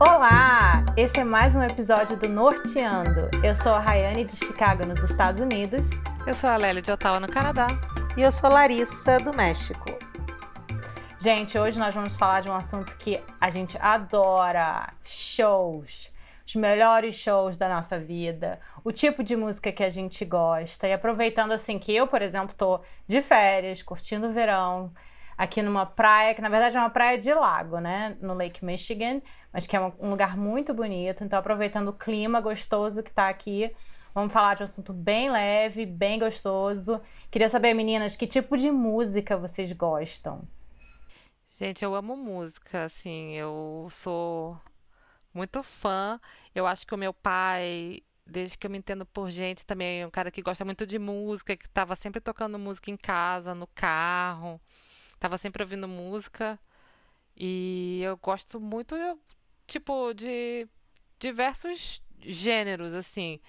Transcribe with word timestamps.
Olá! 0.00 0.84
Esse 0.96 1.18
é 1.18 1.24
mais 1.24 1.56
um 1.56 1.62
episódio 1.62 2.16
do 2.16 2.28
Norteando. 2.28 3.28
Eu 3.42 3.52
sou 3.52 3.72
a 3.72 3.80
Rayane 3.80 4.24
de 4.24 4.36
Chicago, 4.36 4.86
nos 4.86 5.02
Estados 5.02 5.40
Unidos. 5.40 5.90
Eu 6.24 6.36
sou 6.36 6.48
a 6.48 6.56
Lélia 6.56 6.80
de 6.80 6.92
Ottawa, 6.92 7.18
no 7.18 7.26
Canadá. 7.26 7.66
E 8.16 8.22
eu 8.22 8.30
sou 8.30 8.48
Larissa, 8.48 9.18
do 9.18 9.34
México. 9.34 9.86
Gente, 11.18 11.58
hoje 11.58 11.80
nós 11.80 11.92
vamos 11.92 12.14
falar 12.14 12.42
de 12.42 12.48
um 12.48 12.54
assunto 12.54 12.96
que 12.96 13.20
a 13.40 13.50
gente 13.50 13.76
adora: 13.80 14.92
shows. 15.02 16.12
Os 16.46 16.54
melhores 16.54 17.16
shows 17.16 17.56
da 17.56 17.68
nossa 17.68 17.98
vida, 17.98 18.60
o 18.84 18.92
tipo 18.92 19.24
de 19.24 19.34
música 19.34 19.72
que 19.72 19.82
a 19.82 19.90
gente 19.90 20.24
gosta. 20.24 20.86
E 20.86 20.92
aproveitando 20.92 21.50
assim 21.50 21.76
que 21.76 21.92
eu, 21.92 22.06
por 22.06 22.22
exemplo, 22.22 22.54
tô 22.56 22.80
de 23.08 23.20
férias, 23.20 23.82
curtindo 23.82 24.28
o 24.28 24.32
verão, 24.32 24.92
aqui 25.38 25.62
numa 25.62 25.86
praia, 25.86 26.34
que 26.34 26.42
na 26.42 26.48
verdade 26.48 26.76
é 26.76 26.80
uma 26.80 26.90
praia 26.90 27.16
de 27.16 27.32
lago, 27.32 27.78
né? 27.78 28.18
No 28.20 28.34
Lake 28.34 28.64
Michigan, 28.64 29.22
mas 29.52 29.68
que 29.68 29.76
é 29.76 29.80
um 29.80 30.10
lugar 30.10 30.36
muito 30.36 30.74
bonito. 30.74 31.22
Então, 31.22 31.38
aproveitando 31.38 31.88
o 31.88 31.92
clima 31.92 32.40
gostoso 32.40 33.04
que 33.04 33.12
tá 33.12 33.28
aqui, 33.28 33.72
vamos 34.12 34.32
falar 34.32 34.54
de 34.54 34.62
um 34.62 34.64
assunto 34.64 34.92
bem 34.92 35.30
leve, 35.30 35.86
bem 35.86 36.18
gostoso. 36.18 37.00
Queria 37.30 37.48
saber, 37.48 37.72
meninas, 37.72 38.16
que 38.16 38.26
tipo 38.26 38.56
de 38.56 38.68
música 38.68 39.36
vocês 39.36 39.72
gostam? 39.72 40.42
Gente, 41.56 41.84
eu 41.84 41.94
amo 41.94 42.16
música, 42.16 42.84
assim, 42.84 43.34
eu 43.34 43.86
sou 43.90 44.60
muito 45.32 45.62
fã. 45.62 46.20
Eu 46.52 46.66
acho 46.66 46.84
que 46.84 46.94
o 46.94 46.98
meu 46.98 47.14
pai, 47.14 48.00
desde 48.26 48.58
que 48.58 48.66
eu 48.66 48.70
me 48.70 48.78
entendo 48.78 49.06
por 49.06 49.30
gente, 49.30 49.64
também 49.64 50.02
é 50.02 50.06
um 50.06 50.10
cara 50.10 50.32
que 50.32 50.42
gosta 50.42 50.64
muito 50.64 50.84
de 50.84 50.98
música, 50.98 51.56
que 51.56 51.66
estava 51.66 51.94
sempre 51.94 52.20
tocando 52.20 52.58
música 52.58 52.90
em 52.90 52.96
casa, 52.96 53.54
no 53.54 53.68
carro, 53.68 54.60
estava 55.18 55.36
sempre 55.36 55.62
ouvindo 55.62 55.88
música. 55.88 56.58
E 57.36 58.00
eu 58.02 58.16
gosto 58.16 58.60
muito, 58.60 58.94
tipo, 59.66 60.12
de 60.14 60.66
diversos 61.18 62.02
gêneros, 62.20 62.94
assim, 62.94 63.40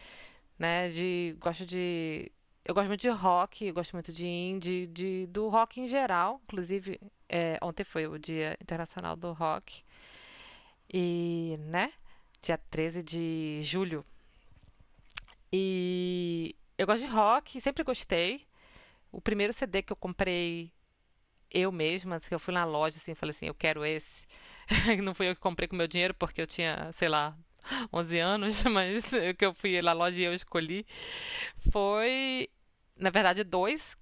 né? 0.58 0.89
De, 0.89 1.35
gosto 1.39 1.66
de. 1.66 2.31
Eu 2.66 2.75
gosto 2.75 2.88
muito 2.88 3.02
de 3.02 3.09
rock, 3.09 3.71
gosto 3.71 3.93
muito 3.93 4.11
de 4.13 4.27
indie, 4.27 4.88
de, 4.88 5.27
do 5.27 5.49
rock 5.49 5.80
em 5.81 5.88
geral. 5.88 6.41
Inclusive, 6.43 6.99
é, 7.27 7.58
ontem 7.61 7.83
foi 7.83 8.08
o 8.08 8.19
Dia 8.19 8.58
Internacional 8.61 9.15
do 9.15 9.31
Rock. 9.33 9.83
E, 10.91 11.58
né? 11.61 11.91
Dia 12.41 12.58
13 12.69 13.03
de 13.03 13.59
julho. 13.63 14.05
E 15.52 16.55
eu 16.77 16.86
gosto 16.86 17.02
de 17.02 17.08
rock, 17.11 17.59
sempre 17.59 17.83
gostei. 17.83 18.47
O 19.11 19.19
primeiro 19.19 19.53
CD 19.53 19.81
que 19.81 19.91
eu 19.91 19.97
comprei 19.97 20.71
eu 21.52 21.72
mesma, 21.72 22.16
assim, 22.17 22.30
eu 22.31 22.39
fui 22.39 22.53
na 22.53 22.66
loja 22.66 22.97
assim, 22.97 23.16
falei 23.16 23.31
assim, 23.31 23.47
eu 23.47 23.53
quero 23.53 23.86
esse. 23.86 24.25
Não 25.03 25.14
fui 25.14 25.30
eu 25.30 25.36
que 25.36 25.42
comprei 25.42 25.67
com 25.67 25.75
meu 25.75 25.88
dinheiro 25.88 26.14
porque 26.14 26.42
eu 26.42 26.47
tinha, 26.47 26.92
sei 26.94 27.09
lá, 27.09 27.36
11 27.94 28.19
anos, 28.19 28.64
mas 28.72 29.05
que 29.38 29.45
eu 29.45 29.53
fui 29.53 29.81
na 29.81 29.94
loja 29.94 30.20
e 30.20 30.23
eu 30.23 30.33
escolhi 30.33 30.86
foi, 31.72 32.50
na 32.97 33.09
verdade, 33.09 33.44
dois. 33.44 33.97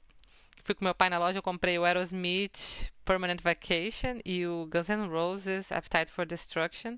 Fui 0.64 0.76
com 0.76 0.84
meu 0.84 0.96
pai 0.96 1.10
na 1.10 1.18
loja, 1.18 1.38
eu 1.40 1.44
comprei 1.44 1.80
o 1.80 1.86
Aerosmith 1.86 2.92
Permanent 3.06 3.42
Vacation 3.42 4.20
e 4.26 4.46
o 4.46 4.68
Guns 4.68 4.90
N' 4.90 5.08
Roses 5.08 5.72
Appetite 5.72 6.12
for 6.12 6.26
Destruction. 6.26 6.98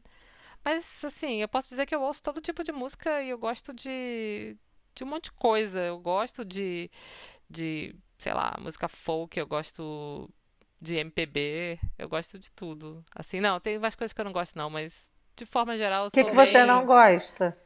Mas, 0.63 1.03
assim, 1.05 1.41
eu 1.41 1.47
posso 1.47 1.69
dizer 1.69 1.85
que 1.85 1.95
eu 1.95 2.01
ouço 2.01 2.23
todo 2.23 2.41
tipo 2.41 2.63
de 2.63 2.71
música 2.71 3.21
e 3.21 3.29
eu 3.29 3.37
gosto 3.37 3.73
de, 3.73 4.57
de 4.95 5.03
um 5.03 5.07
monte 5.07 5.25
de 5.25 5.31
coisa. 5.33 5.79
Eu 5.81 5.99
gosto 5.99 6.43
de, 6.43 6.89
de, 7.49 7.95
sei 8.17 8.33
lá, 8.33 8.57
música 8.59 8.87
folk, 8.87 9.39
eu 9.39 9.47
gosto 9.47 10.29
de 10.81 10.95
MPB, 10.95 11.79
eu 11.97 12.07
gosto 12.07 12.39
de 12.39 12.51
tudo. 12.51 13.03
Assim, 13.15 13.39
não, 13.39 13.59
tem 13.59 13.77
várias 13.77 13.95
coisas 13.95 14.13
que 14.13 14.21
eu 14.21 14.25
não 14.25 14.31
gosto, 14.31 14.57
não, 14.57 14.69
mas 14.69 15.07
de 15.35 15.45
forma 15.45 15.77
geral. 15.77 16.07
O 16.07 16.11
que, 16.11 16.23
que 16.23 16.35
você 16.35 16.59
bem... 16.59 16.67
não 16.67 16.85
gosta? 16.85 17.57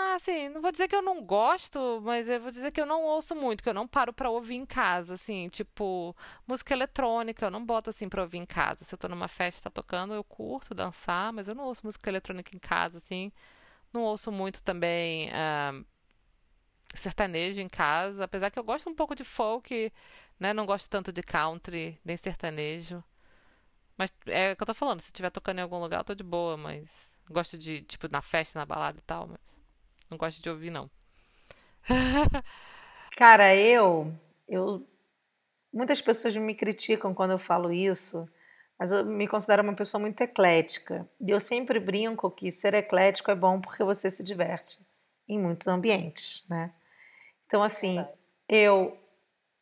Ah, 0.00 0.16
sim, 0.20 0.48
não 0.48 0.60
vou 0.60 0.70
dizer 0.70 0.86
que 0.86 0.94
eu 0.94 1.02
não 1.02 1.24
gosto, 1.24 2.00
mas 2.04 2.28
eu 2.28 2.40
vou 2.40 2.52
dizer 2.52 2.70
que 2.70 2.80
eu 2.80 2.86
não 2.86 3.02
ouço 3.02 3.34
muito, 3.34 3.64
que 3.64 3.68
eu 3.68 3.74
não 3.74 3.86
paro 3.88 4.12
pra 4.12 4.30
ouvir 4.30 4.54
em 4.54 4.64
casa, 4.64 5.14
assim, 5.14 5.48
tipo, 5.48 6.14
música 6.46 6.72
eletrônica, 6.72 7.44
eu 7.44 7.50
não 7.50 7.64
boto 7.66 7.90
assim 7.90 8.08
pra 8.08 8.22
ouvir 8.22 8.38
em 8.38 8.46
casa. 8.46 8.84
Se 8.84 8.94
eu 8.94 8.98
tô 8.98 9.08
numa 9.08 9.26
festa 9.26 9.68
tá 9.68 9.70
tocando, 9.70 10.14
eu 10.14 10.22
curto 10.22 10.72
dançar, 10.72 11.32
mas 11.32 11.48
eu 11.48 11.54
não 11.54 11.64
ouço 11.64 11.84
música 11.84 12.08
eletrônica 12.08 12.54
em 12.54 12.60
casa, 12.60 12.98
assim. 12.98 13.32
Não 13.92 14.02
ouço 14.02 14.30
muito 14.30 14.62
também 14.62 15.30
uh, 15.30 15.84
sertanejo 16.94 17.60
em 17.60 17.68
casa, 17.68 18.24
apesar 18.24 18.50
que 18.50 18.58
eu 18.58 18.64
gosto 18.64 18.88
um 18.88 18.94
pouco 18.94 19.16
de 19.16 19.24
folk, 19.24 19.92
né? 20.38 20.52
Não 20.52 20.66
gosto 20.66 20.88
tanto 20.88 21.12
de 21.12 21.22
country, 21.22 21.98
nem 22.04 22.16
sertanejo. 22.16 23.02
Mas 23.96 24.12
é 24.26 24.52
o 24.52 24.56
que 24.56 24.62
eu 24.62 24.66
tô 24.66 24.74
falando, 24.74 25.00
se 25.00 25.08
estiver 25.08 25.30
tocando 25.30 25.58
em 25.58 25.62
algum 25.62 25.80
lugar, 25.80 26.00
eu 26.00 26.04
tô 26.04 26.14
de 26.14 26.22
boa, 26.22 26.56
mas 26.56 27.12
gosto 27.28 27.58
de, 27.58 27.82
tipo, 27.82 28.08
na 28.10 28.22
festa, 28.22 28.58
na 28.58 28.64
balada 28.64 28.98
e 28.98 29.02
tal, 29.02 29.26
mas. 29.26 29.38
Não 30.10 30.16
gosto 30.16 30.42
de 30.42 30.48
ouvir, 30.48 30.70
não. 30.70 30.90
Cara, 33.16 33.54
eu, 33.54 34.12
eu. 34.48 34.86
Muitas 35.72 36.00
pessoas 36.00 36.34
me 36.36 36.54
criticam 36.54 37.12
quando 37.12 37.32
eu 37.32 37.38
falo 37.38 37.70
isso, 37.70 38.26
mas 38.78 38.90
eu 38.90 39.04
me 39.04 39.28
considero 39.28 39.62
uma 39.62 39.74
pessoa 39.74 40.00
muito 40.00 40.20
eclética. 40.22 41.06
E 41.20 41.30
eu 41.30 41.38
sempre 41.40 41.78
brinco 41.78 42.30
que 42.30 42.50
ser 42.50 42.72
eclético 42.72 43.30
é 43.30 43.34
bom 43.34 43.60
porque 43.60 43.84
você 43.84 44.10
se 44.10 44.24
diverte 44.24 44.78
em 45.28 45.38
muitos 45.38 45.68
ambientes, 45.68 46.42
né? 46.48 46.72
Então, 47.46 47.62
assim, 47.62 48.02
eu 48.48 48.96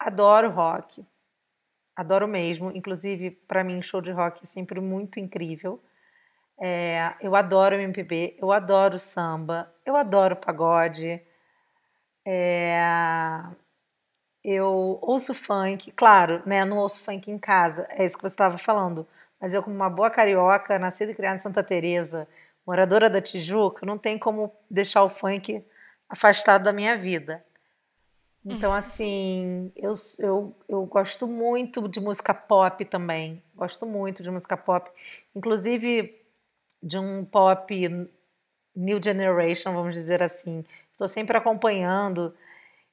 adoro 0.07 0.51
rock, 0.51 1.05
adoro 1.97 2.29
mesmo. 2.29 2.71
Inclusive, 2.71 3.33
para 3.33 3.65
mim, 3.65 3.83
show 3.83 4.01
de 4.01 4.13
rock 4.13 4.45
é 4.45 4.47
sempre 4.47 4.81
muito 4.81 5.19
incrível. 5.19 5.83
É, 6.61 7.15
eu 7.21 7.35
adoro 7.35 7.75
MPB, 7.75 8.37
eu 8.39 8.53
adoro 8.53 8.99
samba, 8.99 9.71
eu 9.85 9.97
adoro 9.97 10.37
pagode. 10.37 11.21
É, 12.25 12.81
eu 14.45 14.99
ouço 15.03 15.35
funk, 15.35 15.91
claro, 15.93 16.43
né? 16.47 16.65
Não 16.65 16.79
ouço 16.79 17.01
funk 17.05 17.31
em 17.31 17.39
casa, 17.39 17.87
é 17.91 18.05
isso 18.05 18.17
que 18.17 18.23
você 18.23 18.29
estava 18.29 18.57
falando. 18.59 19.07
Mas 19.41 19.55
eu, 19.55 19.63
como 19.63 19.77
uma 19.77 19.91
boa 19.91 20.11
carioca, 20.11 20.79
nascida 20.79 21.13
e 21.13 21.15
criada 21.15 21.37
em 21.37 21.41
Santa 21.41 21.63
Teresa, 21.63 22.29
moradora 22.67 23.11
da 23.11 23.21
Tijuca, 23.21 23.85
não 23.85 23.99
tem 23.99 24.19
como 24.19 24.53
deixar 24.71 25.05
o 25.05 25.11
funk 25.11 25.65
afastado 26.09 26.65
da 26.65 26.73
minha 26.73 26.97
vida. 26.97 27.45
Então, 28.49 28.73
assim, 28.73 29.73
eu, 29.75 29.93
eu, 30.21 30.55
eu 30.69 30.87
gosto 30.87 31.27
muito 31.27 31.89
de 31.89 31.99
música 31.99 32.33
pop 32.33 32.85
também. 32.85 33.43
Gosto 33.57 33.85
muito 33.85 34.23
de 34.23 34.31
música 34.31 34.57
pop. 34.57 34.89
Inclusive, 35.35 36.15
de 36.81 36.97
um 36.97 37.25
pop 37.25 38.09
new 38.75 39.01
generation, 39.03 39.73
vamos 39.73 39.95
dizer 39.95 40.23
assim. 40.23 40.65
Estou 40.93 41.09
sempre 41.09 41.37
acompanhando. 41.37 42.33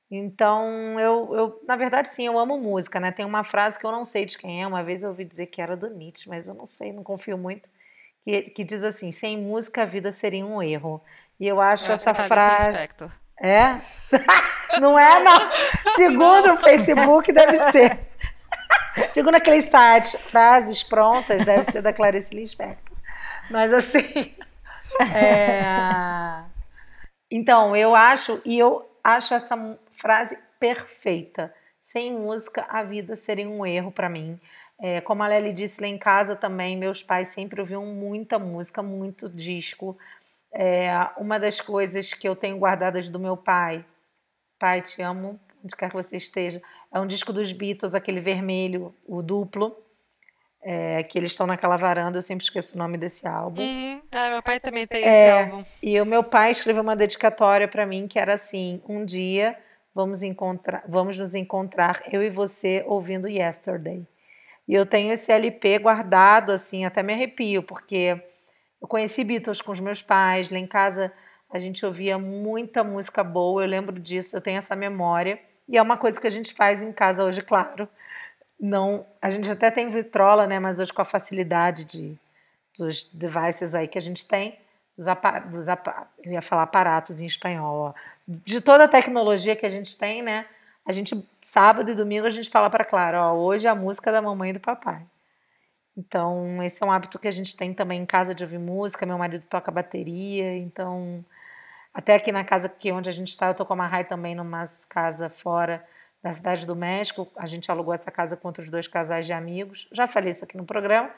Então, 0.09 0.99
eu, 0.99 1.35
eu, 1.35 1.63
na 1.67 1.75
verdade, 1.75 2.09
sim, 2.09 2.25
eu 2.25 2.39
amo 2.39 2.57
música, 2.57 2.99
né? 2.99 3.11
Tem 3.11 3.25
uma 3.25 3.43
frase 3.43 3.77
que 3.77 3.85
eu 3.85 3.91
não 3.91 4.05
sei 4.05 4.25
de 4.25 4.37
quem 4.37 4.61
é, 4.61 4.67
uma 4.67 4.83
vez 4.83 5.03
eu 5.03 5.09
ouvi 5.09 5.23
dizer 5.23 5.47
que 5.47 5.61
era 5.61 5.77
do 5.77 5.89
Nietzsche, 5.89 6.29
mas 6.29 6.47
eu 6.47 6.55
não 6.55 6.65
sei, 6.65 6.91
não 6.91 7.03
confio 7.03 7.37
muito, 7.37 7.69
que, 8.23 8.43
que 8.43 8.63
diz 8.63 8.83
assim: 8.83 9.11
sem 9.11 9.37
música 9.37 9.83
a 9.83 9.85
vida 9.85 10.11
seria 10.11 10.45
um 10.45 10.61
erro. 10.61 11.01
E 11.39 11.47
eu 11.47 11.61
acho 11.61 11.89
eu 11.89 11.93
essa 11.93 12.13
frase. 12.13 12.89
É? 13.41 13.79
não 14.79 14.97
é, 14.97 15.23
não. 15.23 15.51
Segundo 15.95 16.53
o 16.53 16.57
Facebook, 16.57 17.31
deve 17.31 17.55
ser. 17.71 17.99
Segundo 19.09 19.35
aquele 19.35 19.61
site, 19.61 20.17
frases 20.17 20.83
prontas, 20.83 21.43
deve 21.43 21.63
ser 21.65 21.81
da 21.81 21.91
Clarice 21.91 22.35
Lispector. 22.35 22.97
Mas 23.49 23.73
assim. 23.73 24.33
É... 25.15 25.63
Então, 27.31 27.75
eu 27.75 27.95
acho, 27.95 28.39
e 28.45 28.59
eu 28.59 28.87
acho 29.03 29.33
essa 29.33 29.57
frase 29.93 30.37
perfeita. 30.59 31.51
Sem 31.81 32.13
música, 32.13 32.63
a 32.69 32.83
vida 32.83 33.15
seria 33.15 33.49
um 33.49 33.65
erro 33.65 33.91
para 33.91 34.07
mim. 34.07 34.39
É, 34.79 35.01
como 35.01 35.23
a 35.23 35.27
Lely 35.27 35.53
disse 35.53 35.81
lá 35.81 35.87
em 35.87 35.97
casa 35.97 36.35
também, 36.35 36.77
meus 36.77 37.01
pais 37.01 37.29
sempre 37.29 37.59
ouviam 37.59 37.85
muita 37.85 38.37
música, 38.37 38.83
muito 38.83 39.27
disco. 39.29 39.97
É, 40.53 40.89
uma 41.17 41.39
das 41.39 41.59
coisas 41.59 42.13
que 42.13 42.27
eu 42.27 42.35
tenho 42.35 42.57
guardadas 42.57 43.09
do 43.09 43.19
meu 43.19 43.35
pai, 43.35 43.83
pai, 44.59 44.81
te 44.81 45.01
amo, 45.01 45.39
onde 45.63 45.75
quer 45.75 45.89
que 45.89 45.95
você 45.95 46.17
esteja, 46.17 46.61
é 46.93 46.99
um 46.99 47.07
disco 47.07 47.33
dos 47.33 47.51
Beatles, 47.51 47.95
aquele 47.95 48.19
vermelho, 48.19 48.93
o 49.05 49.21
duplo 49.21 49.75
é, 50.63 51.03
que 51.03 51.17
eles 51.17 51.31
estão 51.31 51.45
naquela 51.45 51.75
varanda, 51.75 52.17
eu 52.17 52.21
sempre 52.21 52.43
esqueço 52.43 52.75
o 52.75 52.77
nome 52.77 52.97
desse 52.97 53.27
álbum. 53.27 53.61
Uhum. 53.61 54.01
Ah, 54.11 54.29
meu 54.29 54.41
pai 54.41 54.59
também 54.59 54.87
tem 54.87 55.03
é, 55.03 55.27
esse 55.27 55.51
álbum. 55.51 55.65
E 55.81 55.99
o 55.99 56.05
meu 56.05 56.23
pai 56.23 56.51
escreveu 56.51 56.81
uma 56.81 56.95
dedicatória 56.95 57.67
para 57.67 57.85
mim 57.85 58.07
que 58.07 58.17
era 58.17 58.33
assim: 58.33 58.81
um 58.87 59.03
dia 59.03 59.57
vamos 59.93 60.23
encontrar, 60.23 60.83
vamos 60.87 61.17
nos 61.17 61.35
encontrar 61.35 62.01
eu 62.11 62.23
e 62.23 62.29
você 62.29 62.83
ouvindo 62.87 63.27
Yesterday. 63.27 64.07
E 64.65 64.73
eu 64.73 64.85
tenho 64.85 65.11
esse 65.11 65.31
LP 65.31 65.79
guardado 65.79 66.51
assim, 66.51 66.85
até 66.85 67.03
me 67.03 67.11
arrepio, 67.11 67.61
porque 67.61 68.23
eu 68.83 68.87
conheci 68.87 69.23
Beatles 69.23 69.61
com 69.61 69.71
os 69.71 69.79
meus 69.79 70.03
pais, 70.03 70.51
lá 70.51 70.59
em 70.59 70.67
casa 70.67 71.11
a 71.49 71.57
gente 71.57 71.83
ouvia 71.85 72.19
muita 72.19 72.83
música 72.83 73.23
boa, 73.23 73.63
eu 73.63 73.67
lembro 73.67 73.99
disso, 73.99 74.35
eu 74.35 74.41
tenho 74.41 74.57
essa 74.57 74.75
memória. 74.75 75.39
E 75.69 75.77
é 75.77 75.81
uma 75.81 75.97
coisa 75.97 76.19
que 76.19 76.27
a 76.27 76.31
gente 76.31 76.53
faz 76.53 76.83
em 76.83 76.91
casa 76.91 77.23
hoje, 77.23 77.41
claro 77.41 77.87
não, 78.63 79.05
a 79.21 79.29
gente 79.29 79.51
até 79.51 79.69
tem 79.69 79.89
vitrola, 79.89 80.47
né? 80.47 80.57
Mas 80.57 80.79
hoje 80.79 80.93
com 80.93 81.01
a 81.01 81.05
facilidade 81.05 81.83
de, 81.83 82.17
dos 82.77 83.09
devices 83.13 83.75
aí 83.75 83.89
que 83.89 83.97
a 83.97 84.01
gente 84.01 84.25
tem, 84.25 84.57
dos, 84.97 85.05
dos 85.51 85.67
eu 86.23 86.31
ia 86.31 86.41
falar 86.41 86.63
aparatos 86.63 87.19
em 87.19 87.25
espanhol, 87.25 87.89
ó, 87.89 87.93
de 88.25 88.61
toda 88.61 88.85
a 88.85 88.87
tecnologia 88.87 89.55
que 89.55 89.65
a 89.65 89.69
gente 89.69 89.97
tem, 89.97 90.21
né? 90.21 90.45
A 90.85 90.93
gente, 90.93 91.27
sábado 91.41 91.91
e 91.91 91.95
domingo, 91.95 92.25
a 92.25 92.29
gente 92.29 92.49
fala 92.49 92.69
para 92.69 92.85
Clara, 92.85 93.21
ó, 93.21 93.33
hoje 93.33 93.67
é 93.67 93.69
a 93.69 93.75
música 93.75 94.11
da 94.11 94.21
mamãe 94.21 94.51
e 94.51 94.53
do 94.53 94.59
papai. 94.61 95.01
Então, 95.95 96.61
esse 96.63 96.83
é 96.83 96.85
um 96.85 96.91
hábito 96.91 97.19
que 97.19 97.27
a 97.27 97.31
gente 97.31 97.55
tem 97.55 97.73
também 97.73 98.01
em 98.01 98.05
casa 98.05 98.33
de 98.33 98.43
ouvir 98.43 98.57
música. 98.57 99.05
Meu 99.05 99.17
marido 99.17 99.45
toca 99.47 99.71
bateria, 99.71 100.57
então 100.57 101.23
até 101.93 102.15
aqui 102.15 102.31
na 102.31 102.43
casa 102.43 102.67
que 102.67 102.91
onde 102.91 103.09
a 103.09 103.13
gente 103.13 103.27
está, 103.27 103.47
eu 103.49 103.53
tô 103.53 103.65
com 103.65 103.73
a 103.73 103.75
Marrai 103.75 104.03
também 104.03 104.33
numa 104.33 104.65
casa 104.89 105.29
fora 105.29 105.85
da 106.23 106.33
cidade 106.33 106.65
do 106.65 106.75
México. 106.75 107.27
A 107.35 107.45
gente 107.45 107.69
alugou 107.71 107.93
essa 107.93 108.09
casa 108.09 108.35
com 108.35 108.47
outros 108.47 108.69
dois 108.69 108.87
casais 108.87 109.25
de 109.27 109.33
amigos. 109.33 109.87
Já 109.91 110.07
falei 110.07 110.31
isso 110.31 110.43
aqui 110.43 110.57
no 110.57 110.65
programa. 110.65 111.11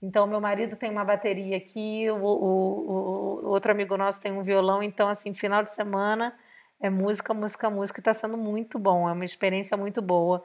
Então, 0.00 0.26
meu 0.26 0.40
marido 0.40 0.76
tem 0.76 0.90
uma 0.90 1.04
bateria 1.04 1.56
aqui, 1.56 2.08
o, 2.08 2.24
o, 2.24 3.40
o 3.44 3.48
outro 3.48 3.72
amigo 3.72 3.96
nosso 3.96 4.22
tem 4.22 4.32
um 4.32 4.42
violão. 4.42 4.82
Então, 4.82 5.08
assim, 5.08 5.34
final 5.34 5.62
de 5.62 5.74
semana 5.74 6.32
é 6.80 6.88
música, 6.88 7.34
música, 7.34 7.68
música. 7.68 8.00
Está 8.00 8.14
sendo 8.14 8.38
muito 8.38 8.78
bom, 8.78 9.08
é 9.08 9.12
uma 9.12 9.24
experiência 9.24 9.76
muito 9.76 10.00
boa. 10.00 10.44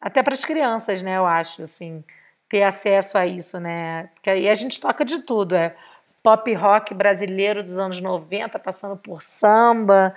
Até 0.00 0.22
para 0.22 0.34
as 0.34 0.44
crianças, 0.44 1.02
né? 1.02 1.16
Eu 1.16 1.24
acho, 1.24 1.62
assim, 1.62 2.04
ter 2.50 2.64
acesso 2.64 3.16
a 3.16 3.24
isso, 3.24 3.60
né? 3.60 4.08
Porque 4.14 4.28
aí 4.28 4.48
a 4.48 4.54
gente 4.56 4.80
toca 4.80 5.04
de 5.04 5.22
tudo, 5.22 5.54
é 5.54 5.74
pop 6.22 6.52
rock 6.52 6.92
brasileiro 6.92 7.62
dos 7.62 7.78
anos 7.78 8.00
90, 8.00 8.58
passando 8.58 8.96
por 8.96 9.22
samba, 9.22 10.12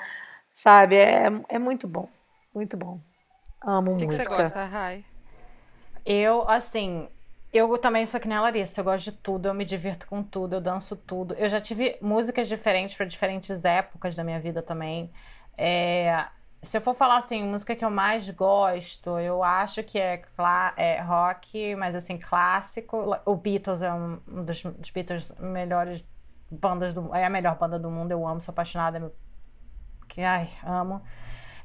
sabe? 0.51 0.95
É, 0.95 1.27
é 1.47 1.59
muito 1.59 1.87
bom, 1.87 2.09
muito 2.53 2.75
bom. 2.75 2.99
Amo 3.61 3.95
que 3.97 4.05
música. 4.05 4.23
O 4.23 4.25
que 4.27 4.33
você 4.33 4.41
gosta, 4.41 4.65
Rai? 4.65 5.05
Eu, 6.03 6.49
assim, 6.49 7.07
eu 7.53 7.77
também 7.77 8.03
sou 8.05 8.19
que 8.19 8.27
nem 8.27 8.35
a 8.35 8.41
Larissa, 8.41 8.81
eu 8.81 8.85
gosto 8.85 9.05
de 9.05 9.11
tudo, 9.11 9.47
eu 9.47 9.53
me 9.53 9.63
divirto 9.63 10.07
com 10.07 10.23
tudo, 10.23 10.55
eu 10.55 10.61
danço 10.61 10.95
tudo. 10.95 11.35
Eu 11.35 11.47
já 11.47 11.61
tive 11.61 11.97
músicas 12.01 12.47
diferentes 12.47 12.95
para 12.95 13.05
diferentes 13.05 13.63
épocas 13.63 14.15
da 14.15 14.23
minha 14.23 14.39
vida 14.39 14.63
também. 14.63 15.11
É, 15.55 16.25
se 16.63 16.77
eu 16.77 16.81
for 16.81 16.93
falar 16.93 17.17
assim, 17.17 17.43
música 17.43 17.75
que 17.75 17.83
eu 17.83 17.91
mais 17.91 18.29
gosto, 18.29 19.19
eu 19.19 19.43
acho 19.43 19.83
que 19.83 19.99
é, 19.99 20.21
é 20.77 21.01
rock, 21.01 21.75
mas 21.75 21.95
assim, 21.95 22.17
clássico. 22.17 23.15
O 23.25 23.35
Beatles 23.35 23.81
é 23.81 23.93
um, 23.93 24.19
dos, 24.27 24.63
dos 24.63 24.89
Beatles 24.89 25.33
melhores 25.39 26.05
bandas 26.49 26.93
do 26.93 27.13
É 27.13 27.25
a 27.25 27.29
melhor 27.29 27.57
banda 27.57 27.77
do 27.77 27.89
mundo, 27.89 28.11
eu 28.11 28.25
amo, 28.25 28.41
sou 28.41 28.51
apaixonada. 28.51 29.11
Que, 30.07 30.21
ai, 30.21 30.49
amo. 30.63 31.01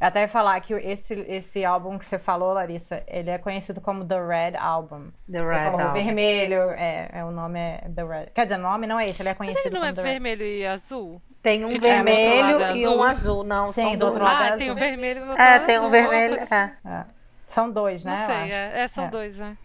Eu 0.00 0.06
até 0.06 0.22
ia 0.22 0.28
falar 0.28 0.60
que 0.60 0.72
esse, 0.74 1.14
esse 1.28 1.64
álbum 1.64 1.98
que 1.98 2.06
você 2.06 2.18
falou, 2.18 2.52
Larissa, 2.52 3.02
ele 3.06 3.30
é 3.30 3.38
conhecido 3.38 3.80
como 3.80 4.04
The 4.04 4.26
Red 4.26 4.56
Album. 4.56 5.10
The 5.30 5.44
Red 5.44 5.80
Album. 5.80 5.92
Vermelho, 5.92 6.70
é, 6.70 7.10
é, 7.12 7.24
o 7.24 7.32
nome 7.32 7.58
é 7.58 7.90
The 7.94 8.04
Red. 8.04 8.26
Quer 8.32 8.44
dizer, 8.44 8.58
o 8.58 8.62
nome 8.62 8.86
não 8.86 8.98
é 8.98 9.08
esse, 9.08 9.22
ele 9.22 9.28
é 9.28 9.34
conhecido 9.34 9.58
Mas 9.64 9.72
ele 9.72 9.80
não 9.80 9.86
é 9.86 9.92
vermelho 9.92 10.44
e 10.44 10.66
azul? 10.66 11.20
Tem 11.48 11.64
um 11.64 11.68
que 11.70 11.78
vermelho 11.78 12.60
é 12.62 12.76
e 12.76 12.86
um 12.88 13.02
azul, 13.02 13.42
não. 13.44 13.68
Sim, 13.68 13.82
são 13.82 13.96
do 13.96 14.06
outro 14.06 14.22
lado 14.22 14.42
Ah, 14.54 14.56
tem 14.56 14.68
o 14.68 14.72
azul. 14.72 14.84
vermelho 14.84 15.24
e 15.24 15.28
o 15.30 15.32
É, 15.32 15.58
tem 15.60 15.76
um 15.76 15.78
azul, 15.80 15.90
vermelho. 15.90 16.36
coisa 16.36 16.54
É. 16.54 16.58
assim. 16.64 16.72
É. 16.86 17.04
São 17.46 17.70
dois, 17.70 18.04
né? 18.04 18.16
Não 18.16 18.26
sei, 18.26 18.52
é, 18.52 18.80
é, 18.82 18.88
são 18.88 19.04
É. 19.04 19.08
dois, 19.08 19.36
né? 19.38 19.56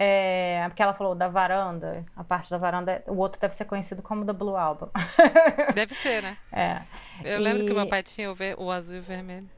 É, 0.00 0.64
porque 0.68 0.80
ela 0.80 0.92
falou 0.94 1.14
da 1.16 1.26
varanda, 1.26 2.04
a 2.16 2.22
parte 2.22 2.48
da 2.48 2.56
varanda, 2.56 3.02
o 3.08 3.16
outro 3.16 3.40
deve 3.40 3.56
ser 3.56 3.64
conhecido 3.64 4.00
como 4.00 4.24
The 4.24 4.32
Blue 4.32 4.56
Album. 4.56 4.88
Deve 5.74 5.92
ser, 5.96 6.22
né? 6.22 6.36
é. 6.52 6.82
Eu 7.24 7.40
lembro 7.40 7.64
que 7.64 7.72
E- 7.72 7.74
meu 7.74 7.88
pai 7.88 8.04
tinha 8.04 8.30
o, 8.30 8.34
ver- 8.34 8.54
o 8.58 8.70
azul 8.70 8.94
e 8.94 8.98
o 9.00 9.02
vermelho. 9.02 9.48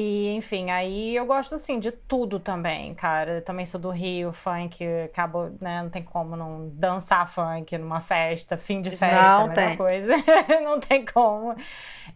E, 0.00 0.28
enfim, 0.36 0.70
aí 0.70 1.16
eu 1.16 1.26
gosto, 1.26 1.56
assim, 1.56 1.80
de 1.80 1.90
tudo 1.90 2.38
também, 2.38 2.94
cara. 2.94 3.38
Eu 3.38 3.42
também 3.42 3.66
sou 3.66 3.80
do 3.80 3.90
Rio, 3.90 4.32
funk, 4.32 4.86
acabo, 5.04 5.50
né, 5.60 5.82
não 5.82 5.90
tem 5.90 6.04
como 6.04 6.36
não 6.36 6.68
dançar 6.68 7.28
funk 7.28 7.76
numa 7.76 8.00
festa, 8.00 8.56
fim 8.56 8.80
de 8.80 8.92
festa, 8.92 9.46
Não 9.48 9.52
tem. 9.52 9.76
coisa. 9.76 10.14
não 10.62 10.78
tem 10.78 11.04
como. 11.04 11.52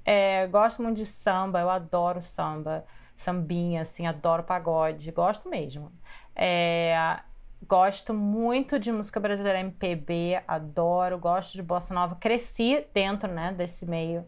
É, 0.04 0.46
gosto 0.46 0.80
muito 0.80 0.98
de 0.98 1.06
samba, 1.06 1.58
eu 1.58 1.68
adoro 1.68 2.22
samba. 2.22 2.84
Sambinha, 3.16 3.82
assim, 3.82 4.06
adoro 4.06 4.44
pagode, 4.44 5.10
gosto 5.10 5.48
mesmo. 5.48 5.90
É, 6.36 7.18
gosto 7.66 8.14
muito 8.14 8.78
de 8.78 8.92
música 8.92 9.18
brasileira 9.18 9.58
MPB, 9.58 10.40
adoro, 10.46 11.18
gosto 11.18 11.54
de 11.54 11.62
bossa 11.64 11.92
nova. 11.92 12.14
Cresci 12.14 12.86
dentro, 12.94 13.28
né, 13.32 13.52
desse 13.52 13.84
meio. 13.86 14.24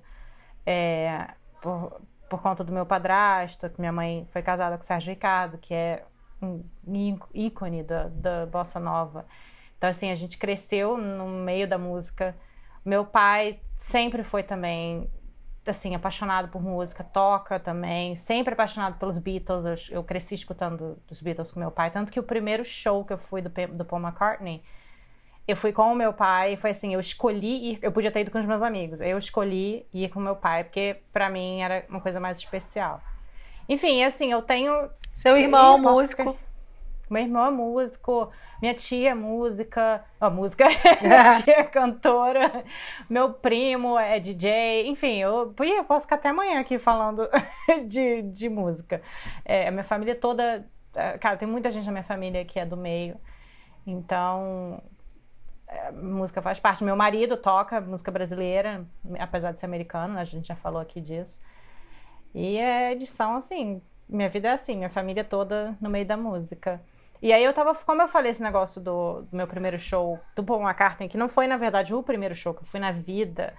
É, 0.67 1.29
por, 1.63 2.01
por 2.35 2.43
conta 2.43 2.65
do 2.65 2.73
meu 2.73 2.85
padrasto, 2.85 3.71
que 3.71 3.81
minha 3.81 3.93
mãe 3.93 4.27
foi 4.31 4.43
casada 4.43 4.77
com 4.77 4.83
o 4.83 4.85
Sérgio 4.85 5.11
Ricardo, 5.11 5.57
que 5.57 5.73
é 5.73 6.05
um 6.43 6.65
ícone 7.33 7.85
da, 7.85 8.09
da 8.09 8.47
bossa 8.47 8.81
nova. 8.81 9.25
Então, 9.79 9.89
assim, 9.89 10.11
a 10.11 10.17
gente 10.17 10.37
cresceu 10.37 10.97
no 10.97 11.29
meio 11.29 11.69
da 11.69 11.79
música. 11.79 12.37
Meu 12.85 13.05
pai 13.05 13.61
sempre 13.77 14.25
foi 14.25 14.43
também, 14.43 15.09
assim, 15.65 15.95
apaixonado 15.95 16.49
por 16.49 16.61
música, 16.61 17.05
toca 17.05 17.61
também, 17.61 18.17
sempre 18.17 18.53
apaixonado 18.55 18.99
pelos 18.99 19.17
Beatles. 19.17 19.65
Eu, 19.65 19.99
eu 19.99 20.03
cresci 20.03 20.35
escutando 20.35 20.99
dos 21.07 21.23
Beatles 21.23 21.53
com 21.53 21.61
meu 21.61 21.71
pai. 21.71 21.93
Tanto 21.93 22.13
que 22.13 22.19
o 22.19 22.25
primeiro 22.25 22.65
show 22.65 23.05
que 23.05 23.13
eu 23.13 23.19
fui 23.19 23.43
do, 23.43 23.51
do 23.69 23.85
Paul 23.85 24.03
McCartney, 24.03 24.61
eu 25.47 25.57
fui 25.57 25.73
com 25.73 25.93
o 25.93 25.95
meu 25.95 26.13
pai, 26.13 26.57
foi 26.57 26.71
assim, 26.71 26.95
eu 26.95 27.01
escolhi 27.01 27.73
ir, 27.73 27.79
eu 27.83 27.93
podia 27.93 28.11
ter 28.11 28.21
ido 28.21 28.31
com 28.31 28.39
os 28.39 28.47
meus 28.47 28.63
amigos, 28.63 29.01
eu 29.01 29.19
escolhi 29.19 29.87
ir 29.93 30.09
com 30.09 30.19
o 30.19 30.23
meu 30.23 30.37
pai, 30.37 30.65
porque 30.65 30.97
pra 31.13 31.29
mim 31.29 31.61
era 31.61 31.85
uma 31.89 32.01
coisa 32.01 32.19
mais 32.19 32.39
especial. 32.39 33.03
Enfim, 33.69 34.03
assim, 34.03 34.33
eu 34.33 34.41
tenho 34.41 34.91
Seu 35.15 35.37
irmão, 35.37 35.83
posso 35.83 36.01
músico. 36.01 36.37
meu 37.11 37.23
irmão 37.23 37.47
é 37.47 37.51
músico, 37.51 38.31
minha 38.61 38.73
tia 38.73 39.11
é 39.11 39.15
música, 39.15 40.03
ó, 40.19 40.31
música, 40.31 40.65
minha 41.03 41.35
tia 41.43 41.61
é 41.61 41.65
cantora, 41.65 42.65
meu 43.09 43.35
primo 43.35 43.99
é 43.99 44.19
DJ, 44.19 44.87
enfim, 44.89 45.19
eu, 45.19 45.55
eu 45.61 45.85
posso 45.85 46.07
ficar 46.07 46.17
até 46.17 46.31
amanhã 46.31 46.61
aqui 46.61 46.79
falando 46.79 47.29
de, 47.87 48.23
de 48.23 48.49
música. 48.49 49.03
É, 49.45 49.69
a 49.69 49.71
minha 49.71 49.85
família 49.85 50.15
toda, 50.15 50.67
é, 50.95 51.19
cara, 51.19 51.37
tem 51.37 51.47
muita 51.47 51.71
gente 51.71 51.85
na 51.85 51.93
minha 51.93 52.05
família 52.05 52.43
que 52.47 52.59
é 52.59 52.65
do 52.65 52.79
meio, 52.79 53.17
então 53.87 54.83
é, 54.83 54.94
música 55.93 56.41
faz 56.43 56.59
parte. 56.61 56.85
Meu 56.85 56.97
marido 56.97 57.37
toca 57.37 57.81
música 57.81 58.11
brasileira, 58.11 58.85
apesar 59.19 59.53
de 59.53 59.59
ser 59.59 59.67
americano, 59.67 60.15
né, 60.15 60.21
a 60.21 60.25
gente 60.25 60.49
já 60.49 60.57
falou 60.57 60.81
aqui 60.81 61.01
disso. 61.01 61.41
E 62.35 62.59
é 62.59 62.93
edição 62.93 63.37
assim, 63.37 63.81
minha 64.09 64.29
vida 64.29 64.49
é 64.49 64.53
assim, 64.53 64.77
minha 64.77 64.91
família 64.91 65.23
toda 65.25 65.77
no 65.81 65.89
meio 65.89 66.05
da 66.07 66.17
música. 66.17 66.81
E 67.23 67.33
aí 67.33 67.43
eu 67.43 67.53
tava, 67.53 67.75
como 67.75 68.03
eu 68.03 68.09
falei, 68.09 68.31
esse 68.33 68.43
negócio 68.43 68.81
do, 68.81 69.23
do 69.23 69.37
meu 69.37 69.47
primeiro 69.47 69.79
show 69.79 70.19
do 70.37 70.45
Paul 70.45 70.61
McCartney, 70.63 71.09
que 71.09 71.17
não 71.17 71.29
foi, 71.29 71.47
na 71.47 71.57
verdade, 71.57 71.95
o 71.95 72.03
primeiro 72.03 72.35
show 72.35 72.53
que 72.53 72.61
eu 72.61 72.67
fui 72.67 72.81
na 72.81 72.91
vida. 72.93 73.55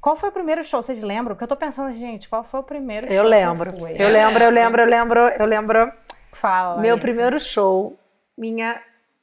Qual 0.00 0.16
foi 0.16 0.30
o 0.30 0.32
primeiro 0.32 0.64
show? 0.64 0.80
Vocês 0.82 1.02
lembram? 1.02 1.34
Porque 1.34 1.44
eu 1.44 1.48
tô 1.48 1.56
pensando, 1.56 1.92
gente, 1.92 2.28
qual 2.28 2.42
foi 2.42 2.60
o 2.60 2.62
primeiro 2.62 3.06
Eu 3.06 3.22
show 3.22 3.30
lembro. 3.30 3.70
que 3.70 3.76
eu 3.76 3.80
fui? 3.80 3.92
Eu 3.98 4.08
lembro, 4.08 4.42
eu 4.44 4.50
lembro, 4.50 4.82
eu 4.82 4.86
lembro, 4.86 5.20
eu 5.20 5.46
lembro. 5.46 5.92
Fala. 6.32 6.80
Meu 6.80 6.94
Larissa. 6.94 6.98
primeiro 7.00 7.38
show, 7.38 7.96
minha 8.36 8.80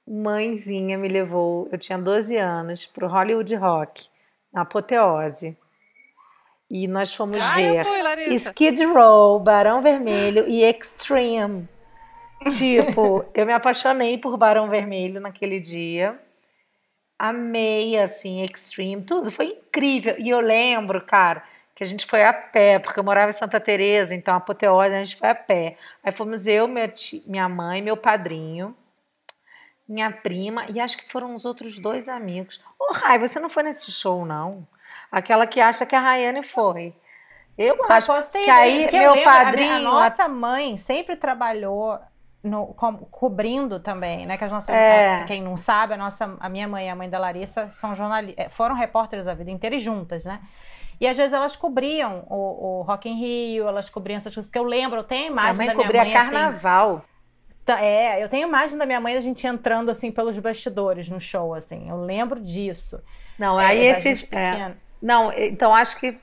mãezinha 0.10 0.98
me 0.98 1.08
levou, 1.08 1.68
eu 1.72 1.78
tinha 1.78 1.98
12 1.98 2.36
anos, 2.38 2.86
pro 2.88 3.08
Hollywood 3.08 3.54
Rock, 3.56 4.08
na 4.52 4.62
Apoteose. 4.62 5.56
E 6.70 6.88
nós 6.88 7.14
fomos 7.14 7.44
Ah, 7.44 7.56
ver 7.56 7.84
fui. 7.86 8.00
Skid 8.36 8.84
Row, 8.86 9.40
Barão 9.40 9.82
Vermelho 9.82 10.46
e 10.48 10.64
Extreme. 10.64 11.68
Tipo, 12.58 13.26
eu 13.34 13.46
me 13.46 13.54
apaixonei 13.54 14.18
por 14.18 14.38
Barão 14.38 14.68
Vermelho 14.70 15.20
naquele 15.20 15.60
dia. 15.60 16.20
Amei, 17.18 17.98
assim, 18.00 18.44
Extreme, 18.44 19.04
tudo. 19.04 19.32
Foi 19.32 19.46
incrível. 19.48 20.16
E 20.20 20.30
eu 20.30 20.40
lembro, 20.40 21.02
cara, 21.02 21.44
que 21.76 21.84
a 21.84 21.86
gente 21.86 22.06
foi 22.06 22.24
a 22.24 22.32
pé, 22.32 22.80
porque 22.80 23.00
eu 23.00 23.04
morava 23.04 23.30
em 23.30 23.34
Santa 23.34 23.60
Teresa, 23.60 24.16
então 24.16 24.36
apoteose, 24.36 24.94
a 24.96 25.04
gente 25.04 25.16
foi 25.18 25.30
a 25.30 25.36
pé. 25.36 25.76
Aí 26.04 26.12
fomos 26.12 26.48
eu, 26.48 26.68
minha, 26.68 26.88
ti- 26.88 27.24
minha 27.26 27.50
mãe, 27.50 27.82
meu 27.82 27.98
padrinho, 27.98 28.76
minha 29.90 30.12
prima, 30.12 30.66
e 30.70 30.80
acho 30.80 30.98
que 30.98 31.12
foram 31.12 31.34
os 31.36 31.44
outros 31.46 31.80
dois 31.80 32.08
amigos. 32.08 32.62
Ô, 32.80 32.94
Rai, 32.94 33.18
você 33.18 33.40
não 33.40 33.50
foi 33.50 33.64
nesse 33.64 33.92
show, 33.92 34.26
não? 34.26 34.68
Aquela 35.12 35.48
que 35.48 35.60
acha 35.60 35.86
que 35.86 35.96
a 35.96 36.00
Rayane 36.00 36.44
foi. 36.44 36.94
Eu 37.58 37.76
acho 37.90 38.08
posso 38.08 38.32
ter 38.32 38.42
que 38.42 38.50
aí 38.50 38.88
meu 38.92 39.14
lembro, 39.14 39.30
a 39.30 39.34
minha- 39.34 39.46
padrinho... 39.46 39.74
A, 39.76 39.80
nossa 39.80 40.28
mãe 40.30 40.78
sempre 40.78 41.16
trabalhou 41.18 42.00
no, 42.42 42.68
com- 42.68 42.96
cobrindo 42.98 43.80
também, 43.82 44.26
né? 44.26 44.38
Que 44.38 44.46
as 44.46 44.52
nossas, 44.52 44.74
É. 44.74 45.18
a- 45.18 45.24
quem 45.26 45.42
não 45.42 45.58
sabe, 45.58 45.96
a 45.96 45.98
nossa, 45.98 46.38
a 46.40 46.48
minha 46.48 46.68
mãe 46.70 46.86
e 46.86 46.90
a 46.90 46.96
mãe 46.96 47.10
da 47.10 47.20
Larissa 47.20 47.70
são 47.70 47.94
jornalistas, 47.96 48.54
foram 48.54 48.76
repórteres 48.76 49.28
a 49.28 49.34
vida 49.34 49.52
inteira 49.52 49.76
e 49.76 49.80
juntas, 49.80 50.24
né? 50.24 50.40
E 51.02 51.08
às 51.08 51.18
vezes 51.18 51.34
elas 51.34 51.56
cobriam 51.56 52.24
o, 52.30 52.80
o 52.80 52.82
Rock 52.84 53.10
in 53.10 53.16
Rio, 53.20 53.68
elas 53.68 53.90
cobriam 53.90 54.18
essas 54.18 54.34
coisas, 54.34 54.50
porque 54.50 54.60
eu 54.60 54.64
lembro, 54.64 55.00
eu 55.00 55.04
tenho 55.04 55.24
Minha 55.24 55.32
imagem 55.32 55.58
mãe 55.58 55.68
da 55.68 55.74
minha 55.74 55.86
cobria 55.86 56.04
mãe 56.04 56.16
assim, 56.16 56.32
carnaval. 56.32 56.98
Tá, 57.00 57.06
É, 57.74 58.24
eu 58.24 58.30
tenho 58.30 58.48
imagem 58.48 58.78
da 58.78 58.86
minha 58.86 59.00
mãe 59.00 59.14
da 59.14 59.20
gente 59.20 59.46
entrando 59.46 59.90
assim 59.90 60.12
pelos 60.12 60.38
bastidores 60.38 61.10
no 61.10 61.20
show, 61.20 61.54
assim. 61.54 61.90
Eu 61.90 62.02
lembro 62.02 62.40
disso. 62.40 63.02
Não, 63.38 63.60
É, 63.60 63.66
aí 63.68 63.86
esses... 63.86 64.32
é. 64.32 64.74
Não, 65.02 65.32
então 65.34 65.74
acho 65.74 66.00
que. 66.00 66.18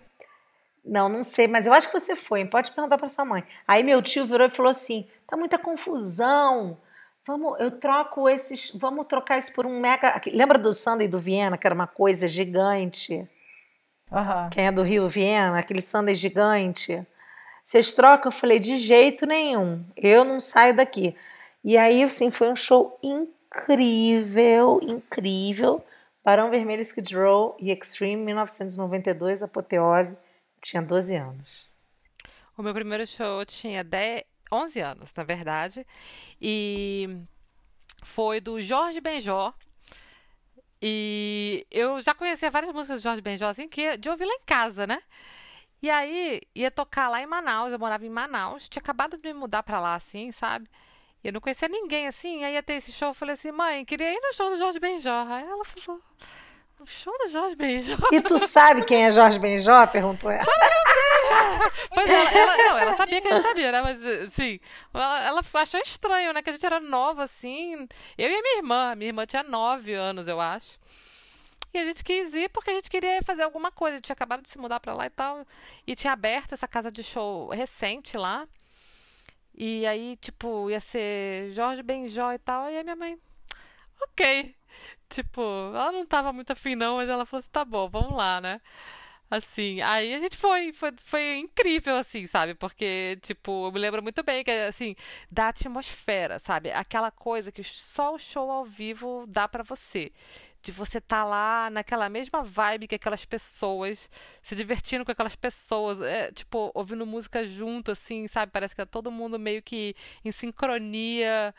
Não, 0.85 1.09
não 1.09 1.25
sei, 1.25 1.49
mas 1.49 1.67
eu 1.67 1.73
acho 1.73 1.89
que 1.91 1.99
você 1.99 2.15
foi. 2.15 2.45
Pode 2.45 2.71
perguntar 2.71 2.99
para 2.99 3.09
sua 3.09 3.25
mãe. 3.25 3.43
Aí 3.67 3.83
meu 3.83 4.01
tio 4.03 4.25
virou 4.27 4.47
e 4.47 4.51
falou 4.51 4.71
assim: 4.71 5.09
tá 5.27 5.37
muita 5.37 5.59
confusão. 5.59 6.79
Vamos, 7.27 7.59
eu 7.59 7.73
troco 7.73 8.29
esses. 8.29 8.71
Vamos 8.75 9.07
trocar 9.07 9.37
isso 9.39 9.53
por 9.53 9.67
um 9.67 9.81
mega. 9.81 10.21
Lembra 10.33 10.59
do 10.59 10.73
Sunday 10.73 11.09
do 11.09 11.19
Viena, 11.19 11.59
que 11.59 11.67
era 11.67 11.75
uma 11.75 11.87
coisa 11.87 12.29
gigante? 12.29 13.29
Aham. 14.13 14.49
Quem 14.53 14.67
é 14.67 14.73
do 14.73 14.83
Rio 14.83 15.09
Viena, 15.09 15.59
aquele 15.59 15.83
Sunday 15.83 16.15
gigante. 16.15 17.05
Vocês 17.65 17.93
trocam? 17.93 18.29
Eu 18.29 18.33
falei, 18.33 18.61
de 18.61 18.79
jeito 18.79 19.27
nenhum. 19.27 19.85
Eu 19.97 20.25
não 20.25 20.39
saio 20.39 20.77
daqui. 20.77 21.17
E 21.67 21.77
aí, 21.77 22.05
assim, 22.05 22.31
foi 22.31 22.49
um 22.49 22.55
show 22.55 22.97
incrível, 23.03 24.79
incrível. 24.81 25.85
Barão 26.25 26.49
Vermelho, 26.49 26.81
Skid 26.81 27.17
Row 27.17 27.57
e 27.59 27.73
Extreme, 27.73 28.23
1992, 28.23 29.43
apoteose. 29.43 30.17
Tinha 30.63 30.81
12 30.81 31.17
anos. 31.17 31.67
O 32.57 32.63
meu 32.63 32.73
primeiro 32.73 33.05
show 33.05 33.45
tinha 33.45 33.83
10, 33.83 34.23
11 34.53 34.81
anos, 34.81 35.13
na 35.17 35.25
verdade. 35.25 35.85
E 36.41 37.21
foi 38.01 38.41
do 38.41 38.61
Jorge 38.61 39.01
Benjó. 39.01 39.53
E 40.81 41.67
eu 41.69 42.01
já 42.01 42.15
conhecia 42.15 42.49
várias 42.49 42.73
músicas 42.73 43.01
do 43.01 43.03
Jorge 43.03 43.21
Benjó, 43.21 43.49
assim, 43.49 43.69
que 43.69 43.97
de 43.97 44.09
ouvir 44.09 44.25
lá 44.25 44.35
em 44.35 44.45
casa, 44.47 44.87
né? 44.87 45.03
E 45.83 45.91
aí 45.91 46.43
ia 46.55 46.71
tocar 46.71 47.09
lá 47.09 47.21
em 47.21 47.27
Manaus, 47.27 47.73
eu 47.73 47.79
morava 47.79 48.07
em 48.07 48.11
Manaus, 48.11 48.69
tinha 48.69 48.81
acabado 48.81 49.19
de 49.19 49.23
me 49.25 49.35
mudar 49.35 49.65
pra 49.65 49.81
lá, 49.81 49.97
assim, 49.97 50.31
sabe? 50.31 50.71
Eu 51.27 51.33
não 51.33 51.41
conhecia 51.41 51.69
ninguém, 51.69 52.07
assim, 52.07 52.45
aí 52.45 52.61
ter 52.63 52.75
esse 52.75 52.93
show, 52.93 53.09
eu 53.09 53.15
falei 53.15 53.35
assim, 53.35 53.51
mãe, 53.51 53.85
queria 53.85 54.13
ir 54.13 54.21
no 54.21 54.33
show 54.33 54.49
do 54.49 54.57
Jorge 54.57 54.79
Benjó. 54.79 55.27
Aí 55.29 55.43
ela 55.43 55.65
falou, 55.65 56.01
no 56.79 56.87
show 56.87 57.13
do 57.19 57.29
Jorge 57.29 57.57
Benjó? 57.57 57.97
E 58.13 58.21
tu 58.21 58.39
sabe 58.39 58.85
quem 58.85 59.07
é 59.07 59.11
Jorge 59.11 59.37
Benjó? 59.37 59.85
Perguntou 59.89 60.31
ela. 60.31 60.45
Pois 61.93 62.09
ela, 62.09 62.31
ela, 62.31 62.57
não, 62.57 62.79
ela 62.79 62.95
sabia 62.95 63.21
que 63.21 63.27
eu 63.27 63.43
sabia, 63.43 63.73
né? 63.73 63.83
Mas, 63.83 64.07
assim, 64.07 64.61
ela, 64.95 65.25
ela 65.25 65.41
achou 65.55 65.81
estranho, 65.81 66.33
né? 66.33 66.43
Que 66.43 66.51
a 66.51 66.53
gente 66.53 66.65
era 66.65 66.79
nova, 66.79 67.25
assim. 67.25 67.89
Eu 68.17 68.31
e 68.31 68.37
a 68.37 68.43
minha 68.43 68.57
irmã. 68.59 68.95
Minha 68.95 69.09
irmã 69.09 69.27
tinha 69.27 69.43
nove 69.43 69.95
anos, 69.95 70.29
eu 70.29 70.41
acho. 70.41 70.79
E 71.75 71.79
a 71.79 71.85
gente 71.85 72.05
quis 72.05 72.35
ir 72.35 72.51
porque 72.51 72.71
a 72.71 72.75
gente 72.75 72.89
queria 72.89 73.21
fazer 73.23 73.43
alguma 73.43 73.73
coisa. 73.73 73.95
A 73.95 73.97
gente 73.97 74.05
tinha 74.05 74.15
acabado 74.15 74.43
de 74.43 74.51
se 74.51 74.59
mudar 74.59 74.79
pra 74.79 74.95
lá 74.95 75.07
e 75.07 75.11
tal. 75.11 75.45
E 75.87 75.97
tinha 75.97 76.13
aberto 76.13 76.53
essa 76.53 76.69
casa 76.69 76.93
de 76.93 77.03
show 77.03 77.49
recente 77.49 78.17
lá. 78.17 78.47
E 79.57 79.87
aí, 79.87 80.17
tipo, 80.17 80.71
ia 80.71 80.81
ser 80.81 81.53
Jorge 81.53 81.83
Benjó 81.83 82.33
e 82.33 82.39
tal. 82.39 82.71
E 82.71 82.77
aí 82.77 82.85
minha 82.85 82.97
mãe, 82.97 83.19
ok. 84.03 84.55
Tipo, 85.09 85.41
ela 85.75 85.93
não 85.93 86.07
tava 86.07 86.33
muito 86.33 86.53
afim 86.53 86.75
não, 86.75 86.97
mas 86.97 87.09
ela 87.09 87.27
falou 87.27 87.41
assim, 87.41 87.51
tá 87.53 87.65
bom, 87.65 87.89
vamos 87.89 88.17
lá, 88.17 88.41
né? 88.41 88.61
Assim, 89.29 89.81
aí 89.81 90.15
a 90.15 90.21
gente 90.21 90.37
foi, 90.37 90.73
foi, 90.73 90.93
foi 91.03 91.39
incrível, 91.39 91.97
assim, 91.97 92.27
sabe? 92.29 92.55
Porque, 92.55 93.19
tipo, 93.23 93.67
eu 93.67 93.73
me 93.73 93.79
lembro 93.81 94.01
muito 94.03 94.23
bem 94.23 94.45
que, 94.45 94.51
assim, 94.51 94.95
da 95.31 95.49
atmosfera, 95.49 96.39
sabe? 96.39 96.71
Aquela 96.71 97.11
coisa 97.11 97.51
que 97.51 97.63
só 97.65 98.15
o 98.15 98.19
show 98.19 98.51
ao 98.51 98.65
vivo 98.65 99.25
dá 99.27 99.49
pra 99.49 99.65
você. 99.65 100.13
De 100.63 100.71
você 100.73 100.99
estar 100.99 101.23
tá 101.23 101.25
lá 101.25 101.71
naquela 101.71 102.09
mesma 102.09 102.43
vibe 102.43 102.87
que 102.89 102.95
aquelas 102.95 103.25
pessoas, 103.25 104.09
se 104.43 104.55
divertindo 104.55 105.05
com 105.05 105.13
aquelas 105.13 105.37
pessoas, 105.37 106.01
é, 106.01 106.31
tipo, 106.33 106.71
ouvindo 106.75 107.05
música 107.05 107.45
junto, 107.45 107.91
assim, 107.91 108.29
sabe? 108.29 108.53
Parece 108.53 108.77
que 108.77 108.83
é 108.83 108.87
todo 108.87 109.11
mundo 109.11 109.39
meio 109.41 109.63
que 109.63 109.95
em 110.25 110.31
sincronia 110.33 111.53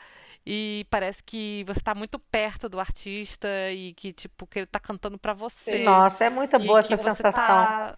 e 0.50 0.88
parece 0.89 1.22
que 1.22 1.66
você 1.68 1.77
está 1.77 1.94
muito 1.94 2.18
perto 2.18 2.70
do 2.70 2.80
artista 2.80 3.50
e 3.70 3.94
que 3.94 4.13
tipo 4.13 4.48
que 4.48 4.60
ele 4.60 4.63
está 4.63 4.80
cantando 4.80 5.18
para 5.18 5.34
você. 5.34 5.84
Nossa, 5.84 6.24
é 6.24 6.30
muito 6.30 6.58
boa 6.58 6.80
essa 6.80 6.96
sensação. 6.96 7.46
Tá... 7.46 7.98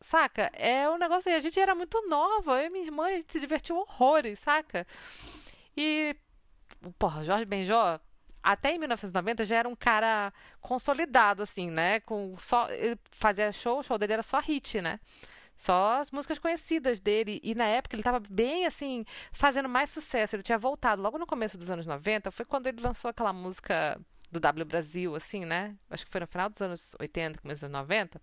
Saca? 0.00 0.48
É 0.54 0.88
um 0.88 0.96
negócio. 0.96 1.34
A 1.34 1.40
gente 1.40 1.58
era 1.58 1.74
muito 1.74 2.00
nova, 2.08 2.62
eu 2.62 2.66
e 2.66 2.70
minha 2.70 2.84
irmã, 2.84 3.06
a 3.06 3.10
gente 3.14 3.32
se 3.32 3.40
divertiu 3.40 3.76
horrores, 3.76 4.38
saca? 4.38 4.86
E, 5.76 6.14
porra, 7.00 7.24
Jorge 7.24 7.44
Benjó, 7.44 7.98
até 8.44 8.76
em 8.76 8.78
1990 8.78 9.44
já 9.44 9.56
era 9.56 9.68
um 9.68 9.74
cara 9.74 10.32
consolidado, 10.60 11.42
assim, 11.42 11.68
né? 11.68 11.98
Com 11.98 12.36
só, 12.38 12.70
ele 12.70 12.96
fazia 13.10 13.50
show, 13.50 13.80
o 13.80 13.82
show 13.82 13.98
dele 13.98 14.12
era 14.12 14.22
só 14.22 14.38
hit, 14.38 14.80
né? 14.80 15.00
Só 15.58 16.00
as 16.00 16.12
músicas 16.12 16.38
conhecidas 16.38 17.00
dele. 17.00 17.40
E 17.42 17.52
na 17.52 17.66
época 17.66 17.96
ele 17.96 18.00
estava 18.00 18.20
bem, 18.20 18.64
assim, 18.64 19.04
fazendo 19.32 19.68
mais 19.68 19.90
sucesso. 19.90 20.36
Ele 20.36 20.42
tinha 20.44 20.56
voltado 20.56 21.02
logo 21.02 21.18
no 21.18 21.26
começo 21.26 21.58
dos 21.58 21.68
anos 21.68 21.84
90. 21.84 22.30
Foi 22.30 22.46
quando 22.46 22.68
ele 22.68 22.80
lançou 22.80 23.10
aquela 23.10 23.32
música 23.32 24.00
do 24.30 24.38
W 24.38 24.64
Brasil, 24.64 25.16
assim, 25.16 25.44
né? 25.44 25.76
Acho 25.90 26.06
que 26.06 26.12
foi 26.12 26.20
no 26.20 26.28
final 26.28 26.48
dos 26.48 26.62
anos 26.62 26.94
80, 27.00 27.40
começo 27.40 27.60
dos 27.60 27.64
anos 27.64 27.78
90. 27.80 28.22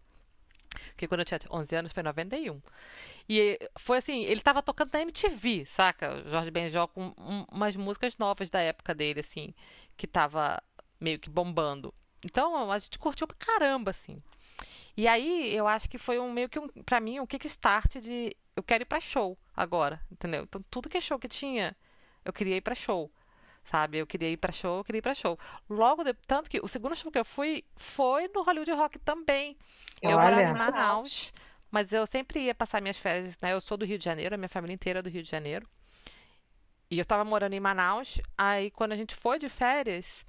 Porque 0.88 1.08
quando 1.08 1.20
eu 1.22 1.26
tinha 1.26 1.40
11 1.52 1.76
anos 1.76 1.92
foi 1.92 2.04
91. 2.04 2.62
E 3.28 3.60
foi 3.78 3.98
assim, 3.98 4.24
ele 4.24 4.40
estava 4.40 4.64
tocando 4.64 4.94
na 4.94 5.02
MTV, 5.02 5.66
saca? 5.66 6.24
Jorge 6.30 6.52
Benjó 6.52 6.88
com 6.88 7.14
um, 7.18 7.46
umas 7.52 7.76
músicas 7.76 8.18
novas 8.18 8.50
da 8.50 8.62
época 8.62 8.96
dele, 8.96 9.20
assim, 9.20 9.54
que 9.98 10.08
tava 10.08 10.62
meio 11.02 11.20
que 11.20 11.30
bombando. 11.30 11.94
Então 12.24 12.72
a 12.72 12.80
gente 12.80 12.98
curtiu 12.98 13.28
pra 13.28 13.36
caramba, 13.38 13.92
assim. 13.92 14.22
E 14.98 15.08
aí 15.08 15.54
eu 15.54 15.68
acho 15.68 15.90
que 15.90 15.98
foi 15.98 16.20
um 16.20 16.32
meio 16.32 16.48
que 16.48 16.60
um, 16.60 16.68
para 16.84 17.00
mim 17.00 17.20
um 17.20 17.26
kickstart 17.26 17.98
de 18.00 18.36
eu 18.56 18.64
quero 18.64 18.84
ir 18.84 18.86
para 18.86 19.00
show 19.00 19.38
agora, 19.56 20.00
entendeu? 20.12 20.44
Então 20.44 20.64
tudo 20.70 20.90
que 20.90 20.98
é 20.98 21.02
show 21.02 21.20
que 21.20 21.28
tinha, 21.28 21.76
eu 22.24 22.32
queria 22.32 22.56
ir 22.58 22.62
para 22.62 22.76
show. 22.76 23.12
Sabe? 23.66 23.98
Eu 23.98 24.06
queria 24.06 24.30
ir 24.30 24.38
para 24.38 24.52
show, 24.52 24.78
eu 24.78 24.84
queria 24.84 25.00
ir 25.00 25.02
para 25.02 25.16
show. 25.16 25.40
Logo, 25.68 26.04
de, 26.04 26.14
tanto 26.14 26.50
que 26.50 26.60
o 26.60 26.68
segundo 26.68 26.96
show 26.96 27.12
que 27.12 27.18
eu 27.18 27.26
fui 27.26 27.66
foi 27.76 28.28
no 28.28 28.44
Hollywood 28.44 28.72
Rock 28.72 29.00
também. 29.00 29.58
Eu 30.02 30.18
Olha. 30.18 30.22
morava 30.22 30.42
em 30.44 30.54
Manaus, 30.54 31.34
mas 31.72 31.92
eu 31.92 32.06
sempre 32.06 32.42
ia 32.42 32.54
passar 32.54 32.80
minhas 32.80 32.98
férias, 32.98 33.40
né? 33.42 33.54
Eu 33.54 33.60
sou 33.62 33.76
do 33.76 33.84
Rio 33.84 33.98
de 33.98 34.06
Janeiro, 34.06 34.36
a 34.36 34.38
minha 34.38 34.48
família 34.48 34.76
inteira 34.76 35.00
é 35.00 35.02
do 35.02 35.10
Rio 35.10 35.24
de 35.24 35.30
Janeiro. 35.30 35.68
E 36.90 37.00
eu 37.00 37.06
tava 37.06 37.26
morando 37.26 37.54
em 37.54 37.60
Manaus, 37.60 38.22
aí 38.38 38.70
quando 38.70 38.92
a 38.92 38.96
gente 38.96 39.16
foi 39.16 39.40
de 39.40 39.50
férias, 39.50 40.24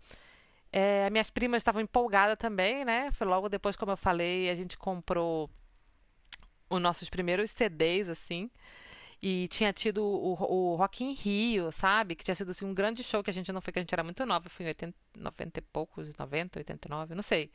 é, 0.72 1.08
minhas 1.10 1.30
primas 1.30 1.60
estavam 1.60 1.80
empolgadas 1.80 2.36
também, 2.38 2.84
né? 2.84 3.10
Foi 3.12 3.26
logo 3.26 3.48
depois, 3.48 3.76
como 3.76 3.92
eu 3.92 3.96
falei, 3.96 4.50
a 4.50 4.54
gente 4.54 4.76
comprou 4.76 5.50
os 6.68 6.80
nossos 6.80 7.08
primeiros 7.08 7.50
CDs, 7.50 8.08
assim. 8.08 8.50
E 9.22 9.48
tinha 9.48 9.72
tido 9.72 10.04
o, 10.04 10.32
o 10.32 10.76
Rock 10.76 11.02
in 11.02 11.12
Rio, 11.12 11.72
sabe? 11.72 12.14
Que 12.14 12.24
tinha 12.24 12.34
sido 12.34 12.50
assim, 12.50 12.66
um 12.66 12.74
grande 12.74 13.02
show 13.02 13.22
que 13.22 13.30
a 13.30 13.32
gente 13.32 13.50
não 13.50 13.60
foi, 13.60 13.72
que 13.72 13.78
a 13.78 13.82
gente 13.82 13.92
era 13.92 14.04
muito 14.04 14.24
nova. 14.26 14.48
Foi 14.48 14.66
em 14.66 14.68
80, 14.68 14.94
90 15.16 15.58
e 15.58 15.62
poucos, 15.62 16.14
90, 16.16 16.60
89, 16.60 17.14
não 17.14 17.22
sei. 17.22 17.50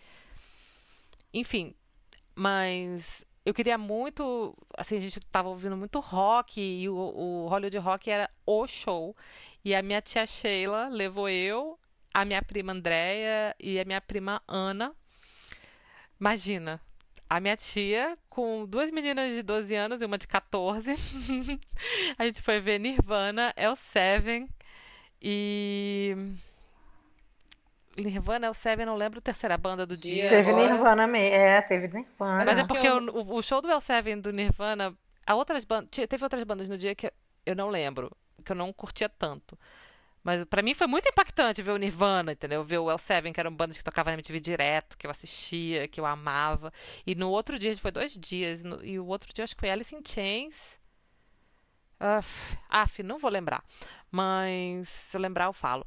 Enfim, 1.33 1.75
mas 2.35 3.23
eu 3.45 3.53
queria 3.53 3.77
muito. 3.77 4.55
Assim, 4.77 4.97
a 4.97 4.99
gente 4.99 5.19
tava 5.19 5.49
ouvindo 5.49 5.77
muito 5.77 5.99
rock 5.99 6.59
e 6.59 6.89
o, 6.89 6.95
o 6.95 7.47
Hollywood 7.47 7.77
Rock 7.77 8.09
era 8.09 8.29
o 8.45 8.67
show. 8.67 9.15
E 9.63 9.75
a 9.75 9.81
minha 9.83 10.01
tia 10.01 10.25
Sheila 10.25 10.89
levou 10.89 11.29
eu, 11.29 11.79
a 12.13 12.25
minha 12.25 12.41
prima 12.41 12.73
Andréia 12.73 13.55
e 13.59 13.79
a 13.79 13.85
minha 13.85 14.01
prima 14.01 14.41
Ana. 14.47 14.93
Imagina, 16.19 16.79
a 17.29 17.39
minha 17.39 17.55
tia 17.55 18.17
com 18.29 18.65
duas 18.65 18.91
meninas 18.91 19.33
de 19.33 19.41
12 19.41 19.73
anos 19.73 20.01
e 20.01 20.05
uma 20.05 20.17
de 20.17 20.27
14. 20.27 20.91
a 22.17 22.25
gente 22.25 22.41
foi 22.41 22.59
ver 22.59 22.79
Nirvana, 22.79 23.53
El 23.55 23.75
Seven 23.75 24.49
e. 25.21 26.15
Nirvana, 27.97 28.47
El 28.47 28.53
Seven, 28.53 28.85
não 28.85 28.95
lembro 28.95 29.19
a 29.19 29.21
terceira 29.21 29.57
banda 29.57 29.85
do 29.85 29.95
dia. 29.95 30.29
Teve 30.29 30.51
agora. 30.51 30.73
Nirvana 30.73 31.07
mesmo. 31.07 31.35
É, 31.35 31.61
teve 31.61 31.87
Nirvana. 31.87 32.45
Mas 32.45 32.57
é 32.57 32.65
porque 32.65 32.89
o, 32.89 33.35
o 33.35 33.41
show 33.41 33.61
do 33.61 33.69
El 33.69 33.81
Seven 33.81 34.19
do 34.19 34.31
Nirvana. 34.31 34.93
A 35.25 35.35
outras 35.35 35.63
bandas, 35.63 35.89
teve 35.89 36.23
outras 36.23 36.43
bandas 36.43 36.67
no 36.67 36.77
dia 36.77 36.95
que 36.95 37.11
eu 37.45 37.55
não 37.55 37.69
lembro, 37.69 38.11
que 38.43 38.51
eu 38.51 38.55
não 38.55 38.73
curtia 38.73 39.07
tanto. 39.07 39.57
Mas 40.23 40.45
para 40.45 40.61
mim 40.61 40.75
foi 40.75 40.87
muito 40.87 41.09
impactante 41.09 41.61
ver 41.61 41.71
o 41.71 41.77
Nirvana, 41.77 42.33
entendeu? 42.33 42.63
Ver 42.63 42.77
o 42.77 42.85
L7, 42.85 43.33
que 43.33 43.39
eram 43.39 43.53
bandas 43.53 43.77
que 43.77 43.83
tocavam 43.83 44.11
na 44.11 44.15
MTV 44.15 44.39
direto, 44.39 44.97
que 44.97 45.07
eu 45.07 45.11
assistia, 45.11 45.87
que 45.87 45.99
eu 45.99 46.05
amava. 46.05 46.71
E 47.05 47.15
no 47.15 47.29
outro 47.29 47.57
dia, 47.57 47.71
gente 47.71 47.81
foi 47.81 47.91
dois 47.91 48.13
dias, 48.13 48.63
no, 48.63 48.83
e 48.85 48.99
o 48.99 49.05
outro 49.07 49.33
dia 49.33 49.43
acho 49.43 49.55
que 49.55 49.59
foi 49.59 49.71
Alice 49.71 49.95
in 49.95 50.01
Chains. 50.05 50.79
Uf, 51.99 52.57
af, 52.69 53.01
não 53.03 53.17
vou 53.17 53.31
lembrar. 53.31 53.63
Mas 54.11 54.89
se 54.89 55.17
eu 55.17 55.21
lembrar, 55.21 55.45
eu 55.45 55.53
falo. 55.53 55.85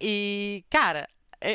E, 0.00 0.64
cara, 0.70 1.08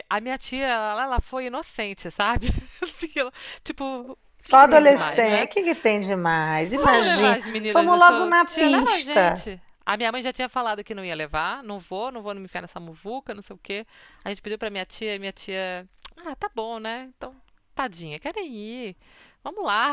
a 0.10 0.20
minha 0.20 0.38
tia, 0.38 0.68
ela, 0.68 1.04
ela 1.04 1.20
foi 1.20 1.46
inocente, 1.46 2.12
sabe? 2.12 2.48
assim, 2.82 3.12
ela, 3.16 3.32
tipo, 3.64 4.18
só 4.38 4.58
adolescente, 4.62 5.20
o 5.20 5.30
né? 5.30 5.48
que, 5.48 5.64
que 5.64 5.76
tem 5.76 6.00
demais? 6.00 6.74
Imagina. 6.74 7.40
Vamos 7.72 7.98
logo 7.98 8.26
na 8.26 8.44
pista. 8.44 9.64
A 9.86 9.98
minha 9.98 10.12
mãe 10.12 10.22
já 10.22 10.32
tinha 10.32 10.48
falado 10.48 10.84
que 10.84 10.96
não 10.96 11.04
ia 11.04 11.16
levar, 11.16 11.64
não 11.64 11.78
vou, 11.80 12.12
não 12.12 12.22
vou 12.22 12.34
me 12.34 12.42
enfiar 12.42 12.62
nessa 12.62 12.80
muvuca, 12.80 13.34
não 13.34 13.44
sei 13.44 13.56
o 13.56 13.60
quê. 13.62 13.86
A 14.24 14.30
gente 14.30 14.42
pediu 14.42 14.58
pra 14.58 14.70
minha 14.70 14.86
tia, 14.86 15.16
e 15.16 15.20
minha 15.20 15.34
tia, 15.34 15.88
ah, 16.26 16.36
tá 16.36 16.50
bom, 16.54 16.80
né? 16.80 17.12
Então, 17.18 17.36
tadinha, 17.76 18.20
querem 18.20 18.56
ir. 18.56 18.96
Vamos 19.44 19.66
lá. 19.66 19.92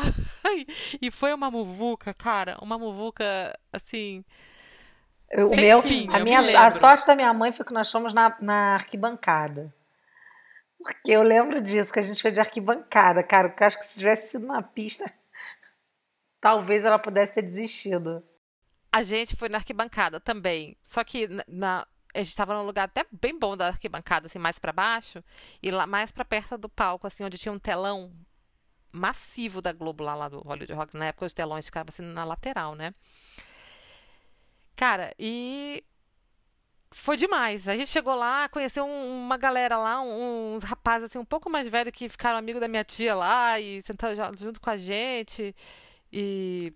e 1.01 1.11
foi 1.11 1.33
uma 1.33 1.51
muvuca, 1.51 2.13
cara, 2.13 2.57
uma 2.61 2.77
muvuca, 2.77 3.57
assim... 3.71 4.23
O 5.33 5.55
meu, 5.55 5.81
fim, 5.81 6.09
a, 6.11 6.19
minha, 6.19 6.39
a 6.39 6.69
sorte 6.69 7.07
da 7.07 7.15
minha 7.15 7.33
mãe 7.33 7.53
foi 7.53 7.65
que 7.65 7.73
nós 7.73 7.89
fomos 7.89 8.13
na, 8.13 8.35
na 8.41 8.73
arquibancada. 8.73 9.73
Porque 10.77 11.11
eu 11.11 11.21
lembro 11.21 11.61
disso, 11.61 11.91
que 11.91 11.99
a 11.99 12.01
gente 12.01 12.21
foi 12.21 12.31
de 12.31 12.39
arquibancada, 12.39 13.23
cara. 13.23 13.49
Porque 13.49 13.63
eu 13.63 13.67
acho 13.67 13.79
que 13.79 13.85
se 13.85 13.97
tivesse 13.97 14.31
sido 14.31 14.47
na 14.47 14.61
pista, 14.61 15.11
talvez 16.41 16.83
ela 16.83 16.99
pudesse 16.99 17.33
ter 17.33 17.43
desistido. 17.43 18.23
A 18.91 19.03
gente 19.03 19.35
foi 19.35 19.49
na 19.49 19.57
arquibancada 19.57 20.19
também. 20.19 20.75
Só 20.83 21.03
que 21.03 21.27
na, 21.47 21.87
a 22.13 22.19
gente 22.19 22.29
estava 22.29 22.53
num 22.53 22.65
lugar 22.65 22.85
até 22.85 23.05
bem 23.11 23.37
bom 23.37 23.55
da 23.55 23.67
arquibancada, 23.67 24.27
assim, 24.27 24.39
mais 24.39 24.59
para 24.59 24.73
baixo, 24.73 25.23
e 25.61 25.71
lá 25.71 25.87
mais 25.87 26.11
para 26.11 26.25
perto 26.25 26.57
do 26.57 26.69
palco, 26.69 27.07
assim, 27.07 27.23
onde 27.23 27.37
tinha 27.37 27.51
um 27.51 27.59
telão 27.59 28.11
massivo 28.91 29.61
da 29.61 29.71
Globo 29.71 30.03
lá, 30.03 30.15
lá 30.15 30.29
do 30.29 30.39
Hollywood 30.39 30.73
Rock. 30.73 30.97
Na 30.97 31.05
época 31.05 31.25
os 31.25 31.33
telões 31.33 31.65
ficavam 31.65 31.89
assim 31.89 32.01
na 32.01 32.23
lateral, 32.25 32.75
né? 32.75 32.93
Cara, 34.75 35.13
e 35.17 35.83
foi 36.91 37.15
demais. 37.15 37.67
A 37.67 37.75
gente 37.77 37.89
chegou 37.89 38.15
lá, 38.15 38.49
conheceu 38.49 38.85
um, 38.85 39.25
uma 39.25 39.37
galera 39.37 39.77
lá, 39.77 40.01
um, 40.01 40.55
uns 40.55 40.63
rapazes 40.63 41.05
assim 41.05 41.19
um 41.19 41.25
pouco 41.25 41.49
mais 41.49 41.67
velhos 41.67 41.93
que 41.93 42.09
ficaram 42.09 42.37
amigos 42.37 42.59
da 42.59 42.67
minha 42.67 42.83
tia 42.83 43.15
lá 43.15 43.59
e 43.59 43.81
sentaram 43.81 44.15
junto 44.35 44.59
com 44.59 44.69
a 44.69 44.77
gente. 44.77 45.55
E 46.11 46.73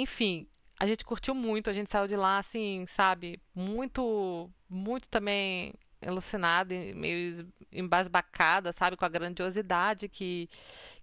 enfim, 0.00 0.46
a 0.78 0.86
gente 0.86 1.04
curtiu 1.04 1.34
muito, 1.34 1.68
a 1.68 1.72
gente 1.72 1.90
saiu 1.90 2.06
de 2.06 2.16
lá 2.16 2.38
assim, 2.38 2.84
sabe, 2.86 3.40
muito 3.54 4.50
muito 4.68 5.08
também 5.08 5.74
alucinada, 6.06 6.74
meio 6.94 7.50
embasbacada, 7.72 8.72
sabe, 8.72 8.96
com 8.96 9.04
a 9.04 9.08
grandiosidade 9.08 10.08
que 10.08 10.48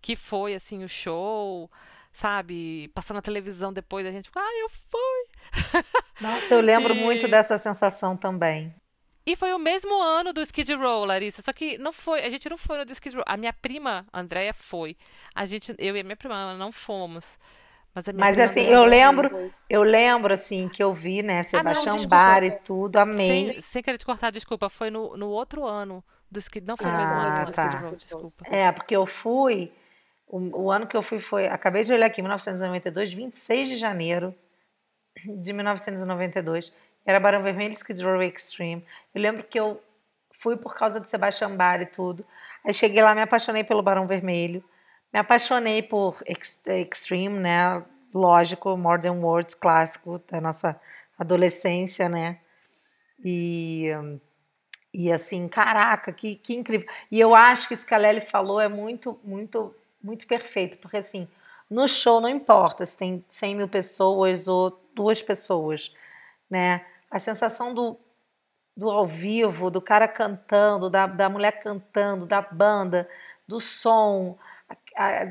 que 0.01 0.15
foi 0.15 0.55
assim 0.55 0.83
o 0.83 0.89
show 0.89 1.69
sabe? 2.13 2.87
Passou 2.95 3.13
na 3.13 3.21
televisão 3.21 3.73
depois, 3.73 4.05
a 4.05 4.11
gente 4.11 4.29
ficou, 4.29 4.41
ah, 4.41 4.59
eu 4.61 4.69
fui! 4.69 5.83
Nossa, 6.21 6.53
eu 6.53 6.61
lembro 6.61 6.95
e... 6.95 6.97
muito 6.97 7.27
dessa 7.27 7.57
sensação 7.57 8.15
também. 8.15 8.73
E 9.25 9.35
foi 9.35 9.51
o 9.53 9.59
mesmo 9.59 10.01
ano 10.01 10.31
do 10.31 10.41
Skid 10.41 10.75
Row, 10.75 11.03
Larissa. 11.03 11.41
Só 11.41 11.51
que 11.51 11.77
não 11.77 11.91
foi, 11.91 12.23
a 12.23 12.29
gente 12.29 12.47
não 12.47 12.57
foi 12.57 12.77
no 12.77 12.85
do 12.85 12.93
Skid 12.93 13.15
Row. 13.15 13.25
A 13.27 13.35
minha 13.35 13.51
prima, 13.51 14.05
Andréia, 14.13 14.53
foi. 14.53 14.95
A 15.33 15.45
gente, 15.45 15.75
eu 15.79 15.97
e 15.97 15.99
a 15.99 16.03
minha 16.03 16.15
prima 16.15 16.53
não 16.53 16.71
fomos. 16.71 17.37
Mas, 17.95 18.13
Mas 18.13 18.39
assim, 18.39 18.61
eu 18.61 18.83
lembro, 18.83 19.51
eu 19.69 19.81
lembro 19.81 20.33
assim 20.33 20.67
que 20.67 20.83
eu 20.83 20.91
vi, 20.91 21.23
né, 21.23 21.41
Sebastião 21.43 21.97
ah, 22.03 22.07
Bar 22.07 22.43
e 22.43 22.51
tudo, 22.51 22.97
amei. 22.97 23.53
Sem, 23.53 23.61
sem 23.61 23.81
querer 23.81 23.97
te 23.97 24.05
cortar, 24.05 24.31
desculpa, 24.31 24.69
foi 24.69 24.89
no, 24.89 25.15
no 25.15 25.29
outro 25.29 25.65
ano 25.65 26.03
do 26.29 26.37
Skid, 26.37 26.67
não 26.67 26.75
foi 26.75 26.91
no 26.91 26.93
ah, 26.93 26.97
mesmo 26.97 27.15
ano 27.15 27.45
do 27.45 27.51
tá. 27.53 27.67
Skid 27.67 27.83
Row, 27.85 27.95
desculpa. 27.95 28.43
É, 28.47 28.69
porque 28.71 28.95
eu 28.95 29.05
fui 29.05 29.71
o, 30.27 30.63
o, 30.63 30.71
ano 30.71 30.87
que 30.87 30.97
eu 30.97 31.01
fui 31.01 31.19
foi, 31.19 31.47
acabei 31.47 31.83
de 31.83 31.93
olhar 31.93 32.07
aqui, 32.07 32.21
1992, 32.21 33.13
26 33.13 33.69
de 33.69 33.75
janeiro 33.77 34.35
de 35.23 35.53
1992. 35.53 36.75
Era 37.05 37.19
Barão 37.19 37.43
Vermelho, 37.43 37.73
Skid 37.73 38.03
Row 38.03 38.21
Extreme. 38.21 38.83
Eu 39.13 39.21
lembro 39.21 39.43
que 39.43 39.59
eu 39.59 39.81
fui 40.31 40.57
por 40.57 40.75
causa 40.75 40.99
de 40.99 41.09
Sebastião 41.09 41.55
Bar 41.55 41.81
e 41.81 41.85
tudo. 41.85 42.25
Aí 42.65 42.73
cheguei 42.73 43.01
lá, 43.01 43.13
me 43.13 43.21
apaixonei 43.21 43.63
pelo 43.63 43.83
Barão 43.83 44.07
Vermelho. 44.07 44.63
Me 45.15 45.19
apaixonei 45.19 45.81
por 45.81 46.21
Extreme, 46.27 47.39
né? 47.39 47.81
Lógico, 48.13 48.75
Modern 48.75 49.23
Words, 49.23 49.55
clássico 49.55 50.21
da 50.29 50.41
nossa 50.41 50.77
adolescência, 51.17 52.09
né? 52.09 52.37
E, 53.23 53.85
e 54.93 55.09
assim, 55.09 55.47
caraca, 55.47 56.11
que, 56.11 56.35
que 56.35 56.53
incrível. 56.53 56.85
E 57.09 57.17
eu 57.17 57.33
acho 57.33 57.69
que 57.69 57.73
isso 57.73 57.87
que 57.87 57.93
a 57.93 57.97
Lely 57.97 58.19
falou 58.19 58.59
é 58.59 58.67
muito, 58.67 59.17
muito 59.23 59.73
muito 60.03 60.27
perfeito, 60.27 60.79
porque 60.79 60.97
assim, 60.97 61.29
no 61.69 61.87
show 61.87 62.19
não 62.19 62.27
importa 62.27 62.85
se 62.85 62.97
tem 62.97 63.23
100 63.31 63.55
mil 63.55 63.69
pessoas 63.69 64.49
ou 64.49 64.77
duas 64.93 65.23
pessoas, 65.23 65.93
né? 66.49 66.85
A 67.09 67.19
sensação 67.19 67.73
do, 67.73 67.97
do 68.75 68.91
ao 68.91 69.05
vivo, 69.05 69.71
do 69.71 69.79
cara 69.79 70.09
cantando, 70.09 70.89
da, 70.89 71.07
da 71.07 71.29
mulher 71.29 71.53
cantando, 71.61 72.27
da 72.27 72.41
banda, 72.41 73.07
do 73.47 73.61
som, 73.61 74.37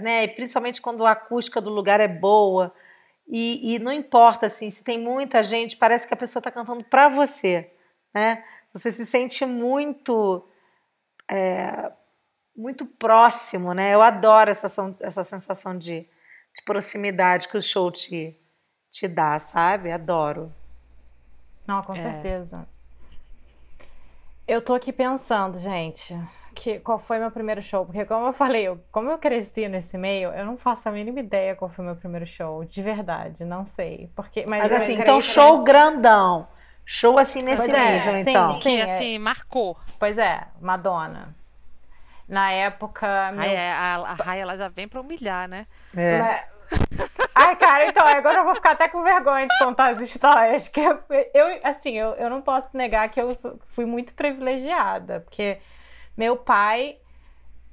né? 0.00 0.28
Principalmente 0.28 0.80
quando 0.80 1.04
a 1.04 1.12
acústica 1.12 1.60
do 1.60 1.70
lugar 1.70 2.00
é 2.00 2.08
boa. 2.08 2.74
E, 3.26 3.74
e 3.74 3.78
não 3.78 3.92
importa 3.92 4.46
assim, 4.46 4.70
se 4.70 4.84
tem 4.84 4.98
muita 4.98 5.42
gente, 5.42 5.76
parece 5.76 6.06
que 6.06 6.12
a 6.14 6.16
pessoa 6.16 6.40
está 6.40 6.50
cantando 6.50 6.84
para 6.84 7.08
você, 7.08 7.72
né? 8.14 8.44
Você 8.72 8.90
se 8.90 9.06
sente 9.06 9.46
muito 9.46 10.46
é, 11.30 11.90
muito 12.56 12.86
próximo, 12.86 13.72
né? 13.72 13.94
Eu 13.94 14.02
adoro 14.02 14.50
essa, 14.50 14.66
essa 15.00 15.24
sensação 15.24 15.76
de, 15.76 16.00
de 16.00 16.64
proximidade 16.64 17.48
que 17.48 17.56
o 17.56 17.62
show 17.62 17.90
te, 17.90 18.38
te 18.90 19.08
dá, 19.08 19.38
sabe? 19.38 19.90
Adoro. 19.90 20.52
Não, 21.66 21.82
com 21.82 21.94
é. 21.94 21.96
certeza. 21.96 22.68
Eu 24.46 24.60
tô 24.60 24.74
aqui 24.74 24.92
pensando, 24.92 25.58
gente, 25.58 26.14
que 26.54 26.78
qual 26.78 26.98
foi 26.98 27.18
meu 27.18 27.30
primeiro 27.30 27.60
show, 27.60 27.84
porque 27.84 28.04
como 28.04 28.26
eu 28.26 28.32
falei, 28.32 28.68
eu, 28.68 28.82
como 28.92 29.10
eu 29.10 29.18
cresci 29.18 29.68
nesse 29.68 29.98
meio, 29.98 30.30
eu 30.30 30.46
não 30.46 30.56
faço 30.56 30.88
a 30.88 30.92
mínima 30.92 31.20
ideia 31.20 31.54
qual 31.54 31.68
foi 31.68 31.84
meu 31.84 31.96
primeiro 31.96 32.26
show, 32.26 32.64
de 32.64 32.80
verdade, 32.80 33.44
não 33.44 33.64
sei. 33.64 34.10
Porque, 34.14 34.44
mas, 34.48 34.62
mas 34.62 34.72
assim, 34.72 34.94
então 34.94 35.20
show 35.20 35.62
grandão. 35.64 36.46
Show 36.86 37.18
assim 37.18 37.42
nesse 37.42 37.70
pois 37.70 37.72
nível, 37.72 38.14
é, 38.14 38.20
então. 38.20 38.54
Sim, 38.54 38.60
que 38.60 38.80
é. 38.80 38.82
assim, 38.82 39.18
marcou. 39.18 39.76
Pois 39.98 40.18
é, 40.18 40.46
Madonna. 40.60 41.34
Na 42.28 42.50
época. 42.52 43.32
Meu... 43.32 43.42
Ai, 43.42 43.54
é, 43.54 43.72
a, 43.72 43.94
a 43.96 44.14
Rai 44.14 44.40
ela 44.40 44.56
já 44.56 44.68
vem 44.68 44.86
pra 44.86 45.00
humilhar, 45.00 45.48
né? 45.48 45.66
É. 45.96 46.18
Mas... 46.18 46.54
Ai, 47.34 47.56
cara, 47.56 47.86
então 47.86 48.06
agora 48.06 48.38
eu 48.38 48.44
vou 48.44 48.54
ficar 48.54 48.72
até 48.72 48.88
com 48.88 49.02
vergonha 49.02 49.46
de 49.46 49.58
contar 49.58 49.94
as 49.94 50.00
histórias. 50.00 50.68
Que 50.68 50.80
eu, 50.80 50.98
eu 51.34 51.60
assim, 51.62 51.98
eu, 51.98 52.10
eu 52.14 52.30
não 52.30 52.40
posso 52.40 52.76
negar 52.76 53.08
que 53.08 53.20
eu 53.20 53.32
fui 53.64 53.84
muito 53.84 54.14
privilegiada, 54.14 55.20
porque 55.20 55.58
meu 56.16 56.36
pai, 56.36 56.98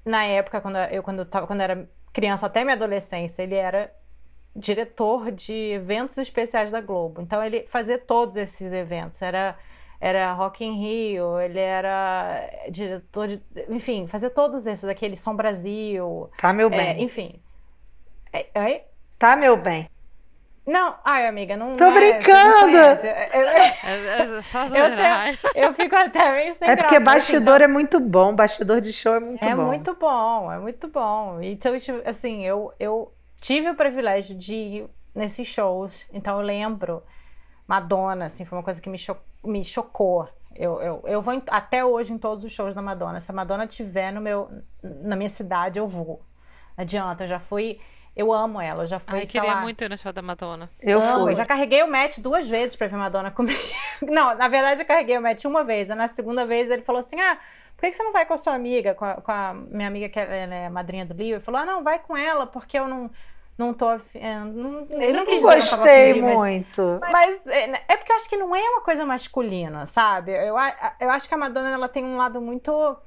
na 0.06 0.24
época, 0.26 0.62
quando 0.62 0.78
eu 0.78 1.04
quando, 1.04 1.26
tava, 1.26 1.48
quando 1.48 1.62
era 1.62 1.90
criança 2.14 2.46
até 2.46 2.64
minha 2.64 2.76
adolescência, 2.76 3.44
ele 3.44 3.56
era 3.56 3.94
diretor 4.56 5.32
de 5.32 5.54
eventos 5.54 6.18
especiais 6.18 6.72
da 6.72 6.82
Globo. 6.82 7.22
Então 7.22 7.44
ele 7.44 7.66
fazia 7.68 7.98
todos 7.98 8.36
esses 8.36 8.74
eventos. 8.74 9.22
Era 9.22 9.58
era 10.02 10.34
Rock 10.34 10.66
in 10.66 10.80
Rio, 10.80 11.40
ele 11.40 11.60
era 11.60 12.50
diretor 12.72 13.28
de. 13.28 13.40
Enfim, 13.70 14.08
fazia 14.08 14.32
todos 14.32 14.66
esses, 14.66 14.86
aquele 14.86 15.16
Som 15.16 15.36
Brasil. 15.36 16.28
Tá, 16.40 16.52
meu 16.52 16.72
bem. 16.72 16.80
É, 16.80 17.02
enfim. 17.02 17.40
É, 18.34 18.48
oi? 18.60 18.82
Tá, 19.20 19.36
meu 19.36 19.56
bem. 19.56 19.88
Não, 20.66 20.96
ai, 21.04 21.26
amiga, 21.26 21.58
não. 21.58 21.74
Tô 21.74 21.86
não 21.86 21.94
brincando! 21.94 22.78
É, 22.78 23.30
eu, 23.34 23.42
eu, 23.42 24.34
eu, 24.36 25.64
eu, 25.64 25.74
fico 25.74 25.96
até 25.96 26.32
meio 26.34 26.54
sem 26.54 26.70
É 26.70 26.76
porque 26.76 27.00
graça, 27.00 27.16
bastidor 27.16 27.56
então, 27.56 27.66
é 27.66 27.68
muito 27.68 28.00
bom, 28.00 28.36
bastidor 28.36 28.80
de 28.80 28.94
show 28.94 29.16
é 29.16 29.20
muito 29.20 29.44
é 29.44 29.56
bom. 29.56 29.64
É 29.64 29.66
muito 29.66 29.96
bom, 29.96 30.52
é 30.52 30.60
muito 30.60 30.88
bom. 30.88 31.40
Então, 31.42 31.74
assim, 32.06 32.46
eu, 32.46 32.72
eu 32.80 33.12
tive 33.42 33.72
o 33.72 33.76
privilégio 33.76 34.36
de 34.38 34.56
ir 34.56 34.90
nesses 35.16 35.48
shows, 35.48 36.06
então 36.14 36.40
eu 36.40 36.46
lembro 36.46 37.04
Madonna, 37.68 38.26
assim, 38.26 38.46
foi 38.46 38.58
uma 38.58 38.64
coisa 38.64 38.82
que 38.82 38.90
me, 38.90 38.98
cho 38.98 39.18
me 39.44 39.64
chocou. 39.64 40.28
Eu, 40.56 40.80
eu, 40.82 41.04
eu 41.06 41.22
vou 41.22 41.34
em, 41.34 41.42
até 41.48 41.84
hoje 41.84 42.14
em 42.14 42.18
todos 42.18 42.44
os 42.44 42.52
shows 42.52 42.74
da 42.74 42.82
Madonna. 42.82 43.20
Se 43.20 43.32
a 43.32 43.34
Madonna 43.34 43.66
tiver 43.66 44.12
no 44.12 44.22
meu, 44.22 44.50
na 44.84 45.16
minha 45.16 45.30
cidade, 45.30 45.80
eu 45.80 45.88
vou. 45.88 46.22
Não 46.78 46.84
adianta, 46.84 47.24
eu 47.24 47.28
já 47.28 47.40
fui. 47.40 47.80
Eu 48.16 48.32
amo 48.34 48.60
ela, 48.60 48.84
eu 48.84 48.88
já 48.88 49.00
fui. 49.00 49.20
Ai, 49.20 49.26
queria 49.26 49.54
lá, 49.54 49.62
muito 49.62 49.82
ir 49.84 49.90
no 49.90 49.98
show 49.98 50.12
da 50.12 50.22
Madonna. 50.22 50.70
Eu 50.82 51.02
amo, 51.02 51.24
fui. 51.24 51.32
Eu 51.32 51.36
já 51.36 51.46
carreguei 51.46 51.82
o 51.82 51.88
Matt 51.88 52.20
duas 52.20 52.50
vezes 52.50 52.76
pra 52.76 52.88
ver 52.88 52.98
Madonna 52.98 53.32
comigo. 53.32 53.60
Não, 54.02 54.36
na 54.36 54.48
verdade 54.48 54.82
eu 54.82 54.86
carreguei 54.86 55.18
o 55.18 55.22
Matt 55.22 55.46
uma 55.46 55.64
vez. 55.64 55.88
Na 55.90 56.08
segunda 56.08 56.46
vez 56.46 56.70
ele 56.70 56.82
falou 56.82 57.00
assim: 57.00 57.20
ah, 57.22 57.38
por 57.78 57.90
que 57.90 57.94
você 57.94 58.04
não 58.04 58.12
vai 58.12 58.26
com 58.26 58.34
a 58.34 58.38
sua 58.38 58.54
amiga, 58.54 58.94
com 58.94 59.06
a, 59.06 59.16
com 59.16 59.32
a 59.32 59.54
minha 59.54 59.88
amiga 59.88 60.10
que 60.10 60.20
é, 60.20 60.66
é 60.66 60.70
madrinha 60.70 61.06
do 61.06 61.16
Leo? 61.16 61.36
Ele 61.36 61.40
falou: 61.40 61.62
ah, 61.62 61.66
não, 61.66 61.82
vai 61.82 62.00
com 62.00 62.18
ela, 62.18 62.46
porque 62.46 62.78
eu 62.78 62.88
não 62.88 63.10
não 63.58 63.74
tô. 63.74 63.92
É, 64.16 64.36
não, 64.40 64.88
ele 64.90 65.14
não 65.14 65.26
quis 65.26 65.42
Gostei 65.42 66.14
dizer, 66.14 66.22
muito. 66.22 67.00
Mas, 67.00 67.12
mas 67.14 67.48
é, 67.48 67.84
é, 67.88 67.98
porque 67.98 68.12
eu 68.12 68.16
acho 68.16 68.30
que 68.30 68.38
não 68.38 68.56
é 68.56 68.62
uma 68.62 68.82
coisa 68.82 69.06
masculina, 69.06 69.86
sabe? 69.86 70.32
Eu, 70.32 70.56
eu 71.00 71.10
acho 71.10 71.28
que 71.28 71.34
a 71.34 71.38
Madonna 71.38 71.70
ela 71.70 71.88
tem 71.88 72.04
um 72.04 72.18
lado 72.18 72.42
muito. 72.42 72.98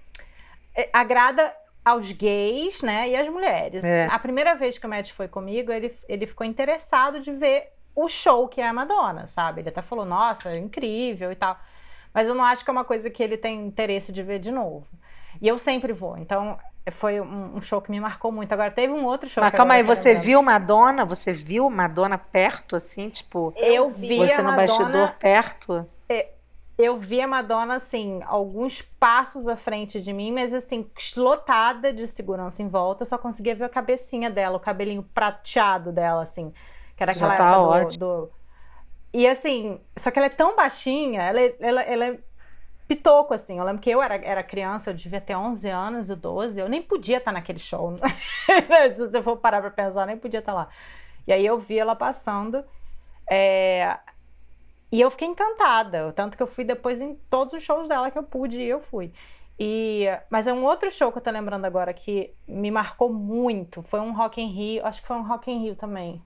É, 0.77 0.89
agrada 0.93 1.55
aos 1.85 2.11
gays, 2.13 2.83
né? 2.83 3.11
E 3.11 3.17
às 3.17 3.29
mulheres. 3.29 3.85
É. 3.85 4.07
A 4.11 4.19
primeira 4.19 4.55
vez 4.55 4.79
que 4.79 4.87
o 4.87 4.89
Matt 4.89 5.11
foi 5.13 5.29
comigo, 5.29 5.71
ele, 5.71 5.95
ele 6.09 6.27
ficou 6.27 6.47
interessado 6.47 7.21
de 7.21 7.31
ver 7.33 7.73
o 7.95 8.09
show 8.09 8.49
que 8.49 8.61
é 8.61 8.67
a 8.67 8.73
Madonna, 8.73 9.27
sabe? 9.27 9.61
Ele 9.61 9.69
até 9.69 9.83
falou, 9.83 10.05
nossa, 10.05 10.51
é 10.51 10.59
incrível 10.59 11.31
e 11.31 11.37
tal. 11.37 11.59
Mas 12.13 12.29
eu 12.29 12.35
não 12.35 12.45
acho 12.45 12.65
que 12.65 12.71
é 12.71 12.73
uma 12.73 12.85
coisa 12.85 13.11
que 13.11 13.23
ele 13.23 13.37
tem 13.37 13.67
interesse 13.67 14.13
de 14.13 14.23
ver 14.23 14.39
de 14.39 14.51
novo. 14.51 14.87
E 15.41 15.49
eu 15.49 15.59
sempre 15.59 15.93
vou. 15.93 16.17
Então, 16.17 16.59
foi 16.93 17.21
um, 17.21 17.61
show 17.61 17.81
que 17.81 17.91
me 17.91 17.99
marcou 17.99 18.31
muito. 18.31 18.53
Agora 18.53 18.71
teve 18.71 18.93
um 18.93 19.05
outro 19.05 19.29
show. 19.29 19.43
Mas 19.43 19.53
calma 19.53 19.75
aí, 19.75 19.83
você 19.83 20.11
lembrando. 20.11 20.25
viu 20.25 20.43
Madonna? 20.43 21.05
Você 21.05 21.33
viu 21.33 21.69
Madonna 21.69 22.19
perto, 22.19 22.77
assim, 22.77 23.09
tipo? 23.09 23.53
Eu 23.57 23.89
vi 23.89 24.19
Você 24.19 24.39
no 24.39 24.51
Madonna, 24.51 24.67
bastidor 24.67 25.13
perto? 25.19 25.89
Eu 26.77 26.97
vi 26.97 27.21
a 27.21 27.29
Madonna, 27.29 27.77
assim, 27.77 28.21
alguns 28.25 28.83
passos 28.83 29.47
à 29.47 29.57
frente 29.57 30.01
de 30.01 30.13
mim, 30.13 30.33
mas 30.33 30.53
assim, 30.53 30.91
lotada 31.17 31.93
de 31.93 32.07
segurança 32.09 32.63
em 32.63 32.69
volta. 32.69 33.03
Eu 33.03 33.07
só 33.07 33.17
conseguia 33.17 33.55
ver 33.55 33.65
a 33.65 33.69
cabecinha 33.69 34.29
dela, 34.29 34.57
o 34.57 34.61
cabelinho 34.61 35.03
prateado 35.15 35.93
dela, 35.93 36.23
assim. 36.23 36.53
Que 36.97 37.03
era 37.03 37.13
aquela 37.13 37.31
Já 37.31 37.37
tá 37.37 37.61
ótimo. 37.61 37.99
Do, 37.99 38.27
do... 38.27 38.31
E 39.13 39.29
assim, 39.29 39.81
só 39.97 40.11
que 40.11 40.19
ela 40.19 40.27
é 40.27 40.31
tão 40.31 40.57
baixinha, 40.57 41.23
ela, 41.23 41.41
é, 41.41 41.55
ela, 41.61 41.83
ela 41.83 42.05
é 42.07 42.19
pitoco, 42.89 43.33
assim. 43.33 43.59
Eu 43.59 43.65
lembro 43.65 43.81
que 43.81 43.91
eu 43.91 44.03
era, 44.03 44.17
era 44.17 44.43
criança, 44.43 44.91
eu 44.91 44.95
devia 44.95 45.21
ter 45.21 45.37
11 45.37 45.69
anos 45.69 46.11
ou 46.11 46.17
12, 46.17 46.61
eu 46.61 46.69
nem 46.69 46.83
podia 46.83 47.19
estar 47.19 47.31
naquele 47.31 47.61
show. 47.61 47.97
Se 48.95 49.09
você 49.09 49.23
for 49.23 49.37
parar 49.37 49.61
pra 49.61 49.71
pensar, 49.71 50.03
eu 50.03 50.07
nem 50.07 50.19
podia 50.19 50.41
estar 50.41 50.53
lá. 50.53 50.69
E 51.27 51.33
aí 51.33 51.47
eu 51.47 51.57
vi 51.57 51.79
ela 51.79 51.95
passando. 51.95 52.65
É... 53.31 53.97
e 54.95 55.01
eu 55.01 55.11
fiquei 55.11 55.27
encantada, 55.27 56.13
tanto 56.13 56.37
que 56.37 56.43
eu 56.45 56.47
fui 56.47 56.63
depois 56.63 57.01
em 57.01 57.17
todos 57.29 57.53
os 57.53 57.65
shows 57.65 57.89
dela 57.89 58.13
que 58.13 58.17
eu 58.17 58.23
pude 58.23 58.61
e 58.61 58.69
eu 58.69 58.79
fui. 58.79 59.13
E, 59.59 60.07
mas 60.31 60.47
é 60.47 60.53
um 60.53 60.63
outro 60.63 60.89
show 60.89 61.11
que 61.11 61.19
eu 61.19 61.23
tô 61.23 61.33
lembrando 61.33 61.65
agora 61.65 61.93
que 61.93 62.33
me 62.47 62.71
marcou 62.71 63.13
muito. 63.13 63.83
Foi 63.83 63.99
um 63.99 64.13
Rock 64.13 64.41
in 64.41 64.53
Rio, 64.53 64.87
acho 64.87 65.03
que 65.03 65.09
foi 65.09 65.17
um 65.17 65.25
Rock 65.27 65.51
in 65.51 65.65
Rio 65.65 65.75
também. 65.75 66.23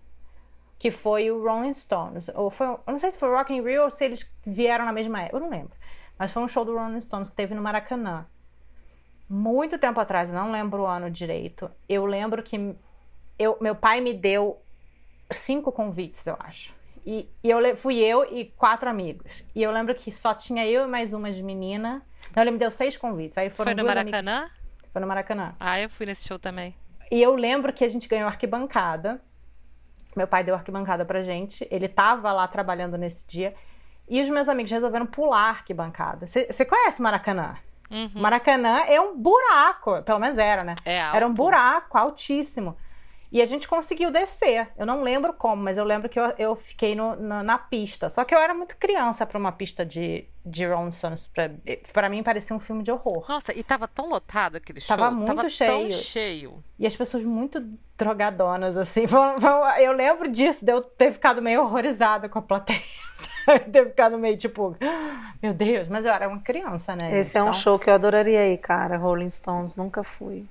Que 0.79 0.91
foi 0.91 1.31
o 1.31 1.43
Rolling 1.43 1.73
Stones. 1.73 2.29
Ou 2.35 2.51
foi, 2.51 2.67
eu 2.67 2.81
não 2.87 2.99
sei 2.99 3.11
se 3.11 3.19
foi 3.19 3.31
Rock 3.31 3.55
in 3.55 3.63
Rio 3.63 3.85
ou 3.85 3.91
se 3.91 4.05
eles 4.05 4.31
vieram 4.45 4.85
na 4.85 4.93
mesma 4.93 5.23
época, 5.23 5.39
eu 5.39 5.41
não 5.41 5.49
lembro. 5.49 5.73
Mas 6.19 6.31
foi 6.31 6.43
um 6.43 6.49
show 6.49 6.63
do 6.63 6.77
Rolling 6.77 7.01
Stones 7.01 7.31
que 7.31 7.37
teve 7.37 7.55
no 7.55 7.63
Maracanã. 7.63 8.27
Muito 9.31 9.79
tempo 9.79 9.99
atrás, 9.99 10.31
não 10.31 10.53
lembro 10.53 10.83
o 10.83 10.87
ano 10.87 11.11
direito. 11.11 11.71
Eu 11.89 12.05
lembro 12.05 12.43
que 12.43 12.77
eu, 13.39 13.57
meu 13.63 13.75
pai 13.75 14.03
me 14.03 14.13
deu 14.13 14.61
cinco 15.31 15.73
convites, 15.73 16.27
eu 16.27 16.37
acho. 16.39 16.77
E, 17.11 17.27
e 17.42 17.49
eu 17.49 17.75
fui 17.75 17.97
eu 17.97 18.23
e 18.31 18.44
quatro 18.44 18.87
amigos. 18.87 19.42
E 19.55 19.62
eu 19.62 19.71
lembro 19.73 19.94
que 19.94 20.12
só 20.12 20.35
tinha 20.35 20.66
eu 20.66 20.85
e 20.85 20.87
mais 20.87 21.14
uma 21.14 21.33
de 21.33 21.42
menina. 21.42 22.03
Então 22.31 22.42
ele 22.42 22.51
me 22.51 22.59
deu 22.59 22.71
seis 22.71 22.99
convites. 22.99 23.38
Aí 23.38 23.49
foram 23.49 23.73
Foi 23.73 23.75
no 23.75 23.88
Maracanã? 23.88 24.37
Amigas... 24.37 24.53
Foi 24.92 25.01
no 25.01 25.07
Maracanã. 25.07 25.55
Ah, 25.59 25.81
eu 25.81 25.88
fui 25.88 26.05
nesse 26.05 26.29
show 26.29 26.38
também. 26.38 26.77
E 27.11 27.23
eu 27.23 27.35
lembro 27.35 27.73
que 27.73 27.83
a 27.83 27.88
gente 27.88 28.07
ganhou 28.07 28.29
arquibancada. 28.29 29.23
Meu 30.14 30.27
pai 30.29 30.44
deu 30.44 30.55
arquibancada 30.55 31.03
pra 31.07 31.23
gente. 31.23 31.66
Ele 31.71 31.88
tava 31.88 32.31
lá 32.31 32.47
trabalhando 32.47 32.99
nesse 32.99 33.27
dia. 33.27 33.55
E 34.07 34.21
os 34.21 34.29
meus 34.29 34.47
amigos 34.47 34.71
resolveram 34.71 35.07
pular 35.07 35.49
arquibancada. 35.49 36.27
Você 36.27 36.64
conhece 36.66 37.01
Maracanã? 37.01 37.57
Uhum. 37.90 38.11
Maracanã 38.16 38.81
é 38.87 39.01
um 39.01 39.16
buraco, 39.16 40.03
pelo 40.03 40.18
menos 40.18 40.37
era, 40.37 40.62
né? 40.62 40.75
É 40.85 41.01
alto. 41.01 41.16
Era 41.16 41.27
um 41.27 41.33
buraco 41.33 41.97
altíssimo. 41.97 42.77
E 43.31 43.43
a 43.43 43.45
gente 43.45 43.69
conseguiu 43.69 44.11
descer. 44.11 44.69
Eu 44.77 44.87
não 44.87 45.03
lembro 45.03 45.35
como, 45.35 45.62
mas 45.62 45.77
eu 45.77 45.85
lembro 45.85 46.09
que 46.09 46.19
eu, 46.19 46.33
eu 46.38 46.57
fiquei 46.57 46.95
no, 46.95 47.14
na, 47.17 47.43
na, 47.43 47.59
pista. 47.59 48.09
Só 48.09 48.25
que 48.25 48.35
eu 48.35 48.38
era 48.38 48.55
muito 48.55 48.77
criança 48.77 49.27
para 49.27 49.38
uma 49.38 49.53
pista 49.53 49.85
de, 49.85 50.25
de 50.45 50.67
Rolling 50.67 50.91
Stones. 50.91 51.29
Pra, 51.29 51.51
pra 51.93 52.09
mim 52.09 52.23
parecia 52.23 52.57
um 52.57 52.59
filme 52.59 52.83
de 52.83 52.91
horror. 52.91 53.27
Nossa, 53.29 53.53
e 53.53 53.62
tava 53.62 53.87
tão 53.87 54.09
lotado 54.09 54.57
aquele 54.57 54.81
show. 54.81 54.97
Tava 54.97 55.11
muito 55.11 55.35
tava 55.35 55.49
cheio. 55.51 55.71
Tão 55.71 55.91
cheio. 55.91 56.64
E 56.79 56.87
as 56.87 56.97
pessoas 56.97 57.23
muito 57.23 57.62
drogadonas, 57.99 58.79
assim. 58.79 59.05
Eu 59.79 59.93
lembro 59.93 60.31
disso, 60.31 60.64
de 60.64 60.73
eu 60.73 60.81
ter 60.81 61.12
ficado 61.12 61.43
meio 61.43 61.62
horrorizada 61.62 62.29
com 62.29 62.38
a 62.38 62.43
plateia. 62.43 62.81
ter 63.71 63.87
ficado 63.88 64.17
meio 64.17 64.37
tipo, 64.37 64.77
meu 65.43 65.53
Deus, 65.53 65.88
mas 65.88 66.05
eu 66.05 66.12
era 66.12 66.29
uma 66.29 66.41
criança, 66.41 66.95
né? 66.95 67.19
Esse 67.19 67.37
é 67.37 67.43
um 67.43 67.49
então... 67.49 67.53
show 67.59 67.79
que 67.79 67.91
eu 67.91 67.95
adoraria 67.95 68.47
ir, 68.53 68.59
cara. 68.59 68.97
Rolling 68.97 69.31
Stones, 69.31 69.77
nunca 69.77 70.05
fui. 70.05 70.47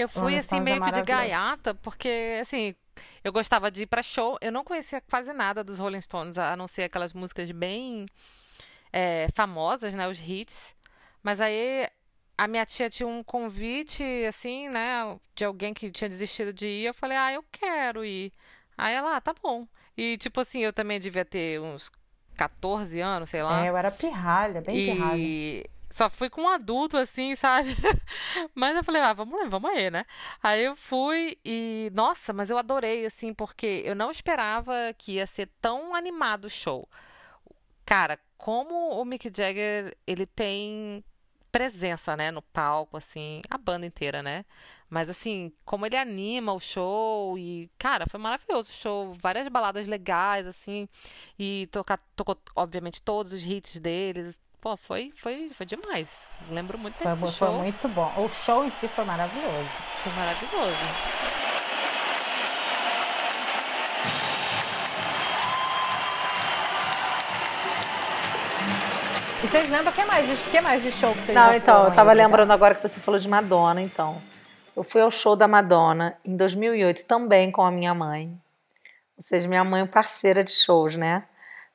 Eu 0.00 0.08
fui 0.08 0.36
assim 0.36 0.60
meio 0.60 0.82
que 0.82 0.92
de 0.92 1.02
gaiata, 1.02 1.74
porque 1.74 2.38
assim, 2.40 2.74
eu 3.22 3.32
gostava 3.32 3.70
de 3.70 3.82
ir 3.82 3.86
para 3.86 4.02
show. 4.02 4.38
Eu 4.40 4.50
não 4.50 4.64
conhecia 4.64 5.00
quase 5.02 5.32
nada 5.32 5.62
dos 5.62 5.78
Rolling 5.78 6.00
Stones, 6.00 6.38
a 6.38 6.56
não 6.56 6.66
ser 6.66 6.84
aquelas 6.84 7.12
músicas 7.12 7.50
bem 7.50 8.06
é, 8.92 9.28
famosas, 9.34 9.94
né, 9.94 10.08
os 10.08 10.18
hits. 10.18 10.74
Mas 11.22 11.40
aí 11.40 11.88
a 12.36 12.48
minha 12.48 12.64
tia 12.64 12.88
tinha 12.88 13.06
um 13.06 13.22
convite, 13.22 14.02
assim, 14.26 14.68
né, 14.68 15.18
de 15.34 15.44
alguém 15.44 15.74
que 15.74 15.90
tinha 15.90 16.08
desistido 16.08 16.52
de 16.52 16.66
ir. 16.66 16.86
Eu 16.86 16.94
falei, 16.94 17.16
ah, 17.18 17.32
eu 17.32 17.44
quero 17.52 18.04
ir. 18.04 18.32
Aí 18.78 18.94
ela, 18.94 19.16
ah, 19.16 19.20
tá 19.20 19.34
bom. 19.42 19.66
E 19.96 20.16
tipo 20.16 20.40
assim, 20.40 20.60
eu 20.60 20.72
também 20.72 20.98
devia 20.98 21.24
ter 21.24 21.60
uns 21.60 21.90
14 22.36 22.98
anos, 23.00 23.28
sei 23.28 23.42
lá. 23.42 23.66
É, 23.66 23.68
eu 23.68 23.76
era 23.76 23.90
pirralha, 23.90 24.62
bem 24.62 24.76
e... 24.76 24.92
pirralha 24.92 25.79
só 25.90 26.08
fui 26.08 26.30
com 26.30 26.42
um 26.42 26.48
adulto, 26.48 26.96
assim, 26.96 27.34
sabe? 27.34 27.76
mas 28.54 28.76
eu 28.76 28.84
falei, 28.84 29.02
ah, 29.02 29.12
vamos, 29.12 29.50
vamos 29.50 29.70
aí, 29.70 29.90
né? 29.90 30.06
Aí 30.42 30.64
eu 30.64 30.76
fui 30.76 31.36
e, 31.44 31.90
nossa, 31.92 32.32
mas 32.32 32.48
eu 32.48 32.56
adorei, 32.56 33.04
assim, 33.04 33.34
porque 33.34 33.82
eu 33.84 33.94
não 33.96 34.10
esperava 34.10 34.72
que 34.96 35.14
ia 35.14 35.26
ser 35.26 35.48
tão 35.60 35.94
animado 35.94 36.44
o 36.46 36.50
show. 36.50 36.88
Cara, 37.84 38.18
como 38.38 39.00
o 39.00 39.04
Mick 39.04 39.30
Jagger, 39.34 39.96
ele 40.06 40.26
tem 40.26 41.04
presença, 41.50 42.16
né, 42.16 42.30
no 42.30 42.42
palco, 42.42 42.96
assim, 42.96 43.42
a 43.50 43.58
banda 43.58 43.84
inteira, 43.84 44.22
né? 44.22 44.44
Mas 44.88 45.08
assim, 45.08 45.52
como 45.64 45.86
ele 45.86 45.96
anima 45.96 46.52
o 46.52 46.60
show 46.60 47.38
e, 47.38 47.70
cara, 47.78 48.06
foi 48.08 48.18
maravilhoso 48.20 48.70
o 48.70 48.72
show, 48.72 49.12
várias 49.14 49.48
baladas 49.48 49.86
legais, 49.86 50.46
assim, 50.46 50.88
e 51.38 51.68
tocar, 51.72 51.98
tocou, 52.16 52.40
obviamente, 52.56 53.02
todos 53.02 53.32
os 53.32 53.42
hits 53.44 53.78
deles, 53.78 54.38
Pô, 54.60 54.76
foi, 54.76 55.10
foi, 55.16 55.50
foi 55.54 55.64
demais. 55.64 56.14
Lembro 56.50 56.76
muito 56.76 57.02
desse 57.02 57.16
foi, 57.16 57.28
show. 57.28 57.48
Foi 57.48 57.58
muito 57.62 57.88
bom. 57.88 58.12
O 58.18 58.28
show 58.28 58.62
em 58.62 58.68
si 58.68 58.86
foi 58.88 59.06
maravilhoso. 59.06 59.74
Foi 60.02 60.12
maravilhoso. 60.12 60.76
E 69.42 69.48
vocês 69.48 69.70
lembram 69.70 69.92
que 69.92 70.04
mais 70.04 70.28
de, 70.28 70.50
que 70.50 70.60
mais 70.60 70.82
de 70.82 70.92
show 70.92 71.14
que 71.14 71.22
vocês 71.22 71.34
Não, 71.34 71.54
então, 71.54 71.86
eu 71.86 71.94
tava 71.94 72.12
lembrando 72.12 72.50
agora 72.50 72.74
que 72.74 72.86
você 72.86 73.00
falou 73.00 73.18
de 73.18 73.26
Madonna, 73.26 73.80
então. 73.80 74.20
Eu 74.76 74.84
fui 74.84 75.00
ao 75.00 75.10
show 75.10 75.34
da 75.34 75.48
Madonna 75.48 76.18
em 76.22 76.36
2008 76.36 77.06
também 77.06 77.50
com 77.50 77.62
a 77.62 77.70
minha 77.70 77.94
mãe. 77.94 78.38
Ou 79.16 79.22
seja, 79.22 79.48
minha 79.48 79.64
mãe 79.64 79.80
é 79.80 79.86
parceira 79.86 80.44
de 80.44 80.52
shows, 80.52 80.96
né? 80.96 81.24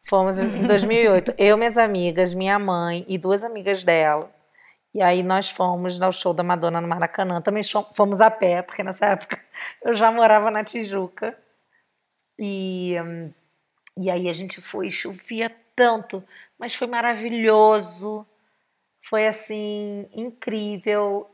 Fomos 0.07 0.39
em 0.39 0.47
2008, 0.65 1.33
eu, 1.37 1.57
minhas 1.57 1.77
amigas, 1.77 2.33
minha 2.33 2.57
mãe 2.59 3.05
e 3.07 3.17
duas 3.17 3.43
amigas 3.43 3.83
dela. 3.83 4.33
E 4.93 5.01
aí 5.01 5.21
nós 5.23 5.49
fomos 5.49 6.01
ao 6.01 6.13
show 6.13 6.33
da 6.33 6.41
Madonna 6.41 6.79
no 6.79 6.87
Maracanã. 6.87 7.41
Também 7.41 7.61
fomos 7.93 8.21
a 8.21 8.31
pé, 8.31 8.61
porque 8.61 8.81
nessa 8.81 9.07
época 9.07 9.41
eu 9.83 9.93
já 9.93 10.09
morava 10.09 10.49
na 10.49 10.63
Tijuca. 10.63 11.37
E, 12.39 12.95
e 13.97 14.09
aí 14.09 14.29
a 14.29 14.33
gente 14.33 14.61
foi, 14.61 14.89
chovia 14.89 15.53
tanto, 15.75 16.23
mas 16.57 16.73
foi 16.75 16.87
maravilhoso. 16.87 18.25
Foi 19.03 19.27
assim, 19.27 20.07
incrível. 20.13 21.29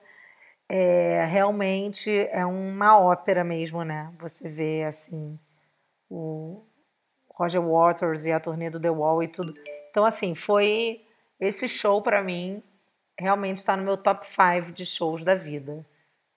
É, 0.69 1.25
realmente 1.25 2.09
é 2.31 2.45
uma 2.45 2.97
ópera 2.99 3.43
mesmo, 3.43 3.83
né? 3.83 4.11
Você 4.19 4.49
vê, 4.49 4.83
assim, 4.83 5.39
o 6.09 6.63
Roger 7.29 7.61
Waters 7.61 8.25
e 8.25 8.31
a 8.31 8.39
turnê 8.39 8.69
do 8.69 8.79
The 8.79 8.89
Wall 8.89 9.23
e 9.23 9.27
tudo. 9.27 9.53
Então, 9.95 10.03
assim, 10.03 10.35
foi 10.35 11.01
esse 11.39 11.69
show 11.69 12.01
para 12.01 12.21
mim 12.21 12.61
realmente 13.17 13.59
está 13.59 13.77
no 13.77 13.83
meu 13.83 13.95
top 13.95 14.27
5 14.27 14.73
de 14.73 14.85
shows 14.85 15.23
da 15.23 15.35
vida. 15.35 15.85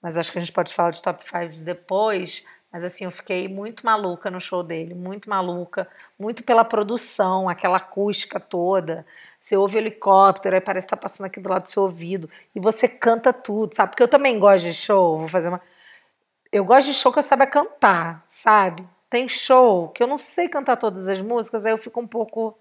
Mas 0.00 0.16
acho 0.16 0.30
que 0.30 0.38
a 0.38 0.40
gente 0.40 0.52
pode 0.52 0.72
falar 0.72 0.92
de 0.92 1.02
top 1.02 1.24
5 1.24 1.64
depois. 1.64 2.46
Mas 2.72 2.84
assim, 2.84 3.04
eu 3.04 3.10
fiquei 3.10 3.48
muito 3.48 3.84
maluca 3.84 4.30
no 4.30 4.40
show 4.40 4.62
dele, 4.62 4.94
muito 4.94 5.28
maluca, 5.28 5.88
muito 6.16 6.44
pela 6.44 6.64
produção, 6.64 7.48
aquela 7.48 7.78
acústica 7.78 8.38
toda. 8.38 9.04
você 9.40 9.56
ouve 9.56 9.78
helicóptero, 9.78 10.54
aí 10.54 10.60
parece 10.60 10.86
que 10.86 10.94
tá 10.94 10.96
passando 10.96 11.26
aqui 11.26 11.40
do 11.40 11.48
lado 11.48 11.62
do 11.62 11.68
seu 11.68 11.82
ouvido, 11.82 12.30
e 12.54 12.60
você 12.60 12.86
canta 12.86 13.32
tudo, 13.32 13.74
sabe? 13.74 13.90
Porque 13.90 14.04
eu 14.04 14.08
também 14.08 14.38
gosto 14.38 14.66
de 14.66 14.74
show, 14.74 15.18
vou 15.18 15.26
fazer 15.26 15.48
uma. 15.48 15.60
Eu 16.52 16.64
gosto 16.64 16.86
de 16.86 16.94
show 16.94 17.12
que 17.12 17.18
eu 17.18 17.24
saiba 17.24 17.44
cantar, 17.44 18.24
sabe? 18.28 18.86
Tem 19.10 19.28
show 19.28 19.88
que 19.88 20.00
eu 20.00 20.06
não 20.06 20.16
sei 20.16 20.48
cantar 20.48 20.76
todas 20.76 21.08
as 21.08 21.20
músicas, 21.20 21.66
aí 21.66 21.72
eu 21.72 21.78
fico 21.78 22.00
um 22.00 22.06
pouco 22.06 22.56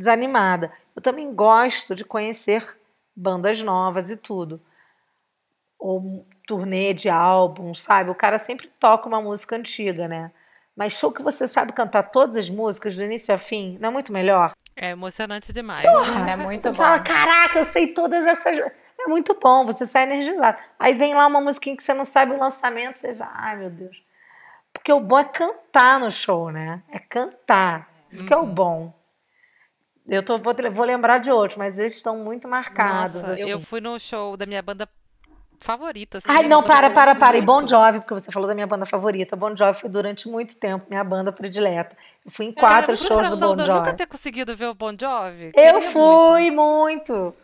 desanimada. 0.00 0.72
Eu 0.96 1.02
também 1.02 1.32
gosto 1.32 1.94
de 1.94 2.04
conhecer 2.04 2.76
bandas 3.14 3.62
novas 3.62 4.10
e 4.10 4.16
tudo. 4.16 4.60
Ou 5.78 6.26
turnê 6.46 6.92
de 6.92 7.08
álbum, 7.08 7.72
sabe? 7.74 8.10
O 8.10 8.14
cara 8.14 8.38
sempre 8.38 8.66
toca 8.80 9.06
uma 9.06 9.20
música 9.20 9.56
antiga, 9.56 10.08
né? 10.08 10.32
Mas 10.74 10.94
show 10.94 11.12
que 11.12 11.22
você 11.22 11.46
sabe 11.46 11.72
cantar 11.72 12.04
todas 12.04 12.36
as 12.36 12.48
músicas 12.48 12.96
do 12.96 13.02
início 13.04 13.32
ao 13.32 13.38
fim, 13.38 13.76
não 13.80 13.90
é 13.90 13.92
muito 13.92 14.12
melhor? 14.12 14.52
É 14.74 14.90
emocionante 14.90 15.52
demais. 15.52 15.86
Porra, 15.86 16.30
É 16.30 16.36
muito 16.36 16.62
você 16.62 16.70
bom. 16.70 16.74
fala, 16.76 17.00
caraca, 17.00 17.58
eu 17.58 17.64
sei 17.64 17.88
todas 17.88 18.24
essas. 18.24 18.56
É 18.98 19.06
muito 19.06 19.34
bom, 19.38 19.66
você 19.66 19.84
sai 19.84 20.04
energizado. 20.04 20.58
Aí 20.78 20.94
vem 20.94 21.14
lá 21.14 21.26
uma 21.26 21.40
musiquinha 21.40 21.76
que 21.76 21.82
você 21.82 21.92
não 21.92 22.04
sabe 22.04 22.32
o 22.32 22.38
lançamento, 22.38 22.98
você 22.98 23.12
vai, 23.12 23.28
ai 23.32 23.56
meu 23.56 23.70
Deus. 23.70 24.02
Porque 24.72 24.92
o 24.92 25.00
bom 25.00 25.18
é 25.18 25.24
cantar 25.24 25.98
no 26.00 26.10
show, 26.10 26.50
né? 26.50 26.82
É 26.90 26.98
cantar. 26.98 27.86
Isso 28.10 28.24
que 28.24 28.32
é 28.32 28.36
o 28.36 28.40
Uhum. 28.40 28.54
bom. 28.54 28.99
Eu 30.10 30.24
tô, 30.24 30.38
vou, 30.38 30.52
vou 30.72 30.84
lembrar 30.84 31.18
de 31.18 31.30
outros, 31.30 31.56
mas 31.56 31.78
eles 31.78 31.94
estão 31.94 32.16
muito 32.18 32.48
marcados. 32.48 33.14
Nossa, 33.14 33.32
assim. 33.34 33.48
eu 33.48 33.60
fui 33.60 33.80
no 33.80 33.96
show 33.98 34.36
da 34.36 34.44
minha 34.44 34.60
banda 34.60 34.88
favorita. 35.60 36.18
assim, 36.18 36.26
Ai, 36.28 36.38
minha 36.38 36.48
não, 36.48 36.62
para, 36.64 36.88
eu 36.88 36.92
para, 36.92 37.14
para. 37.14 37.36
E 37.38 37.42
Bon 37.42 37.58
muito. 37.58 37.70
Jovi, 37.70 38.00
porque 38.00 38.14
você 38.14 38.32
falou 38.32 38.48
da 38.48 38.54
minha 38.54 38.66
banda 38.66 38.84
favorita. 38.84 39.36
Bon 39.36 39.54
Jovi 39.56 39.78
foi 39.78 39.88
durante 39.88 40.28
muito 40.28 40.56
tempo 40.56 40.84
minha 40.90 41.04
banda 41.04 41.30
predileta. 41.30 41.96
Eu 42.24 42.30
fui 42.32 42.46
em 42.46 42.52
quatro 42.52 42.96
shows 42.96 43.30
do 43.30 43.36
Bon 43.36 43.54
de 43.54 43.62
eu 43.62 43.68
nunca 43.68 43.84
Jovi. 43.84 43.96
ter 43.96 44.06
conseguido 44.06 44.56
ver 44.56 44.66
o 44.66 44.74
Bon 44.74 44.90
Jovi. 44.98 45.52
Eu 45.54 45.74
muito. 45.74 45.86
fui 45.92 46.50
muito. 46.50 47.34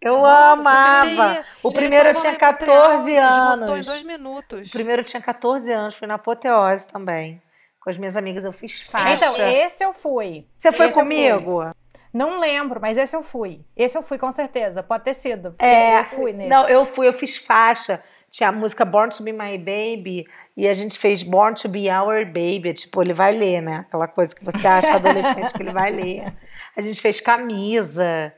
Eu 0.00 0.18
Nossa, 0.18 0.52
amava. 0.52 1.04
tentei- 1.06 1.44
O 1.64 1.72
primeiro 1.72 2.10
eu 2.10 2.14
tava 2.14 2.20
tinha 2.20 2.32
lá 2.32 2.38
em 2.38 2.52
Montreal, 2.52 2.80
14 2.82 3.12
esgotou 3.12 3.66
em 3.68 3.72
anos. 3.72 3.86
dois 3.86 4.02
minutos. 4.04 4.68
O 4.68 4.70
primeiro 4.70 5.02
eu 5.02 5.06
tinha 5.06 5.22
14 5.22 5.72
anos, 5.72 5.96
fui 5.96 6.06
na 6.06 6.14
apoteose 6.14 6.86
também. 6.88 7.42
Com 7.86 7.90
as 7.90 7.98
minhas 7.98 8.16
amigas 8.16 8.44
eu 8.44 8.50
fiz 8.50 8.82
faixa. 8.82 9.24
Então, 9.24 9.48
esse 9.48 9.84
eu 9.84 9.92
fui. 9.92 10.44
Você 10.58 10.72
foi 10.72 10.86
Esse 10.86 10.94
comigo? 10.98 11.70
Não 12.12 12.40
lembro, 12.40 12.80
mas 12.80 12.98
esse 12.98 13.14
eu 13.14 13.22
fui. 13.22 13.64
Esse 13.76 13.96
eu 13.96 14.02
fui 14.02 14.18
com 14.18 14.32
certeza. 14.32 14.82
Pode 14.82 15.04
ter 15.04 15.14
sido. 15.14 15.54
É, 15.56 16.00
eu 16.00 16.04
fui 16.04 16.32
nesse. 16.32 16.50
Não, 16.50 16.68
eu 16.68 16.84
fui, 16.84 17.06
eu 17.06 17.12
fiz 17.12 17.36
faixa. 17.36 18.02
Tinha 18.28 18.48
a 18.48 18.52
música 18.52 18.84
Born 18.84 19.16
to 19.16 19.22
Be 19.22 19.32
My 19.32 19.56
Baby 19.56 20.26
e 20.56 20.66
a 20.66 20.74
gente 20.74 20.98
fez 20.98 21.22
Born 21.22 21.54
to 21.54 21.68
Be 21.68 21.88
Our 21.88 22.26
Baby. 22.26 22.74
Tipo, 22.74 23.02
ele 23.02 23.14
vai 23.14 23.30
ler, 23.30 23.60
né? 23.60 23.76
Aquela 23.86 24.08
coisa 24.08 24.34
que 24.34 24.44
você 24.44 24.66
acha 24.66 24.96
adolescente 24.96 25.54
que 25.54 25.62
ele 25.62 25.70
vai 25.70 25.92
ler. 25.92 26.34
A 26.76 26.80
gente 26.80 27.00
fez 27.00 27.20
camisa. 27.20 28.34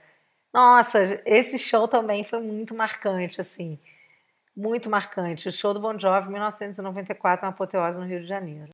Nossa, 0.53 1.23
esse 1.25 1.59
show 1.59 1.89
também 1.89 2.23
foi 2.23 2.41
muito 2.41 2.75
marcante, 2.75 3.41
assim. 3.41 3.79
Muito 4.55 4.91
marcante. 4.91 5.49
O 5.49 5.53
show 5.53 5.73
do 5.73 5.81
Bon 5.81 5.99
Jovi, 5.99 6.29
1994, 6.29 7.47
na 7.47 7.49
Apoteose, 7.49 7.97
no 7.97 8.05
Rio 8.05 8.21
de 8.21 8.27
Janeiro. 8.27 8.69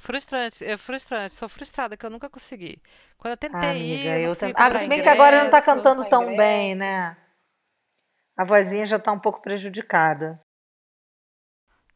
Frustrante, 0.00 0.64
é 0.64 0.76
frustrante. 0.76 1.34
Sou 1.34 1.48
frustrada 1.48 1.96
que 1.96 2.04
eu 2.04 2.10
nunca 2.10 2.28
consegui. 2.28 2.80
Quando 3.16 3.32
eu 3.32 3.36
tentei 3.36 3.60
Ah, 3.60 3.74
ir, 3.74 3.94
amiga, 3.94 4.10
não 4.10 4.18
eu 4.18 4.36
tento... 4.36 4.56
Ah, 4.58 4.78
se 4.78 4.88
bem 4.88 5.02
que 5.02 5.08
agora 5.08 5.36
ele 5.36 5.44
não 5.44 5.50
tá 5.50 5.62
cantando 5.62 6.04
tão 6.08 6.22
ingresso. 6.22 6.38
bem, 6.38 6.74
né? 6.74 7.16
A 8.36 8.44
vozinha 8.44 8.84
já 8.84 8.98
tá 8.98 9.12
um 9.12 9.18
pouco 9.18 9.40
prejudicada. 9.40 10.40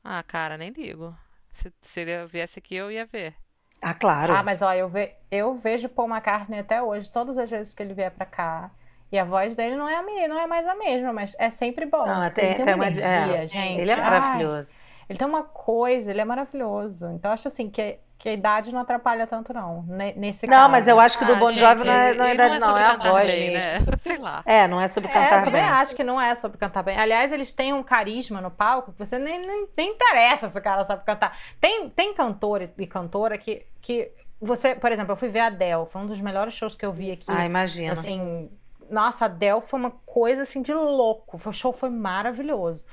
Ah, 0.02 0.22
cara, 0.22 0.56
nem 0.56 0.70
ligo. 0.70 1.14
Se, 1.52 1.72
se 1.80 2.00
ele 2.00 2.26
viesse 2.26 2.58
aqui, 2.58 2.76
eu 2.76 2.90
ia 2.90 3.04
ver. 3.04 3.34
Ah, 3.82 3.94
claro. 3.94 4.32
Ah, 4.34 4.42
mas 4.42 4.62
ó, 4.62 4.72
eu, 4.72 4.88
ve... 4.88 5.14
eu 5.30 5.54
vejo 5.54 5.88
Paul 5.88 6.08
McCartney 6.08 6.61
até 6.61 6.80
hoje, 6.82 7.11
todas 7.11 7.38
as 7.38 7.50
vezes 7.50 7.74
que 7.74 7.82
ele 7.82 7.94
vier 7.94 8.11
pra 8.11 8.24
cá. 8.26 8.70
E 9.11 9.18
a 9.18 9.24
voz 9.24 9.54
dele 9.54 9.76
não 9.76 9.88
é, 9.88 9.96
a 9.96 10.02
me... 10.02 10.28
não 10.28 10.38
é 10.38 10.46
mais 10.46 10.66
a 10.66 10.74
mesma, 10.74 11.12
mas 11.12 11.34
é 11.38 11.50
sempre 11.50 11.87
bom. 11.87 12.06
Não, 12.06 12.18
ele 12.18 12.26
até, 12.26 12.54
tem 12.54 12.64
tem 12.64 12.74
uma 12.74 12.74
uma, 12.74 12.87
energia, 12.87 13.42
é, 13.42 13.46
gente. 13.46 13.80
Ele 13.80 13.90
é 13.90 13.94
Ai, 13.94 14.00
maravilhoso. 14.00 14.68
Ele 15.09 15.18
tem 15.18 15.27
uma 15.27 15.42
coisa, 15.42 16.11
ele 16.11 16.21
é 16.21 16.25
maravilhoso. 16.25 17.07
Então, 17.12 17.31
eu 17.31 17.35
acho 17.35 17.49
assim, 17.49 17.71
que, 17.71 17.99
que 18.18 18.29
a 18.29 18.33
idade 18.33 18.73
não 18.75 18.81
atrapalha 18.81 19.27
tanto, 19.27 19.53
não. 19.55 19.83
ne- 19.85 20.12
Nesse 20.16 20.47
Não, 20.47 20.57
caso. 20.57 20.71
mas 20.71 20.87
eu 20.88 20.99
acho 21.01 21.18
que 21.18 21.25
do 21.25 21.33
Ah, 21.33 21.37
Bon 21.37 21.53
Jovi 21.53 21.85
não 21.85 21.92
é, 21.92 22.14
não 22.14 22.25
é 22.27 22.35
idade, 22.35 22.59
não, 22.59 22.66
sobre 22.68 22.83
é 22.83 22.87
a 22.87 22.90
cantar 22.92 23.11
voz 23.12 23.33
bem, 23.33 23.51
mesmo. 23.53 23.90
né? 23.90 23.97
Sei 24.03 24.18
lá. 24.18 24.42
É, 24.44 24.68
não 24.68 24.81
é 24.81 24.87
sobre 24.87 25.11
É, 25.11 25.12
cantar 25.14 25.38
eu 25.40 25.44
também 25.47 25.62
bem. 25.62 25.71
acho 25.71 25.94
que 25.97 26.05
não 26.05 26.21
é 26.21 26.35
sobre 26.35 26.59
cantar 26.59 26.83
bem. 26.83 26.99
Aliás, 26.99 27.33
eles 27.33 27.55
têm 27.55 27.73
um 27.73 27.83
carisma 27.83 28.40
no 28.40 28.51
palco 28.51 28.92
que 28.92 28.99
você 28.99 29.18
nem, 29.18 29.40
nem, 29.47 29.68
nem 29.77 29.90
interessa 29.92 30.49
se 30.49 30.59
o 30.59 30.62
cara 30.62 30.85
sabe 30.85 31.05
cantar. 31.05 31.37
Tem, 31.61 31.88
tem 31.90 32.12
cantor 32.12 32.68
e 32.77 32.87
cantora 32.87 33.38
que, 33.38 33.64
que 33.81 34.11
você, 34.40 34.75
por 34.75 34.92
exemplo, 34.92 35.12
eu 35.12 35.16
fui 35.16 35.29
ver 35.29 35.40
a 35.40 35.47
Adele, 35.47 35.87
foi 35.87 36.03
um 36.03 36.07
dos 36.07 36.21
melhores 36.21 36.55
shows 36.55 36.75
que 36.77 36.85
eu 36.85 36.92
vi 36.92 37.11
aqui. 37.12 37.27
Ah, 37.29 37.44
imagina. 37.44 37.92
Assim, 37.92 38.51
nossa, 38.90 39.25
a 39.25 39.27
Adele 39.27 39.61
foi 39.61 39.79
uma 39.81 39.90
coisa 40.07 40.42
assim 40.42 40.61
de 40.62 40.73
louco. 40.75 41.40
O 41.49 41.53
show 41.53 41.73
foi 41.73 41.88
maravilhoso. 41.90 42.85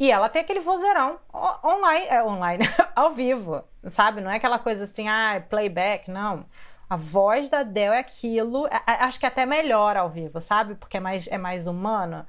E 0.00 0.10
ela 0.10 0.30
tem 0.30 0.42
aquele 0.42 0.60
vozeirão 0.60 1.18
online, 1.64 2.06
é, 2.08 2.24
online, 2.24 2.64
ao 2.96 3.12
vivo, 3.12 3.62
sabe? 3.88 4.22
Não 4.22 4.30
é 4.30 4.36
aquela 4.36 4.58
coisa 4.58 4.84
assim, 4.84 5.08
ah, 5.08 5.42
playback, 5.48 6.10
não. 6.10 6.46
A 6.88 6.96
voz 6.96 7.50
da 7.50 7.60
Adele 7.60 7.94
é 7.94 7.98
aquilo, 7.98 8.66
a- 8.66 8.82
a- 8.86 9.04
acho 9.04 9.20
que 9.20 9.26
é 9.26 9.28
até 9.28 9.44
melhor 9.46 9.96
ao 9.98 10.08
vivo, 10.08 10.40
sabe? 10.40 10.74
Porque 10.74 10.96
é 10.96 11.00
mais, 11.00 11.28
é 11.28 11.38
mais 11.38 11.66
humano. 11.66 12.26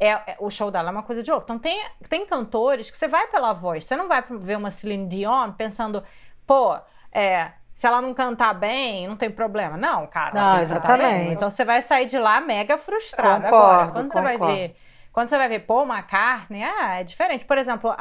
É, 0.00 0.08
é- 0.10 0.36
o 0.40 0.50
show 0.50 0.70
dela 0.70 0.88
é 0.88 0.92
uma 0.92 1.02
coisa 1.02 1.22
de 1.22 1.30
louco. 1.30 1.44
Então 1.44 1.58
tem, 1.58 1.84
tem 2.08 2.26
cantores 2.26 2.90
que 2.90 2.96
você 2.98 3.06
vai 3.08 3.26
pela 3.28 3.52
voz, 3.52 3.84
você 3.84 3.94
não 3.96 4.08
vai 4.08 4.22
ver 4.40 4.56
uma 4.56 4.70
Celine 4.70 5.06
Dion 5.06 5.52
pensando, 5.52 6.02
pô, 6.46 6.76
é, 7.12 7.52
se 7.74 7.86
ela 7.86 8.00
não 8.00 8.14
cantar 8.14 8.54
bem, 8.54 9.06
não 9.06 9.16
tem 9.16 9.30
problema. 9.30 9.76
Não, 9.76 10.06
cara. 10.06 10.34
Não, 10.34 10.60
exatamente. 10.60 11.34
Então 11.34 11.50
você 11.50 11.64
vai 11.64 11.82
sair 11.82 12.06
de 12.06 12.18
lá 12.18 12.40
mega. 12.40 12.78
Concordo, 12.78 13.46
Agora, 13.46 13.86
quando 13.92 14.10
você 14.12 14.20
vai 14.20 14.38
concordo. 14.38 14.56
ver, 14.56 14.76
quando 15.12 15.28
você 15.28 15.36
vai 15.36 15.48
ver 15.48 15.60
Paul 15.60 15.86
McCartney, 15.86 16.62
ah, 16.64 17.00
é 17.00 17.04
diferente. 17.04 17.44
Por 17.44 17.58
exemplo, 17.58 17.90
a, 17.90 17.96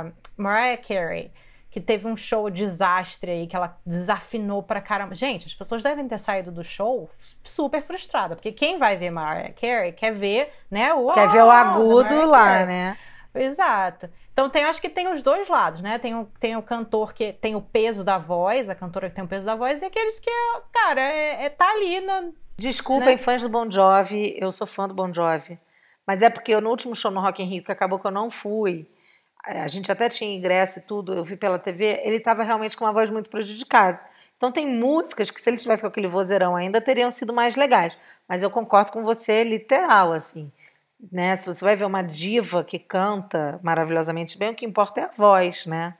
a 0.00 0.06
Mariah 0.36 0.76
Carey, 0.82 1.30
que 1.70 1.80
teve 1.80 2.08
um 2.08 2.16
show 2.16 2.50
desastre 2.50 3.30
aí, 3.30 3.46
que 3.46 3.54
ela 3.54 3.78
desafinou 3.86 4.62
pra 4.62 4.80
caramba. 4.80 5.14
Gente, 5.14 5.46
as 5.46 5.54
pessoas 5.54 5.82
devem 5.82 6.08
ter 6.08 6.18
saído 6.18 6.50
do 6.50 6.64
show 6.64 7.08
super 7.44 7.80
frustrada, 7.82 8.34
porque 8.34 8.50
quem 8.50 8.76
vai 8.78 8.96
ver 8.96 9.10
Mariah 9.10 9.52
Carey 9.52 9.92
quer 9.92 10.12
ver, 10.12 10.52
né, 10.70 10.92
o 10.92 11.12
Quer 11.12 11.28
ver 11.28 11.44
o 11.44 11.50
agudo 11.50 12.24
lá, 12.26 12.44
Carey. 12.44 12.66
né? 12.66 12.98
Exato. 13.32 14.10
Então 14.32 14.50
tem, 14.50 14.64
acho 14.64 14.80
que 14.80 14.88
tem 14.88 15.06
os 15.06 15.22
dois 15.22 15.48
lados, 15.48 15.80
né? 15.80 15.98
Tem 16.00 16.14
o, 16.16 16.24
tem 16.40 16.56
o 16.56 16.62
cantor 16.62 17.12
que 17.14 17.32
tem 17.32 17.54
o 17.54 17.60
peso 17.60 18.02
da 18.02 18.18
voz, 18.18 18.68
a 18.68 18.74
cantora 18.74 19.08
que 19.08 19.14
tem 19.14 19.22
o 19.24 19.28
peso 19.28 19.46
da 19.46 19.54
voz, 19.54 19.82
e 19.82 19.84
aqueles 19.84 20.18
que, 20.18 20.30
cara, 20.72 21.00
é, 21.00 21.44
é- 21.44 21.48
tá 21.50 21.70
ali 21.70 22.00
no, 22.00 22.34
Desculpem, 22.56 23.10
Né? 23.10 23.16
fãs 23.16 23.42
do 23.42 23.48
Bon 23.48 23.70
Jovi, 23.70 24.36
eu 24.38 24.50
sou 24.52 24.66
fã 24.66 24.86
do 24.88 24.92
Bon 24.94 25.12
Jovi. 25.12 25.58
Mas 26.06 26.22
é 26.22 26.30
porque 26.30 26.52
eu, 26.52 26.60
no 26.60 26.70
último 26.70 26.94
show 26.94 27.10
no 27.10 27.20
Rock 27.20 27.42
in 27.42 27.46
Rio, 27.46 27.64
que 27.64 27.72
acabou 27.72 27.98
que 27.98 28.06
eu 28.06 28.10
não 28.10 28.30
fui, 28.30 28.86
a 29.44 29.66
gente 29.66 29.90
até 29.90 30.08
tinha 30.08 30.36
ingresso 30.36 30.80
e 30.80 30.82
tudo, 30.82 31.14
eu 31.14 31.24
vi 31.24 31.36
pela 31.36 31.58
TV, 31.58 32.00
ele 32.04 32.16
estava 32.16 32.42
realmente 32.42 32.76
com 32.76 32.84
uma 32.84 32.92
voz 32.92 33.10
muito 33.10 33.30
prejudicada. 33.30 34.00
Então 34.36 34.50
tem 34.50 34.66
músicas 34.66 35.30
que 35.30 35.40
se 35.40 35.50
ele 35.50 35.56
tivesse 35.56 35.82
com 35.82 35.88
aquele 35.88 36.06
vozeirão 36.06 36.56
ainda 36.56 36.80
teriam 36.80 37.10
sido 37.10 37.32
mais 37.32 37.56
legais. 37.56 37.98
Mas 38.28 38.42
eu 38.42 38.50
concordo 38.50 38.92
com 38.92 39.02
você, 39.02 39.44
literal, 39.44 40.12
assim. 40.12 40.50
Né? 41.12 41.36
Se 41.36 41.46
você 41.46 41.64
vai 41.64 41.76
ver 41.76 41.84
uma 41.84 42.02
diva 42.02 42.64
que 42.64 42.78
canta 42.78 43.60
maravilhosamente 43.62 44.38
bem, 44.38 44.50
o 44.50 44.54
que 44.54 44.66
importa 44.66 45.00
é 45.00 45.04
a 45.04 45.10
voz, 45.14 45.66
né? 45.66 45.94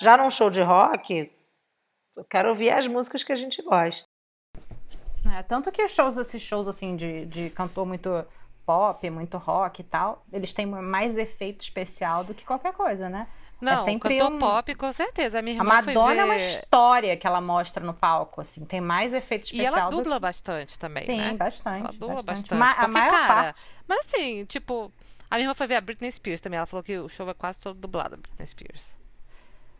Já 0.00 0.16
num 0.16 0.28
show 0.28 0.50
de 0.50 0.62
rock, 0.62 1.30
eu 2.16 2.24
quero 2.24 2.48
ouvir 2.48 2.70
as 2.70 2.86
músicas 2.86 3.22
que 3.22 3.32
a 3.32 3.36
gente 3.36 3.62
gosta. 3.62 4.08
É, 5.36 5.42
tanto 5.42 5.72
que 5.72 5.86
shows, 5.88 6.16
esses 6.16 6.40
shows 6.40 6.68
assim 6.68 6.96
de, 6.96 7.26
de 7.26 7.50
cantor 7.50 7.86
muito 7.86 8.24
pop, 8.66 9.08
muito 9.10 9.38
rock 9.38 9.80
e 9.80 9.84
tal, 9.84 10.24
eles 10.32 10.52
têm 10.52 10.66
mais 10.66 11.16
efeito 11.16 11.62
especial 11.62 12.24
do 12.24 12.34
que 12.34 12.44
qualquer 12.44 12.72
coisa, 12.74 13.08
né? 13.08 13.26
Não, 13.58 13.82
sempre 13.84 14.18
cantor 14.18 14.32
um- 14.34 14.38
pop, 14.38 14.74
com 14.74 14.92
certeza. 14.92 15.38
A 15.38 15.42
minha 15.42 15.54
A 15.56 15.64
irmã 15.64 15.82
foi 15.82 15.94
Madonna 15.94 16.20
é 16.20 16.24
uma 16.24 16.34
ver... 16.36 16.50
história 16.50 17.16
que 17.16 17.26
ela 17.26 17.40
mostra 17.40 17.82
no 17.82 17.94
palco, 17.94 18.42
assim, 18.42 18.66
tem 18.66 18.82
mais 18.82 19.14
efeito 19.14 19.44
E 19.44 19.60
especial 19.60 19.78
ela 19.78 19.90
do 19.90 19.96
dubla 19.96 20.16
que... 20.16 20.20
bastante 20.20 20.78
também, 20.78 21.04
Sim, 21.04 21.16
né? 21.16 21.32
bastante. 21.32 21.80
Ela 21.80 21.92
dubla 21.92 22.22
bastante. 22.22 22.54
Ma- 22.54 22.72
a 22.72 22.74
Porque, 22.74 22.88
maior 22.88 23.10
cara, 23.12 23.34
parte. 23.44 23.60
Mas 23.88 24.00
assim, 24.00 24.44
tipo, 24.44 24.92
a 25.30 25.36
minha 25.36 25.44
irmã 25.44 25.54
foi 25.54 25.66
ver 25.66 25.76
a 25.76 25.80
Britney 25.80 26.12
Spears 26.12 26.42
também. 26.42 26.58
Ela 26.58 26.66
falou 26.66 26.82
que 26.84 26.98
o 26.98 27.08
show 27.08 27.26
é 27.30 27.34
quase 27.34 27.58
todo 27.60 27.78
dublado, 27.80 28.14
a 28.14 28.18
Britney 28.18 28.46
Spears. 28.46 28.94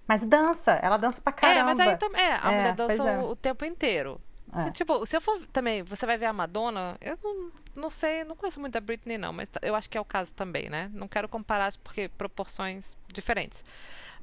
Mas 0.08 0.24
dança, 0.24 0.72
ela 0.82 0.96
dança 0.96 1.20
pra 1.20 1.32
caramba. 1.32 1.60
É, 1.60 1.62
mas 1.74 1.78
aí 1.80 1.96
também. 1.96 2.22
É, 2.24 2.32
a 2.40 2.52
É, 2.52 2.56
mulher 2.56 2.74
dança 2.74 3.02
é. 3.10 3.18
o, 3.18 3.36
tempo 3.36 3.64
inteiro. 3.64 4.20
É. 4.54 4.68
E, 4.68 4.72
Tipo, 4.72 5.04
se 5.04 5.16
eu 5.16 5.20
for 5.20 5.44
também, 5.48 5.82
você 5.82 6.06
vai 6.06 6.16
ver 6.16 6.26
a 6.26 6.32
Madonna, 6.32 6.96
eu 7.00 7.18
não, 7.22 7.50
não 7.76 7.90
sei, 7.90 8.24
não 8.24 8.34
conheço 8.36 8.60
muito 8.60 8.76
a 8.76 8.80
Britney, 8.80 9.18
não, 9.18 9.32
mas 9.32 9.50
eu 9.62 9.74
acho 9.74 9.88
que 9.88 9.96
é 9.96 10.00
o 10.00 10.04
caso 10.04 10.32
também, 10.32 10.68
né? 10.68 10.90
Não 10.92 11.06
quero 11.06 11.28
comparar 11.28 11.72
porque 11.82 12.08
proporções 12.08 12.96
diferentes. 13.12 13.64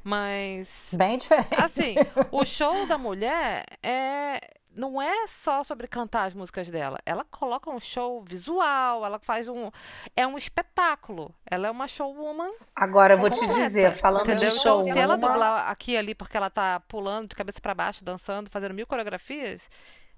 Mas. 0.04 0.90
Bem 0.94 1.18
diferente. 1.18 1.56
Assim, 1.56 1.96
o 2.32 2.44
show 2.44 2.86
da 2.88 2.98
mulher 2.98 3.66
é 3.82 4.40
não 4.76 5.02
é 5.02 5.28
só 5.28 5.64
sobre 5.64 5.88
cantar 5.88 6.26
as 6.26 6.34
músicas 6.34 6.70
dela. 6.70 6.98
Ela 7.06 7.24
coloca 7.24 7.70
um 7.70 7.80
show 7.80 8.24
visual, 8.24 9.06
ela 9.06 9.20
faz 9.20 9.48
um 9.48 9.70
é 10.16 10.26
um 10.26 10.38
espetáculo. 10.38 11.34
Ela 11.50 11.68
é 11.68 11.72
uma 11.72 11.88
showwoman 11.88 12.52
Agora, 12.76 13.14
eu 13.14 13.18
vou 13.20 13.30
te 13.30 13.40
completa, 13.40 13.62
dizer, 13.62 13.92
falando 13.94 14.24
entendeu? 14.24 14.50
de 14.50 14.58
Então, 14.58 14.82
show, 14.82 14.84
se 14.92 15.00
ela 15.00 15.16
dublar 15.16 15.70
aqui 15.70 15.92
e 15.92 15.98
ali 15.98 16.16
porque 16.16 16.36
ela 16.36 16.50
tá 16.50 16.82
pulando 16.88 17.28
de 17.28 17.36
cabeça 17.36 17.62
pra 17.62 17.74
baixo, 17.76 18.04
dançando, 18.04 18.50
fazendo 18.50 18.74
mil 18.74 18.88
coreografias, 18.88 19.70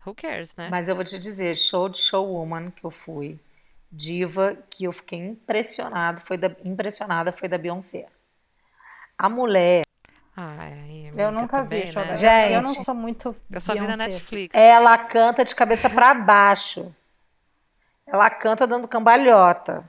who 0.05 0.13
cares, 0.15 0.55
né? 0.55 0.67
Mas 0.69 0.87
eu 0.89 0.95
vou 0.95 1.03
te 1.03 1.17
dizer, 1.19 1.55
show 1.55 1.89
de 1.89 1.97
showwoman 1.97 2.71
que 2.71 2.83
eu 2.85 2.91
fui, 2.91 3.39
diva 3.91 4.57
que 4.69 4.85
eu 4.85 4.91
fiquei 4.91 5.19
impressionada, 5.19 6.19
foi 6.19 6.37
da, 6.37 6.51
impressionada 6.63 7.31
foi 7.31 7.47
da 7.47 7.57
Beyoncé. 7.57 8.07
A 9.17 9.29
mulher. 9.29 9.83
Ai, 10.35 11.09
Eu 11.15 11.31
nunca 11.31 11.59
também, 11.63 11.85
vi 11.85 11.91
show 11.91 12.01
né? 12.01 12.07
da 12.09 12.13
Gente. 12.13 12.53
Eu 12.53 12.61
não 12.61 12.73
sou 12.73 12.93
muito. 12.93 13.35
Eu 13.49 13.61
só 13.61 13.73
vi 13.73 13.79
na 13.79 13.85
Beyoncé. 13.95 14.07
Netflix. 14.07 14.53
Ela 14.55 14.97
canta 14.97 15.45
de 15.45 15.55
cabeça 15.55 15.89
para 15.89 16.13
baixo. 16.13 16.93
Ela 18.05 18.29
canta 18.29 18.67
dando 18.67 18.87
cambalhota. 18.87 19.87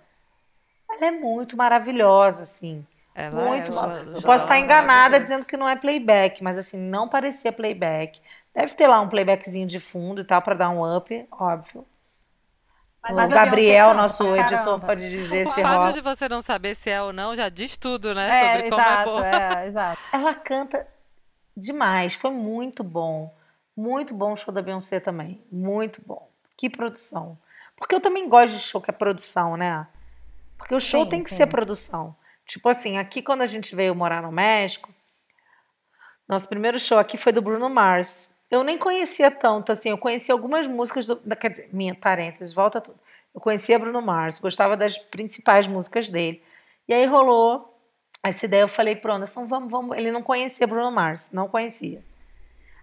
Ela 0.89 1.07
é 1.07 1.11
muito 1.11 1.57
maravilhosa, 1.57 2.45
assim. 2.45 2.87
Ela 3.15 3.45
Muito 3.45 3.73
é, 3.73 3.75
eu- 3.75 4.07
Eu 4.09 4.15
eu- 4.17 4.23
posso 4.23 4.45
estar 4.45 4.57
é 4.57 4.61
enganada 4.61 5.19
dizendo 5.19 5.45
que 5.45 5.57
não 5.57 5.69
é 5.69 5.75
playback, 5.75 6.43
mas 6.45 6.59
assim, 6.59 6.79
não 6.79 7.09
parecia 7.09 7.51
playback. 7.51 8.21
Deve 8.57 8.75
ter 8.75 8.87
lá 8.89 9.01
um 9.03 9.09
playbackzinho 9.09 9.67
de 9.67 9.79
fundo 9.79 10.23
e 10.23 10.25
tal 10.25 10.41
para 10.41 10.55
dar 10.55 10.71
um 10.71 10.97
up, 10.97 11.29
óbvio. 11.31 11.87
Mas 13.03 13.31
o 13.31 13.35
a 13.35 13.37
Gabriel, 13.45 13.93
nosso 13.95 14.25
pra 14.25 14.39
editor, 14.39 14.65
caramba. 14.65 14.87
pode 14.87 15.11
dizer 15.11 15.47
O 15.47 15.51
se 15.51 15.63
fato 15.63 15.77
rola. 15.77 15.93
de 15.93 16.01
você 16.01 16.29
não 16.29 16.41
saber 16.43 16.75
se 16.75 16.89
é 16.91 17.01
ou 17.03 17.13
não 17.13 17.37
já 17.37 17.49
diz 17.51 17.77
tudo, 17.77 18.15
né? 18.15 18.29
É, 18.29 18.57
sobre 18.57 18.71
como 18.71 18.81
é 18.83 18.85
exato, 18.87 19.11
bom. 19.11 19.23
é, 19.23 19.67
exato. 19.69 20.01
Ela 20.13 20.35
canta 20.35 20.89
demais, 21.57 22.15
foi 22.15 22.31
muito 22.31 22.83
bom. 22.83 23.33
Muito 23.77 24.15
bom 24.15 24.33
o 24.33 24.37
show 24.37 24.53
da 24.53 24.63
Beyoncé 24.63 24.99
também. 25.01 25.45
Muito 25.53 26.03
bom. 26.05 26.29
Que 26.57 26.71
produção. 26.71 27.39
Porque 27.77 27.95
eu 27.95 28.01
também 28.01 28.27
gosto 28.29 28.55
de 28.55 28.61
show 28.63 28.81
que 28.81 28.91
é 28.91 28.93
produção, 28.95 29.55
né? 29.57 29.87
Porque 30.57 30.75
o 30.75 30.81
show 30.81 31.05
Sim, 31.05 31.11
tem 31.11 31.23
que 31.23 31.29
sim. 31.29 31.37
ser 31.37 31.47
produção. 31.47 32.17
Tipo 32.47 32.71
assim, 32.71 32.97
aqui 32.97 33.21
quando 33.21 33.43
a 33.43 33.47
gente 33.47 33.77
veio 33.77 33.95
morar 33.95 34.23
no 34.23 34.33
México, 34.33 34.93
nosso 36.27 36.49
primeiro 36.49 36.79
show 36.79 36.99
aqui 36.99 37.19
foi 37.19 37.33
do 37.33 37.43
Bruno 37.43 37.69
Mars. 37.69 38.35
Eu 38.51 38.63
nem 38.63 38.79
conhecia 38.79 39.31
tanto, 39.31 39.73
assim, 39.73 39.91
eu 39.91 39.99
conhecia 39.99 40.35
algumas 40.35 40.69
músicas 40.69 41.07
do. 41.07 41.17
da- 41.17 41.35
Quer 41.37 41.51
dizer, 41.51 41.69
minha 41.73 41.95
parênteses, 41.95 42.53
volta 42.55 42.81
tudo. 42.81 42.99
Eu 43.35 43.41
conhecia 43.41 43.79
Bruno 43.79 44.01
Mars, 44.01 44.39
gostava 44.39 44.77
das 44.77 44.97
principais 44.99 45.67
músicas 45.67 46.09
dele. 46.09 46.43
E 46.89 46.95
aí 46.95 47.05
rolou 47.07 47.77
essa 48.25 48.47
ideia, 48.47 48.63
eu 48.63 48.69
falei 48.69 48.97
pro 48.97 49.13
Anderson, 49.13 49.47
vamos, 49.47 49.71
vamos. 49.71 49.97
Ele 49.97 50.11
não 50.11 50.23
conhecia 50.23 50.67
Bruno 50.67 50.91
Mars, 50.91 51.33
não 51.33 51.49
conhecia. 51.49 52.03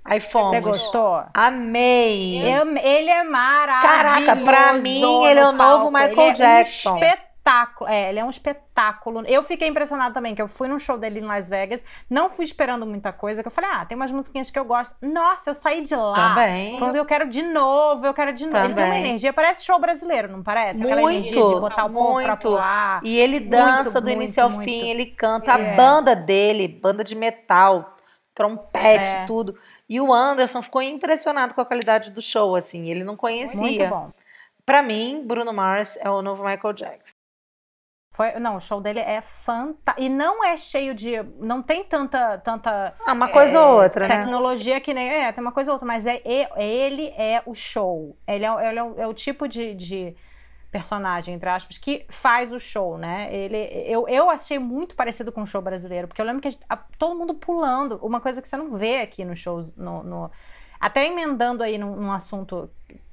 Aí 0.05 0.19
fomos. 0.19 0.49
Você 0.49 0.59
gostou? 0.59 1.23
Amei. 1.33 2.39
Eu- 2.43 2.75
ele 2.77 3.09
é 3.09 3.23
maravilhoso. 3.23 3.95
Caraca, 3.95 4.35
pra 4.43 4.73
mim, 4.73 5.23
ele 5.25 5.39
é 5.39 5.43
o 5.47 5.51
no 5.53 5.57
novo 5.57 5.91
palco. 5.91 5.91
Michael 6.09 6.27
Ele 6.27 6.33
Jackson. 6.35 6.89
É 6.89 6.93
um 6.93 6.99
espetáculo. 7.43 7.89
É, 7.89 8.09
ele 8.09 8.19
é 8.19 8.23
um 8.25 8.29
espetáculo. 8.29 9.23
Eu 9.27 9.43
fiquei 9.43 9.67
impressionada 9.67 10.13
também, 10.13 10.33
que 10.33 10.41
eu 10.41 10.47
fui 10.47 10.67
num 10.67 10.79
show 10.79 10.97
dele 10.97 11.19
em 11.19 11.23
Las 11.23 11.49
Vegas, 11.49 11.83
não 12.09 12.29
fui 12.29 12.45
esperando 12.45 12.85
muita 12.85 13.11
coisa, 13.11 13.41
que 13.41 13.47
eu 13.47 13.51
falei, 13.51 13.69
ah, 13.73 13.85
tem 13.85 13.95
umas 13.95 14.11
musiquinhas 14.11 14.49
que 14.49 14.57
eu 14.57 14.63
gosto. 14.65 14.95
Nossa, 15.01 15.49
eu 15.49 15.53
saí 15.53 15.81
de 15.81 15.95
lá. 15.95 16.13
Também. 16.13 16.79
Falando, 16.79 16.95
eu 16.95 17.05
quero 17.05 17.27
de 17.29 17.41
novo, 17.43 18.05
eu 18.05 18.13
quero 18.13 18.33
de 18.33 18.45
novo. 18.45 18.57
Ele 18.65 18.73
tem 18.73 18.83
uma 18.83 18.89
Também. 18.91 19.05
energia, 19.05 19.33
parece 19.33 19.65
show 19.65 19.77
brasileiro, 19.79 20.29
não 20.31 20.41
parece? 20.41 20.81
Aquela 20.81 21.01
Muito, 21.01 21.27
energia 21.27 21.45
de 21.45 21.59
botar 21.59 21.85
o 21.85 21.89
povo 21.89 22.13
pra 22.15 22.27
muito. 22.27 22.41
pular. 22.47 23.01
E 23.03 23.17
ele 23.19 23.39
dança 23.41 23.99
do 23.99 24.05
muito, 24.05 24.17
início 24.19 24.41
ao 24.43 24.49
muito. 24.49 24.63
fim, 24.63 24.87
ele 24.89 25.07
canta 25.07 25.51
É. 25.51 25.73
a 25.73 25.75
banda 25.75 26.15
dele, 26.15 26.67
banda 26.67 27.03
de 27.03 27.15
metal, 27.15 27.95
trompete, 28.33 29.11
É. 29.11 29.25
tudo. 29.25 29.57
E 29.89 29.99
o 29.99 30.13
Anderson 30.13 30.61
ficou 30.61 30.81
impressionado 30.81 31.53
com 31.53 31.61
a 31.61 31.65
qualidade 31.65 32.11
do 32.11 32.21
show, 32.21 32.55
assim, 32.55 32.89
ele 32.89 33.01
não 33.03 33.13
Muito 33.13 33.19
conhecia. 33.19 33.89
bom. 33.89 34.09
Pra 34.65 34.81
mim, 34.81 35.21
Bruno 35.25 35.51
Mars 35.51 35.97
é 36.03 36.09
o 36.09 36.21
novo 36.21 36.43
Michael 36.45 36.73
Jackson. 36.73 37.13
Foi, 38.15 38.31
não, 38.39 38.57
o 38.57 38.59
show 38.59 38.79
dele 38.79 38.99
é 38.99 39.21
fantástico. 39.21 39.99
E 39.99 40.07
não 40.07 40.43
é 40.45 40.55
cheio 40.55 40.93
de. 40.93 41.13
Não 41.39 41.63
tem 41.63 41.83
tanta. 41.83 42.37
tanta 42.37 42.93
Ah, 43.07 43.13
uma 43.13 43.27
coisa 43.27 43.59
ou 43.59 43.81
outra, 43.81 44.07
né? 44.07 44.17
tecnologia 44.19 44.79
que 44.79 44.93
nem. 44.93 45.09
É, 45.09 45.31
tem 45.31 45.41
uma 45.41 45.51
coisa 45.51 45.71
ou 45.71 45.73
outra, 45.75 45.87
mas 45.87 46.05
é, 46.05 46.21
é- 46.23 46.47
ele 46.63 47.07
é 47.17 47.41
o 47.43 47.55
show. 47.55 48.15
Ele 48.27 48.45
é, 48.45 48.69
ele 48.69 48.77
é 48.79 48.83
o, 48.83 48.99
é 49.01 49.07
o 49.07 49.13
tipo 49.15 49.47
de, 49.47 49.73
de 49.73 50.15
personagem, 50.71 51.33
entre 51.33 51.49
aspas, 51.49 51.79
que 51.79 52.05
faz 52.07 52.51
o 52.51 52.59
show, 52.59 52.99
né? 52.99 53.29
Ele, 53.33 53.57
eu, 53.87 54.07
eu 54.07 54.29
achei 54.29 54.59
muito 54.59 54.95
parecido 54.95 55.31
com 55.31 55.41
o 55.41 55.47
show 55.47 55.61
brasileiro, 55.61 56.07
porque 56.07 56.21
eu 56.21 56.25
lembro 56.25 56.41
que 56.41 56.51
gente- 56.51 56.63
a- 56.69 56.77
todo 56.99 57.17
mundo 57.17 57.33
pulando, 57.33 57.97
uma 58.03 58.19
coisa 58.21 58.43
que 58.43 58.47
você 58.47 58.57
não 58.57 58.75
vê 58.75 59.01
aqui 59.01 59.25
nos 59.25 59.39
shows. 59.39 59.75
No, 59.75 60.03
no- 60.03 60.31
até 60.79 61.05
emendando 61.07 61.63
aí 61.63 61.79
num, 61.79 61.95
num 61.95 62.11
assunto 62.11 62.69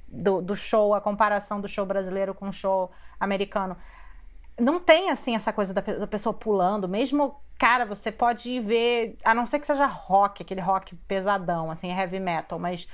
do, 0.07 0.43
do 0.43 0.55
show, 0.55 0.93
a 0.95 1.01
comparação 1.01 1.59
do 1.59 1.69
show 1.69 1.87
brasileiro 1.87 2.35
com 2.35 2.49
o 2.49 2.53
show 2.53 2.91
americano 3.19 3.77
não 4.61 4.79
tem 4.81 5.11
assim 5.11 5.35
essa 5.35 5.53
coisa 5.53 5.73
da, 5.75 5.81
da 5.81 6.07
pessoa 6.07 6.33
pulando, 6.35 6.89
mesmo 6.89 7.35
cara, 7.59 7.85
você 7.85 8.11
pode 8.11 8.51
ir 8.53 8.61
ver, 8.61 9.19
a 9.25 9.35
não 9.35 9.45
ser 9.45 9.59
que 9.59 9.67
seja 9.67 9.85
rock, 9.87 10.43
aquele 10.43 10.61
rock 10.63 10.95
pesadão, 11.07 11.71
assim, 11.71 11.91
heavy 11.91 12.19
metal, 12.19 12.59
mas 12.59 12.89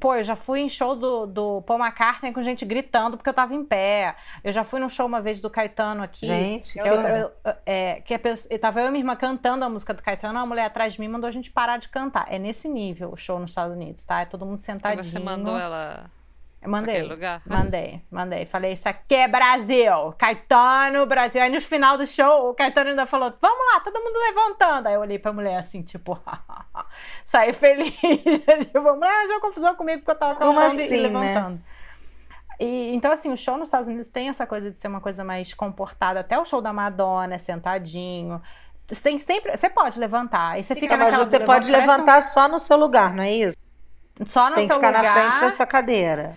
pô, 0.00 0.14
eu 0.14 0.24
já 0.24 0.34
fui 0.34 0.60
em 0.60 0.68
show 0.68 0.96
do, 0.96 1.26
do 1.26 1.62
Paul 1.62 1.78
McCartney 1.78 2.32
com 2.32 2.42
gente 2.42 2.64
gritando 2.64 3.16
porque 3.16 3.28
eu 3.28 3.34
tava 3.34 3.54
em 3.54 3.62
pé. 3.64 4.16
Eu 4.42 4.52
já 4.52 4.64
fui 4.64 4.80
num 4.80 4.88
show 4.88 5.06
uma 5.06 5.20
vez 5.20 5.40
do 5.40 5.48
Caetano 5.50 6.02
aqui. 6.02 6.26
Gente, 6.26 6.72
que 6.72 6.80
eu, 6.80 6.94
eu- 6.94 7.16
eu- 7.44 7.54
é, 7.64 8.00
que 8.00 8.12
a 8.14 8.18
pessoa, 8.18 8.52
e 8.52 8.58
tava 8.58 8.80
eu 8.80 8.88
e 8.88 8.90
minha 8.90 9.02
irmã 9.02 9.14
cantando 9.14 9.64
a 9.64 9.68
música 9.68 9.94
do 9.94 10.02
Caetano, 10.02 10.38
uma 10.38 10.46
mulher 10.46 10.64
atrás 10.64 10.94
de 10.94 11.00
mim 11.00 11.06
mandou 11.06 11.28
a 11.28 11.30
gente 11.30 11.50
parar 11.52 11.76
de 11.76 11.88
cantar. 11.90 12.26
É 12.28 12.38
nesse 12.40 12.68
nível 12.68 13.12
o 13.12 13.16
show 13.16 13.38
nos 13.38 13.50
Estados 13.50 13.76
Unidos, 13.76 14.04
tá? 14.04 14.22
É 14.22 14.24
todo 14.24 14.44
mundo 14.44 14.58
E 14.58 14.62
sentadinho. 14.62 15.04
você 15.04 15.18
mandou 15.20 15.56
ela 15.56 16.10
Mandei. 16.66 17.02
Lugar? 17.02 17.42
Mandei, 17.46 18.02
mandei. 18.10 18.46
Falei, 18.46 18.72
isso 18.72 18.88
aqui 18.88 19.14
é 19.14 19.28
Brasil. 19.28 20.12
Caetano, 20.18 21.06
Brasil. 21.06 21.42
Aí 21.42 21.50
no 21.50 21.60
final 21.60 21.96
do 21.96 22.06
show, 22.06 22.50
o 22.50 22.54
Caetano 22.54 22.90
ainda 22.90 23.06
falou: 23.06 23.32
vamos 23.40 23.72
lá, 23.72 23.80
todo 23.80 24.00
mundo 24.02 24.18
levantando. 24.18 24.86
Aí 24.88 24.94
eu 24.94 25.00
olhei 25.00 25.18
pra 25.18 25.32
mulher 25.32 25.56
assim, 25.56 25.82
tipo, 25.82 26.18
saí 27.24 27.52
feliz. 27.52 27.92
tipo, 28.00 28.78
a 28.88 28.94
mulher 28.94 29.10
arranjou 29.12 29.40
confusão 29.40 29.74
comigo 29.74 29.98
porque 30.00 30.10
eu 30.10 30.18
tava 30.18 30.34
Como 30.34 30.58
cantando 30.60 30.80
e- 30.80 30.84
assim, 30.84 31.06
e 31.06 31.10
né? 31.10 31.20
levantando. 31.34 31.60
E, 32.60 32.94
então, 32.94 33.10
assim, 33.10 33.32
o 33.32 33.36
show 33.36 33.56
nos 33.56 33.66
Estados 33.68 33.88
Unidos 33.88 34.10
tem 34.10 34.28
essa 34.28 34.46
coisa 34.46 34.70
de 34.70 34.78
ser 34.78 34.86
uma 34.88 35.00
coisa 35.00 35.24
mais 35.24 35.52
comportada. 35.52 36.20
Até 36.20 36.38
o 36.38 36.44
show 36.44 36.60
da 36.62 36.72
Madonna, 36.72 37.34
é 37.34 37.38
sentadinho. 37.38 38.40
Você 38.86 39.02
tem 39.02 39.18
sempre. 39.18 39.56
Você 39.56 39.68
pode 39.68 39.98
levantar. 39.98 40.52
Aí 40.52 40.62
você 40.62 40.74
fica 40.76 40.96
Mas 40.96 41.06
naquela 41.06 41.24
você 41.24 41.40
pode 41.40 41.70
parece 41.70 41.88
um- 41.88 41.90
levantar 41.92 42.20
só 42.20 42.46
no 42.46 42.60
seu 42.60 42.76
lugar, 42.76 43.12
não 43.12 43.24
é 43.24 43.32
isso? 43.32 43.56
Só 44.24 44.48
no 44.50 44.56
Tem 44.56 44.66
que 44.66 44.72
seu 44.72 44.76
ficar 44.76 44.96
lugar. 44.98 45.02
na 45.02 45.12
frente 45.32 45.40
da 45.40 45.50
sua 45.52 45.66
cadeira. 45.66 46.28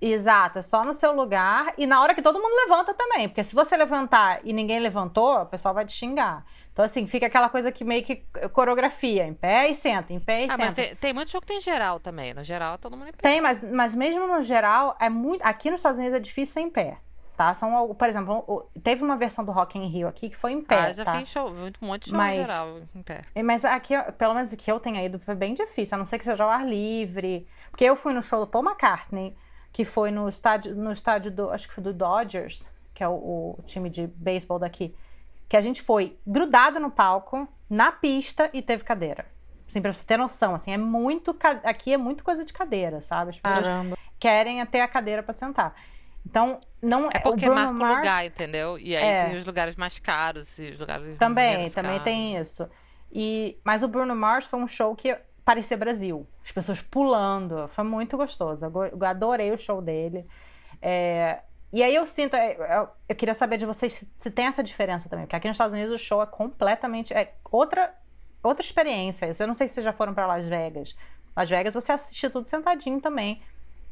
Exato, 0.00 0.58
é 0.58 0.62
só 0.62 0.84
no 0.84 0.92
seu 0.92 1.12
lugar 1.12 1.72
e 1.78 1.86
na 1.86 2.00
hora 2.02 2.14
que 2.14 2.22
todo 2.22 2.38
mundo 2.40 2.54
levanta 2.54 2.92
também. 2.94 3.28
Porque 3.28 3.42
se 3.42 3.54
você 3.54 3.76
levantar 3.76 4.40
e 4.44 4.52
ninguém 4.52 4.78
levantou, 4.78 5.40
o 5.42 5.46
pessoal 5.46 5.74
vai 5.74 5.84
te 5.84 5.92
xingar. 5.92 6.44
Então, 6.72 6.84
assim, 6.84 7.06
fica 7.06 7.26
aquela 7.26 7.48
coisa 7.48 7.72
que 7.72 7.82
meio 7.84 8.04
que 8.04 8.22
coreografia, 8.52 9.24
em 9.26 9.32
pé 9.32 9.68
e 9.68 9.74
senta, 9.74 10.12
em 10.12 10.20
pé 10.20 10.42
e 10.42 10.44
Ah, 10.44 10.50
senta. 10.50 10.64
mas 10.64 10.74
tem, 10.74 10.94
tem 10.96 11.12
muito 11.14 11.30
show 11.30 11.40
que 11.40 11.46
tem 11.46 11.58
geral 11.60 11.98
também. 11.98 12.34
No 12.34 12.44
geral, 12.44 12.76
todo 12.76 12.94
mundo 12.96 13.08
em 13.08 13.12
pé. 13.12 13.18
Tem, 13.22 13.40
mas, 13.40 13.62
mas 13.62 13.94
mesmo 13.94 14.26
no 14.26 14.42
geral, 14.42 14.94
é 15.00 15.08
muito. 15.08 15.40
Aqui 15.42 15.70
nos 15.70 15.80
Estados 15.80 15.98
Unidos 15.98 16.18
é 16.18 16.20
difícil 16.20 16.52
ser 16.52 16.60
em 16.60 16.70
pé. 16.70 16.98
Tá? 17.36 17.52
São, 17.52 17.94
por 17.94 18.08
exemplo, 18.08 18.66
teve 18.82 19.04
uma 19.04 19.14
versão 19.16 19.44
do 19.44 19.52
Rock 19.52 19.78
in 19.78 19.86
Rio 19.88 20.08
aqui 20.08 20.30
que 20.30 20.36
foi 20.36 20.52
em 20.52 20.62
pé. 20.62 20.78
ah, 20.86 20.92
já 20.92 21.04
tá? 21.04 21.18
fiz 21.18 21.28
show, 21.28 21.52
muito- 21.54 21.78
um 21.84 21.88
monte 21.88 22.04
de 22.04 22.10
show 22.10 22.16
Mas- 22.18 22.34
geral 22.36 22.80
em 22.94 23.02
pé. 23.02 23.22
É, 23.34 23.42
Mas 23.42 23.62
aqui, 23.62 23.92
pelo 24.16 24.32
menos 24.32 24.54
que 24.54 24.72
eu 24.72 24.80
tenha 24.80 25.04
ido, 25.04 25.18
foi 25.18 25.34
bem 25.34 25.52
difícil, 25.52 25.94
a 25.96 25.98
não 25.98 26.06
ser 26.06 26.18
que 26.18 26.24
seja 26.24 26.42
ao 26.42 26.48
ar 26.48 26.66
livre. 26.66 27.46
Porque 27.70 27.84
eu 27.84 27.94
fui 27.94 28.14
no 28.14 28.22
show 28.22 28.40
do 28.40 28.46
Paul 28.46 28.64
McCartney, 28.64 29.36
que 29.70 29.84
foi 29.84 30.10
no 30.10 30.26
estádio, 30.28 30.74
no 30.74 30.90
estádio 30.90 31.30
do, 31.30 31.50
acho 31.50 31.68
que 31.68 31.74
foi 31.74 31.84
do 31.84 31.92
Dodgers, 31.92 32.66
que 32.94 33.04
é 33.04 33.08
o, 33.08 33.12
o 33.58 33.58
time 33.66 33.90
de 33.90 34.06
beisebol 34.06 34.58
daqui. 34.58 34.94
Que 35.46 35.58
a 35.58 35.60
gente 35.60 35.82
foi 35.82 36.18
grudado 36.26 36.80
no 36.80 36.90
palco, 36.90 37.46
na 37.68 37.92
pista 37.92 38.48
e 38.54 38.62
teve 38.62 38.82
cadeira. 38.82 39.26
Assim, 39.68 39.82
pra 39.82 39.92
você 39.92 40.06
ter 40.06 40.16
noção, 40.16 40.54
assim, 40.54 40.72
é 40.72 40.78
muito. 40.78 41.36
Aqui 41.64 41.92
é 41.92 41.96
muito 41.98 42.24
coisa 42.24 42.46
de 42.46 42.52
cadeira, 42.54 43.02
sabe? 43.02 43.30
As 43.30 43.38
pessoas 43.38 43.66
Caramba. 43.66 43.96
querem 44.18 44.62
é 44.62 44.64
ter 44.64 44.80
a 44.80 44.88
cadeira 44.88 45.22
pra 45.22 45.34
sentar. 45.34 45.74
Então, 46.28 46.58
não 46.82 47.08
É 47.10 47.18
porque 47.20 47.48
o 47.48 47.54
Bruno 47.54 47.54
marca 47.54 47.72
o 47.74 47.78
Mars- 47.78 47.96
lugar, 47.98 48.26
entendeu? 48.26 48.78
E 48.78 48.96
aí 48.96 49.04
É. 49.04 49.24
tem 49.26 49.36
os 49.38 49.46
lugares 49.46 49.76
mais 49.76 49.98
caros 49.98 50.58
e 50.58 50.70
os 50.70 50.80
lugares 50.80 51.16
Também, 51.18 51.68
também 51.70 51.90
caros. 51.92 52.02
tem 52.04 52.36
isso. 52.36 52.68
E, 53.12 53.56
mas 53.62 53.82
o 53.84 53.88
Bruno 53.88 54.14
Mars 54.14 54.44
foi 54.46 54.58
um 54.58 54.66
show 54.66 54.94
que 54.96 55.16
parecia 55.44 55.76
Brasil. 55.76 56.26
As 56.44 56.50
pessoas 56.50 56.82
pulando. 56.82 57.68
Foi 57.68 57.84
muito 57.84 58.16
gostoso. 58.16 58.64
Eu 58.66 58.84
eu 58.86 59.06
adorei 59.06 59.52
o 59.52 59.56
show 59.56 59.80
dele. 59.80 60.26
É, 60.82 61.38
e 61.72 61.82
aí 61.82 61.94
eu 61.94 62.04
sinto. 62.06 62.34
é, 62.34 62.56
Eu, 62.78 62.88
eu 63.08 63.14
queria 63.16 63.34
saber 63.34 63.56
de 63.56 63.64
vocês 63.66 63.92
se, 63.92 64.12
se 64.16 64.30
tem 64.30 64.46
essa 64.46 64.62
diferença 64.62 65.08
também. 65.08 65.24
Porque 65.26 65.36
aqui 65.36 65.46
nos 65.48 65.54
Estados 65.54 65.74
Unidos 65.74 65.92
o 65.92 65.98
show 65.98 66.20
é 66.22 66.26
completamente. 66.26 67.14
É 67.14 67.32
outra, 67.50 67.94
outra 68.42 68.64
experiência. 68.64 69.30
Eu 69.38 69.46
não 69.46 69.54
sei 69.54 69.68
se 69.68 69.74
vocês 69.74 69.84
já 69.84 69.92
foram 69.92 70.12
para 70.12 70.26
Las 70.26 70.46
Vegas. 70.48 70.96
Las 71.36 71.48
Vegas 71.48 71.74
você 71.74 71.92
assiste 71.92 72.28
tudo 72.30 72.48
sentadinho 72.48 73.00
também. 73.00 73.40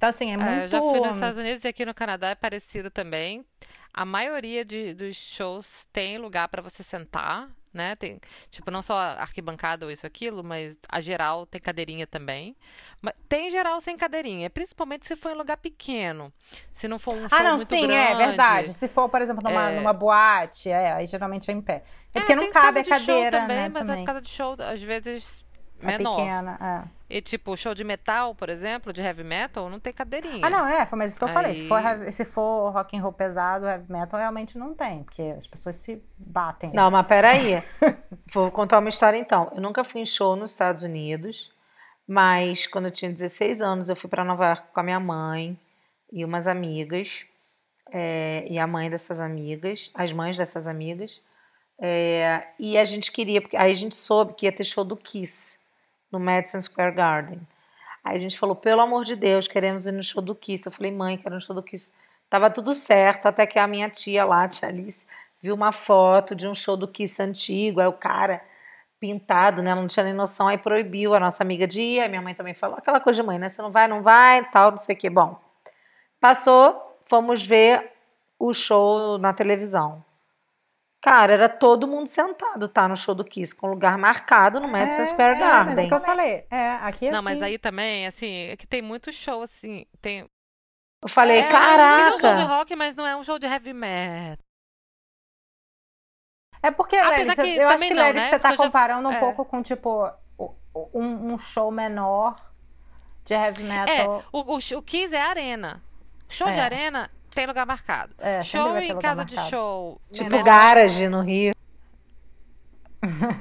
Então, 0.04 0.08
assim, 0.10 0.32
é 0.32 0.36
muito. 0.36 0.48
É, 0.50 0.64
eu 0.64 0.68
já 0.68 0.80
fui 0.80 1.00
nos 1.00 1.14
Estados 1.14 1.38
Unidos 1.38 1.64
e 1.64 1.68
aqui 1.68 1.84
no 1.86 1.94
Canadá 1.94 2.28
é 2.30 2.34
parecido 2.34 2.90
também. 2.90 3.44
A 3.92 4.04
maioria 4.04 4.64
de, 4.64 4.92
dos 4.94 5.14
shows 5.16 5.86
tem 5.92 6.18
lugar 6.18 6.48
para 6.48 6.60
você 6.60 6.82
sentar, 6.82 7.48
né? 7.72 7.94
Tem, 7.94 8.20
tipo, 8.50 8.68
não 8.70 8.82
só 8.82 8.96
arquibancada 8.98 9.86
ou 9.86 9.92
isso 9.92 10.04
aquilo, 10.04 10.42
mas 10.42 10.76
a 10.88 11.00
geral 11.00 11.46
tem 11.46 11.60
cadeirinha 11.60 12.04
também. 12.06 12.56
Mas 13.00 13.14
tem 13.28 13.50
geral 13.52 13.80
sem 13.80 13.96
cadeirinha, 13.96 14.50
principalmente 14.50 15.06
se 15.06 15.14
for 15.14 15.30
em 15.30 15.36
lugar 15.36 15.56
pequeno. 15.58 16.32
Se 16.72 16.88
não 16.88 16.98
for 16.98 17.14
um 17.14 17.28
show 17.28 17.38
Ah, 17.38 17.42
não, 17.44 17.56
muito 17.56 17.68
sim, 17.68 17.86
grande. 17.86 17.94
é 18.22 18.26
verdade. 18.26 18.74
Se 18.74 18.88
for, 18.88 19.08
por 19.08 19.22
exemplo, 19.22 19.42
numa, 19.48 19.70
É. 19.70 19.76
numa 19.76 19.92
boate, 19.92 20.70
é, 20.70 20.92
aí 20.92 21.06
geralmente 21.06 21.48
é 21.50 21.54
em 21.54 21.60
pé. 21.62 21.84
É 22.12 22.18
É, 22.18 22.20
porque 22.20 22.34
não 22.34 22.50
cabe 22.50 22.80
a 22.80 22.84
cadeira, 22.84 23.40
também, 23.40 23.56
né? 23.56 23.68
mas 23.68 23.86
também. 23.86 24.02
a 24.02 24.06
casa 24.06 24.20
de 24.20 24.28
show 24.30 24.56
às 24.58 24.82
vezes 24.82 25.40
é 25.40 25.43
menor. 25.86 26.16
pequena. 26.16 26.58
É. 26.60 27.16
E 27.16 27.20
tipo, 27.20 27.56
show 27.56 27.74
de 27.74 27.84
metal, 27.84 28.34
por 28.34 28.48
exemplo, 28.48 28.92
de 28.92 29.00
heavy 29.00 29.22
metal, 29.22 29.68
não 29.70 29.78
tem 29.78 29.92
cadeirinha. 29.92 30.44
Ah, 30.44 30.50
não, 30.50 30.66
é, 30.66 30.84
foi 30.84 30.98
mas 30.98 31.12
isso 31.12 31.20
que 31.20 31.24
eu 31.24 31.28
falei. 31.28 31.54
Se 31.54 31.62
Aí- 31.62 31.68
for, 31.68 32.12
se 32.12 32.24
for 32.24 32.70
rock 32.70 32.96
and 32.96 33.02
roll 33.02 33.12
pesado, 33.12 33.66
heavy 33.66 33.92
metal, 33.92 34.18
realmente 34.18 34.58
não 34.58 34.74
tem, 34.74 35.04
porque 35.04 35.22
as 35.38 35.46
pessoas 35.46 35.76
se 35.76 36.02
batem. 36.18 36.72
Não, 36.72 36.90
mas 36.90 37.06
peraí. 37.06 37.62
Vou 38.32 38.50
contar 38.50 38.78
uma 38.78 38.88
história 38.88 39.16
então. 39.18 39.52
Eu 39.54 39.60
nunca 39.62 39.84
fui 39.84 40.00
em 40.00 40.06
show 40.06 40.34
nos 40.34 40.52
Estados 40.52 40.82
Unidos, 40.82 41.52
mas 42.08 42.66
quando 42.66 42.86
eu 42.86 42.90
tinha 42.90 43.10
16 43.12 43.62
anos, 43.62 43.88
eu 43.88 43.96
fui 43.96 44.08
para 44.10 44.24
Nova 44.24 44.46
York 44.48 44.64
com 44.72 44.80
a 44.80 44.82
minha 44.82 45.00
mãe 45.00 45.58
e 46.12 46.24
umas 46.24 46.48
amigas, 46.48 47.24
é, 47.92 48.44
e 48.48 48.58
a 48.58 48.66
mãe 48.66 48.90
dessas 48.90 49.20
amigas, 49.20 49.90
as 49.94 50.12
mães 50.12 50.36
dessas 50.36 50.66
amigas. 50.66 51.22
É, 51.80 52.46
e 52.58 52.78
a 52.78 52.84
gente 52.84 53.10
queria, 53.12 53.40
porque 53.42 53.56
aí 53.56 53.70
a 53.70 53.74
gente 53.74 53.94
soube 53.94 54.34
que 54.34 54.46
ia 54.46 54.52
ter 54.52 54.64
show 54.64 54.84
do 54.84 54.96
Kiss 54.96 55.60
no 56.14 56.24
Madison 56.24 56.60
Square 56.60 56.94
Garden. 56.94 57.40
Aí 58.02 58.16
a 58.16 58.18
gente 58.18 58.38
falou, 58.38 58.54
pelo 58.54 58.80
amor 58.80 59.04
de 59.04 59.16
Deus, 59.16 59.48
queremos 59.48 59.86
ir 59.86 59.92
no 59.92 60.02
show 60.02 60.22
do 60.22 60.34
Kiss. 60.34 60.66
Eu 60.66 60.72
falei, 60.72 60.92
mãe, 60.92 61.16
quero 61.16 61.34
no 61.34 61.40
show 61.40 61.54
do 61.54 61.62
Kiss. 61.62 61.92
Tava 62.28 62.50
tudo 62.50 62.74
certo, 62.74 63.26
até 63.26 63.46
que 63.46 63.58
a 63.58 63.66
minha 63.66 63.88
tia 63.88 64.24
lá, 64.24 64.44
a 64.44 64.48
tia 64.48 64.68
Alice, 64.68 65.06
viu 65.40 65.54
uma 65.54 65.72
foto 65.72 66.34
de 66.34 66.46
um 66.46 66.54
show 66.54 66.76
do 66.76 66.86
Kiss 66.86 67.22
antigo. 67.22 67.80
Aí 67.80 67.86
o 67.86 67.92
cara, 67.92 68.42
pintado, 69.00 69.62
né? 69.62 69.70
Ela 69.70 69.80
não 69.80 69.88
tinha 69.88 70.04
nem 70.04 70.12
noção, 70.12 70.48
aí 70.48 70.58
proibiu 70.58 71.14
a 71.14 71.20
nossa 71.20 71.42
amiga 71.42 71.66
de 71.66 71.80
ir. 71.80 72.08
Minha 72.08 72.20
mãe 72.20 72.34
também 72.34 72.54
falou, 72.54 72.76
aquela 72.76 73.00
coisa 73.00 73.22
de 73.22 73.26
mãe, 73.26 73.38
né? 73.38 73.48
Você 73.48 73.62
não 73.62 73.70
vai, 73.70 73.88
não 73.88 74.02
vai, 74.02 74.44
tal, 74.50 74.70
não 74.70 74.78
sei 74.78 74.94
o 74.94 74.98
quê. 74.98 75.08
Bom, 75.08 75.40
passou, 76.20 76.98
fomos 77.06 77.44
ver 77.44 77.90
o 78.38 78.52
show 78.52 79.16
na 79.16 79.32
televisão. 79.32 80.03
Cara, 81.04 81.34
era 81.34 81.48
todo 81.50 81.86
mundo 81.86 82.06
sentado, 82.06 82.66
tá? 82.66 82.88
No 82.88 82.96
show 82.96 83.14
do 83.14 83.22
Kiss, 83.22 83.54
com 83.54 83.66
lugar 83.66 83.98
marcado 83.98 84.58
no 84.58 84.66
Madison 84.66 85.02
É, 85.02 85.04
Square 85.04 85.34
é, 85.34 85.38
mas 85.38 85.42
é 85.42 85.50
Garden. 85.52 85.84
o 85.84 85.88
que 85.88 85.94
eu 85.94 86.00
falei. 86.00 86.46
É, 86.50 86.70
aqui 86.80 87.10
Não, 87.10 87.16
assim, 87.18 87.24
mas 87.24 87.42
aí 87.42 87.58
também, 87.58 88.06
assim, 88.06 88.32
é 88.48 88.56
que 88.56 88.66
tem 88.66 88.80
muito 88.80 89.12
show, 89.12 89.42
assim. 89.42 89.84
Tem. 90.00 90.20
Eu 91.02 91.08
falei, 91.10 91.40
é, 91.40 91.42
Tem 91.42 91.50
um 91.50 91.60
show 91.60 92.16
de 92.16 92.22
caraca! 92.22 92.44
rock, 92.44 92.74
mas 92.76 92.94
não 92.94 93.06
é 93.06 93.14
um 93.14 93.22
show 93.22 93.38
de 93.38 93.44
heavy 93.44 93.74
metal. 93.74 94.38
É 96.62 96.70
porque, 96.70 96.96
Apesar 96.96 97.34
que 97.34 97.56
eu 97.56 97.68
acho 97.68 97.82
que, 97.84 97.92
não, 97.92 98.12
né? 98.14 98.22
que 98.22 98.28
você 98.30 98.38
tá 98.38 98.48
Porque 98.48 98.52
eu 98.54 98.56
já- 98.56 98.64
comparando 98.64 99.08
um 99.10 99.12
é. 99.12 99.20
pouco 99.20 99.44
com, 99.44 99.60
tipo, 99.60 100.10
um, 100.94 101.34
um 101.34 101.36
show 101.38 101.70
menor 101.70 102.40
de 103.26 103.34
heavy 103.34 103.62
É, 103.64 103.66
metal. 103.98 104.24
o, 104.32 104.54
o, 104.54 104.56
o 104.78 104.82
Kiss 104.82 105.14
é 105.14 105.20
arena. 105.20 105.82
Show 106.30 106.48
de 106.50 106.58
É. 106.58 106.62
arena 106.62 107.10
tem 107.34 107.46
lugar 107.46 107.66
marcado. 107.66 108.14
É, 108.18 108.42
show 108.42 108.76
em 108.78 108.98
casa 108.98 109.24
de 109.24 109.34
show. 109.48 110.00
Tipo 110.12 110.30
menor- 110.30 110.44
garage 110.44 111.08
no 111.08 111.20
Rio. 111.20 111.52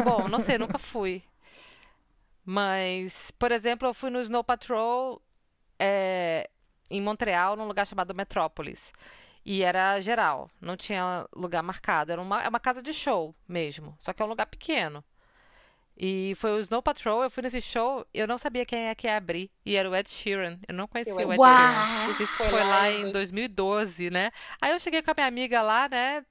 Bom, 0.04 0.28
não 0.28 0.40
sei, 0.40 0.58
nunca 0.60 0.78
fui. 0.78 1.24
Mas, 2.46 3.32
por 3.40 3.52
exemplo, 3.52 3.88
eu 3.88 3.94
fui 3.94 4.10
no 4.10 4.20
Snow 4.22 4.44
Patrol 4.44 5.22
é, 5.80 6.50
em 6.90 7.02
Montreal, 7.02 7.56
num 7.56 7.66
lugar 7.68 7.88
chamado 7.88 8.14
Metrópolis. 8.14 8.92
E 9.46 9.62
era 9.64 10.00
geral, 10.02 10.50
não 10.62 10.76
tinha 10.78 11.26
lugar 11.36 11.62
marcado. 11.64 12.12
Era 12.12 12.22
uma, 12.22 12.42
é 12.44 12.48
uma 12.50 12.60
casa 12.60 12.82
de 12.82 12.94
show 12.94 13.36
mesmo, 13.48 13.96
só 14.00 14.14
que 14.14 14.22
é 14.22 14.26
um 14.26 14.30
lugar 14.30 14.46
pequeno. 14.46 15.04
E 15.96 16.34
foi 16.38 16.52
o 16.52 16.60
Snow 16.60 16.82
Patrol, 16.82 17.24
eu 17.24 17.30
fui 17.30 17.44
nesse 17.44 17.62
show, 17.62 18.06
eu 18.14 18.28
não 18.28 18.38
sabia 18.40 18.66
quem 18.66 18.88
é 18.88 18.96
que 18.96 19.06
ia 19.08 19.16
abrir. 19.16 19.52
E 19.66 19.76
era 19.76 19.90
o 19.90 19.96
Ed 19.96 20.10
Sheeran. 20.10 20.58
Eu 20.68 20.74
não 20.74 20.88
conhecia 20.88 21.14
o 21.16 21.20
Ed 21.32 21.40
Uau! 21.40 21.50
Sheeran. 21.50 22.12
Isso 22.24 22.28
foi 22.38 22.52
lá 22.52 22.92
em 22.92 23.12
2012, 23.12 24.10
né? 24.10 24.32
Aí 24.62 24.72
eu 24.72 24.80
cheguei 24.80 25.02
com 25.04 25.12
a 25.12 25.14
minha 25.14 25.28
amiga 25.28 25.62
lá, 25.62 25.88
né? 25.88 26.26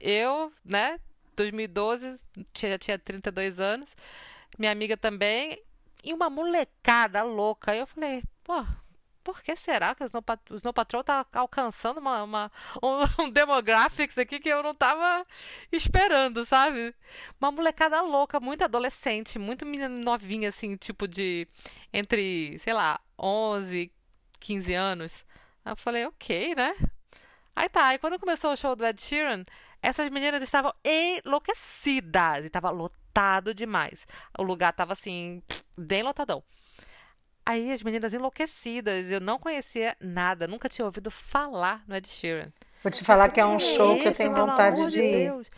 Eu, 0.00 0.52
né? 0.64 0.98
2012, 1.36 2.18
tinha- 2.52 2.72
já 2.72 2.78
tinha 2.78 2.98
32 2.98 3.58
anos. 3.58 3.94
Minha 4.58 4.70
amiga 4.72 4.96
também. 4.96 5.60
E 6.04 6.12
uma 6.14 6.30
molecada 6.30 7.22
louca. 7.24 7.72
Aí 7.72 7.80
eu 7.80 7.86
falei, 7.86 8.22
pô, 8.44 8.64
por 9.32 9.42
que 9.42 9.54
será 9.56 9.94
que 9.94 10.02
o 10.02 10.06
Snow, 10.06 10.22
Pat- 10.22 10.50
o 10.50 10.56
Snow 10.56 10.72
Patrol 10.72 11.04
tá 11.04 11.26
alcançando 11.34 12.00
uma, 12.00 12.22
uma- 12.22 12.52
um, 12.82 13.02
um 13.24 13.30
demographics 13.30 14.16
aqui 14.16 14.40
que 14.40 14.48
eu 14.48 14.62
não 14.62 14.74
tava 14.74 15.26
esperando, 15.70 16.46
sabe? 16.46 16.94
Uma 17.40 17.50
molecada 17.52 18.00
louca, 18.00 18.40
muito 18.40 18.64
adolescente, 18.64 19.38
muito 19.38 19.66
menina 19.66 19.88
novinha, 19.88 20.48
assim, 20.48 20.76
tipo 20.76 21.06
de 21.06 21.46
entre, 21.92 22.58
sei 22.58 22.72
lá, 22.72 22.98
11, 23.18 23.92
15 24.40 24.72
anos. 24.74 25.24
Aí 25.64 25.72
eu 25.72 25.76
falei, 25.76 26.06
ok, 26.06 26.54
né? 26.54 26.74
Aí 27.54 27.68
tá, 27.68 27.86
aí 27.88 27.98
quando 27.98 28.18
começou 28.18 28.52
o 28.52 28.56
show 28.56 28.74
do 28.76 28.86
Ed 28.86 29.00
Sheeran, 29.00 29.44
essas 29.82 30.08
meninas 30.10 30.42
estavam 30.42 30.72
enlouquecidas 30.84 32.44
e 32.46 32.50
tava 32.50 32.70
lotado 32.70 33.54
demais. 33.54 34.06
O 34.38 34.42
lugar 34.42 34.72
tava 34.72 34.92
assim, 34.94 35.42
bem 35.76 36.02
lotadão. 36.02 36.42
Aí 37.48 37.72
as 37.72 37.82
meninas 37.82 38.12
enlouquecidas, 38.12 39.10
eu 39.10 39.20
não 39.22 39.38
conhecia 39.38 39.96
nada, 39.98 40.46
nunca 40.46 40.68
tinha 40.68 40.84
ouvido 40.84 41.10
falar 41.10 41.82
no 41.88 41.96
Ed 41.96 42.06
Sheeran. 42.06 42.52
Vou 42.82 42.90
te 42.90 43.02
falar 43.02 43.30
que 43.30 43.40
é 43.40 43.46
um 43.46 43.58
show 43.58 43.96
que 43.98 44.06
eu 44.08 44.12
tenho 44.14 44.34
vontade 44.34 44.84
de 44.90 45.00
ir. 45.00 45.12
Deus? 45.30 45.50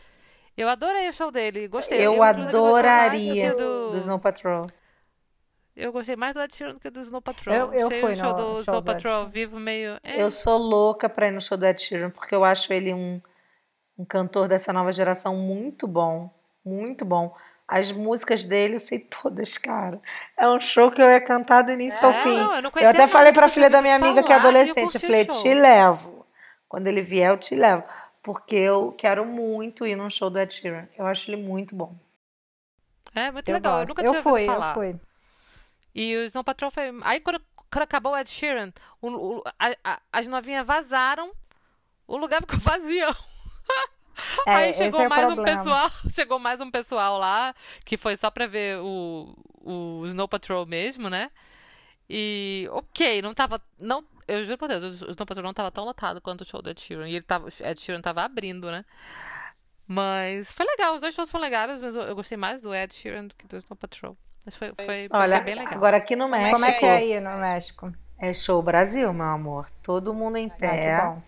Eu 0.57 0.69
adorei 0.69 1.09
o 1.09 1.13
show 1.13 1.33
dele, 1.33 1.67
gostei. 1.67 2.01
Eu 2.01 2.15
do 2.15 2.23
adoraria 2.23 3.51
que 3.51 3.57
do 3.57 3.91
do... 3.91 3.99
Snow 3.99 4.21
Patrol. 4.21 4.63
Eu 5.75 5.91
gostei 5.91 6.15
mais 6.15 6.33
do 6.33 6.41
Ed 6.41 6.55
Sheeran 6.55 6.75
do 6.75 6.79
que 6.81 6.91
do 6.91 7.01
Snow 7.01 7.21
Patrol. 7.21 7.57
Eu- 7.57 7.73
eu 7.75 7.87
Achei 7.89 8.01
fui 8.01 8.13
o 8.13 8.17
show 8.17 8.25
no 8.29 8.35
do 8.35 8.43
show 8.43 8.61
Snow 8.61 8.81
do 8.81 8.85
Patrol 8.85 9.27
vivo 9.27 9.59
meio... 9.59 9.99
é. 10.05 10.23
Eu 10.23 10.31
sou 10.31 10.59
louca 10.59 11.09
pra 11.09 11.27
ir 11.27 11.33
no 11.33 11.41
show 11.41 11.59
do 11.59 11.67
Ed 11.67 11.83
Sheeran, 11.83 12.11
porque 12.11 12.33
eu 12.37 12.45
acho 12.45 12.73
ele 12.73 12.95
um, 12.95 13.21
um 13.99 14.05
cantor 14.05 14.47
dessa 14.47 14.73
nova 14.73 14.93
geração 14.93 15.35
muito 15.35 15.89
bom. 15.89 16.31
Muito 16.65 17.05
bom. 17.05 17.35
As 17.73 17.93
músicas 17.93 18.43
dele 18.43 18.75
eu 18.75 18.81
sei 18.81 18.99
todas, 18.99 19.57
cara. 19.57 20.01
É 20.37 20.49
um 20.49 20.61
show 20.61 20.91
que 20.91 21.01
eu 21.01 21.09
ia 21.09 21.21
cantar 21.21 21.63
do 21.63 21.71
início 21.71 22.05
ao 22.05 22.11
É, 22.11 22.15
fim. 22.15 22.37
não, 22.37 22.55
eu 22.57 22.63
não 22.63 22.73
Eu 22.75 22.89
até 22.91 23.07
falei 23.07 23.33
pra 23.33 23.43
nunca 23.43 23.55
filha 23.55 23.71
da 23.71 23.81
minha 23.81 23.95
amiga 23.95 24.25
que 24.25 24.33
é 24.33 24.37
falar, 24.41 24.51
eu 24.53 24.61
adolescente. 24.61 24.95
Eu 24.97 25.01
falei, 25.01 25.25
te 25.25 25.55
levo. 25.55 26.27
Quando 26.69 26.89
ele 26.89 27.01
vier, 27.01 27.31
eu 27.31 27.39
te 27.39 27.55
levo. 27.55 27.85
Porque 28.25 28.57
eu 28.57 28.93
quero 28.99 29.25
muito 29.25 29.87
ir 29.87 29.95
num 29.95 30.11
show 30.11 30.29
do 30.29 30.41
Ed 30.41 30.53
Sheeran. 30.53 30.89
Eu 30.99 31.07
acho 31.07 31.31
ele 31.31 31.41
muito 31.41 31.75
bom. 31.77 31.89
É, 33.15 33.31
muito 33.31 33.49
Eu 33.49 33.55
legal. 33.55 33.73
Eu 33.75 33.79
gosto. 33.79 33.89
nunca 33.91 34.03
Eu 34.03 34.11
tinha 34.11 34.23
fui, 34.23 34.33
ouvido 34.33 34.51
eu 34.53 34.55
falar. 34.61 34.75
fui. 34.75 34.97
E 35.95 36.17
o 36.17 36.25
Snow 36.27 36.43
Patrol 36.45 36.71
foi. 36.73 36.85
Aí 37.03 37.21
quando, 37.21 37.41
quando 37.71 37.83
acabou 37.85 38.13
o 38.13 38.19
Ed 38.19 38.29
Sheeran, 38.29 38.73
o, 39.01 39.09
o- 39.09 39.43
a- 39.59 39.77
a- 39.85 40.01
as 40.13 40.27
novinhas 40.27 40.67
vazaram, 40.67 41.31
o 42.09 42.17
lugar 42.17 42.41
ficou 42.41 42.59
vazio. 42.61 43.09
É, 44.47 44.55
Aí 44.55 44.71
esse 44.71 44.79
chegou 44.79 45.01
é 45.03 45.07
o 45.07 45.11
mais 45.11 45.31
um 45.31 45.43
pessoal, 45.45 45.91
chegou 46.11 46.39
mais 46.39 46.61
um 46.61 46.71
pessoal 46.71 47.19
lá, 47.19 47.55
que 47.85 47.97
foi 47.97 48.17
só 48.17 48.31
pra 48.31 48.47
ver 48.47 48.79
o, 48.81 49.35
o 49.63 50.03
Snow 50.07 50.29
Patrol 50.29 50.67
mesmo, 50.67 51.09
né? 51.09 51.31
E 52.09 52.69
ok, 52.73 53.23
não 53.23 53.33
tava. 53.35 53.61
Não, 53.79 54.05
eu 54.27 54.45
juro 54.45 54.59
por 54.59 54.69
Deus, 54.69 55.03
o 55.03 55.11
Snow 55.13 55.27
Patrol 55.27 55.45
não 55.45 55.55
tava 55.55 55.71
tão 55.71 55.85
lotado 55.85 56.21
quanto 56.21 56.43
o 56.43 56.45
show 56.45 56.61
do 56.61 56.71
Ed 56.71 56.81
Sheeran. 56.81 57.09
E 57.09 57.15
ele 57.17 57.23
tava, 57.25 57.47
o 57.47 57.49
Ed 57.63 57.81
Sheeran 57.81 58.01
tava 58.01 58.23
abrindo, 58.23 58.71
né? 58.71 58.85
Mas 59.87 60.53
foi 60.53 60.65
legal, 60.67 60.95
os 60.95 61.01
dois 61.01 61.15
shows 61.15 61.31
foram 61.31 61.43
legais, 61.45 61.81
mas 61.81 61.95
eu, 61.95 62.03
eu 62.03 62.15
gostei 62.15 62.37
mais 62.37 62.63
do 62.63 62.75
Ed 62.75 62.95
Sheeran 62.95 63.27
do 63.27 63.35
que 63.35 63.47
do 63.47 63.57
Snow 63.57 63.77
Patrol. 63.77 64.17
Mas 64.45 64.55
foi, 64.55 64.73
foi, 64.85 65.09
Olha, 65.11 65.37
foi 65.37 65.45
bem 65.45 65.55
legal. 65.57 65.75
agora 65.75 65.97
aqui 65.97 66.17
no 66.17 66.29
México 66.29 66.53
Como 66.55 66.65
é 66.65 66.73
que 66.73 66.87
é 66.87 66.97
aí 66.97 67.21
no 67.21 67.37
México? 67.39 67.87
é 68.19 68.33
show 68.33 68.63
Brasil, 68.63 69.13
meu 69.13 69.27
amor. 69.27 69.67
Todo 69.83 70.15
mundo 70.15 70.37
em 70.37 70.49
Ah, 70.49 70.57
pé. 70.59 70.77
que 70.97 71.03
bom. 71.03 71.23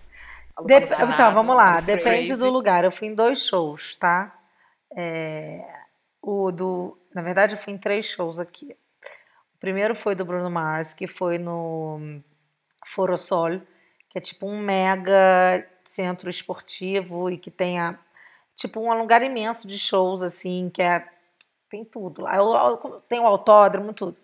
Dep- 0.66 0.90
então, 1.12 1.32
vamos 1.32 1.56
lá. 1.56 1.72
crazy. 1.74 1.86
Depende 1.86 2.36
do 2.36 2.50
lugar. 2.50 2.84
Eu 2.84 2.92
fui 2.92 3.08
em 3.08 3.14
dois 3.14 3.46
shows, 3.46 3.96
tá? 3.96 4.36
É, 4.96 5.64
o 6.20 6.50
do, 6.52 6.98
na 7.14 7.22
verdade, 7.22 7.54
eu 7.54 7.58
fui 7.58 7.72
em 7.72 7.78
três 7.78 8.06
shows 8.06 8.38
aqui. 8.38 8.76
O 9.54 9.58
primeiro 9.58 9.94
foi 9.94 10.14
do 10.14 10.24
Bruno 10.24 10.50
Mars, 10.50 10.92
que 10.92 11.06
foi 11.06 11.38
no 11.38 12.20
Foro 12.86 13.16
Sol, 13.16 13.60
que 14.10 14.18
é 14.18 14.20
tipo 14.20 14.46
um 14.46 14.58
mega 14.58 15.66
centro 15.84 16.28
esportivo 16.28 17.30
e 17.30 17.38
que 17.38 17.50
tem 17.50 17.80
a, 17.80 17.98
tipo 18.54 18.80
um 18.80 18.92
lugar 18.94 19.22
imenso 19.22 19.66
de 19.66 19.78
shows 19.78 20.22
assim, 20.22 20.70
que 20.72 20.82
é 20.82 21.08
tem 21.70 21.84
tudo 21.84 22.22
lá. 22.22 22.32
Tem 23.08 23.18
o 23.20 23.26
autódromo, 23.26 23.94
tudo. 23.94 24.16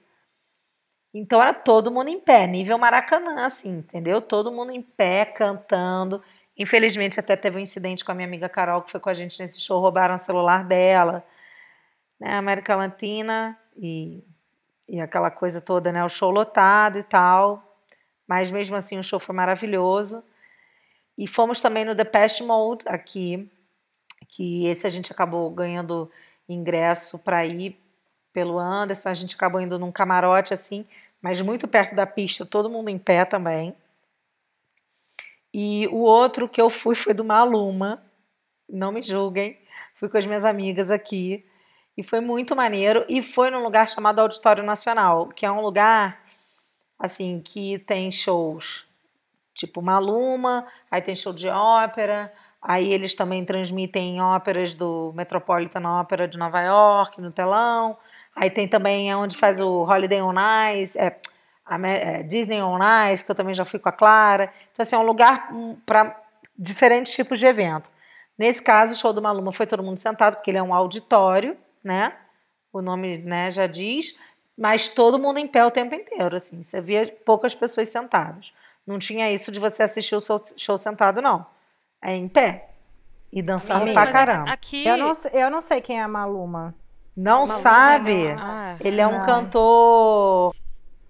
Então 1.19 1.43
era 1.43 1.53
todo 1.53 1.91
mundo 1.91 2.09
em 2.09 2.21
pé, 2.21 2.47
nível 2.47 2.79
Maracanã, 2.79 3.45
assim, 3.45 3.79
entendeu? 3.79 4.23
Todo 4.23 4.53
mundo 4.53 4.71
em 4.71 4.81
pé, 4.81 5.25
cantando. 5.25 6.23
Infelizmente, 6.57 7.19
até 7.19 7.35
teve 7.35 7.59
um 7.59 7.61
incidente 7.61 8.05
com 8.05 8.13
a 8.13 8.15
minha 8.15 8.27
amiga 8.27 8.49
Carol, 8.49 8.83
que 8.83 8.91
foi 8.93 9.01
com 9.01 9.09
a 9.09 9.15
gente 9.15 9.41
nesse 9.41 9.61
show, 9.61 9.81
roubaram 9.81 10.15
o 10.15 10.19
celular 10.19 10.65
dela. 10.65 11.25
Né? 12.21 12.35
América 12.35 12.77
Latina 12.77 13.59
e, 13.77 14.23
e 14.89 15.01
aquela 15.01 15.29
coisa 15.29 15.61
toda, 15.61 15.91
né? 15.91 16.05
O 16.05 16.09
show 16.09 16.31
lotado 16.31 16.99
e 16.99 17.03
tal. 17.03 17.77
Mas 18.25 18.53
mesmo 18.53 18.77
assim, 18.77 18.97
o 18.97 19.03
show 19.03 19.19
foi 19.19 19.35
maravilhoso. 19.35 20.23
E 21.17 21.27
fomos 21.27 21.61
também 21.61 21.85
no 21.85 21.97
Depeche 21.97 22.45
Mode 22.45 22.85
aqui, 22.87 23.51
que 24.29 24.69
esse 24.69 24.87
a 24.87 24.91
gente 24.91 25.13
acabou 25.13 25.51
ganhando 25.51 26.09
ingresso 26.49 27.19
para 27.19 27.45
ir 27.45 27.77
pelo 28.33 28.57
Anderson. 28.57 29.09
A 29.09 29.15
gente 29.15 29.35
acabou 29.35 29.61
indo 29.61 29.81
num 29.81 29.91
camarote 29.91 30.55
assim, 30.55 30.87
mas 31.21 31.41
muito 31.41 31.67
perto 31.67 31.95
da 31.95 32.07
pista, 32.07 32.47
todo 32.47 32.71
mundo 32.71 32.89
em 32.89 32.99
pé 32.99 33.25
também. 33.25 33.75
E 35.53 35.87
o 35.89 35.99
outro 35.99 36.49
que 36.49 36.61
eu 36.61 36.71
fui 36.71 36.95
foi 36.95 37.15
do 37.15 37.25
Maluma. 37.25 38.03
Não 38.69 38.93
me 38.93 39.03
julguem. 39.03 39.59
Fui 39.95 40.09
com 40.09 40.19
as 40.19 40.27
minhas 40.27 40.45
amigas 40.45 40.91
aqui. 40.91 41.45
E 41.97 42.03
foi 42.03 42.21
muito 42.21 42.55
maneiro. 42.55 43.05
E 43.09 43.23
foi 43.23 43.51
num 43.51 43.63
lugar 43.63 43.89
chamado 43.89 44.21
Auditório 44.21 44.63
Nacional, 44.63 45.29
que 45.29 45.47
é 45.47 45.51
um 45.51 45.61
lugar, 45.61 46.23
assim, 46.99 47.41
que 47.41 47.79
tem 47.79 48.13
shows 48.13 48.87
tipo 49.59 49.83
Maluma, 49.83 50.65
aí 50.89 51.03
tem 51.03 51.17
show 51.17 51.33
de 51.33 51.49
ópera, 51.49 52.33
aí 52.63 52.93
eles 52.93 53.17
também 53.17 53.45
transmitem 53.45 54.23
óperas 54.23 54.73
do 54.73 55.13
Metropolitan 55.17 56.01
Opera 56.01 56.29
de 56.29 56.39
Nova 56.39 56.61
York 56.61 57.21
no 57.21 57.33
telão. 57.33 57.99
Aí 58.41 58.51
tem 58.51 58.69
também 58.69 59.13
onde 59.15 59.37
faz 59.37 59.61
o 59.61 59.83
Holiday 59.83 60.23
on 60.23 60.35
Ice, 60.75 60.97
é, 60.97 61.19
é, 61.85 62.23
Disney 62.23 62.63
on 62.63 62.79
Ice, 63.11 63.25
que 63.25 63.31
eu 63.31 63.35
também 63.35 63.53
já 63.53 63.65
fui 63.65 63.81
com 63.81 63.89
a 63.89 63.93
Clara. 63.93 64.53
Então, 64.71 64.83
assim, 64.83 64.95
é 64.95 64.99
um 64.99 65.03
lugar 65.03 65.53
hum, 65.53 65.77
para 65.85 66.17
diferentes 66.57 67.13
tipos 67.13 67.41
de 67.41 67.47
evento. 67.47 67.91
Nesse 68.39 68.63
caso, 68.63 68.93
o 68.93 68.97
show 68.97 69.13
do 69.13 69.21
Maluma 69.21 69.51
foi 69.51 69.67
todo 69.67 69.83
mundo 69.83 69.99
sentado, 69.99 70.37
porque 70.37 70.53
ele 70.53 70.59
é 70.59 70.63
um 70.63 70.73
auditório, 70.73 71.57
né? 71.83 72.13
O 72.73 72.81
nome 72.81 73.19
né, 73.19 73.51
já 73.51 73.67
diz, 73.67 74.21
mas 74.57 74.95
todo 74.95 75.19
mundo 75.19 75.39
em 75.39 75.49
pé 75.49 75.65
o 75.65 75.71
tempo 75.71 75.97
inteiro, 75.97 76.37
assim. 76.37 76.63
Você 76.63 76.81
via 76.81 77.13
poucas 77.25 77.57
pessoas 77.57 77.89
sentadas. 77.89 78.55
Não 78.87 79.01
tinha 79.01 79.33
isso 79.33 79.51
de 79.51 79.59
você 79.59 79.83
assistir 79.83 80.15
o 80.15 80.21
show 80.57 80.79
sentado, 80.79 81.21
não. 81.21 81.45
É 82.01 82.15
em 82.15 82.29
pé. 82.29 82.69
E 83.33 83.43
dançando 83.43 83.93
pra 83.93 84.07
caramba. 84.07 84.51
Aqui... 84.51 84.87
Eu, 84.87 84.97
não, 84.97 85.13
eu 85.33 85.51
não 85.51 85.61
sei 85.61 85.81
quem 85.81 85.99
é 85.99 86.03
a 86.03 86.09
Maluma. 86.09 86.75
Não 87.19 87.41
Maluma 87.41 87.59
sabe? 87.59 88.29
Ah, 88.39 88.77
ele 88.79 89.01
é 89.01 89.07
um 89.07 89.27
cantor. 89.27 90.55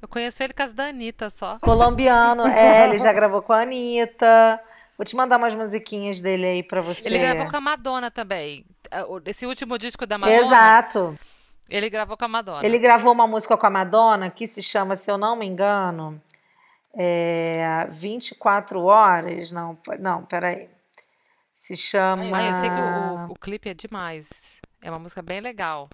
Eu 0.01 0.09
conheço 0.09 0.43
ele 0.43 0.55
com 0.55 0.63
as 0.63 0.73
da 0.73 0.87
Anitta 0.87 1.29
só. 1.29 1.59
Colombiano. 1.59 2.47
é, 2.49 2.89
ele 2.89 2.99
já 2.99 3.13
gravou 3.13 3.43
com 3.43 3.53
a 3.53 3.61
Anitta. 3.61 4.59
Vou 4.97 5.05
te 5.05 5.15
mandar 5.15 5.37
umas 5.37 5.55
musiquinhas 5.55 6.19
dele 6.21 6.47
aí 6.47 6.63
pra 6.63 6.81
você. 6.81 7.07
Ele 7.07 7.19
gravou 7.19 7.51
com 7.51 7.57
a 7.59 7.61
Madonna 7.61 8.11
também. 8.11 8.65
É, 8.91 9.05
esse 9.27 9.45
último 9.45 9.77
disco 9.77 10.07
da 10.07 10.17
Madonna. 10.17 10.41
Exato. 10.41 11.15
Ele 11.69 11.91
gravou 11.91 12.17
com 12.17 12.25
a 12.25 12.29
Madonna. 12.29 12.65
Ele 12.65 12.79
gravou 12.79 13.13
uma 13.13 13.27
música 13.27 13.55
com 13.55 13.67
a 13.67 13.71
Madonna 13.71 14.31
que 14.31 14.47
se 14.47 14.63
chama, 14.63 14.97
se 14.97 15.11
eu 15.11 15.19
não 15.19 15.37
me 15.37 15.45
engano, 15.45 16.19
é 16.97 17.87
24 17.91 18.83
horas. 18.83 19.53
Não, 19.53 19.77
não, 20.01 20.25
peraí. 20.25 20.71
Se 21.55 21.77
chama. 21.77 22.23
Ah, 22.35 22.47
eu 22.47 22.57
sei 22.57 22.71
que 22.71 22.81
o, 22.81 23.29
o, 23.29 23.33
o 23.33 23.39
clipe 23.39 23.69
é 23.69 23.75
demais. 23.75 24.58
É 24.83 24.91
uma 24.91 24.99
música 24.99 25.23
bem 25.23 25.41
legal. 25.41 25.89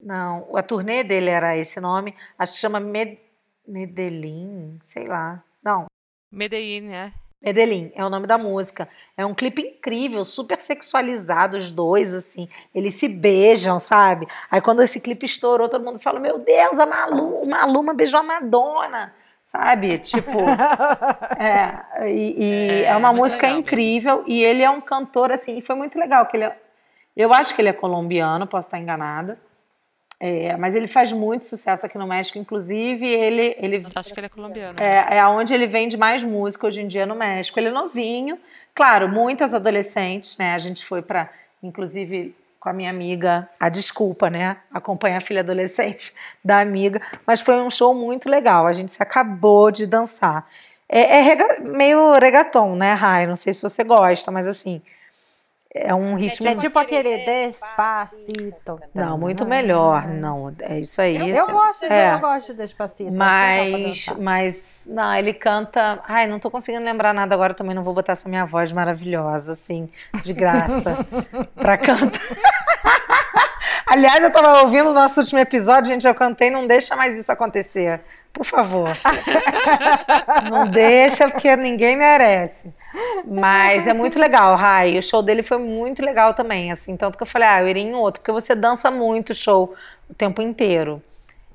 Não, 0.00 0.56
a 0.56 0.62
turnê 0.62 1.04
dele 1.04 1.30
era 1.30 1.56
esse 1.56 1.80
nome. 1.80 2.14
Acho 2.38 2.52
que 2.52 2.58
chama 2.58 2.80
Med 2.80 3.18
Medellín, 3.66 4.78
sei 4.82 5.06
lá. 5.06 5.42
Não. 5.62 5.86
Medellín, 6.30 6.88
né? 6.88 7.12
Medellín 7.44 7.92
é 7.94 8.04
o 8.04 8.08
nome 8.08 8.26
da 8.26 8.38
música. 8.38 8.88
É 9.16 9.24
um 9.24 9.34
clipe 9.34 9.60
incrível, 9.60 10.24
super 10.24 10.58
sexualizado, 10.58 11.58
os 11.58 11.70
dois, 11.70 12.14
assim. 12.14 12.48
Eles 12.74 12.94
se 12.94 13.06
beijam, 13.06 13.78
sabe? 13.78 14.26
Aí 14.50 14.62
quando 14.62 14.82
esse 14.82 15.00
clipe 15.00 15.26
estourou, 15.26 15.68
todo 15.68 15.84
mundo 15.84 15.98
fala: 15.98 16.18
Meu 16.18 16.38
Deus, 16.38 16.78
a 16.78 16.86
Malu, 16.86 17.46
Maluma 17.46 17.92
beijou 17.92 18.20
a 18.20 18.22
Madonna, 18.22 19.14
sabe? 19.42 19.98
Tipo. 19.98 20.38
é, 21.38 22.10
e, 22.10 22.34
e 22.38 22.82
é, 22.82 22.84
é, 22.84 22.96
uma 22.96 23.12
música 23.12 23.46
legal, 23.46 23.60
incrível. 23.60 24.24
E 24.26 24.42
ele 24.42 24.62
é 24.62 24.70
um 24.70 24.80
cantor, 24.80 25.30
assim, 25.30 25.58
e 25.58 25.62
foi 25.62 25.76
muito 25.76 25.98
legal. 25.98 26.26
que 26.26 26.38
ele 26.38 26.44
é, 26.44 26.58
Eu 27.16 27.32
acho 27.32 27.54
que 27.54 27.60
ele 27.60 27.68
é 27.68 27.72
colombiano, 27.72 28.46
posso 28.46 28.68
estar 28.68 28.78
enganada. 28.78 29.38
É, 30.20 30.56
mas 30.56 30.74
ele 30.74 30.86
faz 30.86 31.12
muito 31.12 31.44
sucesso 31.44 31.84
aqui 31.84 31.98
no 31.98 32.06
México, 32.06 32.38
inclusive 32.38 33.06
ele. 33.06 33.56
ele 33.58 33.86
acho 33.94 34.14
que 34.14 34.18
ele 34.18 34.26
é 34.26 34.30
colombiano. 34.30 34.78
É, 34.80 35.18
é 35.18 35.26
onde 35.26 35.52
ele 35.52 35.66
vende 35.66 35.96
mais 35.96 36.22
música 36.22 36.66
hoje 36.66 36.80
em 36.80 36.88
dia 36.88 37.04
no 37.04 37.14
México. 37.14 37.58
Ele 37.58 37.68
é 37.68 37.70
novinho, 37.70 38.38
claro, 38.74 39.08
muitas 39.08 39.54
adolescentes, 39.54 40.38
né? 40.38 40.54
A 40.54 40.58
gente 40.58 40.84
foi 40.84 41.02
para, 41.02 41.28
inclusive, 41.62 42.34
com 42.60 42.68
a 42.68 42.72
minha 42.72 42.90
amiga, 42.90 43.48
a 43.58 43.68
desculpa, 43.68 44.30
né? 44.30 44.56
Acompanhar 44.72 45.18
a 45.18 45.20
filha 45.20 45.40
adolescente 45.40 46.14
da 46.42 46.60
amiga, 46.60 47.02
mas 47.26 47.40
foi 47.40 47.60
um 47.60 47.68
show 47.68 47.94
muito 47.94 48.30
legal. 48.30 48.66
A 48.66 48.72
gente 48.72 48.92
se 48.92 49.02
acabou 49.02 49.70
de 49.70 49.86
dançar. 49.86 50.48
É, 50.88 51.18
é 51.18 51.20
rega, 51.20 51.60
meio 51.60 52.14
regaton, 52.18 52.76
né, 52.76 52.94
Rai? 52.94 53.26
Não 53.26 53.36
sei 53.36 53.52
se 53.52 53.60
você 53.60 53.82
gosta, 53.82 54.30
mas 54.30 54.46
assim 54.46 54.80
é 55.74 55.92
um 55.92 56.14
ritmo. 56.14 56.46
É 56.46 56.54
tipo 56.54 56.78
aquele 56.78 57.24
despacito. 57.24 58.80
Não, 58.94 59.18
muito 59.18 59.44
melhor. 59.44 60.06
Não, 60.06 60.54
é 60.62 60.78
isso 60.78 61.00
aí. 61.00 61.16
Eu, 61.16 61.34
eu 61.34 61.46
gosto, 61.48 61.84
é. 61.86 62.14
eu 62.14 62.20
gosto 62.20 62.52
de 62.52 62.58
despacito. 62.58 63.12
Mas, 63.12 64.06
mas, 64.20 64.88
não, 64.92 65.12
ele 65.14 65.34
canta. 65.34 66.00
Ai, 66.06 66.28
não 66.28 66.38
tô 66.38 66.48
conseguindo 66.48 66.84
lembrar 66.84 67.12
nada 67.12 67.34
agora. 67.34 67.52
Também 67.54 67.74
não 67.74 67.82
vou 67.82 67.92
botar 67.92 68.12
essa 68.12 68.28
minha 68.28 68.44
voz 68.44 68.70
maravilhosa, 68.70 69.50
assim, 69.50 69.88
de 70.22 70.32
graça, 70.32 70.96
pra 71.58 71.76
cantar. 71.76 72.20
Aliás, 73.94 74.24
eu 74.24 74.32
tava 74.32 74.62
ouvindo 74.62 74.90
o 74.90 74.92
nosso 74.92 75.20
último 75.20 75.38
episódio, 75.38 75.86
gente, 75.86 76.04
eu 76.04 76.14
cantei, 76.16 76.50
não 76.50 76.66
deixa 76.66 76.96
mais 76.96 77.16
isso 77.16 77.30
acontecer. 77.30 78.00
Por 78.32 78.44
favor. 78.44 78.88
não 80.50 80.66
deixa, 80.66 81.30
porque 81.30 81.54
ninguém 81.54 81.96
merece. 81.96 82.74
Mas 83.24 83.86
é 83.86 83.92
muito 83.92 84.18
legal, 84.18 84.56
Rai. 84.56 84.98
O 84.98 85.02
show 85.02 85.22
dele 85.22 85.44
foi 85.44 85.58
muito 85.58 86.04
legal 86.04 86.34
também, 86.34 86.72
assim. 86.72 86.96
Tanto 86.96 87.16
que 87.16 87.22
eu 87.22 87.26
falei, 87.26 87.46
ah, 87.46 87.60
eu 87.62 87.68
iria 87.68 87.84
em 87.84 87.94
outro, 87.94 88.20
porque 88.20 88.32
você 88.32 88.56
dança 88.56 88.90
muito 88.90 89.32
show 89.32 89.72
o 90.10 90.14
tempo 90.14 90.42
inteiro. 90.42 91.00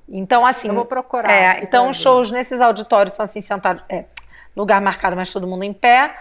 Então, 0.07 0.45
assim. 0.45 0.69
Eu 0.69 0.75
vou 0.75 0.85
procurar. 0.85 1.29
É, 1.29 1.59
então, 1.61 1.89
os 1.89 1.97
shows 1.97 2.31
nesses 2.31 2.61
auditórios 2.61 3.15
são 3.15 3.25
assim, 3.25 3.41
sentados. 3.41 3.83
É, 3.89 4.05
lugar 4.55 4.79
marcado, 4.79 5.13
mas 5.13 5.33
todo 5.33 5.45
mundo 5.45 5.65
em 5.65 5.73
pé. 5.73 6.15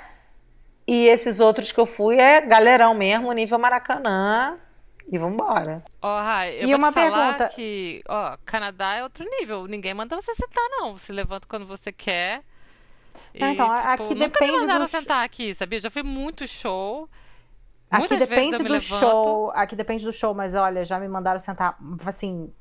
E 0.85 1.07
esses 1.07 1.39
outros 1.39 1.71
que 1.71 1.79
eu 1.79 1.87
fui 1.87 2.19
é 2.19 2.41
galerão 2.41 2.93
mesmo, 2.93 3.31
nível 3.31 3.57
Maracanã. 3.57 4.59
E 5.11 5.19
vambora. 5.19 5.83
Ó, 6.03 6.19
oh, 6.19 6.21
Rai, 6.21 6.57
eu 6.57 6.65
e 6.65 6.67
vou 6.67 6.77
uma 6.77 6.93
pergunta... 6.93 7.49
que, 7.49 8.03
ó, 8.07 8.37
Canadá 8.45 8.95
é 8.95 9.03
outro 9.03 9.25
nível. 9.25 9.67
Ninguém 9.67 9.95
manda 9.95 10.15
você 10.15 10.35
sentar, 10.35 10.65
não. 10.71 10.99
Você 10.99 11.13
levanta 11.13 11.47
quando 11.49 11.65
você 11.65 11.91
quer. 11.91 12.43
Não, 13.35 13.49
então, 13.49 13.67
tipo, 13.75 13.89
aqui 13.89 14.15
nunca 14.15 14.29
depende 14.29 14.53
me 14.53 14.59
mandaram 14.59 14.85
do... 14.85 14.89
sentar 14.89 15.25
aqui, 15.25 15.55
sabia? 15.55 15.81
Já 15.81 15.91
fui 15.91 16.03
muito 16.03 16.47
show. 16.47 17.09
Aqui 17.91 18.17
depende 18.17 18.63
do 18.63 18.81
show. 18.81 19.51
Aqui 19.55 19.75
depende 19.75 20.05
do 20.05 20.13
show, 20.13 20.35
mas 20.35 20.55
olha, 20.55 20.85
já 20.85 21.01
me 21.01 21.09
mandaram 21.09 21.39
sentar, 21.39 21.79
assim, 22.05 22.53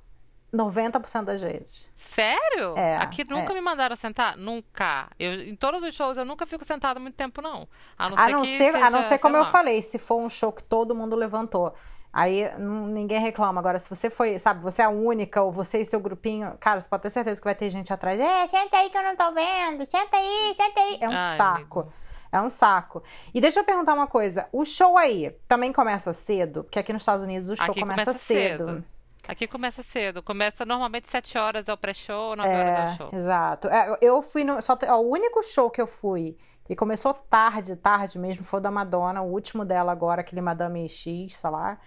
90% 0.53 1.25
das 1.25 1.41
vezes. 1.41 1.89
Sério? 1.95 2.77
É, 2.77 2.97
Aqui 2.97 3.25
nunca 3.25 3.51
é. 3.51 3.53
me 3.53 3.61
mandaram 3.61 3.95
sentar? 3.95 4.37
Nunca. 4.37 5.09
Eu, 5.19 5.33
em 5.41 5.55
todos 5.55 5.83
os 5.83 5.93
shows 5.93 6.17
eu 6.17 6.23
nunca 6.23 6.45
fico 6.45 6.63
sentada 6.63 6.99
muito 6.99 7.15
tempo, 7.15 7.41
não. 7.41 7.67
A 7.97 8.09
não, 8.09 8.17
a 8.17 8.25
ser, 8.25 8.31
não 8.31 8.45
ser, 8.45 8.57
seja, 8.57 8.85
a 8.85 8.89
não 8.89 9.03
ser 9.03 9.19
como 9.19 9.35
eu 9.35 9.45
falei, 9.45 9.81
se 9.81 9.99
for 9.99 10.17
um 10.17 10.29
show 10.29 10.51
que 10.51 10.63
todo 10.63 10.95
mundo 10.95 11.15
levantou. 11.15 11.73
Aí 12.17 12.51
ninguém 12.57 13.19
reclama. 13.19 13.59
Agora, 13.59 13.77
se 13.77 13.87
você 13.87 14.09
foi, 14.09 14.39
sabe, 14.39 14.59
você 14.59 14.81
é 14.81 14.85
a 14.85 14.89
única, 14.89 15.39
ou 15.43 15.51
você 15.51 15.81
e 15.81 15.85
seu 15.85 15.99
grupinho, 15.99 16.57
cara, 16.59 16.81
você 16.81 16.89
pode 16.89 17.03
ter 17.03 17.11
certeza 17.11 17.39
que 17.39 17.45
vai 17.45 17.53
ter 17.53 17.69
gente 17.69 17.93
atrás. 17.93 18.19
É, 18.19 18.47
senta 18.47 18.75
aí 18.75 18.89
que 18.89 18.97
eu 18.97 19.03
não 19.03 19.15
tô 19.15 19.31
vendo, 19.31 19.85
senta 19.85 20.17
aí, 20.17 20.55
senta 20.57 20.81
aí. 20.81 20.97
É 20.99 21.07
um 21.07 21.13
Ai, 21.13 21.37
saco. 21.37 21.79
Amigo. 21.81 21.93
É 22.31 22.41
um 22.41 22.49
saco. 22.49 23.03
E 23.31 23.39
deixa 23.39 23.59
eu 23.59 23.63
perguntar 23.63 23.93
uma 23.93 24.07
coisa: 24.07 24.47
o 24.51 24.65
show 24.65 24.97
aí 24.97 25.29
também 25.47 25.71
começa 25.71 26.11
cedo? 26.11 26.63
Porque 26.63 26.79
aqui 26.79 26.91
nos 26.91 27.03
Estados 27.03 27.23
Unidos 27.23 27.51
o 27.51 27.55
show 27.55 27.69
aqui 27.69 27.81
começa, 27.81 28.05
começa 28.05 28.19
cedo. 28.19 28.65
cedo. 28.65 28.83
Aqui 29.27 29.45
começa 29.45 29.83
cedo. 29.83 30.23
Começa 30.23 30.65
normalmente 30.65 31.07
7 31.07 31.37
horas 31.37 31.67
é 31.67 31.73
o 31.73 31.77
pré-show, 31.77 32.35
9 32.35 32.49
é, 32.49 32.53
horas 32.55 32.79
é 32.79 32.93
o 32.93 32.97
show. 32.97 33.09
Exato. 33.13 33.67
É, 33.67 33.95
eu 34.01 34.23
fui 34.23 34.43
no. 34.43 34.59
Só, 34.59 34.75
ó, 34.87 34.97
o 34.97 35.11
único 35.11 35.43
show 35.43 35.69
que 35.69 35.79
eu 35.79 35.85
fui 35.85 36.35
e 36.69 36.75
começou 36.75 37.13
tarde, 37.13 37.75
tarde 37.75 38.19
mesmo, 38.19 38.43
foi 38.43 38.59
da 38.59 38.69
Madonna, 38.69 39.21
o 39.21 39.31
último 39.31 39.63
dela 39.63 39.91
agora, 39.91 40.21
aquele 40.21 40.41
Madame 40.41 40.87
X, 40.87 41.37
sei 41.37 41.49
lá. 41.49 41.77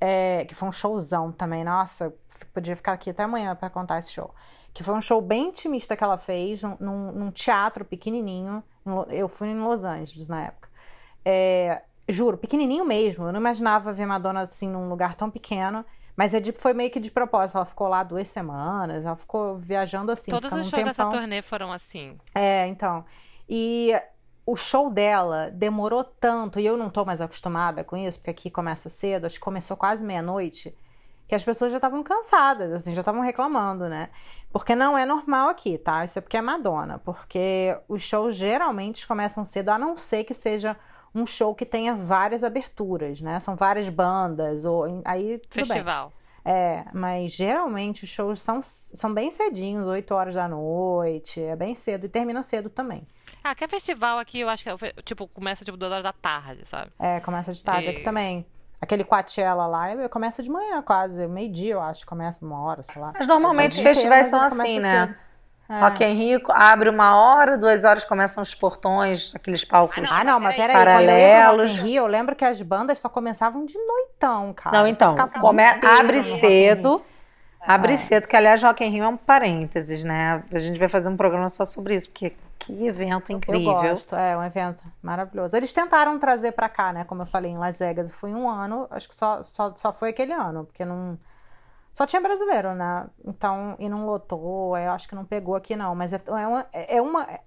É, 0.00 0.44
que 0.46 0.54
foi 0.54 0.68
um 0.68 0.72
showzão 0.72 1.30
também. 1.30 1.62
Nossa, 1.64 2.14
podia 2.54 2.74
ficar 2.74 2.92
aqui 2.92 3.10
até 3.10 3.24
amanhã 3.24 3.54
para 3.54 3.68
contar 3.68 3.98
esse 3.98 4.12
show. 4.12 4.34
Que 4.72 4.82
foi 4.82 4.94
um 4.94 5.00
show 5.00 5.20
bem 5.20 5.48
intimista 5.48 5.96
que 5.96 6.02
ela 6.02 6.16
fez, 6.16 6.62
num, 6.62 7.12
num 7.12 7.30
teatro 7.30 7.84
pequenininho. 7.84 8.62
Eu 9.08 9.28
fui 9.28 9.48
em 9.48 9.60
Los 9.60 9.84
Angeles 9.84 10.28
na 10.28 10.44
época. 10.44 10.70
É, 11.24 11.82
juro, 12.08 12.38
pequenininho 12.38 12.84
mesmo. 12.84 13.26
Eu 13.26 13.32
não 13.32 13.40
imaginava 13.40 13.92
ver 13.92 14.06
Madonna 14.06 14.42
assim 14.42 14.68
num 14.68 14.88
lugar 14.88 15.14
tão 15.14 15.30
pequeno. 15.30 15.84
Mas 16.16 16.34
é 16.34 16.40
de, 16.40 16.52
foi 16.52 16.72
meio 16.72 16.90
que 16.90 17.00
de 17.00 17.10
propósito. 17.10 17.56
Ela 17.56 17.64
ficou 17.64 17.88
lá 17.88 18.02
duas 18.02 18.28
semanas, 18.28 19.04
ela 19.04 19.16
ficou 19.16 19.56
viajando 19.56 20.12
assim. 20.12 20.30
Todos 20.30 20.52
os 20.52 20.58
um 20.58 20.64
shows 20.64 20.70
tempão. 20.70 21.08
dessa 21.08 21.08
turnê 21.08 21.42
foram 21.42 21.72
assim. 21.72 22.16
É, 22.34 22.66
então. 22.66 23.04
E 23.48 23.92
o 24.50 24.56
show 24.56 24.90
dela 24.90 25.48
demorou 25.52 26.02
tanto, 26.02 26.58
e 26.58 26.66
eu 26.66 26.76
não 26.76 26.90
tô 26.90 27.04
mais 27.04 27.20
acostumada 27.20 27.84
com 27.84 27.96
isso, 27.96 28.18
porque 28.18 28.30
aqui 28.30 28.50
começa 28.50 28.88
cedo, 28.88 29.26
acho 29.26 29.36
que 29.36 29.40
começou 29.40 29.76
quase 29.76 30.02
meia-noite, 30.02 30.76
que 31.28 31.34
as 31.36 31.44
pessoas 31.44 31.70
já 31.70 31.78
estavam 31.78 32.02
cansadas, 32.02 32.72
assim, 32.72 32.92
já 32.92 33.02
estavam 33.02 33.20
reclamando, 33.20 33.88
né? 33.88 34.10
Porque 34.52 34.74
não 34.74 34.98
é 34.98 35.06
normal 35.06 35.50
aqui, 35.50 35.78
tá? 35.78 36.04
Isso 36.04 36.18
é 36.18 36.22
porque 36.22 36.36
é 36.36 36.42
Madonna, 36.42 36.98
porque 36.98 37.78
os 37.88 38.02
shows 38.02 38.34
geralmente 38.34 39.06
começam 39.06 39.44
cedo, 39.44 39.68
a 39.68 39.78
não 39.78 39.96
ser 39.96 40.24
que 40.24 40.34
seja 40.34 40.76
um 41.14 41.24
show 41.24 41.54
que 41.54 41.64
tenha 41.64 41.94
várias 41.94 42.42
aberturas, 42.42 43.20
né? 43.20 43.38
São 43.38 43.54
várias 43.54 43.88
bandas, 43.88 44.64
ou 44.64 45.02
aí 45.04 45.38
tudo 45.38 45.54
Festival. 45.66 46.08
Bem. 46.08 46.19
É, 46.44 46.84
mas 46.92 47.32
geralmente 47.32 48.04
os 48.04 48.10
shows 48.10 48.40
são, 48.40 48.60
são 48.62 49.12
bem 49.12 49.30
cedinhos, 49.30 49.86
8 49.86 50.14
horas 50.14 50.34
da 50.34 50.48
noite, 50.48 51.40
é 51.40 51.54
bem 51.54 51.74
cedo 51.74 52.06
e 52.06 52.08
termina 52.08 52.42
cedo 52.42 52.70
também. 52.70 53.06
Ah, 53.44 53.54
que 53.54 53.64
é 53.64 53.68
festival 53.68 54.18
aqui, 54.18 54.40
eu 54.40 54.48
acho 54.48 54.64
que 54.64 54.70
é, 54.70 54.92
tipo, 55.04 55.28
começa 55.28 55.64
tipo 55.64 55.76
2 55.76 55.92
horas 55.92 56.04
da 56.04 56.12
tarde, 56.12 56.66
sabe? 56.66 56.90
É, 56.98 57.20
começa 57.20 57.52
de 57.52 57.62
tarde 57.62 57.86
e... 57.86 57.90
aqui 57.90 58.02
também. 58.02 58.46
Aquele 58.80 59.04
Coachella 59.04 59.66
lá, 59.66 60.08
começa 60.08 60.42
de 60.42 60.48
manhã 60.48 60.80
quase, 60.80 61.26
meio-dia, 61.26 61.74
eu 61.74 61.82
acho, 61.82 62.06
começa 62.06 62.42
uma 62.44 62.62
hora, 62.62 62.82
sei 62.82 63.00
lá. 63.00 63.12
Mas 63.14 63.26
normalmente 63.26 63.72
os 63.72 63.78
festivais 63.78 64.26
são 64.26 64.40
assim, 64.40 64.80
né? 64.80 65.08
Cedo. 65.08 65.29
É. 65.70 65.80
Rock 65.82 66.02
in 66.02 66.14
Rio 66.14 66.40
abre 66.48 66.90
uma 66.90 67.14
hora, 67.14 67.56
duas 67.56 67.84
horas 67.84 68.04
começam 68.04 68.42
os 68.42 68.52
portões, 68.56 69.32
aqueles 69.36 69.64
palcos 69.64 70.10
ah, 70.10 70.24
não, 70.24 70.40
mas 70.40 70.56
peraí, 70.56 70.76
paralelos. 70.76 71.76
Rock 71.76 71.86
in 71.86 71.90
Rio, 71.90 72.02
eu 72.02 72.06
lembro 72.08 72.34
que 72.34 72.44
as 72.44 72.60
bandas 72.60 72.98
só 72.98 73.08
começavam 73.08 73.64
de 73.64 73.78
noitão, 73.78 74.52
cara. 74.52 74.76
Não, 74.76 74.84
então, 74.84 75.14
come... 75.40 75.62
abre 75.62 76.22
cedo, 76.22 77.00
abre 77.60 77.92
é. 77.92 77.96
cedo, 77.96 78.26
que 78.26 78.34
aliás 78.34 78.60
Rock 78.60 78.84
in 78.84 78.88
Rio 78.88 79.04
é 79.04 79.08
um 79.08 79.16
parênteses, 79.16 80.02
né? 80.02 80.42
A 80.52 80.58
gente 80.58 80.76
vai 80.76 80.88
fazer 80.88 81.08
um 81.08 81.16
programa 81.16 81.48
só 81.48 81.64
sobre 81.64 81.94
isso, 81.94 82.10
porque 82.10 82.34
que 82.58 82.84
evento 82.84 83.32
incrível. 83.32 83.72
Eu 83.72 83.92
gosto, 83.92 84.16
é 84.16 84.36
um 84.36 84.42
evento 84.42 84.82
maravilhoso. 85.00 85.56
Eles 85.56 85.72
tentaram 85.72 86.18
trazer 86.18 86.50
para 86.50 86.68
cá, 86.68 86.92
né? 86.92 87.04
Como 87.04 87.22
eu 87.22 87.26
falei, 87.26 87.52
em 87.52 87.56
Las 87.56 87.78
Vegas, 87.78 88.10
foi 88.10 88.34
um 88.34 88.50
ano, 88.50 88.88
acho 88.90 89.08
que 89.08 89.14
só, 89.14 89.40
só, 89.44 89.72
só 89.76 89.92
foi 89.92 90.10
aquele 90.10 90.32
ano, 90.32 90.64
porque 90.64 90.84
não 90.84 91.16
só 91.92 92.06
tinha 92.06 92.20
brasileiro, 92.20 92.74
né? 92.74 93.06
Então, 93.24 93.74
e 93.78 93.88
não 93.88 94.06
lotou, 94.06 94.76
eu 94.76 94.92
acho 94.92 95.08
que 95.08 95.14
não 95.14 95.24
pegou 95.24 95.54
aqui 95.54 95.74
não, 95.74 95.94
mas 95.94 96.12
é, 96.12 96.20
é, 96.26 96.46
uma, 96.46 96.66
é 96.72 97.00
uma, 97.00 97.22
é 97.24 97.40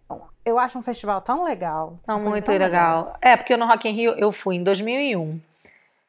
eu 0.46 0.60
acho 0.60 0.78
um 0.78 0.82
festival 0.82 1.22
tão 1.22 1.44
legal. 1.44 2.00
Não, 2.06 2.20
muito 2.20 2.50
legal. 2.52 3.06
legal. 3.06 3.18
É, 3.22 3.38
porque 3.38 3.56
no 3.56 3.66
Rock 3.66 3.88
in 3.88 3.94
Rio 3.94 4.16
eu 4.18 4.32
fui 4.32 4.58
em 4.58 4.64
2001, 4.64 5.40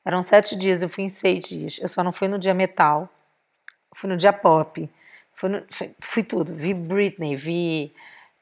eram 0.04 0.20
sete 0.20 0.56
dias, 0.56 0.82
eu 0.82 0.88
fui 0.88 1.04
em 1.04 1.08
seis 1.08 1.44
dias, 1.44 1.78
eu 1.80 1.88
só 1.88 2.02
não 2.02 2.10
fui 2.10 2.26
no 2.26 2.38
dia 2.38 2.52
metal, 2.52 3.08
fui 3.94 4.10
no 4.10 4.16
dia 4.16 4.32
pop, 4.32 4.90
fui, 5.32 5.48
no, 5.48 5.64
fui, 5.68 5.94
fui 6.00 6.22
tudo, 6.24 6.52
vi 6.52 6.74
Britney, 6.74 7.36
vi 7.36 7.94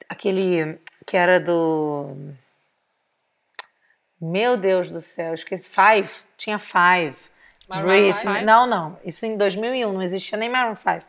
aquele 0.08 0.80
que 1.06 1.16
era 1.16 1.38
do... 1.38 2.16
Meu 4.20 4.56
Deus 4.56 4.88
do 4.88 5.00
céu, 5.00 5.34
esqueci, 5.34 5.68
Five, 5.68 6.24
tinha 6.36 6.58
Five, 6.58 7.31
Breathe. 7.80 8.44
Não, 8.44 8.66
não. 8.66 8.98
Isso 9.04 9.24
em 9.26 9.36
2001, 9.36 9.92
não 9.92 10.02
existia 10.02 10.36
nem 10.38 10.48
Maroon 10.48 10.76
5. 10.76 11.04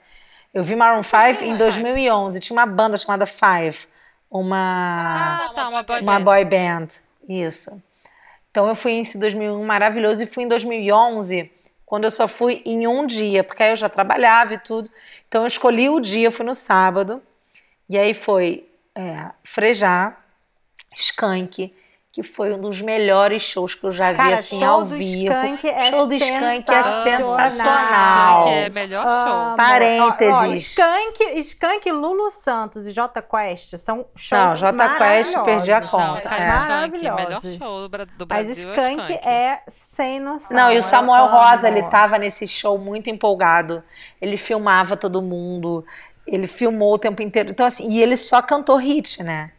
Eu 0.54 0.64
vi 0.64 0.76
Maroon 0.76 1.04
5 1.04 1.44
em 1.44 1.58
2011. 1.58 2.40
Tinha 2.40 2.58
uma 2.58 2.66
banda 2.66 2.98
chamada 2.98 3.26
Five. 3.26 3.88
Uma, 4.30 5.46
ah, 5.46 5.54
tá, 5.54 5.70
uma, 5.70 5.84
boy, 5.84 6.02
uma 6.02 6.20
boy 6.20 6.46
band. 6.46 6.88
Isso. 7.28 7.82
Então 8.50 8.68
eu 8.68 8.76
fui 8.76 8.94
em 8.94 9.04
2001 9.20 9.64
maravilhoso 9.64 10.24
e 10.24 10.26
fui 10.26 10.44
em 10.44 10.48
2011 10.48 11.52
quando 11.86 12.06
eu 12.06 12.12
só 12.12 12.28
fui 12.28 12.62
em 12.66 12.88
um 12.88 13.06
dia, 13.06 13.44
porque 13.44 13.62
aí 13.62 13.70
eu 13.70 13.76
já 13.76 13.90
trabalhava 13.90 14.56
e 14.56 14.58
tudo. 14.58 14.90
Então 15.28 15.42
eu 15.42 15.48
escolhi 15.48 15.90
o 15.90 16.00
dia, 16.00 16.32
fui 16.32 16.46
no 16.46 16.56
sábado. 16.56 17.22
E 17.90 17.98
aí 17.98 18.14
foi 18.14 18.68
é, 18.96 19.30
Frejá, 19.44 20.18
Skank, 20.96 21.74
que 22.14 22.22
foi 22.22 22.54
um 22.54 22.62
dos 22.62 22.80
melhores 22.80 23.42
shows 23.42 23.74
que 23.74 23.84
eu 23.84 23.90
já 23.90 24.14
Cara, 24.14 24.28
vi 24.28 24.34
assim 24.36 24.64
ao 24.64 24.86
vivo. 24.86 25.34
É 25.34 25.90
show 25.90 26.06
do 26.06 26.14
Skank 26.14 26.72
é 26.72 26.84
sensacional. 26.84 28.48
É 28.50 28.70
melhor 28.70 29.02
show. 29.02 29.58
Parênteses. 29.58 30.32
Ó, 30.32 30.44
ó, 30.44 30.54
Skank, 30.54 31.40
Skank, 31.40 31.92
Lulu 31.92 32.30
Santos 32.30 32.86
e 32.86 32.92
J 32.92 33.20
Quest 33.20 33.76
são 33.78 34.06
shows 34.16 34.40
Não, 34.40 34.56
J 34.56 34.98
Quest 35.00 35.40
perdi 35.40 35.72
a 35.72 35.82
conta. 35.82 36.30
Não, 36.30 36.38
é. 36.38 36.48
Maravilhosos. 36.50 37.26
Melhor 37.26 37.42
show 37.58 37.82
do 37.82 37.90
Brasil. 37.90 38.28
Mas 38.30 38.58
Skank 38.60 39.12
é, 39.12 39.34
é 39.34 39.64
sem 39.68 40.20
noção. 40.20 40.56
Não, 40.56 40.72
e 40.72 40.78
o 40.78 40.84
Samuel 40.84 41.26
Rosa, 41.26 41.68
ele 41.68 41.82
tava 41.90 42.20
nesse 42.20 42.48
show 42.48 42.78
muito 42.78 43.10
empolgado. 43.10 43.84
Ele 44.22 44.38
filmava 44.38 44.96
todo 44.96 45.20
mundo. 45.20 45.84
Ele 46.28 46.46
filmou 46.46 46.94
o 46.94 47.00
tempo 47.00 47.24
inteiro. 47.24 47.50
Então 47.50 47.66
assim, 47.66 47.90
e 47.90 48.00
ele 48.00 48.16
só 48.16 48.40
cantou 48.40 48.76
hit, 48.76 49.24
né? 49.24 49.52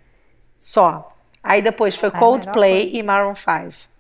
Só. 0.55 1.11
Aí 1.45 1.61
depois 1.61 1.95
foi 1.95 2.11
Coldplay 2.11 2.97
e 2.97 3.03
Maroon 3.03 3.34
5. 3.34 3.92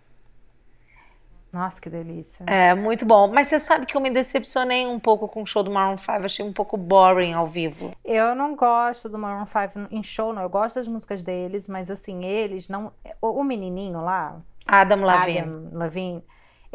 Nossa, 1.52 1.80
que 1.80 1.88
delícia. 1.88 2.44
É, 2.48 2.74
muito 2.74 3.06
bom. 3.06 3.28
Mas 3.28 3.46
você 3.46 3.60
sabe 3.60 3.86
que 3.86 3.96
eu 3.96 4.00
me 4.00 4.10
decepcionei 4.10 4.86
um 4.86 4.98
pouco 4.98 5.28
com 5.28 5.42
o 5.42 5.46
show 5.46 5.62
do 5.62 5.70
Maroon 5.70 5.96
5. 5.96 6.24
Achei 6.24 6.44
um 6.44 6.52
pouco 6.52 6.76
boring 6.76 7.34
ao 7.34 7.46
vivo. 7.46 7.92
Eu 8.04 8.34
não 8.34 8.56
gosto 8.56 9.08
do 9.08 9.16
Maroon 9.16 9.46
5 9.46 9.88
em 9.94 10.02
show, 10.02 10.32
não. 10.32 10.42
Eu 10.42 10.48
gosto 10.48 10.76
das 10.76 10.88
músicas 10.88 11.22
deles, 11.22 11.68
mas 11.68 11.92
assim, 11.92 12.24
eles 12.24 12.68
não. 12.68 12.90
O, 13.22 13.44
menininho 13.44 14.00
lá. 14.00 14.40
Adam 14.66 15.04
Levine. 15.04 15.38
Adam 15.38 15.68
Levine 15.74 16.24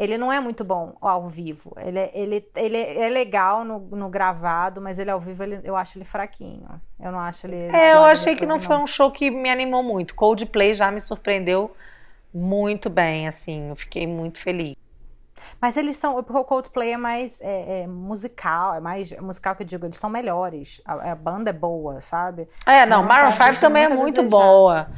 ele 0.00 0.16
não 0.16 0.32
é 0.32 0.40
muito 0.40 0.64
bom 0.64 0.96
ao 0.98 1.28
vivo. 1.28 1.74
Ele, 1.76 1.98
é, 1.98 2.10
ele, 2.14 2.48
ele 2.56 2.78
é 2.78 3.10
legal 3.10 3.62
no, 3.66 3.78
no 3.78 4.08
gravado, 4.08 4.80
mas 4.80 4.98
ele 4.98 5.10
ao 5.10 5.20
vivo 5.20 5.42
ele, 5.42 5.60
eu 5.62 5.76
acho 5.76 5.98
ele 5.98 6.06
fraquinho. 6.06 6.66
Eu 6.98 7.12
não 7.12 7.18
acho 7.18 7.46
ele. 7.46 7.66
É, 7.66 7.92
eu 7.92 8.04
achei 8.04 8.34
que 8.34 8.46
não, 8.46 8.56
não 8.56 8.60
foi 8.60 8.78
um 8.78 8.86
show 8.86 9.10
que 9.10 9.30
me 9.30 9.50
animou 9.50 9.82
muito. 9.82 10.14
Coldplay 10.14 10.72
já 10.72 10.90
me 10.90 10.98
surpreendeu 10.98 11.70
muito 12.32 12.88
bem, 12.88 13.28
assim. 13.28 13.68
Eu 13.68 13.76
fiquei 13.76 14.06
muito 14.06 14.40
feliz. 14.40 14.74
Mas 15.60 15.76
eles 15.76 15.98
são. 15.98 16.14
Porque 16.22 16.38
o 16.38 16.44
Coldplay 16.44 16.94
é 16.94 16.96
mais 16.96 17.38
é, 17.42 17.82
é 17.82 17.86
musical, 17.86 18.74
é 18.74 18.80
mais 18.80 19.12
musical 19.20 19.54
que 19.54 19.64
eu 19.64 19.66
digo, 19.66 19.84
eles 19.84 19.98
são 19.98 20.08
melhores. 20.08 20.80
A, 20.86 21.12
a 21.12 21.14
banda 21.14 21.50
é 21.50 21.52
boa, 21.52 22.00
sabe? 22.00 22.48
É, 22.66 22.86
não, 22.86 23.02
Maroon 23.02 23.30
5 23.30 23.60
também 23.60 23.84
é 23.84 23.88
muito 23.88 24.22
boa. 24.22 24.88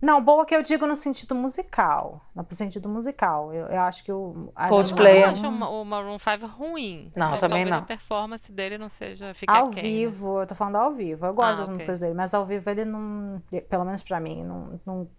Não, 0.00 0.22
boa 0.22 0.46
que 0.46 0.54
eu 0.54 0.62
digo 0.62 0.86
no 0.86 0.96
sentido 0.96 1.34
musical. 1.34 2.24
No 2.34 2.46
sentido 2.50 2.88
musical. 2.88 3.52
Eu, 3.52 3.66
eu 3.66 3.80
acho 3.80 4.04
que 4.04 4.12
o. 4.12 4.52
Coldplay. 4.68 5.24
Eu 5.24 5.28
acho 5.30 5.46
o 5.46 5.84
Maroon 5.84 6.18
5 6.18 6.46
ruim. 6.46 7.10
Não, 7.16 7.36
também 7.38 7.64
não. 7.64 7.78
a 7.78 7.82
performance 7.82 8.50
dele 8.50 8.78
não 8.78 8.88
seja. 8.88 9.34
Fique 9.34 9.52
ao 9.52 9.68
aquém, 9.68 9.82
vivo, 9.82 10.36
né? 10.36 10.42
eu 10.42 10.46
tô 10.46 10.54
falando 10.54 10.76
ao 10.76 10.92
vivo. 10.92 11.26
Eu 11.26 11.34
gosto 11.34 11.48
ah, 11.48 11.52
das 11.52 11.62
okay. 11.62 11.74
músicas 11.74 12.00
dele, 12.00 12.14
mas 12.14 12.32
ao 12.34 12.46
vivo 12.46 12.70
ele 12.70 12.84
não. 12.84 13.42
Pelo 13.68 13.84
menos 13.84 14.02
pra 14.02 14.20
mim, 14.20 14.44
não, 14.44 14.80
não. 14.86 15.10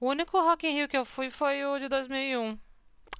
O 0.00 0.08
único 0.08 0.40
Rock 0.40 0.66
in 0.66 0.72
Rio 0.72 0.88
que 0.88 0.96
eu 0.96 1.04
fui 1.04 1.30
foi 1.30 1.64
o 1.64 1.78
de 1.78 1.88
2001. 1.88 2.58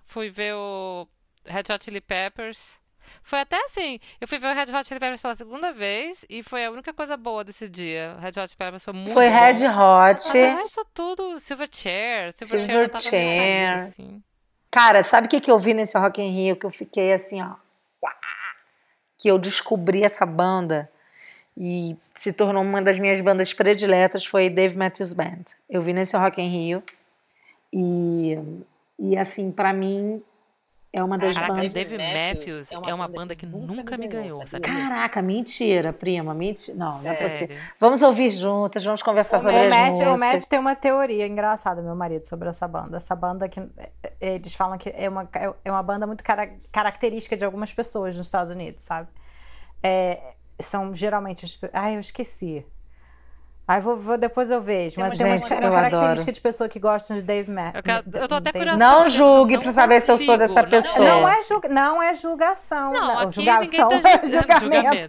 Fui 0.04 0.30
ver 0.30 0.54
o 0.54 1.06
Red 1.44 1.72
Hot 1.72 1.84
Chili 1.84 2.00
Peppers. 2.00 2.79
Foi 3.22 3.40
até 3.40 3.56
assim. 3.64 3.98
Eu 4.20 4.26
fui 4.26 4.38
ver 4.38 4.48
o 4.48 4.54
Red 4.54 4.74
Hot 4.74 4.86
Chili 4.86 5.00
Peppers 5.00 5.20
pela 5.20 5.34
segunda 5.34 5.72
vez 5.72 6.24
e 6.28 6.42
foi 6.42 6.64
a 6.64 6.70
única 6.70 6.92
coisa 6.92 7.16
boa 7.16 7.44
desse 7.44 7.68
dia. 7.68 8.14
O 8.16 8.20
Red 8.20 8.28
Hot 8.30 8.48
Chili 8.48 8.56
Peppers 8.58 8.82
foi 8.82 8.94
muito 8.94 9.12
Foi 9.12 9.28
bom. 9.28 9.34
Red 9.34 9.66
Hot. 9.66 10.28
Mas 10.28 10.34
o 10.34 10.34
resto 10.34 10.86
tudo, 10.94 11.40
Silverchair. 11.40 12.32
Silverchair 12.32 12.84
Silver 12.84 13.00
Chair. 13.00 13.70
assim. 13.82 14.22
Cara, 14.70 15.02
sabe 15.02 15.26
o 15.26 15.30
que, 15.30 15.40
que 15.40 15.50
eu 15.50 15.58
vi 15.58 15.74
nesse 15.74 15.98
Rock 15.98 16.22
in 16.22 16.30
Rio? 16.30 16.56
Que 16.56 16.66
eu 16.66 16.70
fiquei 16.70 17.12
assim, 17.12 17.42
ó. 17.42 17.54
Que 19.18 19.28
eu 19.30 19.38
descobri 19.38 20.02
essa 20.02 20.24
banda 20.24 20.90
e 21.56 21.96
se 22.14 22.32
tornou 22.32 22.62
uma 22.62 22.80
das 22.80 22.98
minhas 22.98 23.20
bandas 23.20 23.52
prediletas 23.52 24.24
foi 24.24 24.48
Dave 24.48 24.78
Matthews 24.78 25.12
Band. 25.12 25.44
Eu 25.68 25.82
vi 25.82 25.92
nesse 25.92 26.16
Rock 26.16 26.40
in 26.40 26.48
Rio 26.48 26.82
e, 27.72 28.38
e 28.98 29.18
assim, 29.18 29.50
para 29.52 29.72
mim 29.72 30.22
é 30.92 31.04
uma 31.04 31.16
das 31.16 31.34
Caraca, 31.34 31.54
bandas. 31.54 31.72
Dave 31.72 31.96
Matthews 31.96 32.72
é 32.72 32.78
uma, 32.78 32.90
é 32.90 32.94
uma 32.94 33.06
banda, 33.06 33.36
que 33.36 33.46
nunca 33.46 33.96
me 33.96 34.08
ganhou, 34.08 34.44
sabe? 34.46 34.62
Caraca, 34.62 35.22
mentira, 35.22 35.92
prima. 35.92 36.34
Mentira. 36.34 36.76
Não, 36.76 37.00
não 37.00 37.10
é 37.10 37.14
possível. 37.14 37.56
Vamos 37.78 38.02
ouvir 38.02 38.30
juntas, 38.30 38.84
vamos 38.84 39.00
conversar 39.00 39.36
o 39.36 39.40
sobre 39.40 39.66
as 39.66 39.74
Matt, 39.74 39.90
músicas. 39.90 40.14
O 40.14 40.18
Matt 40.18 40.44
tem 40.46 40.58
uma 40.58 40.74
teoria 40.74 41.28
engraçada, 41.28 41.80
meu 41.80 41.94
marido, 41.94 42.24
sobre 42.26 42.48
essa 42.48 42.66
banda. 42.66 42.96
Essa 42.96 43.14
banda 43.14 43.48
que 43.48 43.60
é, 43.60 43.90
é, 44.20 44.34
eles 44.34 44.54
falam 44.54 44.76
que 44.76 44.92
é 44.96 45.08
uma, 45.08 45.28
é 45.64 45.70
uma 45.70 45.82
banda 45.82 46.08
muito 46.08 46.24
cara, 46.24 46.50
característica 46.72 47.36
de 47.36 47.44
algumas 47.44 47.72
pessoas 47.72 48.16
nos 48.16 48.26
Estados 48.26 48.50
Unidos, 48.50 48.82
sabe? 48.82 49.08
É, 49.80 50.34
são 50.58 50.92
geralmente. 50.92 51.58
Ai, 51.72 51.94
eu 51.94 52.00
esqueci. 52.00 52.66
Aí 53.70 53.80
vou, 53.80 53.96
vou, 53.96 54.18
depois 54.18 54.50
eu 54.50 54.60
vejo. 54.60 54.98
Mas 54.98 55.16
tem 55.16 55.38
gente, 55.38 55.54
uma, 55.54 55.60
uma 55.60 55.70
característica 55.70 56.06
adoro. 56.08 56.32
de 56.32 56.40
pessoa 56.40 56.68
que 56.68 56.80
gosta 56.80 57.14
de 57.14 57.22
Dave 57.22 57.48
Matthews. 57.48 57.84
Eu, 58.12 58.22
eu 58.22 58.28
tô 58.28 58.34
até 58.34 58.50
curiosa. 58.50 58.76
Não 58.76 59.06
julgue 59.06 59.58
para 59.58 59.70
saber 59.70 60.00
se 60.00 60.10
eu 60.10 60.18
sou 60.18 60.36
dessa 60.36 60.64
pessoa. 60.64 61.08
Não, 61.08 61.28
é, 61.28 61.40
julga, 61.44 61.68
não 61.68 62.02
é 62.02 62.12
julgação. 62.12 62.92
Não, 62.92 63.00
não 63.00 63.18
aqui 63.20 63.36
julgação 63.36 63.60
ninguém 63.60 64.02
tá 64.02 64.20
julgando, 64.24 64.60
julgamento. 64.60 65.08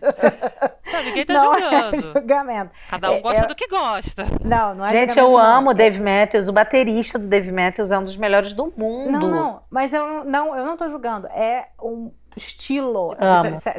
Não, 0.93 1.03
ninguém 1.03 1.25
tá 1.25 1.33
não 1.33 1.53
julgando. 1.53 1.95
É 1.95 1.99
julgamento. 2.01 2.71
Cada 2.87 3.11
um 3.11 3.15
é, 3.15 3.21
gosta 3.21 3.43
é, 3.45 3.47
do 3.47 3.55
que 3.55 3.67
gosta. 3.67 4.27
Não, 4.45 4.75
não 4.75 4.83
é 4.83 4.89
Gente, 4.89 5.17
eu 5.17 5.35
amo 5.39 5.71
o 5.71 5.73
Dave 5.73 5.99
Matthews. 5.99 6.47
O 6.47 6.53
baterista 6.53 7.17
do 7.17 7.25
Dave 7.25 7.51
Matthews 7.51 7.91
é 7.91 7.97
um 7.97 8.03
dos 8.03 8.15
melhores 8.15 8.53
do 8.53 8.71
mundo. 8.77 9.11
Não, 9.11 9.31
não. 9.31 9.63
Mas 9.71 9.91
eu 9.91 10.23
não, 10.23 10.55
eu 10.55 10.63
não 10.63 10.77
tô 10.77 10.87
julgando. 10.87 11.25
É 11.29 11.69
um 11.81 12.11
estilo. 12.35 13.15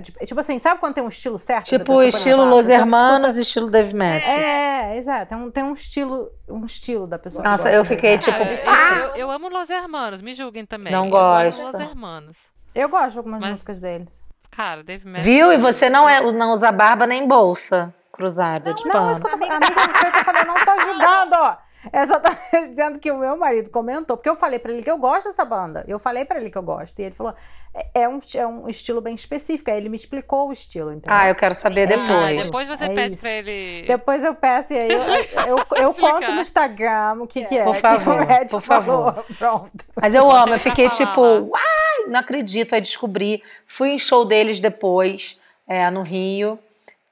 Tipo, 0.03 0.27
tipo, 0.27 0.41
assim, 0.41 0.59
sabe 0.59 0.81
quando 0.81 0.95
tem 0.95 1.05
um 1.05 1.09
estilo 1.09 1.39
certo? 1.39 1.67
Tipo 1.67 2.03
estilo 2.03 2.45
Los 2.45 2.69
Hermanos 2.69 3.37
e 3.37 3.43
estilo 3.43 3.71
Dave 3.71 3.97
Matthews. 3.97 4.45
É, 4.45 4.97
exato. 4.97 5.27
Tem 5.27 5.39
um, 5.39 5.51
tem 5.51 5.65
um 5.65 5.73
estilo, 5.73 6.31
um 6.49 6.65
estilo 6.65 7.07
da 7.07 7.19
pessoa. 7.19 7.45
Nossa, 7.45 7.71
eu 7.71 7.85
fiquei 7.85 8.19
tipo. 8.19 8.43
Ah, 8.67 8.99
eu, 8.99 9.07
eu, 9.07 9.17
eu, 9.17 9.31
amo 9.31 9.49
Los 9.49 9.71
Hermanos, 9.71 10.21
me 10.21 10.35
julguem 10.35 10.67
também. 10.67 10.93
Não 10.93 11.09
gosto. 11.09 11.61
Eu 11.61 11.69
amo 11.69 11.79
Los 11.79 11.89
Hermanos. 11.89 12.37
Eu 12.75 12.89
gosto 12.89 13.13
de 13.13 13.19
algumas 13.19 13.41
Mas, 13.41 13.51
músicas 13.51 13.81
deles. 13.81 14.21
Cara, 14.51 14.83
Dave 14.83 15.07
Matthews. 15.07 15.25
Viu? 15.25 15.53
E 15.53 15.57
você 15.57 15.89
não, 15.89 16.09
é, 16.09 16.21
não 16.33 16.53
usa 16.53 16.71
barba 16.71 17.07
nem 17.07 17.27
bolsa 17.27 17.95
cruzada 18.13 18.71
não, 18.71 18.77
de 18.77 18.85
não, 18.85 18.93
pano. 18.93 19.07
Não, 19.07 19.13
isso 19.13 19.21
que 19.21 19.27
eu 19.27 19.31
tô 19.31 19.39
falando. 19.39 19.63
Amiga, 19.65 20.07
eu 20.07 20.13
tô 20.13 20.25
falando, 20.25 20.37
eu 20.37 20.47
não 20.47 20.65
tô 20.65 20.81
julgando. 20.81 21.59
É 21.93 22.03
exatamente 22.03 22.69
dizendo 22.71 22.99
que 22.99 23.11
o 23.11 23.19
meu 23.19 23.37
marido 23.37 23.71
comentou, 23.71 24.17
porque 24.17 24.29
eu 24.29 24.37
falei 24.37 24.59
para 24.59 24.73
ele 24.73 24.83
que 24.83 24.91
eu 24.91 24.99
gosto 24.99 25.29
dessa 25.29 25.45
banda. 25.45 25.85
Eu 25.89 25.99
falei 25.99 26.25
para 26.25 26.41
ele 26.41 26.51
que 26.51 26.59
eu 26.59 26.63
gosto. 26.63 26.99
E 26.99 27.03
ele 27.03 27.15
falou: 27.15 27.35
é, 27.75 28.03
é 28.03 28.09
um, 28.09 28.21
é 28.35 28.47
um 28.47 28.69
estilo 28.69 29.01
bem 29.01 29.15
específico. 29.15 29.71
Aí 29.71 29.77
ele 29.77 29.89
me 29.89 29.97
explicou 29.97 30.49
o 30.49 30.53
estilo. 30.53 30.93
Entendeu? 30.93 31.09
Ah, 31.09 31.29
eu 31.29 31.35
quero 31.35 31.55
saber 31.55 31.87
depois. 31.87 32.39
Ah, 32.39 32.43
depois 32.45 32.69
você 32.69 32.85
é 32.85 32.89
pede 32.89 33.17
para 33.17 33.31
ele. 33.31 33.87
Depois 33.87 34.23
eu 34.23 34.35
peço 34.35 34.73
e 34.73 34.79
aí 34.79 34.93
eu, 34.93 35.01
eu, 35.01 35.59
eu, 35.59 35.67
eu 35.77 35.95
conto 35.95 36.31
no 36.31 36.41
Instagram 36.41 37.15
o 37.21 37.27
que, 37.27 37.45
que 37.45 37.59
é. 37.59 37.63
Por 37.63 37.75
favor, 37.75 38.27
que 38.27 38.51
por 38.51 38.61
favor. 38.61 39.13
Falou. 39.15 39.25
Pronto. 39.39 39.85
Mas 40.01 40.15
eu 40.15 40.31
amo, 40.31 40.55
eu 40.55 40.61
fiquei 40.61 40.89
tipo, 40.89 41.21
uai, 41.21 42.07
não 42.09 42.21
acredito. 42.21 42.75
Aí 42.75 42.81
descobri. 42.81 43.43
Fui 43.67 43.91
em 43.91 43.99
show 43.99 44.25
deles 44.25 44.61
depois, 44.61 45.39
é, 45.67 45.91
no 45.91 46.03
Rio, 46.03 46.59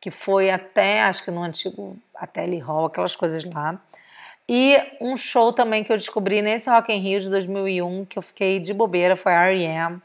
que 0.01 0.11
foi 0.11 0.51
até, 0.51 1.03
acho 1.03 1.25
que 1.25 1.31
no 1.31 1.43
antigo, 1.43 1.97
até 2.15 2.47
Lee 2.47 2.61
Hall, 2.61 2.87
aquelas 2.87 3.17
coisas 3.17 3.45
lá. 3.45 3.81
E 4.53 4.83
um 5.01 5.17
show 5.17 5.53
também 5.53 5.85
que 5.85 5.93
eu 5.93 5.97
descobri 5.97 6.43
nesse 6.43 6.69
Rock 6.69 6.93
in 6.93 6.99
Rio 6.99 7.21
de 7.21 7.31
2001, 7.31 8.05
que 8.05 8.19
eu 8.19 8.23
fiquei 8.23 8.59
de 8.59 8.75
bobeira, 8.75 9.15
foi 9.15 9.31
R.E.M. 9.31 10.03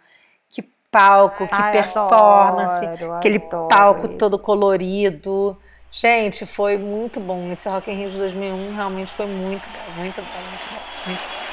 Que 0.52 0.62
palco, 0.92 1.48
que 1.48 1.60
Ai, 1.60 1.72
performance, 1.72 2.86
adoro, 2.86 3.14
aquele 3.16 3.38
adoro 3.38 3.68
palco 3.68 4.06
isso. 4.06 4.18
todo 4.20 4.38
colorido. 4.38 5.58
Gente, 5.92 6.46
foi 6.46 6.78
muito 6.78 7.20
bom. 7.20 7.48
Esse 7.52 7.68
Rock 7.68 7.90
in 7.90 7.96
Rio 7.96 8.12
de 8.12 8.20
2001 8.20 8.76
realmente 8.76 9.12
foi 9.12 9.26
muito 9.26 9.68
bom, 9.68 9.94
muito 9.98 10.22
bom, 10.22 10.28
muito 10.48 10.68
bom, 10.68 10.82
muito 11.08 11.28
bom. 11.28 11.46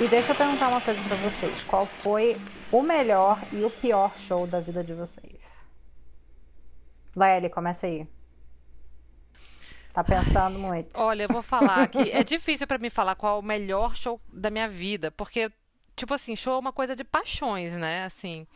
E 0.00 0.08
deixa 0.08 0.32
eu 0.32 0.36
perguntar 0.36 0.68
uma 0.68 0.80
coisa 0.80 1.00
para 1.02 1.16
vocês. 1.16 1.62
Qual 1.64 1.84
foi 1.84 2.38
o 2.72 2.82
melhor 2.82 3.40
e 3.52 3.64
o 3.64 3.70
pior 3.70 4.16
show 4.16 4.46
da 4.46 4.60
vida 4.60 4.82
de 4.82 4.94
vocês? 4.94 5.50
Laeli, 7.14 7.48
começa 7.48 7.86
aí. 7.86 8.06
Tá 9.92 10.04
pensando 10.04 10.58
muito. 10.58 11.00
Olha, 11.00 11.22
eu 11.22 11.28
vou 11.28 11.42
falar 11.42 11.88
que 11.88 12.10
é 12.10 12.22
difícil 12.22 12.66
para 12.66 12.78
mim 12.78 12.90
falar 12.90 13.14
qual 13.14 13.36
é 13.36 13.40
o 13.40 13.42
melhor 13.42 13.96
show 13.96 14.20
da 14.30 14.50
minha 14.50 14.68
vida, 14.68 15.10
porque 15.10 15.50
tipo 15.96 16.12
assim, 16.12 16.36
show 16.36 16.54
é 16.54 16.58
uma 16.58 16.72
coisa 16.72 16.94
de 16.94 17.02
paixões, 17.02 17.72
né? 17.72 18.04
Assim. 18.04 18.46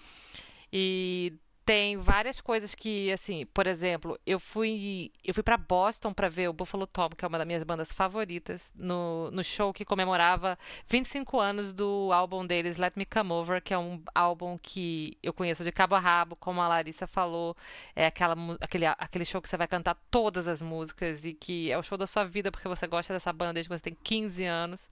E 0.71 1.33
tem 1.71 1.97
várias 1.97 2.41
coisas 2.41 2.75
que, 2.75 3.13
assim, 3.13 3.47
por 3.47 3.65
exemplo, 3.65 4.19
eu 4.27 4.41
fui 4.41 5.13
eu 5.23 5.33
fui 5.33 5.41
para 5.41 5.57
Boston 5.57 6.13
para 6.13 6.29
ver 6.29 6.49
o 6.49 6.53
Buffalo 6.53 6.85
Tom, 6.85 7.11
que 7.11 7.25
é 7.25 7.29
uma 7.29 7.39
das 7.39 7.47
minhas 7.47 7.63
bandas 7.63 7.93
favoritas, 7.93 8.73
no, 8.75 9.31
no 9.31 9.45
show 9.45 9.73
que 9.73 9.85
comemorava 9.85 10.59
25 10.89 11.39
anos 11.39 11.73
do 11.73 12.11
álbum 12.13 12.45
deles, 12.45 12.77
Let 12.77 12.95
Me 12.97 13.07
Come 13.07 13.31
Over, 13.31 13.63
que 13.63 13.73
é 13.73 13.79
um 13.79 14.03
álbum 14.13 14.59
que 14.61 15.17
eu 15.23 15.33
conheço 15.33 15.63
de 15.63 15.71
cabo 15.71 15.95
a 15.95 16.01
rabo, 16.01 16.35
como 16.35 16.61
a 16.61 16.67
Larissa 16.67 17.07
falou, 17.07 17.57
é 17.95 18.07
aquela, 18.07 18.35
aquele, 18.61 18.87
aquele 18.87 19.25
show 19.25 19.41
que 19.41 19.49
você 19.49 19.57
vai 19.57 19.69
cantar 19.69 19.97
todas 20.11 20.49
as 20.49 20.61
músicas 20.61 21.25
e 21.25 21.35
que 21.35 21.71
é 21.71 21.79
o 21.79 21.85
show 21.85 21.97
da 21.97 22.09
sua 22.09 22.25
vida 22.25 22.51
porque 22.51 22.67
você 22.67 22.89
gosta 22.89 23.13
dessa 23.13 23.33
banda 23.33 23.53
desde 23.53 23.69
que 23.69 23.79
você 23.79 23.83
tem 23.83 23.97
15 24.03 24.45
anos. 24.45 24.91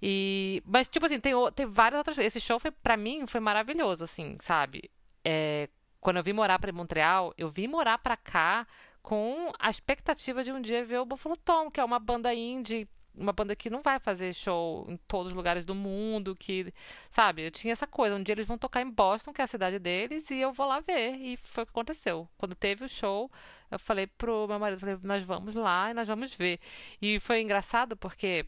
E, 0.00 0.62
mas, 0.64 0.88
tipo 0.88 1.06
assim, 1.06 1.18
tem, 1.18 1.34
tem 1.56 1.66
várias 1.66 1.98
outras. 1.98 2.18
Esse 2.18 2.40
show 2.40 2.60
foi, 2.60 2.70
pra 2.70 2.96
mim, 2.96 3.26
foi 3.26 3.40
maravilhoso, 3.40 4.04
assim, 4.04 4.36
sabe? 4.40 4.88
É, 5.24 5.68
quando 6.08 6.16
eu 6.16 6.22
vim 6.22 6.32
morar 6.32 6.58
para 6.58 6.72
Montreal, 6.72 7.34
eu 7.36 7.50
vim 7.50 7.66
morar 7.66 7.98
para 7.98 8.16
cá 8.16 8.66
com 9.02 9.52
a 9.58 9.68
expectativa 9.68 10.42
de 10.42 10.50
um 10.50 10.58
dia 10.58 10.82
ver 10.82 11.00
o 11.00 11.04
Buffalo 11.04 11.36
Tom, 11.36 11.70
que 11.70 11.78
é 11.78 11.84
uma 11.84 11.98
banda 11.98 12.34
indie, 12.34 12.88
uma 13.14 13.30
banda 13.30 13.54
que 13.54 13.68
não 13.68 13.82
vai 13.82 13.98
fazer 13.98 14.32
show 14.32 14.86
em 14.88 14.96
todos 15.06 15.32
os 15.32 15.36
lugares 15.36 15.66
do 15.66 15.74
mundo, 15.74 16.34
que, 16.34 16.72
sabe, 17.10 17.42
eu 17.42 17.50
tinha 17.50 17.74
essa 17.74 17.86
coisa, 17.86 18.16
um 18.16 18.22
dia 18.22 18.32
eles 18.32 18.46
vão 18.46 18.56
tocar 18.56 18.80
em 18.80 18.88
Boston, 18.90 19.34
que 19.34 19.42
é 19.42 19.44
a 19.44 19.46
cidade 19.46 19.78
deles, 19.78 20.30
e 20.30 20.36
eu 20.40 20.50
vou 20.50 20.66
lá 20.66 20.80
ver, 20.80 21.14
e 21.16 21.36
foi 21.36 21.64
o 21.64 21.66
que 21.66 21.72
aconteceu. 21.72 22.26
Quando 22.38 22.54
teve 22.54 22.86
o 22.86 22.88
show, 22.88 23.30
eu 23.70 23.78
falei 23.78 24.06
pro 24.06 24.48
meu 24.48 24.58
marido, 24.58 24.80
falei, 24.80 24.96
nós 25.02 25.22
vamos 25.22 25.54
lá 25.54 25.90
e 25.90 25.92
nós 25.92 26.08
vamos 26.08 26.32
ver. 26.34 26.58
E 27.02 27.20
foi 27.20 27.42
engraçado 27.42 27.98
porque 27.98 28.46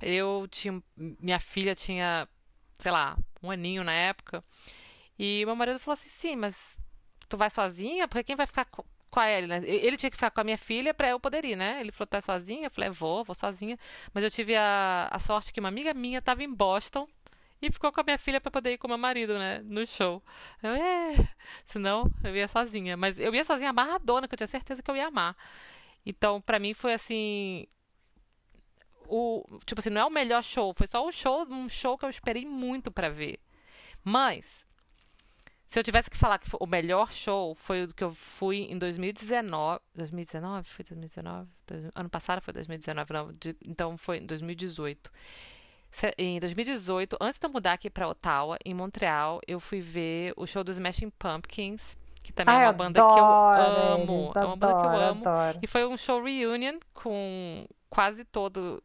eu 0.00 0.46
tinha, 0.52 0.80
minha 0.96 1.40
filha 1.40 1.74
tinha, 1.74 2.28
sei 2.78 2.92
lá, 2.92 3.18
um 3.42 3.50
aninho 3.50 3.82
na 3.82 3.92
época, 3.92 4.44
e 5.18 5.44
meu 5.46 5.56
marido 5.56 5.78
falou 5.78 5.94
assim: 5.94 6.08
sim, 6.08 6.36
mas 6.36 6.78
tu 7.28 7.36
vai 7.36 7.50
sozinha? 7.50 8.08
Porque 8.08 8.24
quem 8.24 8.36
vai 8.36 8.46
ficar 8.46 8.66
com 8.66 9.20
a 9.20 9.30
Ellie, 9.30 9.48
né? 9.48 9.62
Ele 9.64 9.96
tinha 9.96 10.10
que 10.10 10.16
ficar 10.16 10.30
com 10.30 10.40
a 10.40 10.44
minha 10.44 10.58
filha 10.58 10.92
para 10.92 11.08
eu 11.08 11.18
poder 11.18 11.44
ir, 11.44 11.56
né? 11.56 11.80
Ele 11.80 11.92
falou: 11.92 12.06
tá 12.06 12.20
sozinha? 12.20 12.66
Eu 12.66 12.70
falei: 12.70 12.88
é, 12.88 12.92
vou, 12.92 13.24
vou 13.24 13.34
sozinha. 13.34 13.78
Mas 14.12 14.24
eu 14.24 14.30
tive 14.30 14.54
a, 14.54 15.08
a 15.10 15.18
sorte 15.18 15.52
que 15.52 15.60
uma 15.60 15.68
amiga 15.68 15.94
minha 15.94 16.18
estava 16.18 16.42
em 16.42 16.52
Boston 16.52 17.08
e 17.60 17.70
ficou 17.72 17.90
com 17.90 18.00
a 18.00 18.04
minha 18.04 18.18
filha 18.18 18.40
para 18.40 18.50
poder 18.50 18.72
ir 18.72 18.78
com 18.78 18.88
meu 18.88 18.98
marido, 18.98 19.38
né? 19.38 19.60
No 19.64 19.86
show. 19.86 20.22
Eu, 20.62 20.74
é. 20.74 21.14
Senão, 21.64 22.10
eu 22.22 22.36
ia 22.36 22.48
sozinha. 22.48 22.96
Mas 22.96 23.18
eu 23.18 23.34
ia 23.34 23.44
sozinha 23.44 23.70
amarradona, 23.70 24.28
que 24.28 24.34
eu 24.34 24.38
tinha 24.38 24.46
certeza 24.46 24.82
que 24.82 24.90
eu 24.90 24.96
ia 24.96 25.06
amar. 25.06 25.36
Então, 26.04 26.40
para 26.40 26.58
mim 26.58 26.74
foi 26.74 26.92
assim. 26.92 27.66
O, 29.08 29.44
tipo 29.64 29.80
assim, 29.80 29.90
não 29.90 30.00
é 30.00 30.04
o 30.04 30.10
melhor 30.10 30.42
show, 30.42 30.74
foi 30.74 30.88
só 30.88 31.06
o 31.06 31.12
show, 31.12 31.46
um 31.48 31.68
show 31.68 31.96
que 31.96 32.04
eu 32.04 32.10
esperei 32.10 32.44
muito 32.44 32.90
para 32.90 33.08
ver. 33.08 33.38
Mas 34.02 34.65
se 35.66 35.78
eu 35.78 35.82
tivesse 35.82 36.08
que 36.08 36.16
falar 36.16 36.38
que 36.38 36.48
o 36.60 36.66
melhor 36.66 37.10
show 37.10 37.54
foi 37.54 37.84
o 37.84 37.88
que 37.88 38.04
eu 38.04 38.10
fui 38.10 38.68
em 38.70 38.78
2019. 38.78 39.80
2019? 39.94 40.68
Foi 40.68 40.84
2019? 40.84 41.48
Ano 41.94 42.08
passado 42.08 42.40
foi 42.40 42.54
2019, 42.54 43.12
não. 43.12 43.32
então 43.66 43.98
foi 43.98 44.18
em 44.18 44.26
2018. 44.26 45.10
Em 46.18 46.38
2018, 46.38 47.16
antes 47.20 47.38
de 47.38 47.46
eu 47.46 47.50
mudar 47.50 47.72
aqui 47.72 47.90
para 47.90 48.06
Ottawa, 48.06 48.58
em 48.64 48.74
Montreal, 48.74 49.40
eu 49.46 49.58
fui 49.58 49.80
ver 49.80 50.34
o 50.36 50.46
show 50.46 50.62
dos 50.62 50.76
Smashing 50.76 51.10
Pumpkins, 51.10 51.96
que 52.22 52.32
também 52.32 52.54
Ai, 52.54 52.64
é 52.64 52.66
uma 52.66 52.72
banda 52.72 53.00
que 53.00 53.18
eu 53.18 53.24
amo. 53.24 54.20
Eles, 54.20 54.36
é 54.36 54.44
uma 54.44 54.56
banda 54.56 54.74
que 54.74 54.86
eu 54.86 54.90
amo. 54.90 55.28
Adoro. 55.28 55.58
E 55.62 55.66
foi 55.66 55.86
um 55.86 55.96
show 55.96 56.22
reunion 56.22 56.78
com 56.92 57.66
quase 57.88 58.24
todo, 58.24 58.82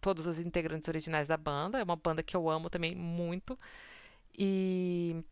todos 0.00 0.26
os 0.26 0.40
integrantes 0.40 0.88
originais 0.88 1.28
da 1.28 1.36
banda. 1.36 1.78
É 1.78 1.84
uma 1.84 1.96
banda 1.96 2.22
que 2.22 2.34
eu 2.36 2.48
amo 2.48 2.70
também 2.70 2.94
muito. 2.96 3.58
E 4.36 5.22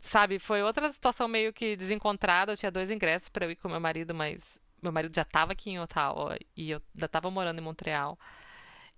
sabe, 0.00 0.38
foi 0.38 0.62
outra 0.62 0.92
situação 0.92 1.28
meio 1.28 1.52
que 1.52 1.76
desencontrada. 1.76 2.52
Eu 2.52 2.56
tinha 2.56 2.70
dois 2.70 2.90
ingressos 2.90 3.28
para 3.28 3.46
eu 3.46 3.50
ir 3.50 3.56
com 3.56 3.68
meu 3.68 3.80
marido, 3.80 4.14
mas 4.14 4.58
meu 4.82 4.92
marido 4.92 5.14
já 5.14 5.22
estava 5.22 5.52
aqui 5.52 5.70
em 5.70 5.80
Ottawa 5.80 6.36
e 6.56 6.70
eu 6.70 6.82
ainda 6.94 7.06
estava 7.06 7.30
morando 7.30 7.58
em 7.58 7.62
Montreal. 7.62 8.18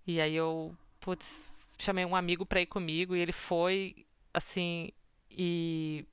E 0.07 0.21
aí 0.21 0.35
eu, 0.35 0.77
putz, 1.01 1.43
chamei 1.79 2.05
um 2.05 2.17
amigo 2.17 2.45
para 2.47 2.61
ir 2.61 2.67
comigo 2.67 3.15
e 3.17 3.21
ele 3.21 3.33
foi 3.33 4.07
assim 4.35 4.91
e 5.31 6.05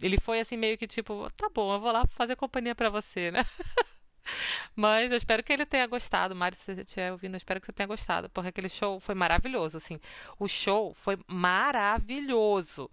ele 0.00 0.18
foi 0.20 0.40
assim 0.40 0.56
meio 0.56 0.76
que 0.76 0.86
tipo, 0.86 1.30
tá 1.36 1.48
bom, 1.48 1.74
eu 1.74 1.80
vou 1.80 1.92
lá 1.92 2.06
fazer 2.06 2.36
companhia 2.36 2.74
para 2.74 2.90
você, 2.90 3.30
né? 3.30 3.44
Mas 4.74 5.10
eu 5.10 5.16
espero 5.16 5.42
que 5.42 5.52
ele 5.52 5.66
tenha 5.66 5.86
gostado. 5.86 6.34
Mário, 6.34 6.56
se 6.56 6.64
você 6.64 6.80
estiver 6.80 7.12
ouvindo, 7.12 7.34
eu 7.34 7.36
espero 7.36 7.60
que 7.60 7.66
você 7.66 7.72
tenha 7.72 7.86
gostado, 7.86 8.30
porque 8.30 8.48
aquele 8.48 8.68
show 8.68 8.98
foi 9.00 9.14
maravilhoso, 9.14 9.76
assim. 9.76 10.00
O 10.38 10.48
show 10.48 10.94
foi 10.94 11.18
maravilhoso. 11.26 12.90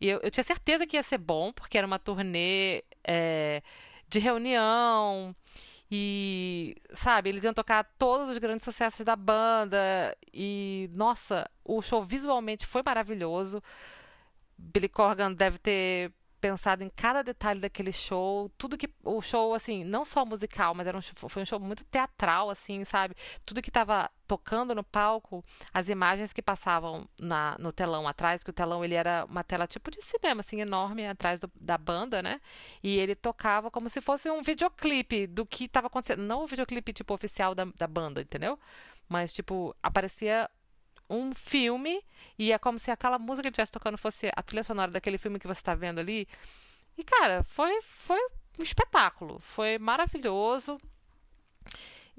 E 0.00 0.08
eu, 0.08 0.20
eu 0.22 0.30
tinha 0.30 0.44
certeza 0.44 0.86
que 0.86 0.96
ia 0.96 1.02
ser 1.02 1.18
bom, 1.18 1.52
porque 1.52 1.76
era 1.76 1.86
uma 1.86 1.98
turnê 1.98 2.82
é, 3.04 3.62
de 4.08 4.18
reunião. 4.18 5.34
E, 5.90 6.76
sabe, 6.94 7.30
eles 7.30 7.42
iam 7.42 7.52
tocar 7.52 7.84
todos 7.98 8.28
os 8.28 8.38
grandes 8.38 8.64
sucessos 8.64 9.04
da 9.04 9.16
banda. 9.16 10.16
E, 10.32 10.88
nossa, 10.92 11.50
o 11.64 11.82
show 11.82 12.02
visualmente 12.02 12.66
foi 12.66 12.82
maravilhoso. 12.84 13.62
Billy 14.56 14.88
Corgan 14.88 15.32
deve 15.32 15.58
ter 15.58 16.12
pensado 16.40 16.82
em 16.82 16.88
cada 16.88 17.22
detalhe 17.22 17.60
daquele 17.60 17.92
show, 17.92 18.50
tudo 18.56 18.78
que 18.78 18.88
o 19.04 19.20
show 19.20 19.52
assim, 19.54 19.84
não 19.84 20.04
só 20.04 20.24
musical, 20.24 20.74
mas 20.74 20.86
era 20.86 20.96
um 20.96 21.00
foi 21.02 21.42
um 21.42 21.46
show 21.46 21.60
muito 21.60 21.84
teatral 21.84 22.48
assim, 22.48 22.82
sabe? 22.84 23.14
Tudo 23.44 23.60
que 23.60 23.68
estava 23.68 24.10
tocando 24.30 24.76
no 24.76 24.84
palco, 24.84 25.44
as 25.74 25.88
imagens 25.88 26.32
que 26.32 26.40
passavam 26.40 27.08
na, 27.20 27.56
no 27.58 27.72
telão 27.72 28.06
atrás, 28.06 28.44
que 28.44 28.50
o 28.50 28.52
telão 28.52 28.84
ele 28.84 28.94
era 28.94 29.24
uma 29.28 29.42
tela 29.42 29.66
tipo 29.66 29.90
de 29.90 30.00
cinema 30.00 30.40
assim 30.40 30.60
enorme 30.60 31.04
atrás 31.04 31.40
do, 31.40 31.50
da 31.60 31.76
banda, 31.76 32.22
né? 32.22 32.40
E 32.80 32.96
ele 32.96 33.16
tocava 33.16 33.72
como 33.72 33.90
se 33.90 34.00
fosse 34.00 34.30
um 34.30 34.40
videoclipe 34.40 35.26
do 35.26 35.44
que 35.44 35.64
estava 35.64 35.88
acontecendo, 35.88 36.22
não 36.22 36.44
o 36.44 36.46
videoclipe 36.46 36.92
tipo 36.92 37.12
oficial 37.12 37.56
da, 37.56 37.64
da 37.76 37.88
banda, 37.88 38.20
entendeu? 38.20 38.56
Mas 39.08 39.32
tipo 39.32 39.74
aparecia 39.82 40.48
um 41.08 41.34
filme 41.34 42.00
e 42.38 42.52
é 42.52 42.58
como 42.58 42.78
se 42.78 42.92
aquela 42.92 43.18
música 43.18 43.42
que 43.42 43.48
estivesse 43.48 43.72
tocando 43.72 43.98
fosse 43.98 44.30
a 44.36 44.42
trilha 44.44 44.62
sonora 44.62 44.92
daquele 44.92 45.18
filme 45.18 45.40
que 45.40 45.48
você 45.48 45.58
está 45.58 45.74
vendo 45.74 45.98
ali. 45.98 46.28
E, 46.96 47.02
cara, 47.02 47.42
foi, 47.42 47.82
foi 47.82 48.20
um 48.60 48.62
espetáculo. 48.62 49.40
Foi 49.40 49.76
maravilhoso. 49.76 50.78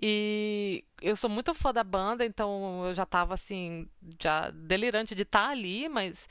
E 0.02 0.84
eu 1.02 1.16
sou 1.16 1.30
muito 1.30 1.54
fã 1.54 1.74
da 1.74 1.84
banda, 1.84 2.26
então 2.26 2.86
eu 2.88 2.94
já 2.94 3.04
estava 3.04 3.34
assim, 3.36 3.88
já 4.20 4.50
delirante 4.52 5.14
de 5.16 5.24
estar 5.24 5.48
tá 5.48 5.50
ali, 5.50 5.88
mas 5.90 6.28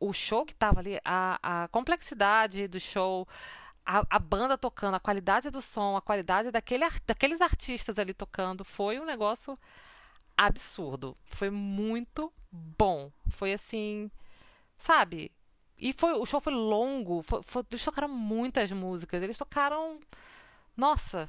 o 0.00 0.12
show 0.12 0.44
que 0.46 0.52
estava 0.52 0.80
ali, 0.80 0.98
a, 1.04 1.64
a 1.64 1.68
complexidade 1.68 2.68
do 2.68 2.80
show, 2.80 3.28
a, 3.84 4.02
a, 4.10 4.18
banda 4.18 4.56
tocando, 4.58 4.94
a 4.94 5.00
qualidade 5.00 5.50
do 5.50 5.60
som, 5.62 5.96
a 5.96 6.02
qualidade 6.02 6.50
daquele, 6.50 6.84
daqueles 7.06 7.40
artistas 7.40 7.98
ali 7.98 8.14
tocando, 8.14 8.64
foi 8.64 8.98
um 9.00 9.04
negócio 9.04 9.58
absurdo. 10.36 11.16
Foi 11.24 11.50
muito 11.50 12.32
bom. 12.50 13.10
Foi 13.28 13.52
assim, 13.52 14.10
sabe? 14.78 15.32
e 15.78 15.92
foi, 15.92 16.14
o 16.14 16.24
show 16.24 16.40
foi 16.40 16.52
longo, 16.54 17.22
foi, 17.22 17.42
foi, 17.42 17.62
eles 17.70 17.84
tocaram 17.84 18.08
muitas 18.08 18.70
músicas, 18.72 19.22
eles 19.22 19.36
tocaram. 19.36 20.00
Nossa! 20.76 21.28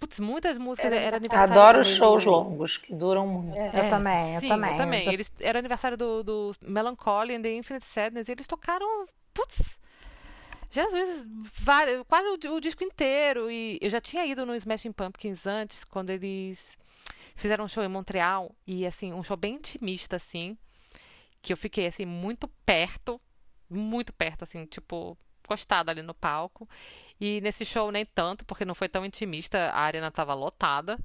Putz, 0.00 0.18
muitas 0.18 0.56
músicas. 0.56 0.90
Era, 0.90 1.02
era 1.02 1.16
aniversário. 1.18 1.52
Adoro 1.52 1.84
shows 1.84 2.24
do... 2.24 2.30
longos, 2.30 2.78
que 2.78 2.94
duram 2.94 3.26
muito. 3.26 3.58
É, 3.58 3.84
eu 3.84 3.90
também, 3.90 4.34
eu 4.34 4.40
sim, 4.40 4.48
também. 4.48 4.72
Eu 4.72 4.76
também. 4.78 5.08
Eles, 5.12 5.30
era 5.40 5.58
aniversário 5.58 5.96
do, 5.98 6.22
do 6.22 6.52
Melancholy 6.62 7.34
and 7.34 7.42
the 7.42 7.52
Infinite 7.52 7.84
Sadness 7.84 8.28
e 8.28 8.32
eles 8.32 8.46
tocaram. 8.46 9.04
Putz! 9.34 9.78
Jesus, 10.70 11.26
vários, 11.58 12.02
quase 12.08 12.28
o, 12.28 12.54
o, 12.54 12.60
disco 12.60 12.82
inteiro. 12.82 13.50
E 13.50 13.78
eu 13.82 13.90
já 13.90 14.00
tinha 14.00 14.24
ido 14.24 14.46
no 14.46 14.54
Smashing 14.54 14.92
Pumpkins 14.92 15.46
antes, 15.46 15.84
quando 15.84 16.08
eles 16.08 16.78
fizeram 17.36 17.66
um 17.66 17.68
show 17.68 17.84
em 17.84 17.88
Montreal. 17.88 18.54
E, 18.66 18.86
assim, 18.86 19.12
um 19.12 19.22
show 19.22 19.36
bem 19.36 19.56
intimista, 19.56 20.16
assim. 20.16 20.56
Que 21.42 21.52
eu 21.52 21.58
fiquei, 21.58 21.86
assim, 21.86 22.06
muito 22.06 22.48
perto. 22.64 23.20
Muito 23.68 24.12
perto, 24.14 24.44
assim, 24.44 24.64
tipo, 24.64 25.16
encostada 25.44 25.90
ali 25.90 26.02
no 26.02 26.14
palco. 26.14 26.68
E 27.20 27.40
nesse 27.40 27.64
show 27.64 27.90
nem 27.92 28.04
tanto, 28.04 28.44
porque 28.44 28.64
não 28.64 28.74
foi 28.74 28.88
tão 28.88 29.04
intimista. 29.04 29.70
A 29.70 29.80
arena 29.80 30.08
estava 30.08 30.34
lotada. 30.34 30.98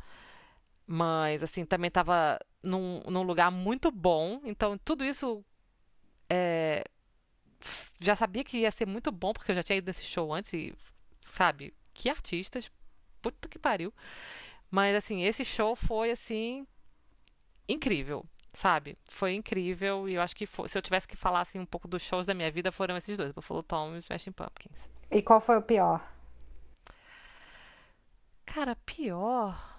Mas, 0.87 1.43
assim, 1.43 1.65
também 1.65 1.87
estava 1.87 2.39
num, 2.61 3.01
num 3.07 3.23
lugar 3.23 3.51
muito 3.51 3.91
bom. 3.91 4.39
Então, 4.43 4.77
tudo 4.77 5.03
isso 5.03 5.43
é, 6.29 6.83
já 7.99 8.15
sabia 8.15 8.43
que 8.43 8.59
ia 8.59 8.71
ser 8.71 8.85
muito 8.85 9.11
bom, 9.11 9.33
porque 9.33 9.51
eu 9.51 9.55
já 9.55 9.63
tinha 9.63 9.77
ido 9.77 9.87
nesse 9.87 10.03
show 10.03 10.33
antes 10.33 10.53
e, 10.53 10.73
sabe, 11.23 11.73
que 11.93 12.09
artistas. 12.09 12.71
Puta 13.21 13.49
que 13.49 13.57
pariu. 13.57 13.93
Mas, 14.69 14.95
assim, 14.95 15.23
esse 15.23 15.43
show 15.43 15.75
foi, 15.75 16.11
assim, 16.11 16.67
incrível, 17.67 18.25
sabe? 18.55 18.97
Foi 19.09 19.33
incrível 19.33 20.07
e 20.07 20.15
eu 20.15 20.21
acho 20.21 20.35
que 20.35 20.45
foi, 20.45 20.67
se 20.67 20.77
eu 20.77 20.81
tivesse 20.81 21.07
que 21.07 21.15
falar, 21.15 21.41
assim, 21.41 21.59
um 21.59 21.65
pouco 21.65 21.87
dos 21.87 22.01
shows 22.01 22.25
da 22.25 22.33
minha 22.33 22.51
vida, 22.51 22.71
foram 22.71 22.97
esses 22.97 23.17
dois, 23.17 23.31
Buffalo 23.31 23.63
Tom 23.63 23.95
e 23.95 23.97
Smashing 23.97 24.31
Pumpkins. 24.31 24.89
E 25.11 25.21
qual 25.21 25.39
foi 25.39 25.57
o 25.57 25.61
pior? 25.61 26.05
Cara, 28.45 28.75
pior... 28.77 29.75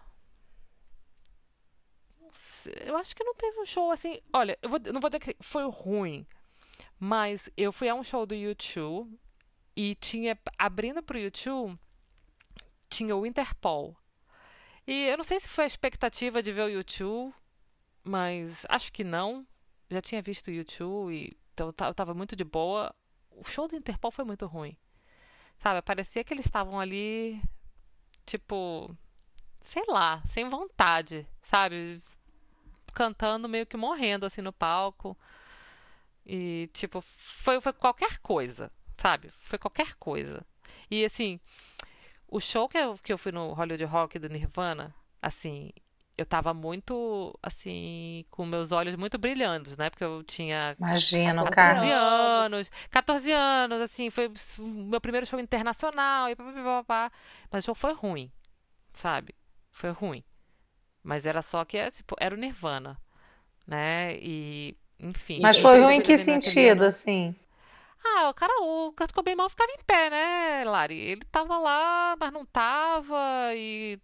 Eu 2.84 2.96
acho 2.96 3.14
que 3.14 3.24
não 3.24 3.34
teve 3.34 3.58
um 3.60 3.64
show 3.64 3.90
assim. 3.90 4.20
Olha, 4.32 4.58
eu, 4.60 4.68
vou, 4.68 4.78
não 4.92 5.00
vou 5.00 5.08
dizer 5.08 5.20
que 5.20 5.36
foi 5.40 5.64
ruim, 5.70 6.26
mas 6.98 7.48
eu 7.56 7.72
fui 7.72 7.88
a 7.88 7.94
um 7.94 8.02
show 8.02 8.26
do 8.26 8.34
YouTube 8.34 9.18
e 9.74 9.94
tinha, 9.94 10.38
abrindo 10.58 11.02
pro 11.02 11.18
YouTube, 11.18 11.78
tinha 12.90 13.14
o 13.16 13.24
Interpol. 13.24 13.96
E 14.86 15.06
eu 15.06 15.16
não 15.16 15.24
sei 15.24 15.40
se 15.40 15.48
foi 15.48 15.64
a 15.64 15.66
expectativa 15.66 16.42
de 16.42 16.52
ver 16.52 16.62
o 16.62 16.68
YouTube, 16.68 17.34
mas 18.06 18.64
acho 18.68 18.92
que 18.92 19.04
não. 19.04 19.46
Já 19.90 20.00
tinha 20.00 20.22
visto 20.22 20.48
o 20.48 20.52
YouTube 20.52 21.14
e 21.14 21.36
então 21.56 21.72
eu 21.86 21.94
tava 21.94 22.12
muito 22.12 22.36
de 22.36 22.44
boa. 22.44 22.94
O 23.30 23.42
show 23.44 23.66
do 23.66 23.76
Interpol 23.76 24.10
foi 24.10 24.24
muito 24.24 24.46
ruim. 24.46 24.76
Sabe, 25.56 25.80
parecia 25.80 26.22
que 26.22 26.34
eles 26.34 26.44
estavam 26.44 26.78
ali, 26.78 27.40
tipo, 28.26 28.94
sei 29.62 29.82
lá, 29.88 30.22
sem 30.26 30.48
vontade, 30.50 31.26
sabe? 31.42 32.02
Cantando 32.94 33.48
meio 33.48 33.66
que 33.66 33.76
morrendo 33.76 34.26
assim 34.26 34.42
no 34.42 34.52
palco. 34.52 35.16
E, 36.26 36.68
tipo, 36.74 37.00
foi, 37.00 37.58
foi 37.60 37.72
qualquer 37.72 38.18
coisa, 38.18 38.70
sabe? 38.98 39.30
Foi 39.38 39.58
qualquer 39.58 39.94
coisa. 39.94 40.44
E, 40.90 41.04
assim, 41.04 41.40
o 42.28 42.38
show 42.38 42.68
que 42.68 42.76
eu, 42.76 42.98
que 42.98 43.12
eu 43.12 43.18
fui 43.18 43.32
no 43.32 43.54
Hollywood 43.54 43.84
Rock 43.84 44.18
do 44.18 44.28
Nirvana, 44.28 44.94
assim, 45.22 45.72
eu 46.18 46.24
tava 46.24 46.54
muito, 46.54 47.38
assim, 47.42 48.24
com 48.30 48.46
meus 48.46 48.72
olhos 48.72 48.96
muito 48.96 49.18
brilhando, 49.18 49.70
né? 49.76 49.90
Porque 49.90 50.04
eu 50.04 50.22
tinha. 50.22 50.74
Imagino, 50.78 51.44
14 51.44 51.54
cara. 51.54 51.96
anos. 52.44 52.70
14 52.90 53.32
anos, 53.32 53.80
assim, 53.80 54.08
foi 54.08 54.32
o 54.58 54.62
meu 54.62 55.00
primeiro 55.00 55.26
show 55.26 55.38
internacional 55.38 56.30
e 56.30 56.36
papapá. 56.36 57.12
Mas 57.50 57.64
o 57.64 57.66
show 57.66 57.74
foi 57.74 57.92
ruim, 57.92 58.32
sabe? 58.92 59.34
Foi 59.70 59.90
ruim. 59.90 60.24
Mas 61.02 61.26
era 61.26 61.42
só 61.42 61.64
que, 61.64 61.90
tipo, 61.90 62.16
era 62.18 62.34
o 62.34 62.38
Nirvana, 62.38 62.98
né? 63.66 64.16
E 64.16 64.74
enfim. 64.98 65.40
Mas 65.42 65.58
foi 65.58 65.80
ruim 65.80 65.96
em 65.96 66.00
que 66.00 66.16
sentido, 66.16 66.86
assim? 66.86 67.36
Ah, 68.04 68.30
o 68.30 68.34
cara, 68.34 68.52
o 68.62 68.92
Kurt 68.92 69.12
Cobain 69.12 69.34
mal 69.34 69.50
ficava 69.50 69.70
em 69.72 69.84
pé, 69.84 70.08
né, 70.08 70.64
Lari? 70.64 70.96
Ele 70.96 71.22
tava 71.30 71.58
lá, 71.58 72.16
mas 72.18 72.32
não 72.32 72.46
tava 72.46 73.18
e 73.54 73.98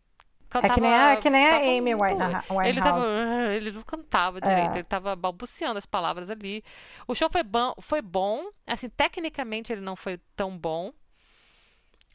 cantava... 0.52 0.72
É 0.72 0.74
que 0.74 0.80
nem 0.80 0.94
a, 0.94 1.16
que 1.16 1.30
nem 1.30 1.48
a 1.48 1.56
Amy 1.56 1.94
Winehouse. 1.94 2.68
Ele, 2.68 2.80
tava, 2.80 3.06
ele 3.54 3.72
não 3.72 3.82
cantava 3.82 4.40
direito, 4.40 4.74
é. 4.74 4.78
ele 4.78 4.84
tava 4.84 5.16
balbuciando 5.16 5.78
as 5.78 5.86
palavras 5.86 6.28
ali. 6.28 6.62
O 7.08 7.14
show 7.14 7.30
foi 7.30 7.42
bom, 7.42 7.74
foi 7.80 8.02
bom, 8.02 8.50
assim, 8.66 8.88
tecnicamente 8.88 9.72
ele 9.72 9.80
não 9.80 9.96
foi 9.96 10.20
tão 10.36 10.56
bom, 10.56 10.92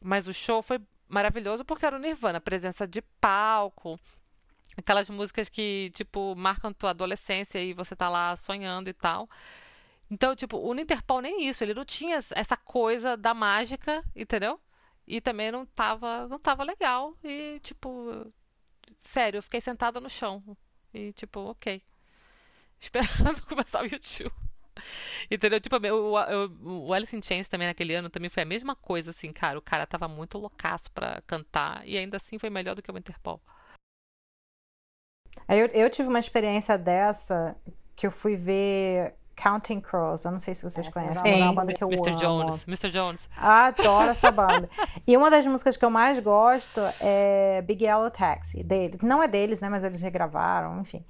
mas 0.02 0.28
o 0.28 0.34
show 0.34 0.62
foi 0.62 0.80
maravilhoso 1.10 1.66
porque 1.66 1.86
era 1.86 1.96
o 1.96 2.00
Nirvana, 2.00 2.40
presença 2.40 2.88
de 2.88 3.02
palco, 3.20 4.00
Aquelas 4.78 5.10
músicas 5.10 5.50
que, 5.50 5.90
tipo, 5.96 6.36
marcam 6.36 6.72
tua 6.72 6.92
adolescência 6.92 7.58
e 7.58 7.74
você 7.74 7.96
tá 7.96 8.08
lá 8.10 8.38
sonhando 8.38 8.88
e 8.88 8.94
tal. 8.94 9.28
Então, 10.10 10.36
tipo, 10.36 10.56
o 10.56 10.80
Interpol 10.80 11.20
nem 11.20 11.48
isso, 11.48 11.64
ele 11.64 11.74
não 11.74 11.84
tinha 11.84 12.24
essa 12.30 12.56
coisa 12.56 13.18
da 13.18 13.34
mágica, 13.34 14.04
entendeu? 14.16 14.60
E 15.08 15.22
também 15.22 15.52
não 15.52 15.66
tava, 15.66 16.28
não 16.28 16.38
tava 16.38 16.64
legal. 16.64 17.16
E, 17.24 17.60
tipo, 17.62 18.32
sério, 18.98 19.38
eu 19.38 19.44
fiquei 19.44 19.62
sentada 19.62 20.02
no 20.02 20.10
chão. 20.10 20.44
E, 20.94 21.14
tipo, 21.14 21.40
ok. 21.40 21.82
Esperando 22.80 23.42
começar 23.44 23.82
o 23.82 23.86
YouTube. 23.86 24.34
Entendeu? 25.32 25.60
Tipo, 25.60 25.78
o, 25.78 26.88
o, 26.88 26.94
Alice 26.94 27.16
in 27.16 27.22
Chains 27.22 27.48
também 27.48 27.68
naquele 27.68 27.96
ano 27.96 28.10
também 28.10 28.30
foi 28.30 28.44
a 28.44 28.46
mesma 28.46 28.76
coisa, 28.76 29.12
assim, 29.12 29.32
cara. 29.32 29.58
O 29.58 29.62
cara 29.62 29.88
tava 29.88 30.08
muito 30.08 30.38
loucaço 30.38 30.92
pra 30.92 31.22
cantar 31.26 31.88
e 31.88 31.98
ainda 31.98 32.18
assim 32.18 32.38
foi 32.38 32.50
melhor 32.50 32.76
do 32.76 32.82
que 32.82 32.92
o 32.92 32.98
Interpol. 32.98 33.42
Eu, 35.48 35.68
eu 35.68 35.90
tive 35.90 36.10
uma 36.10 36.20
experiência 36.20 36.78
dessa 36.78 37.56
que 37.96 38.06
eu 38.06 38.12
fui 38.12 38.36
ver 38.36 39.16
Counting 39.42 39.80
Crows. 39.80 40.26
Eu 40.26 40.32
não 40.32 40.40
sei 40.40 40.56
se 40.56 40.64
vocês 40.64 40.88
é, 40.88 40.92
conhecem. 40.92 41.22
Sim. 41.22 41.42
É 41.42 41.44
uma 41.46 41.54
banda 41.54 41.74
que 41.74 41.84
eu 41.84 41.88
Mr. 41.88 42.10
amo. 42.10 42.18
Jones. 42.18 42.68
Mr. 42.68 42.90
Jones. 42.90 43.30
Adoro 43.38 44.10
essa 44.10 44.30
banda. 44.34 44.70
e 45.06 45.16
uma 45.16 45.30
das 45.30 45.46
músicas 45.46 45.78
que 45.78 45.86
eu 45.86 45.90
mais 45.90 46.20
gosto 46.20 46.82
é 47.00 47.62
Big 47.62 47.86
Yellow 47.86 48.10
Taxi, 48.10 48.64
dele. 48.64 48.98
Que 48.98 49.06
não 49.06 49.22
é 49.22 49.28
deles, 49.28 49.62
né? 49.62 49.70
Mas 49.70 49.84
eles 49.84 50.02
regravaram, 50.02 50.82
enfim. 50.82 51.06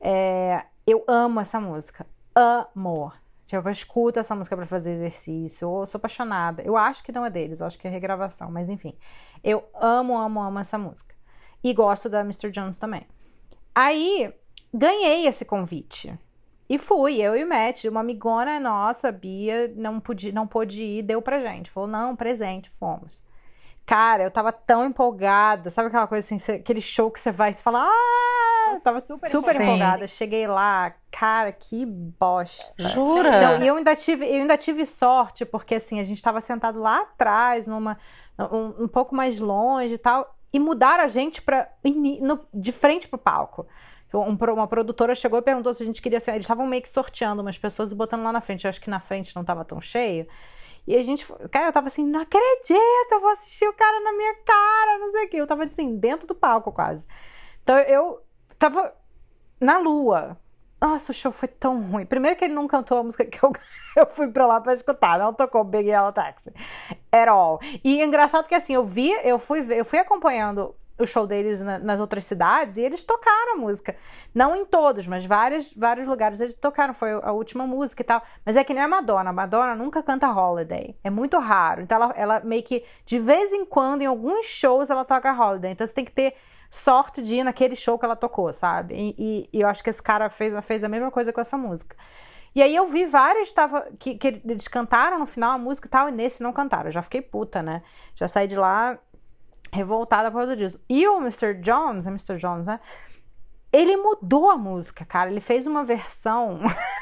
É, 0.00 0.64
eu 0.86 1.04
amo 1.06 1.40
essa 1.40 1.60
música. 1.60 2.04
Amo. 2.34 3.12
Tipo, 3.46 3.66
eu 3.66 3.72
escuto 3.72 4.18
essa 4.18 4.34
música 4.34 4.56
para 4.56 4.66
fazer 4.66 4.92
exercício. 4.92 5.80
Eu 5.80 5.86
sou 5.86 5.98
apaixonada. 5.98 6.62
Eu 6.62 6.76
acho 6.76 7.02
que 7.02 7.12
não 7.12 7.24
é 7.24 7.30
deles, 7.30 7.60
eu 7.60 7.66
acho 7.66 7.78
que 7.78 7.86
é 7.86 7.90
regravação, 7.90 8.50
mas 8.50 8.68
enfim. 8.68 8.94
Eu 9.42 9.64
amo, 9.74 10.18
amo, 10.18 10.42
amo 10.42 10.58
essa 10.58 10.76
música. 10.76 11.14
E 11.62 11.72
gosto 11.72 12.08
da 12.08 12.20
Mr. 12.20 12.50
Jones 12.50 12.76
também. 12.76 13.06
Aí, 13.74 14.34
ganhei 14.74 15.26
esse 15.26 15.44
convite. 15.44 16.18
E 16.68 16.78
fui, 16.78 17.16
eu 17.20 17.34
e 17.34 17.44
o 17.44 17.48
Matt, 17.48 17.84
uma 17.84 18.00
amigona 18.00 18.60
nossa, 18.60 19.10
Bia, 19.10 19.72
não, 19.74 19.98
podia, 19.98 20.32
não 20.32 20.46
pôde 20.46 20.82
ir, 20.82 21.02
deu 21.02 21.22
pra 21.22 21.40
gente. 21.40 21.70
Falou, 21.70 21.88
não, 21.88 22.14
presente, 22.14 22.68
fomos. 22.68 23.22
Cara, 23.86 24.24
eu 24.24 24.30
tava 24.30 24.52
tão 24.52 24.84
empolgada, 24.84 25.70
sabe 25.70 25.88
aquela 25.88 26.06
coisa 26.06 26.34
assim, 26.34 26.52
aquele 26.52 26.80
show 26.82 27.10
que 27.10 27.18
você 27.18 27.32
vai 27.32 27.50
e 27.50 27.54
você 27.54 27.62
fala, 27.62 27.88
ah, 27.88 28.72
eu 28.74 28.80
tava 28.80 29.00
super, 29.00 29.30
super 29.30 29.60
empolgada. 29.62 30.06
Cheguei 30.06 30.46
lá, 30.46 30.94
cara, 31.10 31.50
que 31.52 31.86
bosta. 31.86 32.74
Jura? 32.82 33.40
Não, 33.40 33.64
e 33.64 33.66
eu 33.66 33.76
ainda 33.76 33.96
tive, 33.96 34.26
eu 34.26 34.42
ainda 34.42 34.58
tive 34.58 34.84
sorte, 34.84 35.46
porque 35.46 35.76
assim, 35.76 36.00
a 36.00 36.04
gente 36.04 36.22
tava 36.22 36.42
sentado 36.42 36.78
lá 36.80 37.00
atrás, 37.00 37.66
numa, 37.66 37.96
um, 38.38 38.84
um 38.84 38.88
pouco 38.88 39.14
mais 39.14 39.40
longe 39.40 39.94
e 39.94 39.98
tal 39.98 40.34
e 40.52 40.58
mudaram 40.58 41.04
a 41.04 41.08
gente 41.08 41.42
para 41.42 41.68
de 42.52 42.72
frente 42.72 43.08
pro 43.08 43.18
palco. 43.18 43.66
Um, 44.12 44.36
uma 44.52 44.66
produtora 44.66 45.14
chegou 45.14 45.38
e 45.38 45.42
perguntou 45.42 45.72
se 45.74 45.82
a 45.82 45.86
gente 45.86 46.00
queria 46.00 46.20
ser. 46.20 46.32
Eles 46.32 46.44
estavam 46.44 46.66
meio 46.66 46.82
que 46.82 46.88
sorteando 46.88 47.42
umas 47.42 47.58
pessoas 47.58 47.92
e 47.92 47.94
botando 47.94 48.22
lá 48.22 48.32
na 48.32 48.40
frente. 48.40 48.64
Eu 48.64 48.70
acho 48.70 48.80
que 48.80 48.90
na 48.90 49.00
frente 49.00 49.34
não 49.34 49.42
estava 49.42 49.64
tão 49.64 49.80
cheio. 49.80 50.26
E 50.86 50.96
a 50.96 51.02
gente. 51.02 51.26
Cara, 51.50 51.66
eu 51.66 51.72
tava 51.72 51.88
assim, 51.88 52.06
não 52.06 52.20
acredito, 52.20 53.12
eu 53.12 53.20
vou 53.20 53.30
assistir 53.30 53.68
o 53.68 53.72
cara 53.74 54.00
na 54.00 54.12
minha 54.12 54.34
cara, 54.36 54.98
não 54.98 55.10
sei 55.10 55.26
o 55.26 55.28
quê. 55.28 55.36
Eu 55.36 55.46
tava 55.46 55.64
assim, 55.64 55.96
dentro 55.96 56.26
do 56.26 56.34
palco 56.34 56.72
quase. 56.72 57.06
Então 57.62 57.76
eu 57.80 58.22
tava 58.58 58.94
na 59.60 59.76
lua, 59.76 60.38
nossa, 60.80 61.10
o 61.10 61.14
show 61.14 61.32
foi 61.32 61.48
tão 61.48 61.82
ruim. 61.82 62.06
Primeiro 62.06 62.36
que 62.36 62.44
ele 62.44 62.54
não 62.54 62.68
cantou 62.68 62.98
a 62.98 63.02
música 63.02 63.24
que 63.24 63.42
eu, 63.44 63.52
eu 63.96 64.06
fui 64.06 64.28
pra 64.28 64.46
lá 64.46 64.60
pra 64.60 64.72
escutar, 64.72 65.18
não 65.18 65.34
tocou 65.34 65.64
Big 65.64 65.88
Yellow 65.88 66.12
Taxi. 66.12 66.52
At 67.10 67.28
all. 67.28 67.60
E 67.84 68.00
engraçado 68.02 68.46
que 68.46 68.54
assim, 68.54 68.74
eu 68.74 68.84
vi, 68.84 69.10
eu 69.24 69.38
fui 69.38 69.60
eu 69.78 69.84
fui 69.84 69.98
acompanhando 69.98 70.74
o 70.98 71.06
show 71.06 71.26
deles 71.26 71.60
na, 71.60 71.78
nas 71.78 72.00
outras 72.00 72.24
cidades 72.24 72.76
e 72.76 72.82
eles 72.82 73.04
tocaram 73.04 73.54
a 73.54 73.56
música. 73.56 73.96
Não 74.34 74.54
em 74.56 74.64
todos, 74.64 75.06
mas 75.06 75.24
vários, 75.24 75.72
vários 75.72 76.06
lugares 76.06 76.40
eles 76.40 76.54
tocaram. 76.54 76.92
Foi 76.92 77.12
a 77.12 77.32
última 77.32 77.66
música 77.66 78.02
e 78.02 78.04
tal. 78.04 78.22
Mas 78.44 78.56
é 78.56 78.64
que 78.64 78.74
nem 78.74 78.82
a 78.82 78.88
Madonna. 78.88 79.30
A 79.30 79.32
Madonna 79.32 79.74
nunca 79.74 80.02
canta 80.02 80.28
Holiday. 80.30 80.96
É 81.02 81.10
muito 81.10 81.38
raro. 81.38 81.82
Então 81.82 81.96
ela, 82.02 82.14
ela 82.16 82.40
meio 82.40 82.62
que, 82.62 82.84
de 83.04 83.18
vez 83.18 83.52
em 83.52 83.64
quando, 83.64 84.02
em 84.02 84.06
alguns 84.06 84.46
shows, 84.46 84.90
ela 84.90 85.04
toca 85.04 85.32
Holiday. 85.32 85.72
Então 85.72 85.86
você 85.86 85.94
tem 85.94 86.04
que 86.04 86.12
ter 86.12 86.34
sorte 86.70 87.22
de 87.22 87.36
ir 87.36 87.44
naquele 87.44 87.76
show 87.76 87.98
que 87.98 88.04
ela 88.04 88.16
tocou, 88.16 88.52
sabe? 88.52 88.94
E, 88.94 89.14
e, 89.18 89.48
e, 89.52 89.60
eu 89.60 89.68
acho 89.68 89.82
que 89.82 89.90
esse 89.90 90.02
cara 90.02 90.28
fez, 90.28 90.52
fez 90.64 90.84
a 90.84 90.88
mesma 90.88 91.10
coisa 91.10 91.32
com 91.32 91.40
essa 91.40 91.56
música. 91.56 91.96
E 92.54 92.62
aí 92.62 92.74
eu 92.74 92.86
vi 92.86 93.04
várias 93.04 93.52
tava, 93.52 93.86
que, 93.98 94.16
que 94.16 94.42
eles 94.44 94.68
cantaram 94.68 95.18
no 95.18 95.26
final 95.26 95.52
a 95.52 95.58
música 95.58 95.86
e 95.86 95.90
tal, 95.90 96.08
e 96.08 96.12
nesse 96.12 96.42
não 96.42 96.52
cantaram. 96.52 96.88
Eu 96.88 96.92
já 96.92 97.02
fiquei 97.02 97.22
puta, 97.22 97.62
né? 97.62 97.82
Já 98.14 98.26
saí 98.26 98.46
de 98.46 98.56
lá 98.56 98.98
revoltada 99.72 100.30
por 100.30 100.38
causa 100.38 100.56
disso. 100.56 100.80
E 100.88 101.06
o 101.08 101.18
Mr. 101.18 101.54
Jones, 101.60 102.06
é 102.06 102.10
Mr. 102.10 102.36
Jones, 102.36 102.66
né? 102.66 102.78
Ele 103.70 103.98
mudou 103.98 104.48
a 104.50 104.56
música, 104.56 105.04
cara. 105.04 105.30
Ele 105.30 105.40
fez 105.42 105.66
uma 105.66 105.84
versão. 105.84 106.60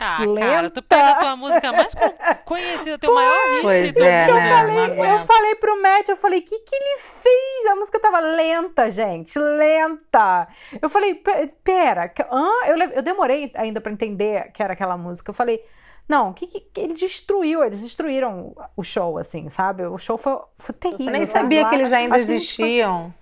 Ah, 0.00 0.24
lenta. 0.24 0.46
cara, 0.46 0.70
tu 0.70 0.80
pega 0.80 1.10
a 1.10 1.14
tua 1.16 1.34
música 1.34 1.72
mais 1.72 1.92
co- 1.92 2.14
conhecida, 2.44 2.96
teu 2.96 3.12
maior 3.12 3.36
hit. 3.54 3.62
Pois 3.62 3.96
é, 3.96 4.30
eu, 4.30 4.34
né? 4.36 4.48
falei, 4.56 5.12
eu 5.14 5.18
falei 5.26 5.54
pro 5.56 5.82
Matt, 5.82 6.08
eu 6.08 6.16
falei, 6.16 6.38
o 6.38 6.42
que, 6.44 6.60
que 6.60 6.76
ele 6.76 6.98
fez? 7.00 7.66
A 7.68 7.74
música 7.74 7.98
tava 7.98 8.20
lenta, 8.20 8.88
gente, 8.88 9.36
lenta. 9.36 10.46
Eu 10.80 10.88
falei, 10.88 11.16
"Pe- 11.16 11.52
pera, 11.64 12.08
hã? 12.30 12.48
Eu, 12.68 12.76
eu 12.92 13.02
demorei 13.02 13.50
ainda 13.56 13.80
pra 13.80 13.90
entender 13.90 14.52
que 14.52 14.62
era 14.62 14.74
aquela 14.74 14.96
música. 14.96 15.30
Eu 15.30 15.34
falei, 15.34 15.60
não, 16.08 16.32
que, 16.32 16.46
que, 16.46 16.60
que 16.60 16.80
ele 16.80 16.94
destruiu, 16.94 17.62
eles 17.62 17.82
destruíram 17.82 18.54
o 18.76 18.82
show, 18.82 19.18
assim, 19.18 19.50
sabe? 19.50 19.84
O 19.86 19.98
show 19.98 20.16
foi, 20.16 20.38
foi 20.56 20.74
terrível. 20.74 21.06
Eu 21.06 21.12
nem 21.12 21.24
sabia 21.24 21.62
lá- 21.62 21.68
que 21.68 21.74
eles 21.74 21.92
ainda 21.92 22.16
existiam. 22.16 23.12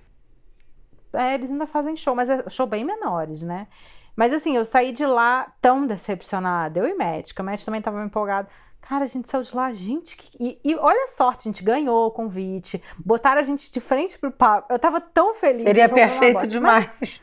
é, 1.12 1.34
eles 1.34 1.51
ainda 1.51 1.66
fazem 1.66 1.97
show, 1.97 2.14
mas 2.14 2.28
é 2.28 2.49
show 2.49 2.66
bem 2.66 2.84
menores, 2.84 3.43
né? 3.43 3.66
Mas 4.14 4.32
assim, 4.32 4.57
eu 4.57 4.64
saí 4.64 4.93
de 4.93 5.05
lá 5.05 5.53
tão 5.61 5.87
decepcionada. 5.87 6.78
Eu 6.78 6.87
e 6.87 7.22
que 7.34 7.41
o 7.41 7.45
Matt 7.45 7.64
também 7.64 7.82
tava 7.82 8.03
empolgado. 8.03 8.49
Cara, 8.80 9.03
a 9.03 9.07
gente 9.09 9.28
saiu 9.28 9.43
de 9.43 9.55
lá, 9.55 9.72
gente. 9.72 10.16
Que... 10.16 10.30
E, 10.39 10.61
e 10.64 10.74
olha 10.76 11.05
a 11.05 11.09
sorte, 11.09 11.49
a 11.49 11.53
gente 11.53 11.64
ganhou 11.64 12.07
o 12.07 12.11
convite. 12.11 12.80
Botaram 12.97 13.41
a 13.41 13.45
gente 13.45 13.70
de 13.70 13.80
frente 13.80 14.16
pro 14.16 14.30
palco. 14.30 14.72
Eu 14.72 14.78
tava 14.78 15.01
tão 15.01 15.34
feliz. 15.34 15.61
Seria 15.61 15.89
perfeito 15.89 16.47
demais. 16.47 17.20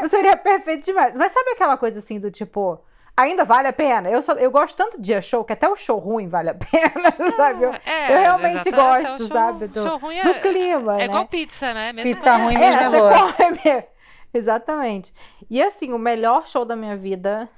Mas 0.00 0.10
seria 0.10 0.36
perfeito 0.36 0.84
demais. 0.84 1.16
Mas 1.16 1.30
sabe 1.32 1.50
aquela 1.50 1.76
coisa 1.76 2.00
assim 2.00 2.18
do 2.18 2.30
tipo. 2.30 2.78
Ainda 3.16 3.44
vale 3.44 3.68
a 3.68 3.72
pena? 3.72 4.08
Eu, 4.08 4.22
só, 4.22 4.32
eu 4.32 4.50
gosto 4.50 4.76
tanto 4.76 4.96
de 4.96 5.02
dia 5.02 5.20
show 5.20 5.44
que 5.44 5.52
até 5.52 5.68
o 5.68 5.76
show 5.76 5.98
ruim 5.98 6.26
vale 6.28 6.50
a 6.50 6.54
pena, 6.56 7.32
sabe? 7.36 7.64
Eu, 7.64 7.72
É, 7.84 8.12
eu 8.14 8.18
realmente 8.20 8.68
exato, 8.68 8.76
gosto, 8.76 9.18
show- 9.18 9.26
sabe? 9.28 9.66
Do, 9.68 9.82
show 9.82 9.98
ruim 9.98 10.16
é- 10.18 10.22
do 10.22 10.34
clima. 10.40 10.94
É 10.94 10.98
né? 10.98 11.04
igual 11.04 11.26
pizza, 11.26 11.74
né? 11.74 11.92
Mesmo 11.92 12.12
Pizza 12.14 12.32
assim, 12.34 12.44
ruim 12.44 12.54
é- 12.54 12.58
mesmo 12.58 12.80
é 12.80 12.84
você 12.88 12.96
boa. 12.98 13.32
come. 13.32 13.84
Exatamente. 14.32 15.12
E 15.50 15.60
assim, 15.62 15.92
o 15.92 15.98
melhor 15.98 16.46
show 16.46 16.64
da 16.64 16.76
minha 16.76 16.96
vida. 16.96 17.48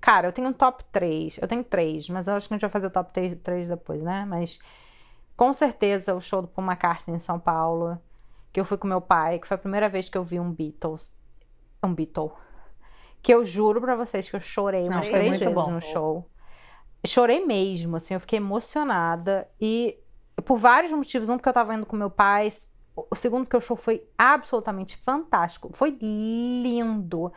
Cara, 0.00 0.28
eu 0.28 0.32
tenho 0.32 0.48
um 0.48 0.52
top 0.52 0.84
3. 0.92 1.38
Eu 1.40 1.48
tenho 1.48 1.64
três, 1.64 2.08
mas 2.08 2.28
eu 2.28 2.34
acho 2.34 2.46
que 2.48 2.54
a 2.54 2.56
gente 2.56 2.60
vai 2.62 2.70
fazer 2.70 2.86
o 2.88 2.90
top 2.90 3.10
3 3.42 3.68
depois, 3.68 4.02
né? 4.02 4.24
Mas 4.28 4.58
com 5.36 5.52
certeza 5.52 6.14
o 6.14 6.20
show 6.20 6.42
do 6.42 6.48
Paul 6.48 6.66
McCartney 6.66 7.16
em 7.16 7.20
São 7.20 7.38
Paulo. 7.38 7.98
Que 8.52 8.60
eu 8.60 8.64
fui 8.64 8.76
com 8.76 8.86
meu 8.88 9.00
pai, 9.00 9.38
que 9.38 9.46
foi 9.46 9.54
a 9.54 9.58
primeira 9.58 9.88
vez 9.88 10.08
que 10.08 10.16
eu 10.18 10.22
vi 10.22 10.38
um 10.40 10.50
Beatles. 10.50 11.12
Um 11.82 11.94
Beatle. 11.94 12.32
Que 13.28 13.34
eu 13.34 13.44
juro 13.44 13.78
pra 13.78 13.94
vocês 13.94 14.30
que 14.30 14.34
eu 14.34 14.40
chorei 14.40 14.88
Não, 14.88 14.96
umas 14.96 15.10
três 15.10 15.38
vezes 15.38 15.54
bom. 15.54 15.70
no 15.70 15.82
show. 15.82 16.26
Chorei 17.06 17.44
mesmo, 17.44 17.96
assim, 17.96 18.14
eu 18.14 18.20
fiquei 18.20 18.38
emocionada. 18.38 19.46
E 19.60 19.98
por 20.46 20.56
vários 20.56 20.90
motivos. 20.92 21.28
Um, 21.28 21.36
porque 21.36 21.46
eu 21.46 21.52
tava 21.52 21.74
indo 21.74 21.84
com 21.84 21.94
meu 21.94 22.08
pai. 22.08 22.48
O 22.96 23.14
segundo, 23.14 23.44
porque 23.44 23.58
o 23.58 23.60
show 23.60 23.76
foi 23.76 24.02
absolutamente 24.16 24.96
fantástico. 24.96 25.68
Foi 25.74 25.90
lindo. 26.00 27.30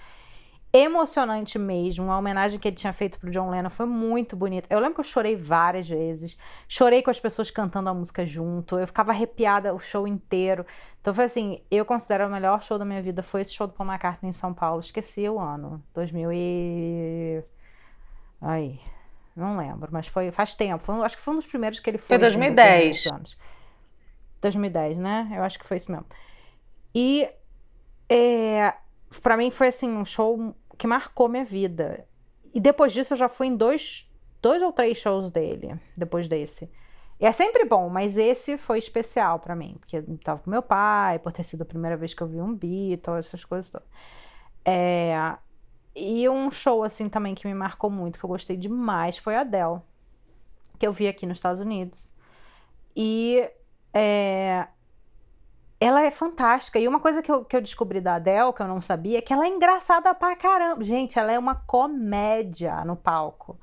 Emocionante 0.73 1.59
mesmo. 1.59 2.09
A 2.09 2.17
homenagem 2.17 2.57
que 2.57 2.67
ele 2.67 2.75
tinha 2.75 2.93
feito 2.93 3.19
pro 3.19 3.29
John 3.29 3.49
Lennon 3.49 3.69
foi 3.69 3.85
muito 3.85 4.35
bonita. 4.37 4.67
Eu 4.69 4.79
lembro 4.79 4.95
que 4.95 4.99
eu 5.01 5.05
chorei 5.05 5.35
várias 5.35 5.89
vezes. 5.89 6.37
Chorei 6.67 7.01
com 7.01 7.09
as 7.09 7.19
pessoas 7.19 7.51
cantando 7.51 7.89
a 7.89 7.93
música 7.93 8.25
junto. 8.25 8.79
Eu 8.79 8.87
ficava 8.87 9.11
arrepiada 9.11 9.73
o 9.73 9.79
show 9.79 10.07
inteiro. 10.07 10.65
Então 11.01 11.13
foi 11.13 11.25
assim, 11.25 11.61
eu 11.69 11.83
considero 11.83 12.25
o 12.25 12.29
melhor 12.29 12.61
show 12.61 12.79
da 12.79 12.85
minha 12.85 13.01
vida 13.01 13.21
foi 13.21 13.41
esse 13.41 13.53
show 13.53 13.67
do 13.67 13.73
Paul 13.73 13.89
McCartney 13.89 14.29
em 14.29 14.33
São 14.33 14.53
Paulo. 14.53 14.79
Esqueci 14.79 15.27
o 15.27 15.39
ano. 15.39 15.83
2000 15.93 16.31
e... 16.31 17.43
Aí, 18.41 18.79
não 19.35 19.57
lembro, 19.57 19.89
mas 19.91 20.07
foi 20.07 20.31
faz 20.31 20.55
tempo. 20.55 20.83
Foi 20.83 20.95
acho 21.03 21.17
que 21.17 21.21
foi 21.21 21.33
um 21.33 21.37
dos 21.37 21.47
primeiros 21.47 21.79
que 21.79 21.89
ele 21.89 21.97
foi. 21.97 22.17
Foi 22.17 22.27
assim, 22.27 22.39
depois 22.39 22.49
de 22.49 22.55
2010. 22.55 22.85
muitos 22.85 23.11
anos. 23.11 23.37
2010, 24.41 24.97
né? 24.97 25.31
Eu 25.35 25.43
acho 25.43 25.59
que 25.59 25.67
foi 25.67 25.77
isso 25.77 25.91
mesmo. 25.91 26.05
E 26.95 27.29
é, 28.09 28.73
para 29.21 29.37
mim 29.37 29.51
foi 29.51 29.67
assim 29.67 29.89
um 29.95 30.05
show 30.05 30.55
que 30.81 30.87
marcou 30.87 31.29
minha 31.29 31.45
vida. 31.45 32.07
E 32.51 32.59
depois 32.59 32.91
disso 32.91 33.13
eu 33.13 33.17
já 33.17 33.29
fui 33.29 33.45
em 33.45 33.55
dois, 33.55 34.11
dois 34.41 34.63
ou 34.63 34.73
três 34.73 34.97
shows 34.97 35.29
dele, 35.29 35.79
depois 35.95 36.27
desse. 36.27 36.67
E 37.19 37.25
é 37.27 37.31
sempre 37.31 37.65
bom, 37.65 37.87
mas 37.87 38.17
esse 38.17 38.57
foi 38.57 38.79
especial 38.79 39.37
pra 39.37 39.55
mim, 39.55 39.77
porque 39.79 39.97
eu 39.97 40.17
tava 40.23 40.41
com 40.41 40.49
meu 40.49 40.63
pai, 40.63 41.19
por 41.19 41.31
ter 41.31 41.43
sido 41.43 41.61
a 41.61 41.65
primeira 41.65 41.95
vez 41.95 42.15
que 42.15 42.23
eu 42.23 42.27
vi 42.27 42.41
um 42.41 42.55
Beatles, 42.55 43.27
essas 43.27 43.45
coisas 43.45 43.69
todas. 43.69 43.87
É, 44.65 45.37
e 45.95 46.27
um 46.27 46.49
show 46.49 46.83
assim 46.83 47.07
também 47.07 47.35
que 47.35 47.47
me 47.47 47.53
marcou 47.53 47.91
muito, 47.91 48.17
que 48.17 48.25
eu 48.25 48.29
gostei 48.29 48.57
demais, 48.57 49.19
foi 49.19 49.35
a 49.35 49.41
Adele, 49.41 49.81
que 50.79 50.87
eu 50.87 50.91
vi 50.91 51.07
aqui 51.07 51.27
nos 51.27 51.37
Estados 51.37 51.61
Unidos. 51.61 52.11
E 52.95 53.47
é, 53.93 54.67
ela 55.81 56.03
é 56.03 56.11
fantástica. 56.11 56.79
E 56.79 56.87
uma 56.87 56.99
coisa 56.99 57.23
que 57.23 57.31
eu, 57.31 57.43
que 57.43 57.55
eu 57.57 57.61
descobri 57.61 57.99
da 57.99 58.15
Adele, 58.15 58.53
que 58.53 58.61
eu 58.61 58.67
não 58.67 58.79
sabia, 58.79 59.17
é 59.17 59.21
que 59.21 59.33
ela 59.33 59.45
é 59.45 59.49
engraçada 59.49 60.13
pra 60.13 60.35
caramba. 60.35 60.83
Gente, 60.83 61.17
ela 61.17 61.31
é 61.31 61.39
uma 61.39 61.55
comédia 61.55 62.85
no 62.85 62.95
palco. 62.95 63.59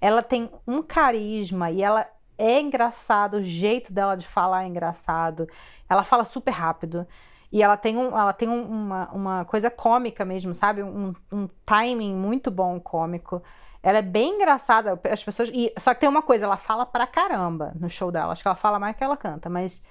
Ela 0.00 0.22
tem 0.22 0.50
um 0.66 0.82
carisma 0.82 1.70
e 1.70 1.82
ela 1.82 2.06
é 2.36 2.60
engraçada, 2.60 3.38
o 3.38 3.42
jeito 3.42 3.92
dela 3.92 4.16
de 4.16 4.26
falar 4.26 4.64
é 4.64 4.66
engraçado. 4.66 5.48
Ela 5.88 6.04
fala 6.04 6.24
super 6.24 6.50
rápido. 6.50 7.06
E 7.50 7.62
ela 7.62 7.76
tem, 7.76 7.96
um, 7.96 8.06
ela 8.18 8.32
tem 8.32 8.48
um- 8.48 8.64
uma, 8.66 9.10
uma 9.12 9.44
coisa 9.44 9.70
cômica 9.70 10.24
mesmo, 10.24 10.54
sabe? 10.54 10.82
Um, 10.82 11.12
um 11.30 11.48
timing 11.64 12.14
muito 12.14 12.50
bom 12.50 12.78
cômico. 12.80 13.42
Ela 13.82 13.98
é 13.98 14.02
bem 14.02 14.34
engraçada. 14.36 14.98
As 15.10 15.22
pessoas. 15.24 15.50
E, 15.52 15.72
só 15.78 15.94
que 15.94 16.00
tem 16.00 16.08
uma 16.08 16.22
coisa, 16.22 16.44
ela 16.46 16.56
fala 16.56 16.84
pra 16.86 17.06
caramba 17.06 17.72
no 17.78 17.88
show 17.88 18.10
dela. 18.10 18.32
Acho 18.32 18.42
que 18.42 18.48
ela 18.48 18.56
fala 18.56 18.78
mais 18.78 18.96
que 18.96 19.04
ela 19.04 19.16
canta, 19.16 19.48
mas 19.50 19.82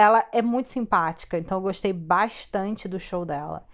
ela 0.00 0.24
é 0.32 0.40
muito 0.42 0.70
simpática, 0.70 1.36
então 1.38 1.58
eu 1.58 1.62
gostei 1.62 1.92
bastante 1.92 2.88
do 2.88 2.98
show 2.98 3.24
dela. 3.24 3.64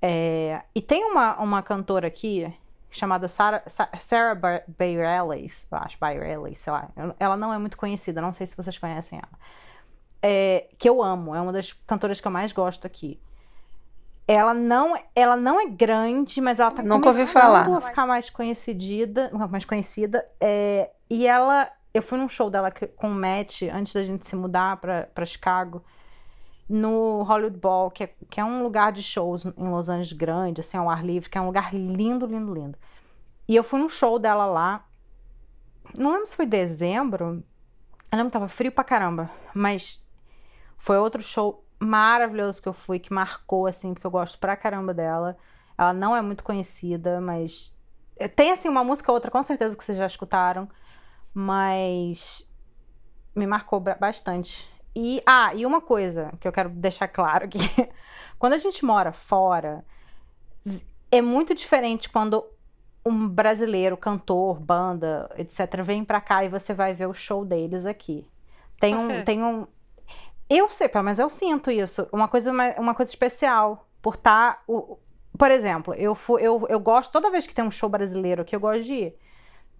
É, 0.00 0.62
e 0.74 0.82
tem 0.82 1.04
uma, 1.04 1.36
uma 1.40 1.62
cantora 1.62 2.08
aqui 2.08 2.52
chamada 2.90 3.26
Sarah, 3.28 3.62
Sa- 3.66 3.88
Sarah 3.98 4.34
Ba- 4.34 4.62
Bareilles, 4.68 5.66
eu 5.70 5.78
acho, 5.78 5.98
Bareilles, 5.98 6.58
sei 6.58 6.72
lá. 6.72 6.88
Ela 7.18 7.36
não 7.36 7.52
é 7.54 7.58
muito 7.58 7.76
conhecida, 7.76 8.20
não 8.20 8.32
sei 8.32 8.46
se 8.46 8.56
vocês 8.56 8.76
conhecem 8.76 9.18
ela. 9.18 9.38
É, 10.20 10.68
que 10.78 10.88
eu 10.88 11.02
amo, 11.02 11.34
é 11.34 11.40
uma 11.40 11.52
das 11.52 11.72
cantoras 11.86 12.20
que 12.20 12.26
eu 12.26 12.32
mais 12.32 12.52
gosto 12.52 12.86
aqui. 12.86 13.18
Ela 14.28 14.54
não, 14.54 14.96
ela 15.16 15.36
não 15.36 15.60
é 15.60 15.66
grande, 15.66 16.40
mas 16.40 16.60
ela 16.60 16.70
tá 16.70 16.82
Nunca 16.82 17.10
começando 17.10 17.42
falar. 17.42 17.76
a 17.76 17.80
ficar 17.80 18.06
mais 18.06 18.30
conhecida, 18.30 19.30
mais 19.50 19.64
conhecida. 19.64 20.24
é, 20.40 20.90
e 21.10 21.26
ela, 21.26 21.68
eu 21.94 22.02
fui 22.02 22.18
num 22.18 22.28
show 22.28 22.48
dela 22.48 22.72
com 22.96 23.08
o 23.08 23.14
Matt 23.14 23.62
antes 23.72 23.92
da 23.92 24.02
gente 24.02 24.26
se 24.26 24.34
mudar 24.34 24.78
pra 24.78 25.26
Chicago, 25.26 25.84
no 26.68 27.22
Hollywood 27.22 27.58
Bowl, 27.58 27.90
que 27.90 28.04
é, 28.04 28.14
que 28.30 28.40
é 28.40 28.44
um 28.44 28.62
lugar 28.62 28.92
de 28.92 29.02
shows 29.02 29.44
em 29.44 29.68
Los 29.68 29.88
Angeles 29.88 30.12
grande, 30.12 30.60
assim, 30.62 30.76
ao 30.76 30.88
ar 30.88 31.04
livre, 31.04 31.28
que 31.28 31.36
é 31.36 31.40
um 31.40 31.46
lugar 31.46 31.74
lindo, 31.74 32.24
lindo, 32.24 32.54
lindo. 32.54 32.78
E 33.46 33.54
eu 33.54 33.62
fui 33.62 33.78
num 33.78 33.88
show 33.88 34.18
dela 34.18 34.46
lá. 34.46 34.86
Não 35.96 36.12
lembro 36.12 36.26
se 36.26 36.36
foi 36.36 36.46
dezembro. 36.46 37.44
Eu 38.10 38.16
lembro 38.16 38.30
que 38.30 38.32
tava 38.32 38.48
frio 38.48 38.72
pra 38.72 38.84
caramba. 38.84 39.30
Mas 39.52 40.06
foi 40.78 40.96
outro 40.96 41.20
show 41.20 41.62
maravilhoso 41.78 42.62
que 42.62 42.68
eu 42.68 42.72
fui, 42.72 42.98
que 42.98 43.12
marcou, 43.12 43.66
assim, 43.66 43.92
porque 43.92 44.06
eu 44.06 44.10
gosto 44.10 44.38
pra 44.38 44.56
caramba 44.56 44.94
dela. 44.94 45.36
Ela 45.76 45.92
não 45.92 46.16
é 46.16 46.22
muito 46.22 46.42
conhecida, 46.42 47.20
mas. 47.20 47.76
Tem, 48.34 48.50
assim, 48.50 48.68
uma 48.68 48.84
música 48.84 49.10
ou 49.10 49.16
outra, 49.16 49.30
com 49.30 49.42
certeza, 49.42 49.76
que 49.76 49.84
vocês 49.84 49.98
já 49.98 50.06
escutaram. 50.06 50.68
Mas. 51.34 52.46
Me 53.34 53.46
marcou 53.46 53.80
ba- 53.80 53.96
bastante. 53.98 54.68
E. 54.94 55.22
Ah, 55.26 55.54
e 55.54 55.64
uma 55.64 55.80
coisa 55.80 56.32
que 56.40 56.46
eu 56.46 56.52
quero 56.52 56.68
deixar 56.68 57.08
claro 57.08 57.48
que 57.48 57.58
quando 58.38 58.52
a 58.54 58.58
gente 58.58 58.84
mora 58.84 59.12
fora, 59.12 59.84
é 61.10 61.20
muito 61.22 61.54
diferente 61.54 62.08
quando 62.08 62.44
um 63.04 63.26
brasileiro, 63.28 63.96
cantor, 63.96 64.60
banda, 64.60 65.28
etc., 65.36 65.82
vem 65.82 66.04
pra 66.04 66.20
cá 66.20 66.44
e 66.44 66.48
você 66.48 66.72
vai 66.72 66.94
ver 66.94 67.06
o 67.06 67.14
show 67.14 67.44
deles 67.44 67.84
aqui. 67.86 68.28
Tem 68.78 68.94
um, 68.96 69.08
tem 69.24 69.42
um. 69.42 69.66
Eu 70.48 70.70
sei, 70.70 70.88
pelo 70.88 71.04
menos 71.04 71.18
eu 71.18 71.30
sinto 71.30 71.70
isso. 71.70 72.06
Uma 72.12 72.28
coisa, 72.28 72.52
ma- 72.52 72.74
uma 72.78 72.94
coisa 72.94 73.10
especial. 73.10 73.88
Por 74.02 74.14
estar. 74.14 74.62
o- 74.68 74.98
por 75.38 75.50
exemplo, 75.50 75.94
eu, 75.94 76.14
fui, 76.14 76.42
eu, 76.42 76.66
eu 76.68 76.78
gosto, 76.78 77.10
toda 77.10 77.30
vez 77.30 77.46
que 77.46 77.54
tem 77.54 77.64
um 77.64 77.70
show 77.70 77.88
brasileiro 77.88 78.42
aqui, 78.42 78.54
eu 78.54 78.60
gosto 78.60 78.82
de 78.84 78.92
ir. 78.94 79.18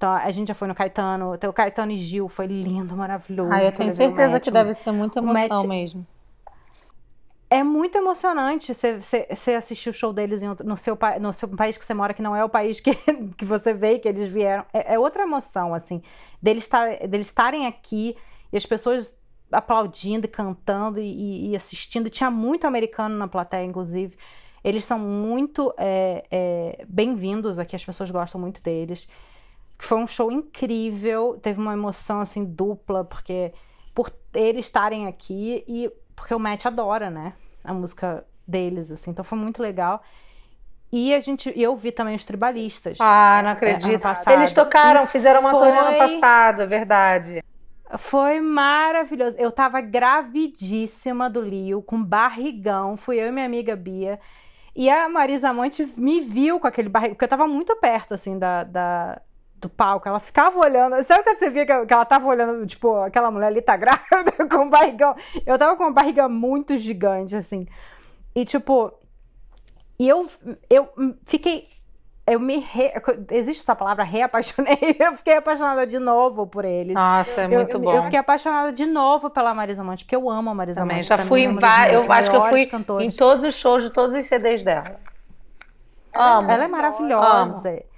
Então, 0.03 0.12
a 0.12 0.30
gente 0.32 0.48
já 0.48 0.55
foi 0.55 0.66
no 0.66 0.74
Caetano, 0.74 1.38
tem 1.38 1.48
o 1.48 1.53
Caetano 1.53 1.92
e 1.92 1.96
Gil, 1.96 2.28
foi 2.28 2.48
lindo, 2.48 2.96
maravilhoso. 2.96 3.53
Ah, 3.53 3.62
eu 3.62 3.70
tenho 3.70 3.92
certeza 3.92 4.40
que 4.40 4.50
deve 4.50 4.72
ser 4.72 4.90
muita 4.90 5.20
emoção 5.20 5.59
Matt- 5.59 5.68
mesmo. 5.68 6.05
é 7.48 7.62
muito 7.62 7.96
emocionante 7.96 8.74
você, 8.74 9.55
assistir 9.57 9.90
o 9.90 9.92
show 9.92 10.12
deles 10.12 10.42
outro- 10.42 10.66
no, 10.66 10.76
seu, 10.76 10.98
no 11.20 11.32
seu 11.32 11.46
país 11.50 11.78
que 11.78 11.84
você 11.84 11.94
mora, 11.94 12.12
que 12.12 12.20
não 12.20 12.34
é 12.34 12.44
o 12.44 12.48
país 12.48 12.80
que, 12.80 12.90
que 13.38 13.44
você 13.44 13.72
vê 13.72 13.96
que 14.00 14.09
eles 14.09 14.26
vieram. 14.26 14.64
É, 14.72 14.94
é 14.94 14.98
outra 14.98 15.22
emoção, 15.22 15.72
assim, 15.72 16.03
deles 16.42 16.64
estar- 16.64 17.07
deles 17.07 17.28
estarem 17.28 17.68
aqui 17.68 18.16
e 18.53 18.57
as 18.57 18.66
pessoas 18.66 19.16
aplaudindo 19.53 20.26
e 20.26 20.28
cantando 20.28 20.98
e, 20.98 21.05
e- 21.07 21.50
e 21.50 21.57
assistindo. 21.57 22.11
Tinha 22.11 22.28
muito 22.28 22.66
americano 22.66 23.16
na 23.16 23.28
plateia, 23.28 23.64
inclusive. 23.64 24.16
Eles 24.64 24.84
são 24.84 24.98
muito 24.98 25.72
é, 25.78 26.24
é, 26.28 26.84
bem-vindos 26.88 27.61
aqui, 27.61 27.76
as 27.76 27.84
pessoas 27.84 28.11
gostam 28.11 28.40
muito 28.40 28.61
deles. 28.61 29.07
Foi 29.84 29.98
um 29.98 30.06
show 30.06 30.30
incrível, 30.30 31.38
teve 31.42 31.60
uma 31.60 31.72
emoção 31.72 32.20
assim 32.20 32.44
dupla, 32.44 33.04
porque 33.04 33.52
por 33.94 34.12
eles 34.34 34.66
estarem 34.66 35.06
aqui 35.06 35.64
e 35.66 35.90
porque 36.14 36.34
o 36.34 36.38
Matt 36.38 36.66
adora, 36.66 37.10
né? 37.10 37.34
A 37.64 37.74
música 37.74 38.24
deles, 38.46 38.92
assim. 38.92 39.10
Então 39.10 39.24
foi 39.24 39.38
muito 39.38 39.62
legal. 39.62 40.02
E 40.92 41.14
a 41.14 41.20
gente, 41.20 41.52
eu 41.56 41.74
vi 41.74 41.90
também 41.90 42.14
os 42.14 42.24
tribalistas. 42.24 42.98
Ah, 43.00 43.40
não 43.42 43.50
acredito. 43.50 44.06
É, 44.06 44.34
Eles 44.34 44.52
tocaram, 44.52 45.06
fizeram 45.06 45.40
uma 45.40 45.50
foi... 45.50 45.60
turnê 45.60 45.78
ano 45.78 45.96
passado, 45.96 46.62
é 46.62 46.66
verdade. 46.66 47.42
Foi 47.96 48.40
maravilhoso. 48.40 49.36
Eu 49.38 49.50
tava 49.50 49.80
gravidíssima 49.80 51.30
do 51.30 51.40
Lio, 51.40 51.82
com 51.82 52.02
barrigão. 52.02 52.96
Fui 52.96 53.18
eu 53.18 53.26
e 53.26 53.32
minha 53.32 53.46
amiga 53.46 53.74
Bia. 53.74 54.20
E 54.76 54.88
a 54.88 55.08
Marisa 55.08 55.52
Monte 55.52 55.84
me 55.98 56.20
viu 56.20 56.60
com 56.60 56.66
aquele 56.66 56.88
barrigão, 56.88 57.14
porque 57.14 57.24
eu 57.24 57.28
tava 57.28 57.48
muito 57.48 57.74
perto, 57.76 58.14
assim, 58.14 58.38
da, 58.38 58.62
da 58.62 59.20
do 59.62 59.68
palco. 59.68 60.08
Ela 60.08 60.20
ficava 60.20 60.58
olhando. 60.58 61.02
Sabe 61.04 61.22
que 61.24 61.36
você 61.36 61.48
via 61.48 61.64
que, 61.64 61.86
que 61.86 61.92
ela 61.92 62.04
tava 62.04 62.28
olhando, 62.28 62.66
tipo, 62.66 62.94
aquela 62.96 63.30
mulher 63.30 63.46
ali 63.46 63.62
tá 63.62 63.76
grávida 63.78 64.32
com 64.50 64.68
barrigão? 64.68 65.14
Eu 65.46 65.58
tava 65.58 65.76
com 65.76 65.84
uma 65.84 65.92
barriga 65.92 66.28
muito 66.28 66.76
gigante, 66.76 67.34
assim. 67.34 67.66
E, 68.34 68.44
tipo, 68.44 68.92
e 69.98 70.08
eu, 70.08 70.28
eu 70.68 70.88
fiquei 71.24 71.70
eu 72.24 72.38
me 72.38 72.58
re... 72.58 72.92
existe 73.32 73.62
essa 73.62 73.74
palavra 73.74 74.04
reapaixonei 74.04 74.78
eu 74.98 75.12
fiquei 75.14 75.34
apaixonada 75.34 75.84
de 75.84 75.98
novo 75.98 76.46
por 76.46 76.64
eles 76.64 76.94
nossa 76.94 77.42
é 77.42 77.48
muito 77.48 77.76
eu, 77.76 77.80
bom 77.80 77.92
eu 77.92 78.02
fiquei 78.04 78.18
apaixonada 78.18 78.72
de 78.72 78.86
novo 78.86 79.28
pela 79.28 79.52
Marisa 79.52 79.82
Monte 79.82 80.04
porque 80.04 80.14
eu 80.14 80.30
amo 80.30 80.50
a 80.50 80.54
Marisa 80.54 80.80
também 80.80 80.98
Monte 80.98 81.06
já 81.06 81.18
fui 81.18 81.42
em 81.42 81.54
vários 81.54 82.06
eu 82.06 82.12
acho 82.12 82.30
que 82.30 82.36
eu 82.36 82.42
fui 82.42 82.66
cantores. 82.66 83.06
em 83.06 83.10
todos 83.10 83.42
os 83.42 83.56
shows 83.56 83.82
de 83.82 83.90
todos 83.90 84.14
os 84.14 84.24
CDs 84.24 84.62
dela 84.62 85.00
amo 86.14 86.50
ela 86.50 86.64
é 86.64 86.68
maravilhosa 86.68 87.70
amo. 87.70 87.91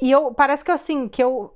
E 0.00 0.10
eu 0.10 0.32
parece 0.34 0.64
que 0.64 0.70
eu 0.70 0.74
assim 0.74 1.08
que 1.08 1.22
eu 1.22 1.54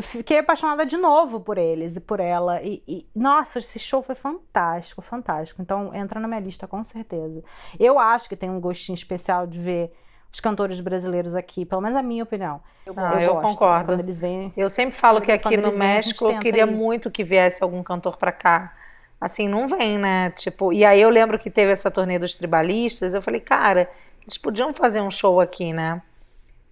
fiquei 0.00 0.38
apaixonada 0.38 0.84
de 0.84 0.96
novo 0.96 1.40
por 1.40 1.58
eles 1.58 1.96
e 1.96 2.00
por 2.00 2.20
ela. 2.20 2.60
E, 2.62 2.82
e, 2.86 3.06
nossa, 3.14 3.58
esse 3.58 3.78
show 3.78 4.02
foi 4.02 4.14
fantástico, 4.14 5.00
fantástico. 5.00 5.62
Então 5.62 5.94
entra 5.94 6.20
na 6.20 6.28
minha 6.28 6.40
lista 6.40 6.66
com 6.66 6.82
certeza. 6.84 7.42
Eu 7.78 7.98
acho 7.98 8.28
que 8.28 8.36
tem 8.36 8.50
um 8.50 8.60
gostinho 8.60 8.94
especial 8.94 9.46
de 9.46 9.58
ver 9.58 9.92
os 10.32 10.40
cantores 10.40 10.78
brasileiros 10.80 11.34
aqui, 11.34 11.64
pelo 11.64 11.80
menos 11.80 11.96
a 11.96 12.02
minha 12.02 12.22
opinião. 12.22 12.60
Ah, 12.94 13.14
eu, 13.14 13.20
eu 13.20 13.34
gosto, 13.34 13.48
concordo. 13.48 13.86
Quando 13.86 14.00
eles 14.00 14.20
vêm, 14.20 14.52
eu 14.56 14.68
sempre 14.68 14.94
falo 14.94 15.20
que 15.20 15.32
aqui 15.32 15.56
no 15.56 15.72
México 15.72 16.26
eu 16.26 16.38
queria 16.38 16.66
muito 16.66 17.10
que 17.10 17.24
viesse 17.24 17.62
algum 17.62 17.82
cantor 17.82 18.16
para 18.16 18.32
cá. 18.32 18.74
Assim, 19.20 19.48
não 19.48 19.66
vem, 19.66 19.98
né? 19.98 20.30
Tipo, 20.30 20.72
e 20.72 20.84
aí 20.84 21.00
eu 21.00 21.10
lembro 21.10 21.38
que 21.38 21.50
teve 21.50 21.72
essa 21.72 21.90
turnê 21.90 22.18
dos 22.18 22.36
tribalistas, 22.36 23.14
eu 23.14 23.22
falei, 23.22 23.40
cara, 23.40 23.90
eles 24.22 24.38
podiam 24.38 24.72
fazer 24.72 25.00
um 25.00 25.10
show 25.10 25.40
aqui, 25.40 25.72
né? 25.72 26.00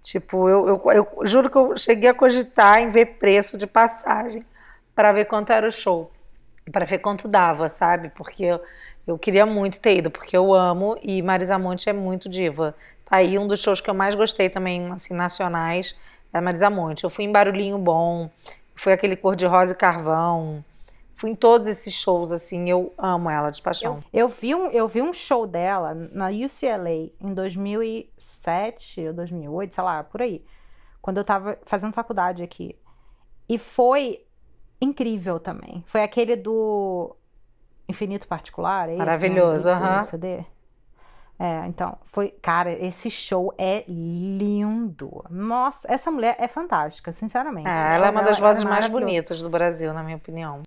Tipo, 0.07 0.48
eu, 0.48 0.68
eu, 0.68 0.92
eu 0.92 1.26
juro 1.26 1.50
que 1.50 1.57
eu 1.57 1.76
cheguei 1.76 2.09
a 2.09 2.14
cogitar 2.14 2.78
em 2.78 2.88
ver 2.88 3.18
preço 3.18 3.59
de 3.59 3.66
passagem 3.66 4.40
para 4.94 5.11
ver 5.11 5.24
quanto 5.24 5.52
era 5.52 5.66
o 5.66 5.72
show, 5.72 6.12
para 6.70 6.86
ver 6.86 6.98
quanto 6.98 7.26
dava, 7.26 7.68
sabe? 7.68 8.11
Porque 8.11 8.44
eu, 8.44 8.61
eu 9.04 9.18
queria 9.18 9.44
muito 9.44 9.80
ter 9.80 9.98
ido, 9.98 10.09
porque 10.09 10.36
eu 10.36 10.54
amo 10.54 10.96
e 11.02 11.20
Marisa 11.22 11.59
Monte 11.59 11.90
é 11.90 11.92
muito 11.92 12.28
diva. 12.28 12.72
Tá 13.04 13.16
aí 13.16 13.36
um 13.36 13.48
dos 13.48 13.61
shows 13.61 13.80
que 13.80 13.90
eu 13.90 13.94
mais 13.94 14.14
gostei 14.14 14.48
também, 14.48 14.92
assim, 14.92 15.12
nacionais, 15.12 15.96
é 16.32 16.40
Marisa 16.40 16.70
Monte. 16.70 17.02
Eu 17.02 17.11
fui 17.11 17.24
em 17.24 17.32
Barulhinho 17.32 17.76
Bom, 17.76 18.30
foi 18.76 18.92
aquele 18.92 19.16
Cor 19.16 19.34
de 19.34 19.44
Rosa 19.44 19.74
e 19.74 19.76
Carvão. 19.76 20.64
Fui 21.17 21.31
em 21.31 21.35
todos 21.35 21.67
esses 21.67 21.95
shows, 21.95 22.31
assim, 22.31 22.69
eu 22.69 22.93
amo 22.99 23.31
ela 23.31 23.51
de 23.51 23.62
paixão. 23.62 24.01
Eu, 24.12 24.25
eu, 24.25 24.29
vi, 24.29 24.55
um, 24.55 24.67
eu 24.71 24.87
vi 24.87 25.01
um 25.01 25.14
show 25.14 25.47
dela 25.47 25.95
na 26.12 26.27
UCLA 26.29 27.11
em 27.19 27.33
2007 27.33 29.09
ou 29.09 29.14
2008, 29.14 29.75
sei 29.75 29.83
lá, 29.83 30.05
por 30.05 30.21
aí. 30.21 30.45
Quando 31.01 31.17
eu 31.17 31.25
tava 31.25 31.59
fazendo 31.64 31.95
faculdade 31.95 32.43
aqui. 32.43 32.79
E 33.49 33.57
foi 33.57 34.27
incrível 34.79 35.41
também. 35.41 35.83
Foi 35.87 36.03
aquele 36.03 36.37
do 36.37 37.17
Infinito 37.89 38.29
Particular, 38.29 38.91
é 38.91 38.97
Maravilhoso, 38.97 39.71
aham. 39.71 40.05
CD? 40.05 40.45
É, 41.39 41.67
então, 41.67 41.97
foi. 42.03 42.29
Cara, 42.43 42.73
esse 42.73 43.11
show 43.11 43.55
é 43.57 43.85
lindo. 43.89 45.25
Nossa, 45.31 45.91
essa 45.91 46.11
mulher 46.11 46.37
é 46.39 46.47
fantástica, 46.47 47.11
sinceramente. 47.11 47.69
É, 47.69 47.95
ela 47.95 48.09
é 48.09 48.11
uma 48.11 48.23
das 48.23 48.39
vozes 48.39 48.64
é 48.64 48.69
mais 48.69 48.87
bonitas 48.87 49.41
do 49.41 49.49
Brasil, 49.49 49.95
na 49.95 50.03
minha 50.03 50.19
opinião. 50.19 50.62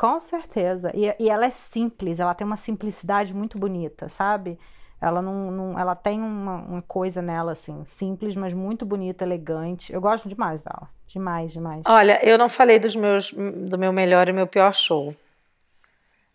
Com 0.00 0.18
certeza. 0.18 0.90
E, 0.94 1.14
e, 1.22 1.28
ela 1.28 1.44
é 1.44 1.50
simples, 1.50 2.20
ela 2.20 2.32
tem 2.32 2.46
uma 2.46 2.56
simplicidade 2.56 3.34
muito 3.34 3.58
bonita, 3.58 4.08
sabe? 4.08 4.58
Ela 4.98 5.20
não, 5.20 5.50
não 5.50 5.78
ela 5.78 5.94
tem 5.94 6.18
uma, 6.18 6.56
uma, 6.56 6.80
coisa 6.80 7.20
nela 7.20 7.52
assim, 7.52 7.84
simples, 7.84 8.34
mas 8.34 8.54
muito 8.54 8.86
bonita, 8.86 9.24
elegante. 9.24 9.92
Eu 9.92 10.00
gosto 10.00 10.26
demais 10.26 10.64
dela, 10.64 10.88
demais, 11.06 11.52
demais. 11.52 11.82
Olha, 11.86 12.18
eu 12.26 12.38
não 12.38 12.48
falei 12.48 12.78
dos 12.78 12.96
meus, 12.96 13.30
do 13.30 13.76
meu 13.76 13.92
melhor 13.92 14.26
e 14.30 14.32
meu 14.32 14.46
pior 14.46 14.74
show. 14.74 15.14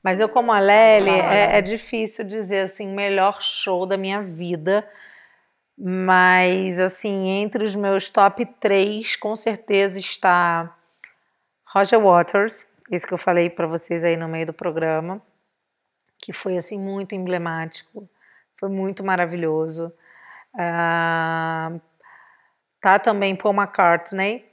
Mas 0.03 0.19
eu, 0.19 0.29
como 0.29 0.51
a 0.51 0.59
Lely, 0.59 1.09
ah, 1.09 1.33
é, 1.33 1.57
é 1.57 1.61
difícil 1.63 2.23
dizer 2.23 2.59
assim, 2.59 2.93
melhor 2.93 3.41
show 3.41 3.87
da 3.87 3.97
minha 3.97 4.21
vida. 4.21 4.87
Mas, 5.75 6.79
assim, 6.79 7.29
entre 7.29 7.63
os 7.63 7.75
meus 7.75 8.11
top 8.11 8.45
3, 8.45 9.15
com 9.15 9.35
certeza 9.35 9.99
está 9.99 10.77
Roger 11.73 11.99
Waters, 11.99 12.64
isso 12.91 13.07
que 13.07 13.13
eu 13.13 13.17
falei 13.17 13.49
para 13.49 13.67
vocês 13.67 14.03
aí 14.03 14.15
no 14.15 14.27
meio 14.27 14.47
do 14.47 14.53
programa, 14.53 15.21
que 16.19 16.31
foi 16.31 16.57
assim 16.57 16.79
muito 16.79 17.15
emblemático, 17.15 18.07
foi 18.59 18.69
muito 18.69 19.03
maravilhoso. 19.03 19.93
Uh, 20.53 21.81
tá 22.79 22.99
também 22.99 23.35
Paul 23.35 23.55
McCartney, 23.55 24.45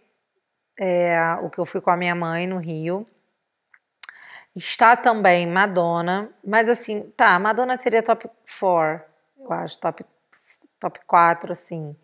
é, 0.78 1.16
o 1.42 1.50
que 1.50 1.58
eu 1.58 1.66
fui 1.66 1.80
com 1.80 1.90
a 1.90 1.96
minha 1.96 2.14
mãe 2.14 2.46
no 2.46 2.58
Rio. 2.58 3.06
Está 4.54 4.96
também 4.96 5.46
Madonna, 5.46 6.30
mas 6.44 6.68
assim, 6.68 7.10
tá, 7.16 7.38
Madonna 7.38 7.76
seria 7.76 8.02
top 8.02 8.28
4, 8.58 9.04
eu 9.38 9.52
acho, 9.52 9.80
top, 9.80 10.04
top 10.78 11.00
4, 11.06 11.52
assim. 11.52 11.96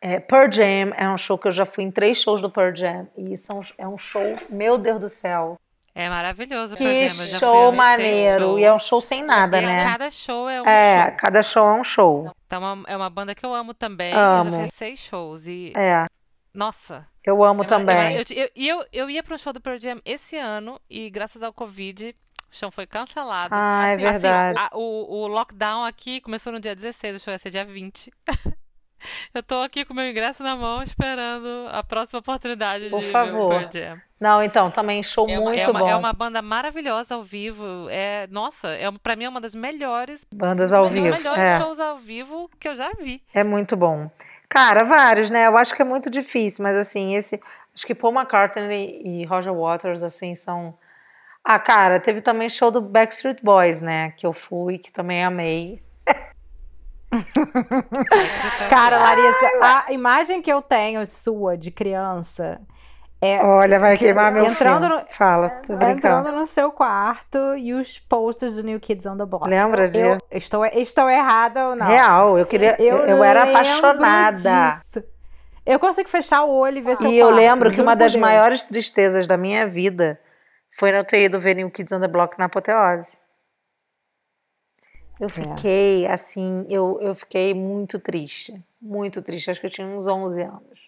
É, 0.00 0.20
Pearl 0.20 0.50
Jam 0.52 0.92
é 0.96 1.08
um 1.08 1.16
show 1.16 1.38
que 1.38 1.48
eu 1.48 1.52
já 1.52 1.64
fui 1.64 1.84
em 1.84 1.90
três 1.90 2.20
shows 2.20 2.40
do 2.40 2.50
Pearl 2.50 2.74
Jam. 2.74 3.08
E 3.16 3.36
são, 3.36 3.60
é 3.78 3.88
um 3.88 3.96
show, 3.96 4.22
meu 4.50 4.78
Deus 4.78 5.00
do 5.00 5.08
céu. 5.08 5.56
É 5.94 6.10
maravilhoso. 6.10 6.74
Que 6.74 7.08
Jam, 7.08 7.38
show 7.38 7.72
maneiro. 7.72 8.58
E 8.58 8.64
é 8.64 8.72
um 8.72 8.78
show 8.78 9.00
sem 9.00 9.22
nada, 9.22 9.58
e 9.58 9.66
né? 9.66 9.84
Cada 9.84 10.10
show 10.10 10.48
é 10.48 10.60
um 10.60 10.66
é, 10.66 11.06
show. 11.06 11.16
cada 11.16 11.42
show 11.42 11.68
é 11.68 11.72
um 11.80 11.84
show. 11.84 12.30
Então 12.46 12.84
é 12.86 12.96
uma 12.96 13.08
banda 13.08 13.34
que 13.34 13.44
eu 13.44 13.54
amo 13.54 13.72
também. 13.72 14.12
Amo. 14.12 14.50
Eu 14.50 14.58
já 14.58 14.64
fiz 14.64 14.74
seis 14.74 14.98
shows. 14.98 15.46
E... 15.46 15.72
É. 15.74 16.04
Nossa. 16.52 17.06
Eu 17.24 17.42
amo 17.42 17.62
é 17.62 17.66
também. 17.66 18.18
E 18.30 18.38
eu, 18.38 18.50
eu, 18.54 18.86
eu, 18.92 19.10
ia 19.10 19.22
pro 19.22 19.38
show 19.38 19.52
do 19.52 19.60
Pearl 19.60 19.78
Jam 19.78 20.00
esse 20.04 20.36
ano 20.36 20.78
e 20.88 21.08
graças 21.08 21.42
ao 21.42 21.52
Covid 21.52 22.14
o 22.52 22.56
show 22.56 22.70
foi 22.70 22.86
cancelado. 22.86 23.54
Ah, 23.56 23.88
é 23.88 23.94
assim, 23.94 24.02
verdade. 24.02 24.60
A, 24.60 24.70
o, 24.76 25.22
o 25.22 25.26
lockdown 25.26 25.84
aqui 25.84 26.20
começou 26.20 26.52
no 26.52 26.60
dia 26.60 26.76
16, 26.76 27.16
o 27.16 27.24
show 27.24 27.32
ia 27.32 27.38
ser 27.38 27.50
dia 27.50 27.64
20. 27.64 28.12
Eu 29.34 29.42
tô 29.42 29.56
aqui 29.62 29.84
com 29.84 29.94
meu 29.94 30.08
ingresso 30.08 30.42
na 30.42 30.56
mão 30.56 30.82
esperando 30.82 31.68
a 31.70 31.82
próxima 31.82 32.18
oportunidade 32.18 32.88
Por 32.88 33.00
de 33.00 33.06
favor. 33.06 33.68
Não, 34.20 34.42
então, 34.42 34.70
também 34.70 35.02
show 35.02 35.28
é 35.28 35.38
muito 35.38 35.68
é 35.68 35.70
uma, 35.70 35.78
bom. 35.78 35.88
É 35.88 35.96
uma 35.96 36.12
banda 36.12 36.40
maravilhosa 36.40 37.14
ao 37.14 37.22
vivo. 37.22 37.86
É, 37.90 38.26
nossa, 38.30 38.68
é 38.68 38.90
para 38.90 39.14
mim 39.14 39.24
é 39.24 39.28
uma 39.28 39.40
das 39.40 39.54
melhores 39.54 40.26
bandas 40.34 40.72
ao 40.72 40.88
vivo. 40.88 41.08
Dos 41.08 41.18
melhores 41.18 41.42
é. 41.42 41.58
shows 41.58 41.78
ao 41.78 41.98
vivo 41.98 42.50
que 42.58 42.68
eu 42.68 42.74
já 42.74 42.90
vi. 42.98 43.22
É 43.34 43.44
muito 43.44 43.76
bom. 43.76 44.10
Cara, 44.48 44.84
vários, 44.84 45.28
né? 45.28 45.46
Eu 45.46 45.56
acho 45.56 45.74
que 45.74 45.82
é 45.82 45.84
muito 45.84 46.08
difícil, 46.08 46.62
mas 46.62 46.76
assim, 46.76 47.14
esse 47.14 47.40
acho 47.74 47.86
que 47.86 47.94
Paul 47.94 48.14
McCartney 48.14 49.02
e 49.04 49.24
Roger 49.26 49.52
Waters 49.52 50.02
assim 50.02 50.34
são 50.34 50.74
Ah, 51.44 51.58
cara, 51.58 52.00
teve 52.00 52.22
também 52.22 52.48
show 52.48 52.70
do 52.70 52.80
Backstreet 52.80 53.42
Boys, 53.42 53.82
né, 53.82 54.12
que 54.12 54.26
eu 54.26 54.32
fui, 54.32 54.78
que 54.78 54.92
também 54.92 55.22
amei. 55.22 55.82
Cara, 58.68 58.98
Larissa, 58.98 59.50
a 59.60 59.92
imagem 59.92 60.42
que 60.42 60.52
eu 60.52 60.60
tenho 60.62 61.06
sua 61.06 61.56
de 61.56 61.70
criança 61.70 62.60
é. 63.20 63.42
Olha, 63.42 63.78
vai 63.78 63.96
queimar 63.96 64.30
meu 64.30 64.44
entrando 64.44 64.86
filme. 64.86 65.02
No, 65.02 65.12
Fala, 65.12 65.48
tô 65.48 65.76
brincando. 65.76 66.18
Entrando 66.28 66.32
no 66.32 66.46
seu 66.46 66.70
quarto 66.70 67.56
e 67.56 67.72
os 67.72 67.98
posters 67.98 68.56
do 68.56 68.62
New 68.62 68.78
Kids 68.78 69.06
on 69.06 69.16
the 69.16 69.24
Block. 69.24 69.48
Lembra 69.48 69.88
disso? 69.88 70.18
Estou, 70.30 70.64
estou 70.66 71.08
errada 71.08 71.68
ou 71.68 71.76
não? 71.76 71.86
Real, 71.86 72.38
eu 72.38 72.44
queria. 72.46 72.76
Eu, 72.78 72.98
eu 72.98 73.24
era 73.24 73.44
apaixonada. 73.44 74.38
Disso. 74.38 75.02
Eu 75.64 75.80
consigo 75.80 76.08
fechar 76.08 76.44
o 76.44 76.56
olho 76.58 76.78
e 76.78 76.80
ver 76.80 76.96
seu 76.96 77.10
E 77.10 77.18
eu 77.18 77.30
lembro 77.30 77.72
que 77.72 77.80
uma 77.80 77.96
das 77.96 78.12
Deus. 78.12 78.20
maiores 78.20 78.64
tristezas 78.64 79.26
da 79.26 79.36
minha 79.36 79.66
vida 79.66 80.20
foi 80.78 80.92
não 80.92 81.02
ter 81.02 81.24
ido 81.24 81.40
ver 81.40 81.56
New 81.56 81.70
Kids 81.70 81.92
on 81.92 82.00
the 82.00 82.06
Block 82.06 82.38
na 82.38 82.44
apoteose. 82.44 83.18
Eu 85.20 85.26
é. 85.26 85.28
fiquei, 85.28 86.06
é. 86.06 86.12
assim, 86.12 86.66
eu, 86.68 86.98
eu 87.00 87.14
fiquei 87.14 87.54
muito 87.54 87.98
triste. 87.98 88.54
Muito 88.80 89.22
triste. 89.22 89.50
Acho 89.50 89.60
que 89.60 89.66
eu 89.66 89.70
tinha 89.70 89.86
uns 89.86 90.06
11 90.06 90.42
anos. 90.42 90.80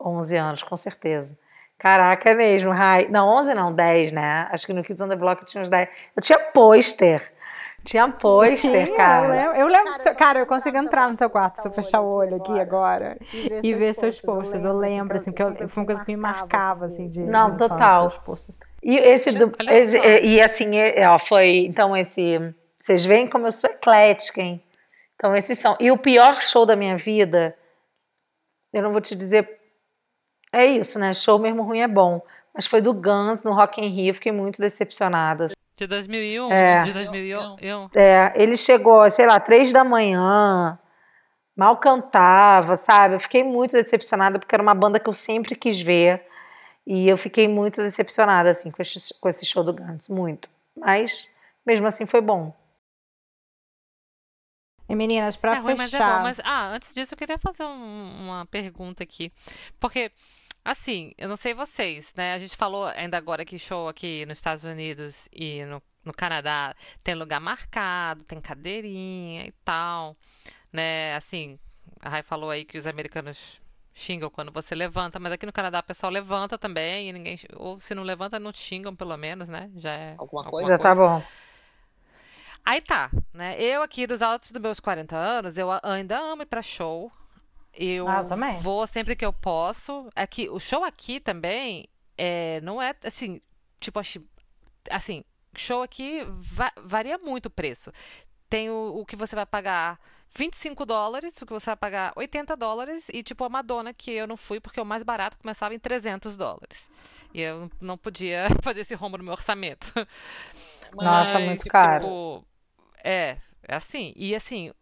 11 0.00 0.36
anos, 0.36 0.62
com 0.62 0.76
certeza. 0.76 1.36
Caraca, 1.78 2.30
é 2.30 2.34
mesmo, 2.34 2.70
Rai. 2.72 3.08
Não, 3.08 3.26
11 3.28 3.54
não, 3.54 3.72
10, 3.72 4.12
né? 4.12 4.46
Acho 4.50 4.66
que 4.66 4.72
no 4.72 4.82
Kids 4.82 5.00
on 5.00 5.08
the 5.08 5.16
Block 5.16 5.40
eu 5.40 5.46
tinha 5.46 5.62
uns 5.62 5.70
10. 5.70 5.88
Eu 6.14 6.22
tinha 6.22 6.38
pôster 6.38 7.32
Tinha 7.82 8.06
pôster, 8.10 8.84
Tinha, 8.84 8.96
cara. 8.96 9.26
Eu 9.26 9.30
lembro, 9.30 9.56
eu 9.56 9.66
lembro 9.66 9.98
seu- 10.00 10.14
cara, 10.14 10.40
eu 10.40 10.46
consigo 10.46 10.76
entrar 10.76 11.08
no 11.08 11.16
seu 11.16 11.30
quarto 11.30 11.56
se 11.56 11.66
eu 11.66 11.72
fechar 11.72 12.02
o 12.02 12.06
olho 12.06 12.36
aqui 12.36 12.60
agora 12.60 13.16
e 13.62 13.72
ver 13.72 13.94
seus 13.94 14.20
posters. 14.20 14.62
Eu 14.62 14.76
lembro, 14.76 15.16
assim, 15.16 15.32
porque 15.32 15.62
eu- 15.62 15.68
foi 15.68 15.82
uma 15.82 15.86
coisa 15.86 16.04
que 16.04 16.14
me 16.14 16.20
marcava, 16.20 16.84
assim, 16.84 17.08
de. 17.08 17.20
Não, 17.20 17.52
de 17.52 17.56
total. 17.56 18.12
E 18.82 18.96
esse 18.98 19.32
do. 19.32 19.50
Esse- 19.70 19.98
e, 19.98 20.34
e 20.34 20.40
assim, 20.42 20.76
é- 20.76 21.08
ó, 21.08 21.18
foi. 21.18 21.60
Então, 21.60 21.96
esse. 21.96 22.54
Vocês 22.80 23.04
veem 23.04 23.28
como 23.28 23.46
eu 23.46 23.52
sou 23.52 23.68
eclética, 23.70 24.40
hein? 24.40 24.62
Então, 25.14 25.34
esses 25.36 25.58
são. 25.58 25.76
E 25.78 25.90
o 25.90 25.98
pior 25.98 26.40
show 26.42 26.64
da 26.64 26.74
minha 26.74 26.96
vida, 26.96 27.54
eu 28.72 28.82
não 28.82 28.92
vou 28.92 29.00
te 29.00 29.14
dizer. 29.14 29.58
É 30.52 30.64
isso, 30.64 30.98
né? 30.98 31.12
Show 31.12 31.38
mesmo 31.38 31.62
ruim 31.62 31.80
é 31.80 31.88
bom. 31.88 32.22
Mas 32.54 32.66
foi 32.66 32.80
do 32.80 32.92
Guns 32.92 33.44
no 33.44 33.52
Rock 33.52 33.80
in 33.80 33.88
Rio, 33.88 34.14
fiquei 34.14 34.32
muito 34.32 34.60
decepcionada. 34.60 35.48
De 35.76 35.86
2001, 35.86 36.48
É. 36.50 36.82
de 36.82 36.92
2001. 36.92 37.56
eu- 37.60 37.90
É, 37.94 38.32
ele 38.34 38.56
chegou, 38.56 39.08
sei 39.08 39.26
lá, 39.26 39.38
três 39.38 39.72
da 39.72 39.84
manhã, 39.84 40.78
mal 41.56 41.76
cantava, 41.76 42.74
sabe? 42.76 43.14
Eu 43.14 43.20
fiquei 43.20 43.44
muito 43.44 43.72
decepcionada 43.72 44.38
porque 44.38 44.54
era 44.54 44.62
uma 44.62 44.74
banda 44.74 44.98
que 44.98 45.08
eu 45.08 45.12
sempre 45.12 45.54
quis 45.54 45.80
ver. 45.80 46.26
E 46.86 47.08
eu 47.08 47.16
fiquei 47.16 47.46
muito 47.46 47.80
decepcionada, 47.82 48.50
assim, 48.50 48.70
com 48.70 48.82
esse, 48.82 49.14
com 49.20 49.28
esse 49.28 49.46
show 49.46 49.62
do 49.62 49.72
Guns, 49.72 50.08
muito. 50.08 50.48
Mas, 50.76 51.28
mesmo 51.64 51.86
assim, 51.86 52.04
foi 52.06 52.20
bom. 52.20 52.52
E 54.90 54.94
meninas, 54.96 55.36
pra 55.36 55.54
é 55.54 55.58
ruim, 55.60 55.76
mas 55.76 55.94
é 55.94 55.98
fechar. 55.98 56.16
bom. 56.16 56.22
Mas, 56.24 56.40
ah, 56.40 56.66
antes 56.74 56.92
disso, 56.92 57.14
eu 57.14 57.18
queria 57.18 57.38
fazer 57.38 57.64
um- 57.64 58.26
uma 58.26 58.44
pergunta 58.46 59.04
aqui. 59.04 59.32
Porque, 59.78 60.10
assim, 60.64 61.12
eu 61.16 61.28
não 61.28 61.36
sei 61.36 61.54
vocês, 61.54 62.12
né? 62.16 62.34
A 62.34 62.38
gente 62.40 62.56
falou 62.56 62.86
ainda 62.86 63.16
agora 63.16 63.44
que 63.44 63.56
show 63.56 63.88
aqui 63.88 64.26
nos 64.26 64.38
Estados 64.38 64.64
Unidos 64.64 65.28
e 65.32 65.64
no, 65.64 65.80
no 66.04 66.12
Canadá 66.12 66.74
tem 67.04 67.14
lugar 67.14 67.38
marcado, 67.40 68.24
tem 68.24 68.40
cadeirinha 68.40 69.46
e 69.46 69.52
tal, 69.64 70.16
né? 70.72 71.14
Assim, 71.14 71.56
a 72.00 72.08
Rai 72.08 72.22
falou 72.24 72.50
aí 72.50 72.64
que 72.64 72.76
os 72.76 72.84
americanos 72.86 73.60
xingam 73.94 74.28
quando 74.30 74.50
você 74.50 74.74
levanta, 74.74 75.20
mas 75.20 75.30
aqui 75.32 75.46
no 75.46 75.52
Canadá 75.52 75.78
o 75.80 75.82
pessoal 75.84 76.10
levanta 76.10 76.56
também 76.58 77.10
e 77.10 77.12
ninguém... 77.12 77.38
Ou 77.56 77.78
se 77.80 77.94
não 77.94 78.02
levanta, 78.02 78.40
não 78.40 78.52
xingam, 78.52 78.96
pelo 78.96 79.16
menos, 79.16 79.48
né? 79.48 79.70
Já 79.76 79.92
é 79.92 80.14
Alguma 80.18 80.42
coisa? 80.44 80.72
Já 80.72 80.78
tá 80.78 80.94
bom. 80.94 81.22
Aí 82.64 82.80
tá, 82.80 83.10
né? 83.32 83.60
Eu 83.60 83.82
aqui 83.82 84.06
dos 84.06 84.22
altos 84.22 84.52
dos 84.52 84.60
meus 84.62 84.80
40 84.80 85.16
anos, 85.16 85.56
eu 85.58 85.68
ainda 85.82 86.18
amo 86.20 86.42
ir 86.42 86.46
pra 86.46 86.62
show. 86.62 87.10
Eu 87.72 88.08
Ah, 88.08 88.18
eu 88.20 88.28
também. 88.28 88.58
vou 88.60 88.86
sempre 88.86 89.16
que 89.16 89.24
eu 89.24 89.32
posso. 89.32 90.08
Aqui, 90.14 90.48
o 90.48 90.58
show 90.60 90.84
aqui 90.84 91.20
também 91.20 91.88
é, 92.18 92.60
não 92.62 92.80
é 92.82 92.94
assim, 93.04 93.40
tipo, 93.80 93.98
assim, 94.90 95.24
show 95.56 95.82
aqui 95.82 96.24
va- 96.28 96.72
varia 96.82 97.18
muito 97.18 97.46
o 97.46 97.50
preço. 97.50 97.92
Tem 98.48 98.68
o, 98.70 98.92
o 99.00 99.06
que 99.06 99.16
você 99.16 99.34
vai 99.36 99.46
pagar 99.46 99.98
25 100.34 100.84
dólares, 100.84 101.40
o 101.40 101.46
que 101.46 101.52
você 101.52 101.66
vai 101.70 101.76
pagar 101.76 102.12
80 102.16 102.56
dólares, 102.56 103.08
e 103.12 103.22
tipo 103.22 103.44
a 103.44 103.48
Madonna, 103.48 103.94
que 103.94 104.10
eu 104.10 104.26
não 104.26 104.36
fui 104.36 104.60
porque 104.60 104.80
o 104.80 104.84
mais 104.84 105.02
barato 105.02 105.38
começava 105.38 105.74
em 105.74 105.78
300 105.78 106.36
dólares. 106.36 106.88
E 107.32 107.40
eu 107.40 107.70
não 107.80 107.96
podia 107.96 108.46
fazer 108.62 108.80
esse 108.80 108.94
rombo 108.94 109.16
no 109.18 109.24
meu 109.24 109.32
orçamento. 109.32 109.92
Nossa, 110.92 111.38
Mas, 111.38 111.46
muito 111.46 111.64
caro. 111.68 112.02
Tipo, 112.04 112.44
é, 113.04 113.36
é 113.62 113.74
assim. 113.74 114.12
E 114.16 114.34
assim, 114.34 114.72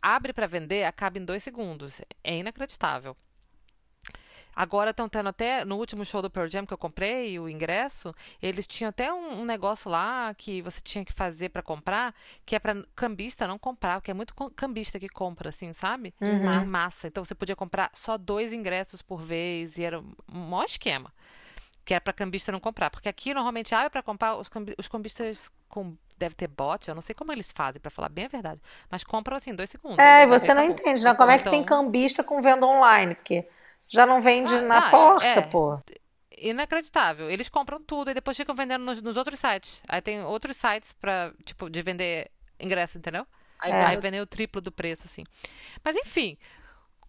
abre 0.00 0.32
pra 0.32 0.46
vender, 0.46 0.84
acaba 0.84 1.18
em 1.18 1.24
dois 1.24 1.42
segundos. 1.42 2.00
É 2.22 2.36
inacreditável. 2.36 3.16
Agora 4.54 4.90
estão 4.90 5.08
tendo 5.08 5.28
até, 5.28 5.64
no 5.64 5.76
último 5.76 6.04
show 6.04 6.20
do 6.20 6.28
Pearl 6.28 6.48
Jam 6.48 6.66
que 6.66 6.74
eu 6.74 6.78
comprei, 6.78 7.38
o 7.38 7.48
ingresso, 7.48 8.12
eles 8.42 8.66
tinham 8.66 8.88
até 8.88 9.12
um, 9.12 9.42
um 9.42 9.44
negócio 9.44 9.88
lá 9.88 10.34
que 10.34 10.60
você 10.62 10.80
tinha 10.80 11.04
que 11.04 11.12
fazer 11.12 11.50
pra 11.50 11.62
comprar, 11.62 12.12
que 12.44 12.56
é 12.56 12.58
pra 12.58 12.74
cambista 12.96 13.46
não 13.46 13.56
comprar, 13.56 14.00
porque 14.00 14.10
é 14.10 14.14
muito 14.14 14.34
cambista 14.56 14.98
que 14.98 15.08
compra, 15.08 15.50
assim, 15.50 15.72
sabe? 15.72 16.12
Uhum. 16.20 16.52
Em 16.62 16.66
massa. 16.66 17.06
Então 17.06 17.24
você 17.24 17.36
podia 17.36 17.54
comprar 17.54 17.88
só 17.94 18.18
dois 18.18 18.52
ingressos 18.52 19.00
por 19.00 19.22
vez, 19.22 19.78
e 19.78 19.84
era 19.84 20.00
um 20.00 20.14
maior 20.28 20.64
esquema. 20.64 21.14
Que 21.84 21.94
era 21.94 22.00
pra 22.00 22.12
cambista 22.12 22.50
não 22.50 22.58
comprar. 22.58 22.90
Porque 22.90 23.08
aqui 23.08 23.32
normalmente 23.32 23.72
abre 23.76 23.90
pra 23.90 24.02
comprar, 24.02 24.36
os, 24.36 24.48
cambi- 24.48 24.74
os 24.76 24.88
cambistas 24.88 25.52
com, 25.68 25.96
deve 26.18 26.34
ter 26.34 26.48
bot, 26.48 26.88
eu 26.88 26.94
não 26.94 27.02
sei 27.02 27.14
como 27.14 27.32
eles 27.32 27.50
fazem, 27.52 27.80
pra 27.80 27.90
falar 27.90 28.08
bem 28.08 28.24
a 28.26 28.28
verdade. 28.28 28.60
Mas 28.90 29.04
compram 29.04 29.36
assim, 29.36 29.54
dois 29.54 29.70
segundos. 29.70 29.98
É, 29.98 30.20
e 30.20 30.22
Eles 30.24 30.42
você 30.42 30.52
não 30.54 30.62
acabou. 30.62 30.80
entende, 30.80 31.04
né? 31.04 31.14
Como 31.14 31.30
é 31.30 31.38
que 31.38 31.44
tem 31.50 31.60
Então- 31.60 31.84
cambista 31.84 32.22
com 32.24 32.40
venda 32.42 32.66
online? 32.66 33.14
Porque 33.14 33.46
já 33.88 34.04
não 34.04 34.20
vende 34.20 34.54
Ah, 34.54 34.60
na 34.62 34.88
ah, 34.88 34.90
porta, 34.90 35.24
é. 35.26 35.40
pô. 35.42 35.78
Inacreditável. 36.36 37.30
Eles 37.30 37.48
compram 37.48 37.82
tudo 37.82 38.10
e 38.10 38.14
depois 38.14 38.36
ficam 38.36 38.54
vendendo 38.54 38.84
nos, 38.84 39.02
nos 39.02 39.16
outros 39.16 39.38
sites. 39.40 39.82
Aí 39.88 40.00
tem 40.00 40.22
outros 40.24 40.56
sites 40.56 40.92
pra, 40.92 41.32
tipo, 41.44 41.68
de 41.68 41.82
vender 41.82 42.30
ingresso, 42.60 42.98
entendeu? 42.98 43.26
Aí 43.58 43.72
É. 43.72 43.84
Aí 43.86 44.00
vendem 44.00 44.20
o 44.20 44.26
triplo 44.26 44.60
do 44.60 44.70
preço, 44.70 45.04
assim. 45.06 45.24
Mas 45.84 45.96
enfim, 45.96 46.38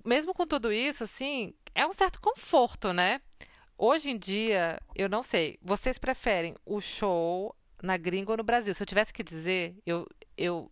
mesmo 0.03 0.34
com 0.34 0.48
tudo 0.48 0.72
isso, 0.72 1.03
assim, 1.03 1.53
é 1.76 1.86
um 1.86 1.94
certo 1.94 2.19
conforto, 2.19 2.91
né? 2.91 3.22
Hoje 3.77 4.10
em 4.10 4.18
dia, 4.18 4.80
eu 4.95 5.07
não 5.07 5.22
sei. 5.23 5.57
Vocês 5.61 5.98
preferem 5.98 6.56
o 6.65 6.81
show 6.81 7.56
na 7.84 7.98
gringa 7.98 8.32
ou 8.32 8.38
no 8.38 8.44
Brasil? 8.44 8.74
Se 8.74 8.82
eu 8.84 8.88
tivesse 8.88 9.14
que 9.14 9.24
dizer, 9.24 9.76
eu, 9.86 10.08
eu, 10.38 10.72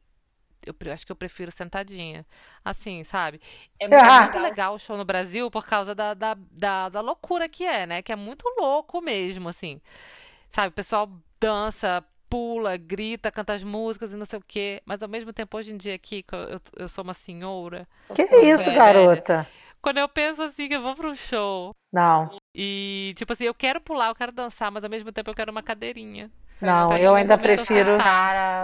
eu 0.65 0.73
pre- 0.73 0.91
acho 0.91 1.05
que 1.05 1.11
eu 1.11 1.15
prefiro 1.15 1.51
sentadinha. 1.51 2.25
Assim, 2.65 3.03
sabe? 3.03 3.41
é 3.79 3.87
É 3.89 4.11
muito 4.11 4.39
legal 4.39 4.75
o 4.75 4.79
show 4.79 4.97
no 4.97 5.05
Brasil 5.05 5.51
por 5.51 5.65
causa 5.65 5.95
da, 5.95 6.13
da, 6.13 6.35
da, 6.51 6.89
da 6.89 7.01
loucura 7.01 7.49
que 7.49 7.63
é, 7.65 7.85
né? 7.87 8.01
Que 8.01 8.11
é 8.13 8.15
muito 8.17 8.45
louco 8.59 9.01
mesmo, 9.01 9.49
assim. 9.49 9.81
Sabe, 10.49 10.69
o 10.69 10.71
pessoal 10.71 11.09
dança, 11.39 12.03
pula, 12.29 12.77
grita, 12.77 13.31
canta 13.31 13.53
as 13.53 13.63
músicas 13.63 14.13
e 14.13 14.17
não 14.17 14.25
sei 14.25 14.39
o 14.39 14.43
quê. 14.47 14.81
Mas 14.85 15.03
ao 15.03 15.09
mesmo 15.09 15.33
tempo, 15.33 15.57
hoje 15.57 15.73
em 15.73 15.77
dia 15.77 15.95
aqui, 15.95 16.25
eu, 16.31 16.39
eu, 16.39 16.59
eu 16.77 16.89
sou 16.89 17.03
uma 17.03 17.13
senhora, 17.13 17.87
Que 18.13 18.23
isso, 18.51 18.69
É, 18.69 18.73
garota? 18.73 19.47
quando 19.81 19.97
eu 19.99 20.09
penso 20.09 20.41
assim 20.43 20.67
que 20.69 20.75
eu 20.75 20.81
vou 20.81 20.95
pra 20.95 21.09
um 21.09 21.15
show 21.15 21.75
Não, 21.91 22.29
e, 22.55 23.13
tipo 23.17 23.33
assim, 23.33 23.45
eu 23.45 23.53
quero 23.53 23.81
pular, 23.81 24.09
eu 24.09 24.15
quero 24.15 24.31
dançar, 24.31 24.71
mas 24.71 24.83
ao 24.83 24.89
mesmo 24.89 25.11
tempo 25.11 25.29
eu 25.29 25.35
quero 25.35 25.51
uma 25.51 25.63
cadeirinha. 25.63 26.31
Não, 26.61 26.89
Pra 26.89 26.99
eu 26.99 27.15
ainda 27.15 27.35
eu 27.35 27.39
prefiro. 27.39 27.91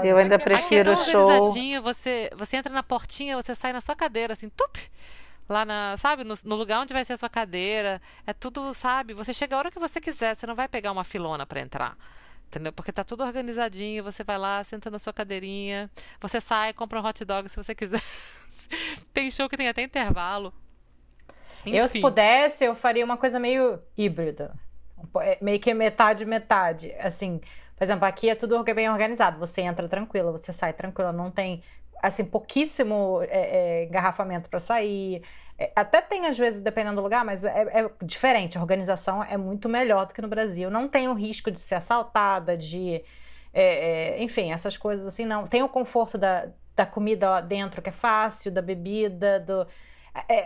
Eu 0.04 0.18
ainda 0.18 0.36
é 0.36 0.38
prefiro 0.38 0.92
o 0.94 0.96
show. 0.96 1.26
organizadinho, 1.28 1.82
você, 1.82 2.30
você 2.36 2.58
entra 2.58 2.74
na 2.74 2.84
portinha, 2.84 3.36
você 3.36 3.54
sai 3.54 3.72
na 3.72 3.82
sua 3.82 3.96
cadeira, 3.96 4.34
assim, 4.34 4.50
tup, 4.50 4.78
lá 5.48 5.64
na, 5.64 5.96
sabe, 5.98 6.24
no, 6.24 6.34
no 6.46 6.56
lugar 6.56 6.82
onde 6.82 6.94
vai 6.94 7.06
ser 7.06 7.14
a 7.14 7.18
sua 7.18 7.30
cadeira. 7.30 8.02
É 8.26 8.34
tudo, 8.34 8.74
sabe, 8.74 9.14
você 9.14 9.34
chega 9.34 9.56
a 9.56 9.60
hora 9.60 9.72
que 9.72 9.80
você 9.80 10.02
quiser, 10.02 10.36
você 10.36 10.48
não 10.48 10.56
vai 10.56 10.68
pegar 10.68 10.92
uma 10.92 11.04
filona 11.04 11.46
pra 11.46 11.60
entrar. 11.62 11.96
Entendeu? 12.48 12.72
Porque 12.72 12.92
tá 12.92 13.04
tudo 13.04 13.24
organizadinho, 13.24 14.04
você 14.04 14.24
vai 14.24 14.38
lá, 14.38 14.64
senta 14.64 14.90
na 14.92 15.00
sua 15.00 15.12
cadeirinha, 15.12 15.90
você 16.20 16.40
sai, 16.40 16.72
compra 16.74 17.02
um 17.02 17.06
hot 17.06 17.24
dog 17.26 17.50
se 17.50 17.56
você 17.56 17.74
quiser. 17.74 18.02
tem 19.14 19.30
show 19.32 19.50
que 19.50 19.58
tem 19.58 19.68
até 19.70 19.82
intervalo. 19.82 20.54
Eu, 21.66 21.88
se 21.88 21.98
Enfim. 21.98 22.02
pudesse, 22.02 22.66
eu 22.66 22.76
faria 22.76 23.06
uma 23.06 23.18
coisa 23.18 23.40
meio 23.40 23.80
híbrida. 23.98 24.54
É, 25.22 25.38
Meio 25.42 25.60
que 25.60 25.74
metade, 25.74 26.26
metade. 26.26 26.94
Assim, 27.00 27.42
por 27.76 27.84
exemplo, 27.84 28.06
aqui 28.06 28.30
é 28.30 28.36
tudo 28.36 28.64
bem 28.64 28.90
organizado. 28.90 29.40
Você 29.40 29.62
entra 29.62 29.88
tranquila, 29.88 30.32
você 30.32 30.54
sai 30.54 30.74
tranquila. 30.74 31.12
Não 31.12 31.32
tem, 31.32 31.64
assim, 32.02 32.24
pouquíssimo 32.24 33.20
é, 33.24 33.82
é, 33.82 33.86
engarrafamento 33.86 34.50
para 34.50 34.60
sair. 34.60 35.24
É, 35.58 35.72
até 35.76 36.02
tem, 36.02 36.26
às 36.26 36.38
vezes, 36.38 36.62
dependendo 36.62 36.98
do 36.98 37.02
lugar, 37.02 37.26
mas 37.26 37.44
é, 37.44 37.82
é 37.82 37.90
diferente. 38.02 38.58
A 38.58 38.62
organização 38.62 39.24
é 39.24 39.38
muito 39.38 39.68
melhor 39.68 40.06
do 40.06 40.14
que 40.14 40.22
no 40.22 40.28
Brasil. 40.28 40.70
Não 40.70 40.88
tem 40.88 41.08
o 41.08 41.14
risco 41.14 41.50
de 41.52 41.60
ser 41.60 41.76
assaltada, 41.76 42.56
de... 42.56 43.04
é, 43.54 44.16
é, 44.16 44.24
enfim, 44.24 44.52
essas 44.52 44.78
coisas 44.78 45.06
assim, 45.08 45.26
não. 45.26 45.48
Tem 45.48 45.64
o 45.64 45.70
conforto 45.70 46.18
da, 46.18 46.48
da 46.76 46.86
comida 46.86 47.30
lá 47.30 47.42
dentro, 47.42 47.82
que 47.82 47.90
é 47.90 47.94
fácil, 47.94 48.52
da 48.52 48.62
bebida, 48.62 49.40
do... 49.40 49.68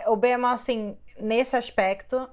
O 0.06 0.16
BMA, 0.16 0.52
assim, 0.52 0.96
nesse 1.20 1.54
aspecto, 1.54 2.26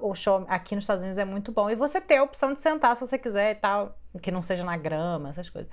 o 0.00 0.14
show 0.14 0.44
aqui 0.46 0.74
nos 0.74 0.84
Estados 0.84 1.02
Unidos 1.02 1.18
é 1.18 1.24
muito 1.24 1.50
bom. 1.50 1.70
E 1.70 1.74
você 1.74 2.00
ter 2.00 2.18
a 2.18 2.22
opção 2.22 2.52
de 2.52 2.60
sentar 2.60 2.96
se 2.96 3.06
você 3.06 3.18
quiser 3.18 3.52
e 3.52 3.54
tal, 3.54 3.98
que 4.20 4.30
não 4.30 4.42
seja 4.42 4.64
na 4.64 4.76
grama, 4.76 5.30
essas 5.30 5.48
coisas. 5.48 5.70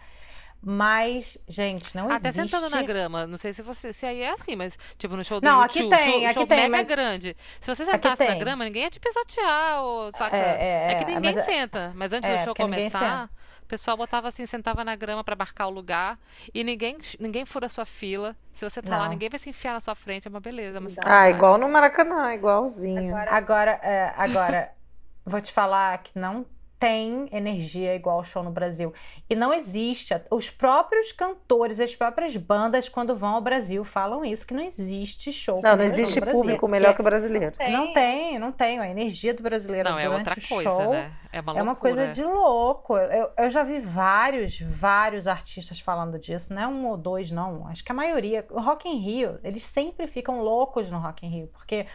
Mas, 0.62 1.38
gente, 1.48 1.96
não 1.96 2.12
Até 2.12 2.28
existe... 2.30 2.50
sentando 2.50 2.70
na 2.70 2.82
grama, 2.82 3.26
não 3.26 3.38
sei 3.38 3.54
se 3.54 3.62
você 3.62 3.94
se 3.94 4.06
aí 4.06 4.22
é 4.22 4.32
assim, 4.34 4.58
mas 4.58 4.78
tipo 4.98 5.16
no 5.16 5.24
show 5.24 5.40
do 5.40 5.46
Não, 5.46 5.62
aqui 5.62 5.80
YouTube, 5.80 5.98
tem, 5.98 6.12
show, 6.12 6.26
aqui 6.26 6.34
show 6.34 6.48
tem, 6.48 6.58
mega 6.58 6.70
mas- 6.78 6.88
grande. 6.88 7.38
Se 7.62 7.74
você 7.74 7.84
Aqui 7.84 7.92
sentasse 7.92 8.26
na 8.26 8.36
grama, 8.36 8.66
ninguém 8.66 8.84
ia 8.84 8.90
te 8.90 9.00
pisotear, 9.00 9.82
ou, 9.82 10.12
saca? 10.12 10.36
É, 10.36 10.92
é, 10.92 10.96
que 10.96 11.04
é, 11.04 11.16
ninguém 11.16 11.34
mas- 11.34 11.46
senta. 11.46 11.94
Mas 11.96 12.12
antes 12.12 12.30
é, 12.30 12.34
do 12.36 12.38
show 12.40 12.48
porque 12.54 12.64
ninguém 12.66 12.90
começar, 12.92 13.30
o 13.64 13.66
pessoal 13.68 13.96
botava 13.96 14.28
assim, 14.28 14.46
sentava 14.46 14.84
na 14.84 14.98
grama 14.98 15.24
pra 15.24 15.34
marcar 15.34 15.68
o 15.68 15.70
lugar 15.70 16.20
e 16.54 16.62
ninguém 16.62 16.98
ninguém 17.22 17.46
fura 17.46 17.68
a 17.68 17.70
sua 17.70 17.86
fila. 17.86 18.36
Se 18.52 18.70
você 18.70 18.82
tá 18.82 18.98
lá, 18.98 19.04
Não. 19.06 19.12
ninguém 19.12 19.30
vai 19.30 19.40
se 19.40 19.50
enfiar 19.50 19.72
na 19.72 19.80
sua 19.80 19.96
frente, 19.96 20.28
é 20.28 20.30
uma 20.30 20.42
beleza, 20.42 20.78
é 20.78 20.82
uma 20.82 20.90
Ah, 21.06 21.30
igual 21.30 21.58
no 21.58 21.70
Maracanã, 21.70 22.34
igualzinho. 22.34 23.16
Agora, 23.16 23.80
é, 23.82 24.14
agora, 24.18 24.74
vou 25.26 25.40
te 25.40 25.54
falar 25.54 26.00
que 26.00 26.20
não 26.20 26.46
tem 26.80 27.28
energia 27.32 27.94
igual 27.94 28.20
o 28.20 28.24
show 28.24 28.42
no 28.42 28.50
Brasil. 28.50 28.94
E 29.30 29.36
não 29.36 29.54
existe. 29.54 30.16
Os 30.32 30.50
próprios 30.50 31.12
cantores, 31.12 31.80
as 31.82 31.94
próprias 31.94 32.38
bandas, 32.38 32.88
quando 32.88 33.16
vão 33.16 33.36
ao 33.36 33.42
Brasil, 33.42 33.84
falam 33.84 34.24
isso, 34.24 34.48
que 34.48 34.54
não 34.54 34.64
existe 34.64 35.34
show. 35.34 35.62
Não, 35.62 35.76
não 35.76 35.84
existe 35.84 36.22
público 36.22 36.68
melhor 36.70 36.96
que 36.96 37.02
o 37.02 37.04
brasileiro. 37.04 37.52
Tem. 37.58 37.72
Não 37.74 37.92
tem, 37.92 38.40
não 38.40 38.52
tem. 38.54 38.80
A 38.80 38.90
energia 38.90 39.34
do 39.34 39.44
brasileiro 39.44 39.90
não, 39.90 40.00
é 40.00 40.10
outra 40.10 40.36
coisa, 40.36 40.64
show 40.64 40.92
né? 40.92 41.12
É 41.32 41.42
uma, 41.42 41.60
é 41.60 41.62
uma 41.62 41.76
coisa 41.76 42.08
de 42.08 42.24
louco. 42.24 42.98
Eu, 42.98 43.30
eu 43.38 43.50
já 43.50 43.64
vi 43.64 43.80
vários, 43.80 44.60
vários 44.62 45.28
artistas 45.28 45.82
falando 45.82 46.18
disso. 46.18 46.54
Não 46.54 46.62
é 46.62 46.68
um 46.68 46.88
ou 46.88 46.96
dois, 46.96 47.30
não. 47.30 47.68
Acho 47.68 47.84
que 47.84 47.92
a 47.92 47.96
maioria. 47.96 48.46
O 48.50 48.62
Rock 48.62 48.88
in 48.88 48.96
Rio, 48.96 49.38
eles 49.44 49.64
sempre 49.64 50.08
ficam 50.08 50.42
loucos 50.42 50.90
no 50.90 50.98
Rock 50.98 51.26
in 51.26 51.30
Rio, 51.30 51.48
porque 51.48 51.86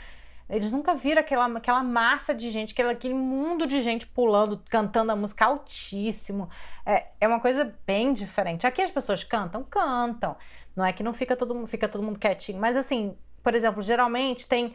eles 0.48 0.72
nunca 0.72 0.94
viram 0.94 1.20
aquela, 1.20 1.46
aquela 1.46 1.82
massa 1.82 2.34
de 2.34 2.50
gente, 2.50 2.72
aquele, 2.72 2.90
aquele 2.90 3.14
mundo 3.14 3.66
de 3.66 3.80
gente 3.80 4.06
pulando, 4.06 4.60
cantando 4.68 5.10
a 5.10 5.16
música 5.16 5.46
altíssimo. 5.46 6.48
É, 6.84 7.06
é 7.20 7.26
uma 7.26 7.40
coisa 7.40 7.74
bem 7.86 8.12
diferente. 8.12 8.66
Aqui 8.66 8.82
as 8.82 8.90
pessoas 8.90 9.24
cantam, 9.24 9.64
cantam. 9.64 10.36
Não 10.76 10.84
é 10.84 10.92
que 10.92 11.02
não 11.02 11.12
fica 11.12 11.34
todo 11.34 11.66
fica 11.66 11.88
todo 11.88 12.02
mundo 12.02 12.18
quietinho. 12.18 12.60
Mas 12.60 12.76
assim, 12.76 13.16
por 13.42 13.54
exemplo, 13.54 13.82
geralmente 13.82 14.46
tem 14.46 14.74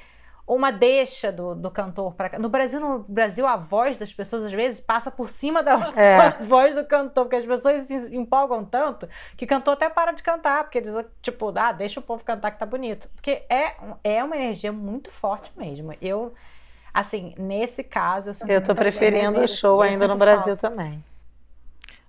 uma 0.49 0.71
deixa 0.71 1.31
do, 1.31 1.53
do 1.53 1.69
cantor 1.69 2.15
para 2.15 2.39
no 2.39 2.49
Brasil 2.49 2.79
no 2.79 3.05
Brasil 3.07 3.45
a 3.45 3.55
voz 3.55 3.97
das 3.97 4.11
pessoas 4.11 4.43
às 4.43 4.51
vezes 4.51 4.81
passa 4.81 5.11
por 5.11 5.29
cima 5.29 5.61
da 5.61 5.93
é. 5.95 6.31
voz 6.43 6.73
do 6.73 6.83
cantor 6.83 7.25
porque 7.25 7.35
as 7.35 7.45
pessoas 7.45 7.83
se 7.83 7.95
empolgam 8.15 8.65
tanto 8.65 9.07
que 9.37 9.45
o 9.45 9.47
cantor 9.47 9.75
até 9.75 9.87
para 9.87 10.11
de 10.11 10.23
cantar 10.23 10.63
porque 10.63 10.79
eles 10.79 10.95
tipo 11.21 11.53
ah 11.55 11.71
deixa 11.71 11.99
o 11.99 12.03
povo 12.03 12.23
cantar 12.23 12.49
que 12.51 12.57
tá 12.57 12.65
bonito. 12.65 13.07
Porque 13.15 13.43
é 13.47 13.75
é 14.03 14.23
uma 14.23 14.35
energia 14.35 14.71
muito 14.71 15.11
forte 15.11 15.51
mesmo. 15.55 15.93
Eu 16.01 16.33
assim 16.91 17.35
nesse 17.37 17.83
caso 17.83 18.31
eu, 18.31 18.55
eu 18.55 18.63
tô 18.63 18.73
preferindo 18.73 19.41
o 19.41 19.47
show 19.47 19.83
ainda 19.83 20.07
no 20.07 20.17
Brasil 20.17 20.57
falta. 20.57 20.69
também 20.69 21.03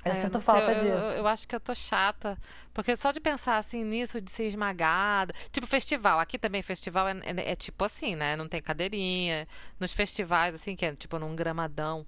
eu 0.05 0.13
é, 0.13 0.15
sinto 0.15 0.41
falta 0.41 0.73
eu, 0.73 0.97
disso. 0.97 1.09
Eu, 1.09 1.19
eu, 1.19 1.27
acho 1.27 1.47
que 1.47 1.55
eu 1.55 1.61
tô 1.61 1.75
chata. 1.75 2.39
Porque 2.73 2.97
só 2.97 3.13
de 3.13 3.21
pensar 3.21 3.59
assim 3.59 3.85
nisso, 3.85 4.21
de 4.21 4.31
ser 4.31 4.45
esmagada. 4.45 5.35
Tipo, 5.53 5.67
festival. 5.67 6.19
Aqui 6.19 6.39
também, 6.39 6.63
festival 6.63 7.09
é, 7.09 7.13
é, 7.23 7.53
é, 7.53 7.57
tipo 7.57 7.85
assim, 7.85 8.17
né? 8.17 8.37
Não 8.37 8.49
tem 8.49 8.63
cadeirinha. 8.63 9.47
Nos 9.79 9.93
festivais, 9.93 10.55
assim, 10.55 10.75
que 10.75 10.87
é 10.87 10.95
tipo 10.95 11.19
num 11.19 11.37
gramadão. 11.37 12.07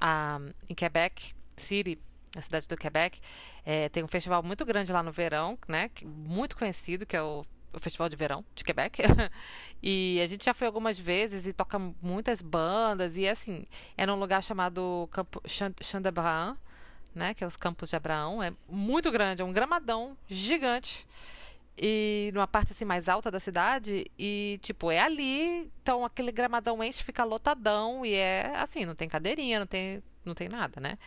Ah, 0.00 0.40
em 0.68 0.74
Quebec 0.74 1.32
City, 1.56 1.98
na 2.34 2.42
cidade 2.42 2.68
do 2.68 2.76
Quebec, 2.76 3.20
é, 3.64 3.88
tem 3.88 4.02
um 4.02 4.08
festival 4.08 4.42
muito 4.42 4.64
grande 4.64 4.92
lá 4.92 5.02
no 5.02 5.12
verão, 5.12 5.58
né? 5.66 5.90
Muito 6.04 6.56
conhecido, 6.56 7.06
que 7.06 7.16
é 7.16 7.22
o 7.22 7.44
o 7.72 7.78
Festival 7.78 8.08
de 8.08 8.16
Verão 8.16 8.44
de 8.54 8.64
Quebec. 8.64 9.00
e 9.82 10.20
a 10.22 10.26
gente 10.26 10.44
já 10.44 10.52
foi 10.52 10.66
algumas 10.66 10.98
vezes 10.98 11.46
e 11.46 11.52
toca 11.52 11.78
muitas 12.02 12.42
bandas. 12.42 13.16
E 13.16 13.28
assim, 13.28 13.64
é 13.96 14.04
num 14.04 14.18
lugar 14.18 14.42
chamado 14.42 15.08
Campo 15.12 15.40
Chandebrun 15.46 16.56
né, 17.14 17.34
que 17.34 17.42
é 17.42 17.46
os 17.46 17.56
Campos 17.56 17.90
de 17.90 17.96
Abraão, 17.96 18.42
é 18.42 18.52
muito 18.68 19.10
grande, 19.10 19.42
é 19.42 19.44
um 19.44 19.52
gramadão 19.52 20.16
gigante 20.28 21.06
e 21.76 22.30
numa 22.34 22.46
parte 22.46 22.72
assim 22.72 22.84
mais 22.84 23.08
alta 23.08 23.30
da 23.30 23.40
cidade 23.40 24.10
e 24.18 24.58
tipo 24.62 24.90
é 24.90 25.00
ali, 25.00 25.70
então 25.82 26.04
aquele 26.04 26.30
gramadão 26.30 26.82
enche, 26.84 27.02
fica 27.02 27.24
lotadão 27.24 28.04
e 28.04 28.14
é 28.14 28.52
assim, 28.56 28.84
não 28.84 28.94
tem 28.94 29.08
cadeirinha, 29.08 29.58
não 29.58 29.66
tem 29.66 30.02
não 30.24 30.34
tem 30.34 30.48
nada, 30.48 30.80
né? 30.80 30.98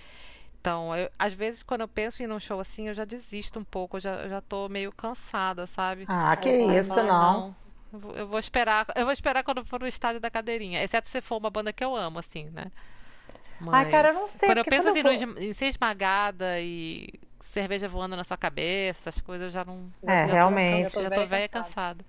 Então, 0.59 0.95
eu, 0.95 1.09
às 1.19 1.33
vezes, 1.33 1.61
quando 1.61 1.81
eu 1.81 1.87
penso 1.89 2.21
em 2.21 2.25
ir 2.25 2.27
num 2.27 2.39
show 2.39 2.57
assim, 2.57 2.87
eu 2.87 2.93
já 2.93 3.03
desisto 3.03 3.59
um 3.59 3.65
pouco, 3.65 3.97
eu 3.97 4.01
já, 4.01 4.15
eu 4.15 4.29
já 4.29 4.39
tô 4.41 4.69
meio 4.69 4.93
cansada, 4.93 5.67
sabe? 5.67 6.05
Ah, 6.07 6.35
que 6.37 6.49
isso, 6.49 6.95
não. 7.03 7.53
não. 7.91 8.13
Eu 8.15 8.25
vou 8.25 8.39
esperar, 8.39 8.87
eu 8.95 9.03
vou 9.03 9.11
esperar 9.11 9.43
quando 9.43 9.65
for 9.65 9.81
no 9.81 9.87
estádio 9.87 10.21
da 10.21 10.31
cadeirinha, 10.31 10.81
exceto 10.81 11.09
se 11.09 11.19
for 11.19 11.37
uma 11.37 11.49
banda 11.49 11.73
que 11.73 11.83
eu 11.83 11.93
amo, 11.95 12.17
assim, 12.17 12.45
né? 12.45 12.71
Mas 13.63 13.85
Ai, 13.85 13.91
cara, 13.91 14.09
eu 14.09 14.13
não 14.13 14.27
sei. 14.27 14.49
Quando 14.49 14.57
eu 14.59 14.65
penso 14.65 14.89
assim, 14.89 15.01
vou... 15.01 15.11
em 15.11 15.53
ser 15.53 15.67
esmagada 15.67 16.59
e 16.59 17.07
cerveja 17.39 17.87
voando 17.87 18.15
na 18.15 18.23
sua 18.23 18.37
cabeça, 18.37 19.09
essas 19.09 19.21
coisas 19.21 19.45
eu 19.45 19.49
já 19.49 19.65
não. 19.65 19.87
É, 20.05 20.27
já 20.27 20.33
realmente. 20.33 20.93
Tô, 20.93 21.01
já 21.01 21.09
tô 21.09 21.25
velha 21.25 21.47
cansada. 21.47 22.03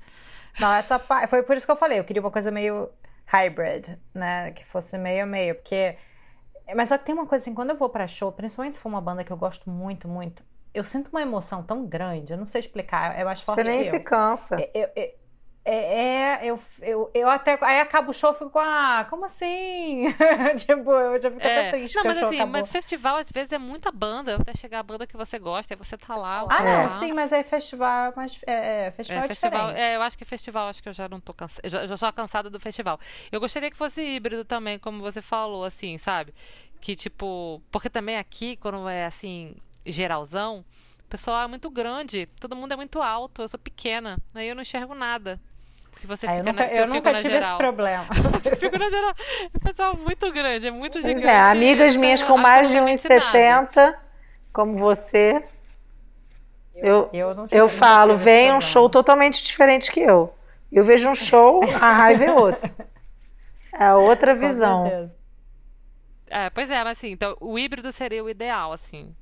Não, 0.59 0.72
essa 0.72 0.98
foi 1.28 1.43
por 1.43 1.56
isso 1.56 1.66
que 1.66 1.72
eu 1.72 1.76
falei, 1.76 1.98
eu 1.98 2.05
queria 2.05 2.22
uma 2.22 2.31
coisa 2.31 2.51
meio 2.51 2.89
hybrid, 3.26 3.98
né? 4.12 4.52
Que 4.52 4.64
fosse 4.64 4.97
meio 4.97 5.26
meio, 5.26 5.55
porque. 5.56 5.97
Mas 6.74 6.89
só 6.89 6.97
que 6.97 7.05
tem 7.05 7.14
uma 7.14 7.26
coisa 7.26 7.43
assim, 7.43 7.55
quando 7.55 7.70
eu 7.70 7.76
vou 7.76 7.90
pra 7.90 8.06
show, 8.06 8.32
principalmente 8.32 8.76
se 8.76 8.81
for 8.81 8.89
uma 8.89 9.01
banda 9.01 9.22
que 9.22 9.31
eu 9.31 9.36
gosto 9.36 9.68
muito, 9.68 10.09
muito, 10.09 10.43
eu 10.72 10.82
sinto 10.82 11.09
uma 11.09 11.20
emoção 11.20 11.62
tão 11.62 11.85
grande, 11.85 12.32
eu 12.32 12.39
não 12.39 12.47
sei 12.47 12.60
explicar, 12.60 13.18
é 13.18 13.24
mais 13.24 13.43
forte 13.43 13.62
Você 13.62 13.70
nem 13.70 13.82
se 13.82 14.01
cansa. 14.01 14.56
Eu, 14.72 14.89
eu, 14.97 15.14
é, 15.66 16.41
é, 16.43 16.51
eu, 16.51 16.61
eu, 16.82 17.11
eu 17.15 17.31
até. 17.31 17.59
Aí 17.62 17.81
acaba 17.81 18.11
o 18.11 18.12
show 18.12 18.32
e 18.32 18.35
fico, 18.35 18.59
ah, 18.59 19.07
como 19.09 19.24
assim? 19.24 20.05
tipo, 20.59 20.93
eu 20.93 21.23
já 21.23 21.31
fico 21.31 21.43
é. 21.43 21.69
até 21.69 21.70
triste. 21.70 21.97
Não, 21.97 22.05
mas 22.05 22.19
assim, 22.19 22.35
acabou. 22.35 22.53
mas 22.53 22.69
festival 22.69 23.16
às 23.16 23.31
vezes 23.31 23.51
é 23.51 23.57
muita 23.57 23.91
banda, 23.91 24.36
até 24.36 24.55
chegar 24.55 24.81
a 24.81 24.82
banda 24.82 25.07
que 25.07 25.16
você 25.16 25.39
gosta, 25.39 25.73
aí 25.73 25.78
você 25.78 25.97
tá 25.97 26.16
lá. 26.16 26.45
Ah, 26.51 26.62
não, 26.62 26.91
sim, 26.99 27.15
mas 27.15 27.32
aí 27.32 27.43
festival, 27.45 28.12
mas 28.15 28.39
é, 28.47 28.91
festival 28.91 29.23
é, 29.23 29.24
é 29.24 29.28
festival, 29.28 29.70
é, 29.70 29.97
eu 29.97 30.03
acho 30.03 30.19
que 30.19 30.24
festival, 30.27 30.69
acho 30.69 30.82
que 30.82 30.89
eu 30.91 30.93
já 30.93 31.09
não 31.09 31.19
tô 31.19 31.32
cansada. 31.32 31.66
Já, 31.66 31.86
já 31.86 31.97
sou 31.97 32.12
cansada 32.12 32.51
do 32.51 32.61
festival. 32.61 33.01
Eu 33.32 33.41
gostaria 33.41 33.70
que 33.70 33.77
fosse 33.77 34.03
híbrido 34.03 34.45
também, 34.45 34.78
como 34.78 35.01
você 35.01 35.23
falou, 35.23 35.65
assim, 35.65 35.97
sabe? 35.97 36.35
Que 36.78 36.95
tipo. 36.95 37.62
Porque 37.73 37.89
também 37.89 38.19
aqui, 38.19 38.57
quando 38.57 38.86
é 38.86 39.07
assim, 39.07 39.57
geralzão, 39.86 40.62
o 41.01 41.09
pessoal 41.09 41.45
é 41.45 41.47
muito 41.47 41.70
grande, 41.70 42.27
todo 42.39 42.55
mundo 42.55 42.73
é 42.73 42.77
muito 42.77 43.01
alto, 43.01 43.41
eu 43.41 43.49
sou 43.49 43.59
pequena, 43.59 44.19
aí 44.35 44.47
eu 44.47 44.55
não 44.55 44.61
enxergo 44.61 44.95
nada. 44.95 45.41
Se 45.95 46.09
você 46.09 46.27
ah, 46.27 46.31
fica 46.31 46.41
eu 46.41 46.53
nunca, 46.53 46.66
na, 46.66 46.73
eu 46.73 46.87
nunca 46.89 47.15
tive 47.15 47.31
geral. 47.31 47.49
esse 47.49 47.57
problema. 47.57 48.05
você 48.35 48.57
fica 48.57 48.79
na 48.79 48.91
geral. 48.91 49.15
É 49.55 49.59
pessoal 49.61 49.97
muito 49.97 50.33
grande, 50.33 50.66
é 50.66 50.71
muito 50.71 51.01
pois 51.01 51.05
gigante. 51.05 51.27
É, 51.27 51.41
amigas 51.41 51.95
minhas 51.95 52.23
com 52.23 52.37
mais 52.37 52.69
de 52.69 52.77
1,70, 52.77 53.95
como 54.53 54.77
você. 54.77 55.45
Eu, 56.75 57.09
eu, 57.12 57.31
eu, 57.31 57.47
eu 57.53 57.69
falo, 57.69 58.16
vem 58.16 58.53
um 58.53 58.61
show 58.61 58.91
totalmente 58.91 59.45
diferente 59.45 59.93
que 59.93 60.01
eu. 60.01 60.35
Eu 60.73 60.83
vejo 60.83 61.09
um 61.09 61.15
show, 61.15 61.62
a 61.81 61.93
raiva 61.93 62.25
é 62.25 62.33
outra. 62.33 62.75
É 63.73 63.95
outra 63.95 64.35
visão. 64.35 65.11
É, 66.27 66.51
pois 66.51 66.69
é, 66.69 66.83
mas 66.83 66.99
assim, 66.99 67.12
então 67.12 67.37
o 67.41 67.57
híbrido 67.57 67.93
seria 67.93 68.25
o 68.25 68.29
ideal, 68.29 68.73
assim, 68.73 69.15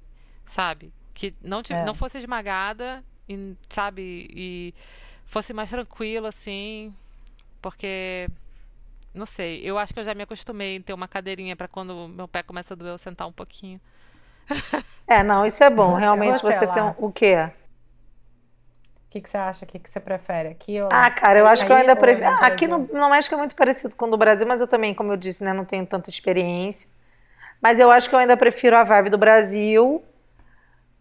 sabe? 0.47 0.91
Que 1.13 1.35
não, 1.43 1.63
é. 1.69 1.85
não 1.85 1.93
fosse 1.93 2.17
esmagada, 2.17 3.05
e, 3.29 3.55
sabe? 3.69 4.31
E 4.35 4.75
fosse 5.33 5.55
mais 5.55 5.71
tranquilo, 5.71 6.27
assim, 6.27 6.95
porque. 7.61 8.29
Não 9.15 9.27
sei, 9.27 9.61
eu 9.63 9.79
acho 9.79 9.93
que 9.93 10.01
eu 10.01 10.05
já 10.05 10.15
me 10.15 10.23
acostumei 10.23 10.77
em 10.77 10.81
ter 10.81 10.95
uma 10.95 11.07
cadeirinha 11.07 11.55
para 11.55 11.69
quando 11.69 12.09
meu 12.09 12.27
pé 12.27 12.43
começa 12.43 12.73
a 12.73 12.77
doer 12.77 12.93
eu 12.93 12.99
sentar 12.99 13.27
um 13.29 13.33
pouquinho. 13.33 13.79
É, 15.07 15.23
não, 15.23 15.45
isso 15.45 15.63
é 15.63 15.69
bom. 15.69 15.97
Realmente 15.97 16.41
você, 16.41 16.53
você 16.53 16.67
tem 16.67 16.83
um, 16.83 16.95
o 16.97 17.13
quê? 17.13 17.51
O 19.07 19.11
que, 19.11 19.21
que 19.21 19.29
você 19.29 19.37
acha? 19.37 19.67
O 19.67 19.69
que, 19.69 19.79
que 19.79 19.91
você 19.91 20.01
prefere? 20.01 20.49
Aqui 20.49 20.81
ou 20.81 20.89
Ah, 20.91 21.11
cara, 21.11 21.39
eu 21.39 21.47
acho 21.47 21.67
que 21.67 21.73
eu 21.73 21.77
ainda 21.77 21.95
prefiro. 21.95 22.31
Ah, 22.31 22.47
aqui 22.47 22.67
no, 22.67 22.79
no 22.79 23.11
México 23.11 23.35
é 23.35 23.39
muito 23.39 23.55
parecido 23.55 23.95
com 23.95 24.07
o 24.07 24.11
do 24.11 24.17
Brasil, 24.17 24.47
mas 24.47 24.63
eu 24.63 24.67
também, 24.69 24.95
como 24.95 25.13
eu 25.13 25.17
disse, 25.19 25.45
né, 25.45 25.53
não 25.53 25.67
tenho 25.67 25.85
tanta 25.85 26.09
experiência. 26.09 26.89
Mas 27.61 27.79
eu 27.79 27.91
acho 27.91 28.09
que 28.09 28.15
eu 28.15 28.19
ainda 28.19 28.37
prefiro 28.37 28.77
a 28.77 28.83
vibe 28.83 29.11
do 29.11 29.19
Brasil, 29.19 30.03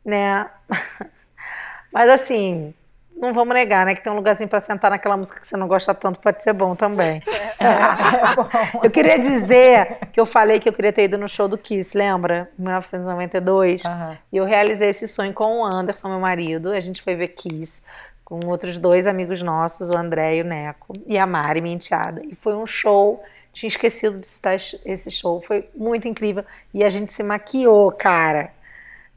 né? 0.04 0.50
mas 1.94 2.10
assim, 2.10 2.74
não 3.22 3.34
vamos 3.34 3.54
negar, 3.54 3.86
né? 3.86 3.96
Que 3.96 4.04
tem 4.04 4.12
um 4.12 4.16
lugarzinho 4.16 4.50
para 4.50 4.60
sentar 4.60 4.92
naquela 4.92 5.16
música 5.16 5.40
que 5.40 5.48
você 5.48 5.56
não 5.56 5.68
gosta 5.68 5.94
tanto, 5.94 6.20
pode 6.20 6.42
ser 6.44 6.54
bom 6.54 6.76
também. 6.76 7.22
É, 7.62 7.66
é 7.66 8.36
bom. 8.36 8.50
Eu 8.84 8.90
queria 8.90 9.20
dizer 9.20 10.00
que 10.12 10.20
eu 10.20 10.26
falei 10.26 10.60
que 10.60 10.68
eu 10.68 10.74
queria 10.74 10.92
ter 10.92 11.04
ido 11.04 11.16
no 11.16 11.28
show 11.28 11.48
do 11.48 11.60
Kiss, 11.60 11.96
lembra? 11.96 12.50
Em 12.58 12.64
1992. 12.64 13.86
Uhum. 13.86 14.18
E 14.34 14.38
eu 14.38 14.46
realizei 14.46 14.90
esse 14.90 15.08
sonho 15.08 15.32
com 15.32 15.60
o 15.60 15.64
Anderson, 15.64 16.10
meu 16.10 16.20
marido. 16.20 16.72
A 16.72 16.80
gente 16.80 17.04
foi 17.04 17.16
ver 17.16 17.28
Kiss 17.28 17.84
com 18.26 18.40
outros 18.48 18.80
dois 18.80 19.06
amigos 19.06 19.44
nossos, 19.44 19.92
o 19.92 19.96
André 19.96 20.38
e 20.38 20.42
o 20.42 20.46
Neco, 20.46 20.92
e 21.06 21.20
a 21.20 21.28
Mari, 21.28 21.62
minha 21.62 21.76
enteada. 21.76 22.24
E 22.26 22.34
foi 22.34 22.56
um 22.56 22.66
show 22.66 23.24
tinha 23.54 23.68
esquecido 23.68 24.20
de 24.20 24.28
citar 24.28 24.56
esse 24.56 25.12
show, 25.12 25.42
foi 25.42 25.70
muito 25.76 26.08
incrível. 26.08 26.44
E 26.74 26.84
a 26.84 26.90
gente 26.90 27.14
se 27.14 27.22
maquiou, 27.24 27.92
cara. 27.92 28.52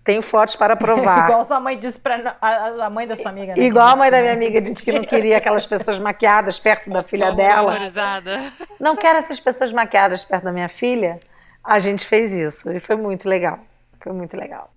Tenho 0.05 0.21
fotos 0.21 0.55
para 0.55 0.77
provar. 0.77 1.25
Igual 1.31 1.45
sua 1.45 1.59
mãe 1.59 1.79
disse 1.79 1.99
para 1.99 2.37
a, 2.41 2.91
mãe 2.91 3.09
da 3.09 3.17
sua 3.17 3.31
amiga. 3.31 3.55
Né, 3.57 3.65
Igual 3.65 3.89
a 3.89 3.97
mãe 3.97 4.11
da 4.11 4.21
minha 4.21 4.35
amiga 4.35 4.61
disse 4.61 4.85
que 4.85 4.93
não 4.93 5.03
queria 5.03 5.39
aquelas 5.39 5.65
pessoas 5.65 5.99
maquiadas 5.99 6.59
perto 6.59 6.91
da 6.91 7.03
filha 7.03 7.33
dela. 7.33 7.75
Não 8.79 8.95
quero 8.97 9.19
essas 9.19 9.41
pessoas 9.41 9.73
maquiadas 9.73 10.25
perto 10.25 10.45
da 10.45 10.53
minha 10.53 10.69
filha. 10.69 11.19
A 11.65 11.79
gente 11.79 12.05
fez 12.07 12.33
isso 12.33 12.71
e 12.71 12.79
foi 12.79 12.97
muito 12.97 13.27
legal. 13.27 13.59
Foi 13.99 14.13
muito 14.13 14.37
legal. 14.37 14.71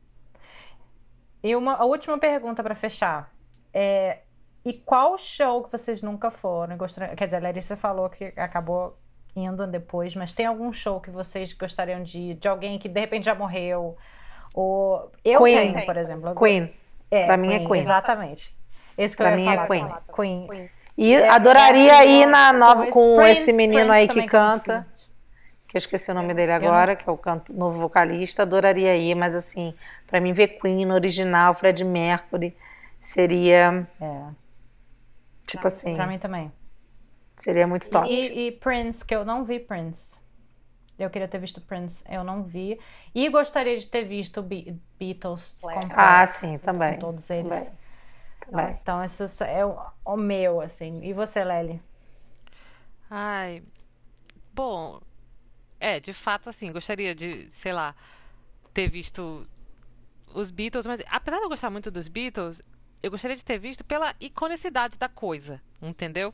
E 1.44 1.54
uma 1.56 1.76
a 1.76 1.84
última 1.84 2.18
pergunta 2.18 2.64
para 2.64 2.74
fechar. 2.74 3.30
É, 3.74 4.20
e 4.64 4.74
qual 4.74 5.18
show 5.18 5.64
que 5.64 5.72
vocês 5.72 6.02
nunca 6.02 6.32
foram? 6.32 6.78
Gostariam, 6.78 7.16
quer 7.16 7.26
dizer, 7.26 7.38
a 7.38 7.42
Larissa 7.42 7.76
falou 7.76 8.10
que 8.10 8.34
acabou 8.38 8.98
indo 9.36 9.68
depois, 9.68 10.16
mas 10.16 10.34
tem 10.34 10.46
algum 10.46 10.72
show 10.72 11.00
que 11.00 11.12
vocês 11.12 11.54
gostariam 11.54 12.02
de 12.02 12.20
ir? 12.20 12.34
De 12.36 12.48
alguém 12.48 12.80
que 12.80 12.90
de 12.90 13.00
repente 13.00 13.26
já 13.26 13.36
morreu? 13.36 13.98
O, 14.60 15.12
eu 15.24 15.44
Queen. 15.44 15.72
tenho, 15.72 15.86
por 15.86 15.98
exemplo. 15.98 16.36
Queen. 16.36 16.74
É, 17.12 17.28
pra 17.28 17.38
mim 17.38 17.54
é 17.54 17.60
Queen. 17.60 17.80
Exatamente. 17.80 18.58
Esse 18.98 19.16
que 19.16 19.22
pra 19.22 19.34
eu 19.34 19.36
mim 19.36 19.46
falar, 19.46 19.66
é 19.66 19.68
Queen. 19.68 20.48
Queen. 20.48 20.70
E 20.98 21.14
é, 21.14 21.30
adoraria 21.30 22.04
é, 22.04 22.08
ir 22.08 22.26
na 22.26 22.52
nova 22.54 22.88
com 22.88 23.18
Prince, 23.18 23.42
esse 23.42 23.54
menino 23.54 23.92
Prince 23.92 23.94
aí 23.94 24.08
que 24.08 24.24
canta. 24.24 24.88
que 25.68 25.78
eu 25.78 25.78
esqueci 25.78 26.10
o 26.10 26.16
nome 26.16 26.34
dele 26.34 26.54
agora, 26.54 26.96
que 26.96 27.08
é 27.08 27.12
o 27.12 27.18
canto, 27.18 27.54
novo 27.54 27.80
vocalista, 27.80 28.42
adoraria 28.42 28.96
ir, 28.98 29.14
mas 29.14 29.36
assim, 29.36 29.76
para 30.08 30.20
mim 30.20 30.34
ver 30.34 30.60
Queen 30.60 30.86
no 30.86 30.96
original, 30.96 31.54
Fred 31.54 31.84
Mercury, 31.84 32.58
seria. 33.00 33.88
É. 34.02 34.22
Tipo 35.46 35.62
pra, 35.62 35.68
assim. 35.68 35.96
Pra 35.96 36.08
mim 36.08 36.18
também. 36.18 36.52
Seria 37.36 37.68
muito 37.68 37.88
top. 37.92 38.12
E, 38.12 38.48
e, 38.48 38.52
Prince, 38.54 39.06
que 39.06 39.16
eu 39.16 39.24
não 39.24 39.46
vi 39.46 39.60
Prince. 39.60 40.16
Eu 40.98 41.10
queria 41.10 41.28
ter 41.28 41.40
visto 41.40 41.62
Prince, 41.62 42.04
eu 42.10 42.24
não 42.24 42.44
vi. 42.44 42.80
E 43.14 43.30
gostaria 43.30 43.78
de 43.78 43.88
ter 43.88 44.04
visto 44.04 44.42
Be 44.42 44.80
Beatles 44.98 45.58
completo. 45.62 45.94
Ah, 45.96 46.26
sim, 46.26 46.58
também. 46.58 46.94
Com 46.94 47.00
todos 47.00 47.30
eles. 47.30 47.56
Também. 47.56 47.78
também. 48.40 48.78
Então, 48.82 49.04
esse 49.04 49.44
é 49.44 49.66
o, 49.66 49.78
o 50.04 50.16
meu, 50.16 50.60
assim. 50.60 51.02
E 51.04 51.14
você, 51.14 51.44
Lely? 51.44 51.82
Ai. 53.10 53.64
Bom, 54.54 55.00
é, 55.80 56.00
de 56.00 56.14
fato, 56.14 56.50
assim, 56.50 56.72
gostaria 56.72 57.14
de, 57.14 57.50
sei 57.52 57.72
lá, 57.72 57.96
ter 58.74 58.90
visto 58.90 59.48
os 60.34 60.52
Beatles, 60.52 60.86
mas 60.86 61.02
apesar 61.08 61.38
de 61.38 61.44
eu 61.44 61.50
gostar 61.50 61.70
muito 61.70 61.92
dos 61.92 62.08
Beatles, 62.08 62.62
eu 63.02 63.12
gostaria 63.12 63.36
de 63.36 63.46
ter 63.46 63.58
visto 63.58 63.84
pela 63.84 64.16
iconicidade 64.20 64.98
da 64.98 65.08
coisa, 65.08 65.62
entendeu? 65.82 66.34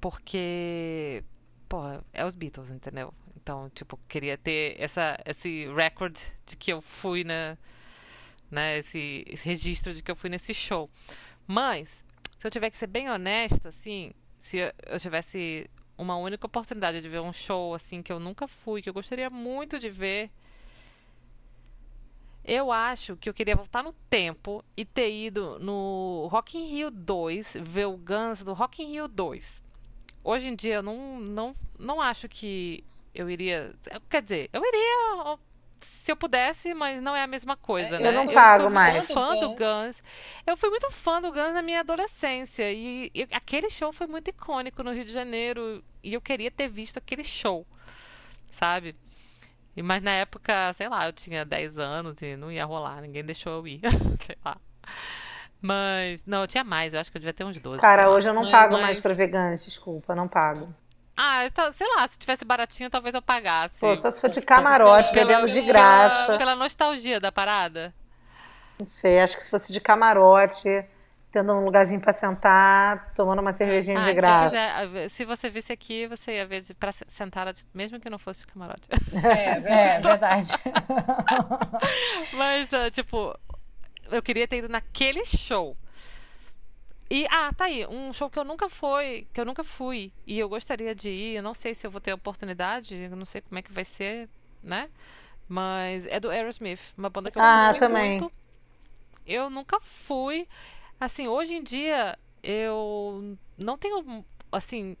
Porque, 0.00 1.24
pô, 1.68 1.80
é 2.12 2.24
os 2.24 2.34
Beatles, 2.34 2.70
entendeu? 2.70 3.12
Então, 3.36 3.70
tipo, 3.70 3.98
queria 4.08 4.36
ter 4.36 4.76
essa, 4.78 5.18
esse 5.24 5.68
record 5.74 6.16
de 6.46 6.56
que 6.56 6.72
eu 6.72 6.80
fui 6.80 7.22
na. 7.22 7.56
Né, 8.50 8.78
esse, 8.78 9.24
esse 9.26 9.44
registro 9.44 9.92
de 9.92 10.02
que 10.02 10.10
eu 10.10 10.16
fui 10.16 10.30
nesse 10.30 10.54
show. 10.54 10.88
Mas, 11.46 12.04
se 12.38 12.46
eu 12.46 12.50
tiver 12.50 12.70
que 12.70 12.76
ser 12.76 12.86
bem 12.86 13.10
honesta, 13.10 13.68
assim, 13.68 14.12
se 14.38 14.58
eu, 14.58 14.72
tivesse 15.00 15.68
uma 15.98 16.16
única 16.16 16.46
oportunidade 16.46 17.00
de 17.00 17.08
ver 17.08 17.20
um 17.20 17.32
show 17.32 17.74
assim 17.74 18.02
que 18.02 18.12
eu 18.12 18.20
nunca 18.20 18.46
fui, 18.46 18.82
que 18.82 18.88
eu 18.88 18.94
gostaria 18.94 19.28
muito 19.28 19.78
de 19.78 19.90
ver. 19.90 20.30
Eu 22.44 22.70
acho 22.70 23.16
que 23.16 23.28
eu 23.28 23.34
queria 23.34 23.56
voltar 23.56 23.82
no 23.82 23.92
tempo 24.08 24.64
e 24.76 24.84
ter 24.84 25.12
ido 25.12 25.58
no 25.58 26.28
Rock 26.30 26.56
in 26.56 26.68
Rio 26.68 26.90
2, 26.92 27.56
ver 27.60 27.86
o 27.86 27.96
Guns 27.96 28.44
do 28.44 28.52
Rock 28.52 28.82
in 28.82 28.92
Rio 28.92 29.08
2. 29.08 29.62
Hoje 30.22 30.48
em 30.48 30.54
dia 30.54 30.74
eu 30.74 30.82
não, 30.82 31.18
não, 31.18 31.54
não 31.76 32.00
acho 32.00 32.28
que 32.28 32.84
eu 33.16 33.30
iria. 33.30 33.74
Quer 34.08 34.22
dizer, 34.22 34.50
eu 34.52 34.62
iria 34.64 35.38
se 35.80 36.12
eu 36.12 36.16
pudesse, 36.16 36.72
mas 36.72 37.02
não 37.02 37.16
é 37.16 37.22
a 37.22 37.26
mesma 37.26 37.56
coisa, 37.56 37.96
eu 37.96 38.00
né? 38.00 38.08
Eu 38.08 38.12
não 38.12 38.28
pago 38.28 38.64
eu 38.64 38.66
fui 38.66 38.74
mais. 38.74 38.94
Muito 38.94 39.12
fã 39.12 39.36
do 39.40 39.48
Guns. 39.50 40.02
Eu 40.46 40.56
fui 40.56 40.70
muito 40.70 40.90
fã 40.90 41.20
do 41.20 41.32
Guns 41.32 41.52
na 41.52 41.62
minha 41.62 41.80
adolescência 41.80 42.72
e, 42.72 43.10
e, 43.14 43.26
aquele 43.32 43.68
show 43.68 43.92
foi 43.92 44.06
muito 44.06 44.28
icônico 44.28 44.82
no 44.82 44.92
Rio 44.92 45.04
de 45.04 45.12
Janeiro 45.12 45.82
e 46.02 46.14
eu 46.14 46.20
queria 46.20 46.50
ter 46.50 46.68
visto 46.68 46.98
aquele 46.98 47.24
show, 47.24 47.66
sabe? 48.52 48.94
E, 49.76 49.82
mas 49.82 50.02
na 50.02 50.12
época, 50.12 50.72
sei 50.74 50.88
lá, 50.88 51.06
eu 51.06 51.12
tinha 51.12 51.44
10 51.44 51.78
anos 51.78 52.22
e 52.22 52.36
não 52.36 52.50
ia 52.52 52.64
rolar, 52.64 53.02
ninguém 53.02 53.24
deixou 53.24 53.52
eu 53.54 53.66
ir, 53.66 53.80
sei 54.24 54.36
lá. 54.44 54.56
Mas, 55.60 56.24
não, 56.24 56.42
eu 56.42 56.46
tinha 56.46 56.62
mais, 56.62 56.94
eu 56.94 57.00
acho 57.00 57.10
que 57.10 57.16
eu 57.16 57.20
devia 57.20 57.34
ter 57.34 57.44
uns 57.44 57.58
12. 57.58 57.80
Cara, 57.80 58.10
hoje 58.10 58.28
eu 58.28 58.34
não 58.34 58.48
pago 58.50 58.74
mas... 58.74 58.82
mais 58.82 59.00
pra 59.00 59.12
ver 59.12 59.28
Guns, 59.28 59.64
desculpa, 59.64 60.14
não 60.14 60.28
pago. 60.28 60.72
Ah, 61.16 61.48
sei 61.72 61.86
lá, 61.96 62.06
se 62.08 62.18
tivesse 62.18 62.44
baratinho, 62.44 62.90
talvez 62.90 63.14
eu 63.14 63.22
pagasse. 63.22 63.78
Pô, 63.80 63.96
só 63.96 64.10
se 64.10 64.20
for 64.20 64.28
de 64.28 64.42
camarote, 64.42 65.14
bebendo 65.14 65.48
de 65.48 65.62
graça. 65.62 66.26
Pela, 66.26 66.38
pela, 66.38 66.56
nostalgia 66.56 67.18
da 67.18 67.32
parada. 67.32 67.94
Não 68.78 68.84
sei, 68.84 69.18
acho 69.20 69.36
que 69.36 69.42
se 69.42 69.48
fosse 69.48 69.72
de 69.72 69.80
camarote, 69.80 70.68
tendo 71.32 71.54
um 71.54 71.64
lugarzinho 71.64 72.02
pra 72.02 72.12
sentar, 72.12 73.12
tomando 73.14 73.40
uma 73.40 73.52
cervejinha 73.52 74.00
ah, 74.00 74.04
de 74.04 74.12
graça. 74.12 74.56
Quiser, 74.56 75.08
se 75.08 75.24
você 75.24 75.48
visse 75.48 75.72
aqui, 75.72 76.06
você 76.06 76.32
ia 76.36 76.46
ver 76.46 76.60
de, 76.60 76.74
pra 76.74 76.92
sentar, 76.92 77.50
mesmo 77.72 77.98
que 77.98 78.10
não 78.10 78.18
fosse 78.18 78.40
de 78.40 78.48
camarote. 78.48 78.88
É, 79.24 79.96
é 79.96 80.00
verdade. 80.00 80.52
Mas, 82.34 82.68
uh, 82.72 82.90
tipo, 82.90 83.34
eu 84.10 84.22
queria 84.22 84.46
ter 84.46 84.58
ido 84.58 84.68
naquele 84.68 85.24
show. 85.24 85.76
E, 87.08 87.26
ah, 87.30 87.52
tá 87.54 87.66
aí, 87.66 87.86
um 87.86 88.12
show 88.12 88.28
que 88.28 88.38
eu 88.38 88.44
nunca 88.44 88.68
fui, 88.68 89.28
que 89.32 89.40
eu 89.40 89.44
nunca 89.44 89.62
fui, 89.62 90.12
e 90.26 90.38
eu 90.38 90.48
gostaria 90.48 90.94
de 90.94 91.08
ir, 91.08 91.36
eu 91.36 91.42
não 91.42 91.54
sei 91.54 91.72
se 91.72 91.86
eu 91.86 91.90
vou 91.90 92.00
ter 92.00 92.12
oportunidade, 92.12 92.96
eu 92.96 93.16
não 93.16 93.26
sei 93.26 93.40
como 93.40 93.58
é 93.58 93.62
que 93.62 93.72
vai 93.72 93.84
ser, 93.84 94.28
né? 94.62 94.90
Mas 95.48 96.06
é 96.06 96.18
do 96.18 96.30
Aerosmith, 96.30 96.92
uma 96.96 97.08
banda 97.08 97.30
que 97.30 97.38
eu 97.38 97.42
ah, 97.42 97.68
gosto 97.68 97.80
também. 97.80 98.20
muito. 98.20 98.32
Eu 99.24 99.48
nunca 99.48 99.78
fui. 99.78 100.48
Assim, 100.98 101.28
hoje 101.28 101.54
em 101.54 101.62
dia 101.62 102.18
eu 102.42 103.36
não 103.56 103.78
tenho 103.78 104.24
assim 104.50 104.96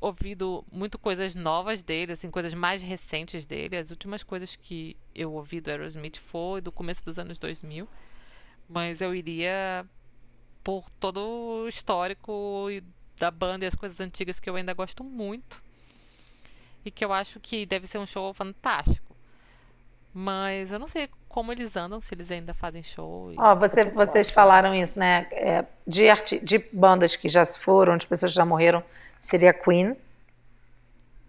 ouvido 0.00 0.64
muito 0.72 0.98
coisas 0.98 1.34
novas 1.34 1.82
dele, 1.82 2.12
assim, 2.12 2.30
coisas 2.30 2.54
mais 2.54 2.80
recentes 2.82 3.44
dele. 3.44 3.76
As 3.76 3.90
últimas 3.90 4.22
coisas 4.22 4.56
que 4.56 4.96
eu 5.14 5.32
ouvi 5.32 5.60
do 5.60 5.70
Aerosmith 5.70 6.16
foi 6.16 6.60
do 6.60 6.72
começo 6.72 7.04
dos 7.04 7.18
anos 7.18 7.38
2000. 7.38 7.88
Mas 8.68 9.00
eu 9.00 9.14
iria 9.14 9.84
por 10.62 10.88
todo 10.98 11.20
o 11.20 11.68
histórico 11.68 12.68
da 13.18 13.30
banda 13.30 13.64
e 13.64 13.68
as 13.68 13.74
coisas 13.74 14.00
antigas 14.00 14.40
que 14.40 14.48
eu 14.48 14.56
ainda 14.56 14.72
gosto 14.72 15.04
muito. 15.04 15.62
E 16.84 16.90
que 16.90 17.04
eu 17.04 17.12
acho 17.12 17.38
que 17.38 17.66
deve 17.66 17.86
ser 17.86 17.98
um 17.98 18.06
show 18.06 18.32
fantástico. 18.32 19.14
Mas 20.12 20.72
eu 20.72 20.78
não 20.78 20.86
sei 20.86 21.08
como 21.28 21.52
eles 21.52 21.76
andam, 21.76 22.00
se 22.00 22.14
eles 22.14 22.30
ainda 22.30 22.52
fazem 22.52 22.82
show. 22.82 23.32
Ó, 23.36 23.52
oh, 23.52 23.56
você, 23.56 23.84
vocês 23.84 24.30
falaram 24.30 24.74
isso, 24.74 24.98
né? 24.98 25.28
É, 25.30 25.64
de, 25.86 26.06
de 26.42 26.58
bandas 26.72 27.14
que 27.14 27.28
já 27.28 27.44
se 27.44 27.58
foram, 27.58 27.96
de 27.96 28.06
pessoas 28.06 28.32
que 28.32 28.36
já 28.36 28.44
morreram, 28.44 28.82
seria 29.20 29.52
Queen. 29.52 29.96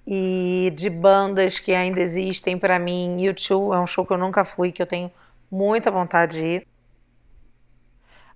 E 0.08 0.74
de 0.76 0.90
bandas 0.90 1.60
que 1.60 1.74
ainda 1.74 2.00
existem, 2.02 2.58
para 2.58 2.80
mim, 2.80 3.18
U2 3.20 3.76
é 3.76 3.80
um 3.80 3.86
show 3.86 4.06
que 4.06 4.14
eu 4.14 4.18
nunca 4.18 4.44
fui, 4.44 4.72
que 4.72 4.82
eu 4.82 4.88
tenho 4.88 5.12
muita 5.52 5.92
vontade 5.92 6.38
de 6.38 6.46
ir. 6.46 6.68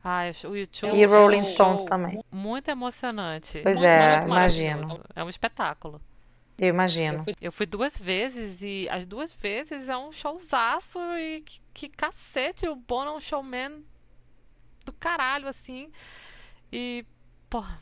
Ah, 0.08 0.26
o 0.48 0.56
YouTube. 0.56 0.96
E 0.96 1.04
Rolling 1.04 1.44
Stones 1.44 1.84
também. 1.84 2.24
Muito 2.32 2.70
emocionante. 2.70 3.60
Pois 3.64 3.78
muito, 3.78 3.90
é, 3.90 4.18
muito 4.18 4.28
imagino. 4.28 5.00
É 5.16 5.24
um 5.24 5.30
espetáculo. 5.30 6.00
Eu 6.60 6.70
imagino. 6.70 7.18
Eu 7.18 7.24
fui, 7.24 7.36
eu 7.42 7.52
fui, 7.52 7.66
duas 7.66 7.98
vezes 7.98 8.62
e 8.62 8.88
as 8.92 9.08
duas 9.08 9.32
vezes 9.32 9.90
é 9.90 9.98
um 9.98 10.12
showzaço 10.12 11.00
e 11.18 11.42
que, 11.42 11.60
que 11.74 11.90
cacete. 11.90 12.68
O 12.68 12.76
Bono 12.76 13.12
é 13.12 13.14
um 13.16 13.20
showman 13.20 13.84
do 14.86 14.94
caralho, 14.94 15.48
assim. 15.48 15.92
E, 16.72 17.04
porra. 17.50 17.80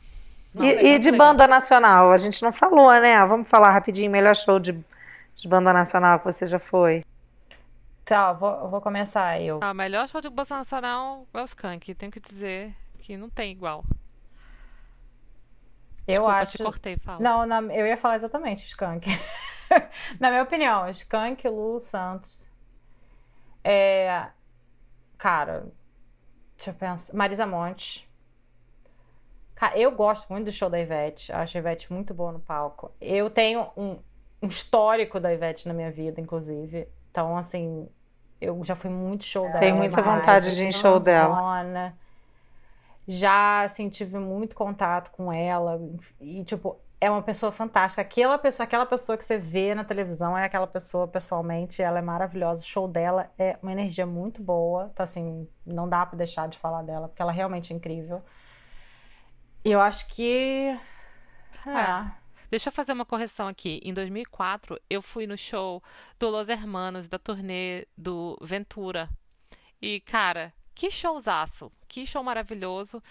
Não, 0.54 0.64
e, 0.64 0.94
e 0.94 0.98
de 0.98 1.12
banda 1.12 1.46
nacional? 1.46 2.10
A 2.10 2.16
gente 2.16 2.42
não 2.42 2.52
falou, 2.52 2.90
né? 3.02 3.22
Vamos 3.26 3.50
falar 3.50 3.70
rapidinho. 3.70 4.10
Melhor 4.10 4.34
show 4.34 4.58
de, 4.58 4.72
de 4.72 5.46
banda 5.46 5.74
nacional 5.74 6.20
que 6.20 6.24
você 6.24 6.46
já 6.46 6.58
foi. 6.58 7.02
Tá, 8.04 8.32
vou, 8.34 8.68
vou 8.68 8.80
começar 8.80 9.40
eu. 9.40 9.60
O 9.60 9.74
melhor 9.74 10.06
show 10.08 10.20
de 10.20 10.28
banda 10.28 10.56
nacional 10.56 11.26
é 11.32 11.40
o 11.40 11.44
Skank. 11.44 11.94
Tenho 11.94 12.12
que 12.12 12.20
dizer 12.20 12.76
que 12.98 13.16
não 13.16 13.30
tem 13.30 13.52
igual. 13.52 13.82
Eu 16.06 16.22
Desculpa, 16.22 16.32
acho. 16.32 16.58
te 16.58 16.62
cortei, 16.62 16.96
fala. 16.98 17.18
Não, 17.18 17.46
na... 17.46 17.60
eu 17.74 17.86
ia 17.86 17.96
falar 17.96 18.16
exatamente 18.16 18.66
Skank. 18.66 19.08
na 20.20 20.30
minha 20.30 20.42
opinião, 20.42 20.88
Skank, 20.90 21.48
Lu 21.48 21.80
Santos. 21.80 22.46
É. 23.62 24.26
Cara, 25.16 25.66
deixa 26.56 26.70
eu 26.70 26.74
pensar. 26.74 27.14
Marisa 27.14 27.46
Monte. 27.46 28.06
Cara, 29.54 29.78
eu 29.78 29.90
gosto 29.92 30.28
muito 30.30 30.46
do 30.46 30.52
show 30.52 30.68
da 30.68 30.78
Ivete. 30.78 31.32
Acho 31.32 31.56
a 31.56 31.60
Ivete 31.60 31.90
muito 31.90 32.12
boa 32.12 32.32
no 32.32 32.40
palco. 32.40 32.92
Eu 33.00 33.30
tenho 33.30 33.70
um, 33.74 33.98
um 34.42 34.48
histórico 34.48 35.18
da 35.18 35.32
Ivete 35.32 35.66
na 35.66 35.72
minha 35.72 35.90
vida, 35.90 36.20
inclusive. 36.20 36.86
Então, 37.10 37.36
assim, 37.38 37.88
eu 38.44 38.62
já 38.62 38.74
fui 38.74 38.90
muito 38.90 39.24
show 39.24 39.44
dela. 39.44 39.58
Tenho 39.58 39.76
muita 39.76 40.02
vontade 40.02 40.54
de 40.54 40.64
ir 40.64 40.66
em 40.68 40.72
show 40.72 41.00
dela. 41.00 41.94
Já, 43.06 43.62
assim, 43.62 43.88
tive 43.88 44.18
muito 44.18 44.54
contato 44.54 45.10
com 45.10 45.32
ela. 45.32 45.80
E, 46.20 46.42
tipo, 46.44 46.78
é 47.00 47.10
uma 47.10 47.22
pessoa 47.22 47.52
fantástica. 47.52 48.00
Aquela 48.00 48.38
pessoa, 48.38 48.64
aquela 48.64 48.86
pessoa 48.86 49.18
que 49.18 49.24
você 49.24 49.36
vê 49.36 49.74
na 49.74 49.84
televisão 49.84 50.36
é 50.36 50.44
aquela 50.44 50.66
pessoa 50.66 51.06
pessoalmente. 51.06 51.82
Ela 51.82 51.98
é 51.98 52.02
maravilhosa. 52.02 52.62
O 52.62 52.66
show 52.66 52.88
dela 52.88 53.30
é 53.38 53.58
uma 53.62 53.72
energia 53.72 54.06
muito 54.06 54.42
boa. 54.42 54.88
Então, 54.92 55.04
assim, 55.04 55.46
não 55.66 55.88
dá 55.88 56.06
pra 56.06 56.16
deixar 56.16 56.48
de 56.48 56.58
falar 56.58 56.82
dela, 56.82 57.08
porque 57.08 57.20
ela 57.20 57.32
realmente 57.32 57.72
é 57.72 57.76
incrível. 57.76 58.22
E 59.64 59.70
eu 59.70 59.80
acho 59.80 60.08
que. 60.08 60.78
É. 61.66 61.70
Ah. 61.70 62.12
Deixa 62.54 62.68
eu 62.68 62.72
fazer 62.72 62.92
uma 62.92 63.04
correção 63.04 63.48
aqui. 63.48 63.80
Em 63.82 63.92
2004, 63.92 64.80
eu 64.88 65.02
fui 65.02 65.26
no 65.26 65.36
show 65.36 65.82
do 66.20 66.30
Los 66.30 66.48
Hermanos, 66.48 67.08
da 67.08 67.18
turnê 67.18 67.84
do 67.98 68.38
Ventura. 68.40 69.10
E, 69.82 69.98
cara, 69.98 70.54
que 70.72 70.88
showzaço. 70.88 71.68
Que 71.88 72.06
show 72.06 72.22
maravilhoso. 72.22 73.02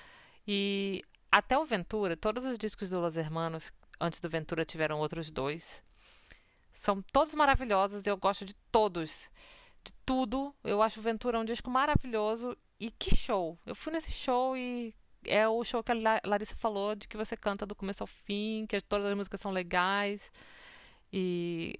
E 0.47 1.03
até 1.29 1.59
o 1.59 1.65
Ventura, 1.65 2.15
todos 2.15 2.45
os 2.45 2.57
discos 2.57 2.89
do 2.89 3.01
Los 3.01 3.17
Hermanos, 3.17 3.73
antes 3.99 4.21
do 4.21 4.29
Ventura, 4.29 4.63
tiveram 4.63 4.99
outros 4.99 5.29
dois. 5.29 5.83
São 6.71 7.01
todos 7.01 7.33
maravilhosos 7.33 8.05
e 8.05 8.09
eu 8.09 8.15
gosto 8.15 8.45
de 8.45 8.55
todos. 8.71 9.29
De 9.83 9.91
tudo. 10.05 10.55
Eu 10.63 10.81
acho 10.81 11.01
o 11.01 11.03
Ventura 11.03 11.37
um 11.37 11.43
disco 11.43 11.69
maravilhoso. 11.69 12.57
E 12.79 12.89
que 12.89 13.13
show! 13.13 13.59
Eu 13.65 13.75
fui 13.75 13.91
nesse 13.91 14.13
show 14.13 14.55
e 14.55 14.95
é 15.27 15.47
o 15.47 15.63
show 15.63 15.83
que 15.83 15.91
a 15.91 16.21
Larissa 16.25 16.55
falou, 16.55 16.95
de 16.95 17.07
que 17.07 17.17
você 17.17 17.35
canta 17.35 17.65
do 17.65 17.75
começo 17.75 18.03
ao 18.03 18.07
fim, 18.07 18.65
que 18.67 18.79
todas 18.81 19.07
as 19.07 19.15
músicas 19.15 19.41
são 19.41 19.51
legais. 19.51 20.31
E 21.11 21.79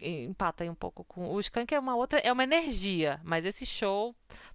empata 0.00 0.64
aí 0.64 0.70
um 0.70 0.74
pouco 0.74 1.04
com 1.04 1.28
o 1.32 1.40
Skank 1.40 1.74
é 1.74 1.78
uma 1.78 1.94
outra, 1.96 2.18
é 2.20 2.32
uma 2.32 2.44
energia, 2.44 3.20
mas 3.22 3.44
esse 3.44 3.66
show 3.66 4.14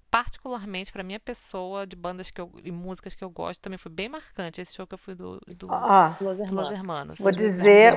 particularmente 0.09 0.91
para 0.91 1.03
minha 1.03 1.19
pessoa 1.19 1.87
de 1.87 1.95
bandas 1.95 2.29
que 2.29 2.41
eu 2.41 2.51
e 2.63 2.71
músicas 2.71 3.15
que 3.15 3.23
eu 3.23 3.29
gosto 3.29 3.61
também 3.61 3.77
foi 3.77 3.91
bem 3.91 4.09
marcante 4.09 4.59
esse 4.59 4.73
show 4.73 4.85
que 4.85 4.93
eu 4.93 4.97
fui 4.97 5.15
do, 5.15 5.39
do 5.55 5.71
ah, 5.71 6.17
Los, 6.19 6.39
Hermanos. 6.39 6.69
Los 6.69 6.71
Hermanos. 6.71 7.17
Vou 7.17 7.31
dizer 7.31 7.93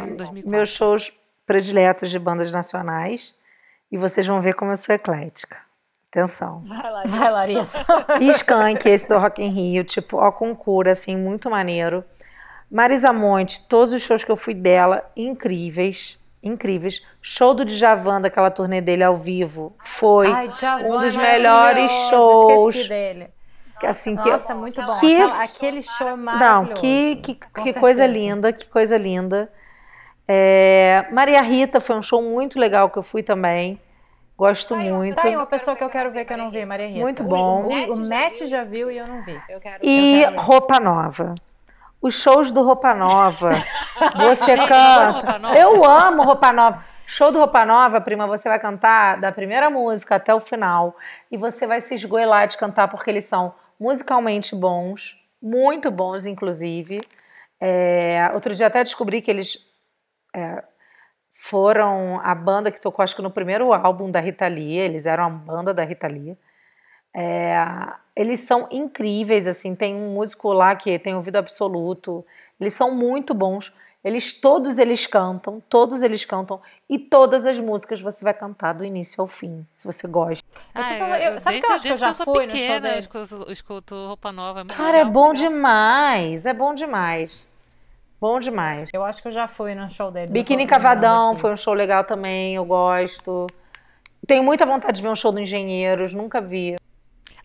meus 0.47 0.71
shows 0.71 1.13
prediletos 1.45 2.11
de 2.11 2.19
bandas 2.19 2.53
nacionais 2.53 3.35
e 3.91 3.99
vocês 3.99 4.27
vão 4.27 4.41
ver 4.41 4.55
como 4.55 4.71
eu 4.71 4.77
sou 4.77 4.95
eclética. 4.95 5.61
Atenção. 6.15 6.63
Vai, 6.65 6.91
Larissa. 6.93 7.17
Vai, 7.19 7.31
Larissa. 7.33 7.85
Skank, 8.21 8.89
esse 8.89 9.09
do 9.09 9.19
Rock 9.19 9.43
in 9.43 9.49
Rio, 9.49 9.83
tipo, 9.83 10.17
ó, 10.19 10.31
com 10.31 10.55
cura, 10.55 10.93
assim, 10.93 11.17
muito 11.17 11.51
maneiro. 11.51 12.05
Marisa 12.71 13.13
Monte, 13.13 13.67
todos 13.67 13.93
os 13.93 14.03
shows 14.03 14.23
que 14.23 14.31
eu 14.31 14.37
fui 14.37 14.55
dela, 14.55 15.05
incríveis 15.17 16.23
incríveis. 16.45 17.05
Show 17.23 17.55
do 17.55 17.65
Djavan, 17.65 18.21
daquela 18.21 18.51
turnê 18.51 18.81
dele 18.81 19.03
ao 19.03 19.17
vivo, 19.17 19.75
foi 19.83 20.31
Ai, 20.31 20.51
um 20.85 21.01
dos 21.01 21.17
melhores 21.17 21.91
shows. 22.11 22.87
dele. 22.87 23.29
Que, 23.81 23.87
assim, 23.87 24.15
Nossa, 24.15 24.47
que, 24.47 24.53
é 24.53 24.55
muito 24.55 24.83
bom. 24.83 25.01
Que, 25.01 25.17
aquele 25.23 25.83
show 25.83 26.07
é 26.07 26.15
maravilhoso. 26.15 26.69
Não, 26.69 26.75
que, 26.75 27.17
que, 27.17 27.35
que 27.35 27.73
coisa 27.73 28.07
linda, 28.07 28.53
que 28.53 28.69
coisa 28.69 28.97
linda. 28.97 29.51
É, 30.29 31.07
Maria 31.11 31.43
Rita 31.43 31.81
foi 31.81 31.97
um 31.97 32.03
show 32.03 32.23
muito 32.23 32.59
legal 32.59 32.89
que 32.89 32.99
eu 32.99 33.03
fui 33.03 33.23
também. 33.23 33.81
Gosto 34.37 34.77
muito. 34.77 35.17
Tá 35.17 35.29
aí 35.29 35.37
uma 35.37 35.47
pessoa 35.47 35.77
que 35.77 35.85
eu 35.85 35.89
quero 35.89 36.11
ver 36.11 36.25
que 36.25 36.33
eu 36.33 36.39
não 36.39 36.51
vi, 36.51 36.65
Maria 36.65 36.89
Rita. 36.89 37.01
Muito 37.01 37.23
bom. 37.23 37.69
O, 37.91 37.97
Matt 37.97 38.43
já 38.47 38.65
viu 38.65 38.91
e 38.91 38.99
eu 38.99 39.07
não 39.07 39.23
vi. 39.23 39.41
Eu 39.49 39.61
quero, 39.61 39.79
e 39.83 40.23
eu 40.23 40.31
quero 40.31 40.43
Roupa 40.43 40.81
Nova 40.81 41.33
os 42.05 42.21
shows 42.21 42.53
do 42.53 42.63
Roupa 42.63 42.93
Nova. 42.93 43.53
Você 44.29 44.55
canta. 44.55 45.41
Eu 45.59 45.83
amo 45.83 46.23
Roupa 46.23 46.53
Nova. 46.53 46.85
Show 47.07 47.33
do 47.33 47.39
Roupa 47.39 47.65
Nova, 47.65 48.01
prima, 48.01 48.27
você 48.27 48.49
vai 48.49 48.59
cantar 48.59 49.21
da 49.21 49.31
primeira 49.31 49.69
música 49.69 50.17
até 50.17 50.35
o 50.35 50.41
final. 50.41 50.97
E 51.31 51.37
você 51.37 51.67
vai 51.67 51.81
se 51.83 51.95
esgoelar 51.95 52.47
de 52.47 52.57
cantar, 52.57 52.89
porque 52.89 53.11
eles 53.11 53.27
são 53.27 53.55
musicalmente 53.79 54.57
bons, 54.57 55.19
muito 55.41 55.91
bons, 55.91 56.25
inclusive. 56.25 57.01
É, 57.61 58.31
outro 58.33 58.55
dia 58.55 58.69
até 58.69 58.83
descobri 58.83 59.21
que 59.21 59.31
eles 59.31 59.71
é, 60.35 60.65
foram 61.37 62.21
a 62.23 62.33
banda 62.33 62.71
que 62.71 62.81
tocou, 62.81 63.03
acho 63.03 63.17
que 63.17 63.21
no 63.21 63.31
primeiro 63.31 63.73
álbum 63.73 64.09
da 64.09 64.21
Rita 64.21 64.47
Lee. 64.47 64.79
Eles 64.79 65.05
eram 65.05 65.25
a 65.25 65.29
banda 65.29 65.75
da 65.75 65.83
Rita 65.83 66.07
Lee. 66.07 66.39
É, 67.13 67.57
eles 68.15 68.41
são 68.41 68.69
incríveis, 68.71 69.49
assim, 69.49 69.75
tem 69.75 69.97
um 69.97 70.15
músico 70.15 70.53
lá 70.53 70.75
que 70.77 70.97
tem 70.99 71.15
ouvido 71.15 71.37
absoluto, 71.37 72.25
eles 72.61 72.75
são 72.75 72.93
muito 72.93 73.33
bons, 73.33 73.73
eles 74.03 74.33
todos 74.41 74.81
eles 74.81 75.07
cantam, 75.07 75.63
todos 75.69 76.03
eles 76.03 76.25
cantam, 76.25 76.61
e 76.89 76.99
todas 76.99 77.47
as 77.47 77.59
músicas 77.61 78.01
você 78.01 78.25
vai 78.25 78.35
cantar 78.35 78.73
do 78.73 78.85
início 78.85 79.21
ao 79.21 79.29
fim, 79.29 79.65
se 79.71 79.85
você 79.85 80.09
gosta. 80.09 80.45
Ah, 80.75 80.99
eu, 80.99 81.35
eu, 81.35 81.41
sabe 81.41 81.61
desde, 81.61 81.67
que 81.67 81.71
eu 81.71 81.75
acho 81.77 81.83
que 81.85 81.93
eu 81.93 81.99
já 81.99 82.15
fui 82.15 82.47
pequena, 82.49 82.97
no 82.97 83.03
show 83.03 83.47
eu 83.47 83.53
escuto, 83.53 83.95
roupa 84.09 84.33
nova. 84.33 84.63
É 84.63 84.65
Cara, 84.65 84.87
legal, 84.87 85.01
é 85.01 85.05
bom 85.05 85.31
legal. 85.31 85.49
demais, 85.49 86.47
é 86.47 86.53
bom 86.53 86.75
demais. 86.75 87.54
Bom 88.25 88.41
demais. 88.41 88.89
Eu 88.91 89.05
acho 89.05 89.21
que 89.21 89.29
eu 89.29 89.33
já 89.33 89.47
fui 89.47 89.75
no 89.75 89.91
show 89.91 90.11
deles. 90.11 90.31
Biquíni 90.31 90.67
Cavadão 90.67 91.37
foi 91.37 91.53
um 91.53 91.57
show 91.59 91.75
legal 91.75 92.05
também, 92.05 92.55
eu 92.55 92.65
gosto. 92.65 93.47
Tenho 94.27 94.43
muita 94.43 94.65
vontade 94.65 94.97
de 94.97 95.03
ver 95.03 95.11
um 95.11 95.15
show 95.15 95.31
do 95.31 95.39
Engenheiros, 95.39 96.15
nunca 96.15 96.41
vi. 96.41 96.75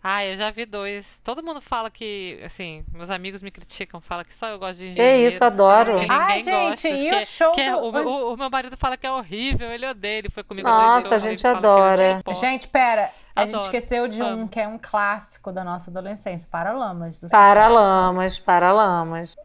Ah, 0.02 0.24
eu 0.24 0.38
já 0.38 0.50
vi 0.50 0.64
dois. 0.64 1.20
Todo 1.22 1.42
mundo 1.42 1.60
fala 1.60 1.90
que, 1.90 2.40
assim, 2.42 2.82
meus 2.94 3.10
amigos 3.10 3.42
me 3.42 3.50
criticam, 3.50 4.00
falam 4.00 4.24
que 4.24 4.34
só 4.34 4.48
eu 4.48 4.58
gosto 4.58 4.78
de 4.78 4.86
engenheiros. 4.88 5.22
É 5.22 5.26
isso, 5.26 5.44
adoro. 5.44 6.00
Que 6.00 6.06
ah, 6.08 6.38
gente, 6.38 6.50
gosta, 6.50 6.88
e 6.88 7.10
que, 7.10 7.14
o 7.14 7.26
show 7.26 7.52
que 7.52 7.60
é, 7.60 7.76
o, 7.76 7.80
o, 7.80 8.32
o, 8.32 8.36
meu 8.38 8.48
marido 8.48 8.74
fala 8.78 8.96
que 8.96 9.06
é 9.06 9.12
horrível, 9.12 9.70
ele 9.70 9.86
odeia, 9.86 10.20
ele 10.20 10.30
foi 10.30 10.42
comigo 10.42 10.66
Nossa, 10.66 11.14
a 11.14 11.18
gente 11.18 11.46
adora. 11.46 12.22
Gente, 12.32 12.68
pera, 12.68 13.10
a 13.36 13.42
Adoro. 13.42 13.58
gente 13.58 13.64
esqueceu 13.64 14.08
de 14.08 14.22
um 14.22 14.26
Amo. 14.26 14.48
que 14.48 14.58
é 14.58 14.66
um 14.66 14.78
clássico 14.78 15.52
da 15.52 15.62
nossa 15.62 15.90
adolescência, 15.90 16.48
Paralamas. 16.50 17.20
Paralamas, 17.30 18.38
Paralamas. 18.38 19.36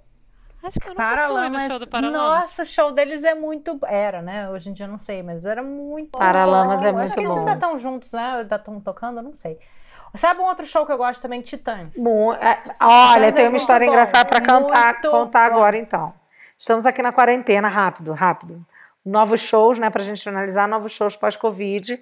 Acho 0.66 0.80
que 0.80 0.90
eu 0.90 0.96
Paralamas, 0.96 1.48
fui 1.50 1.64
no 1.64 1.70
show 1.70 1.80
do 1.80 1.88
Paralamas. 1.90 2.22
Nossa, 2.22 2.64
o 2.64 2.66
show 2.66 2.92
deles 2.92 3.24
é 3.24 3.36
muito. 3.36 3.80
Era, 3.86 4.22
né? 4.22 4.50
Hoje 4.50 4.70
em 4.70 4.74
dia 4.74 4.86
eu 4.86 4.90
não 4.90 4.98
sei, 4.98 5.22
mas 5.22 5.46
era 5.46 5.62
muito. 5.62 6.18
Paralamas 6.18 6.82
bom. 6.82 6.88
é 6.88 6.92
muito 6.92 7.06
Acho 7.06 7.14
que 7.14 7.22
bom. 7.22 7.28
Eles 7.28 7.38
ainda 7.38 7.54
estão 7.54 7.78
juntos, 7.78 8.12
né? 8.14 8.40
Ainda 8.40 8.56
estão 8.56 8.80
tocando, 8.80 9.18
eu 9.20 9.24
não 9.24 9.34
sei. 9.34 9.60
Sabe 10.16 10.40
um 10.40 10.46
outro 10.46 10.66
show 10.66 10.86
que 10.86 10.92
eu 10.92 10.98
gosto 10.98 11.22
também? 11.22 11.42
Titãs. 11.42 11.96
Bom, 11.98 12.34
é, 12.34 12.58
olha, 12.82 13.34
tem 13.34 13.46
é 13.46 13.48
uma 13.50 13.58
história 13.58 13.86
bom, 13.86 13.92
engraçada 13.92 14.26
para 14.26 14.42
cantar, 14.42 15.02
contar 15.02 15.50
bom. 15.50 15.56
agora 15.56 15.78
então. 15.78 16.14
Estamos 16.58 16.86
aqui 16.86 17.02
na 17.02 17.12
quarentena, 17.12 17.68
rápido, 17.68 18.14
rápido. 18.14 18.66
Novos 19.06 19.42
shows, 19.42 19.78
né, 19.78 19.90
pra 19.90 20.02
gente 20.04 20.28
analisar 20.28 20.68
novos 20.68 20.94
shows 20.94 21.18
pós-Covid. 21.18 22.02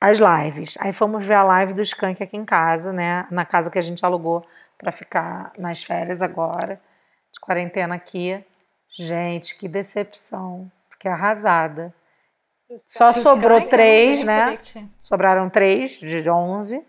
As 0.00 0.18
lives. 0.18 0.78
Aí 0.80 0.92
fomos 0.92 1.26
ver 1.26 1.34
a 1.34 1.42
live 1.42 1.74
do 1.74 1.82
Skank 1.82 2.22
aqui 2.22 2.36
em 2.36 2.44
casa, 2.44 2.92
né, 2.92 3.26
na 3.30 3.44
casa 3.44 3.70
que 3.70 3.78
a 3.78 3.82
gente 3.82 4.04
alugou 4.04 4.46
para 4.78 4.90
ficar 4.92 5.52
nas 5.58 5.82
férias 5.82 6.22
agora, 6.22 6.80
quarentena 7.42 7.96
aqui. 7.96 8.42
Gente, 8.88 9.58
que 9.58 9.68
decepção. 9.68 10.70
Fiquei 10.88 11.10
arrasada. 11.10 11.92
Só 12.86 13.12
sobrou 13.12 13.60
três, 13.68 14.24
né? 14.24 14.58
Sobraram 15.02 15.50
três 15.50 15.98
de 15.98 16.30
onze. 16.30 16.86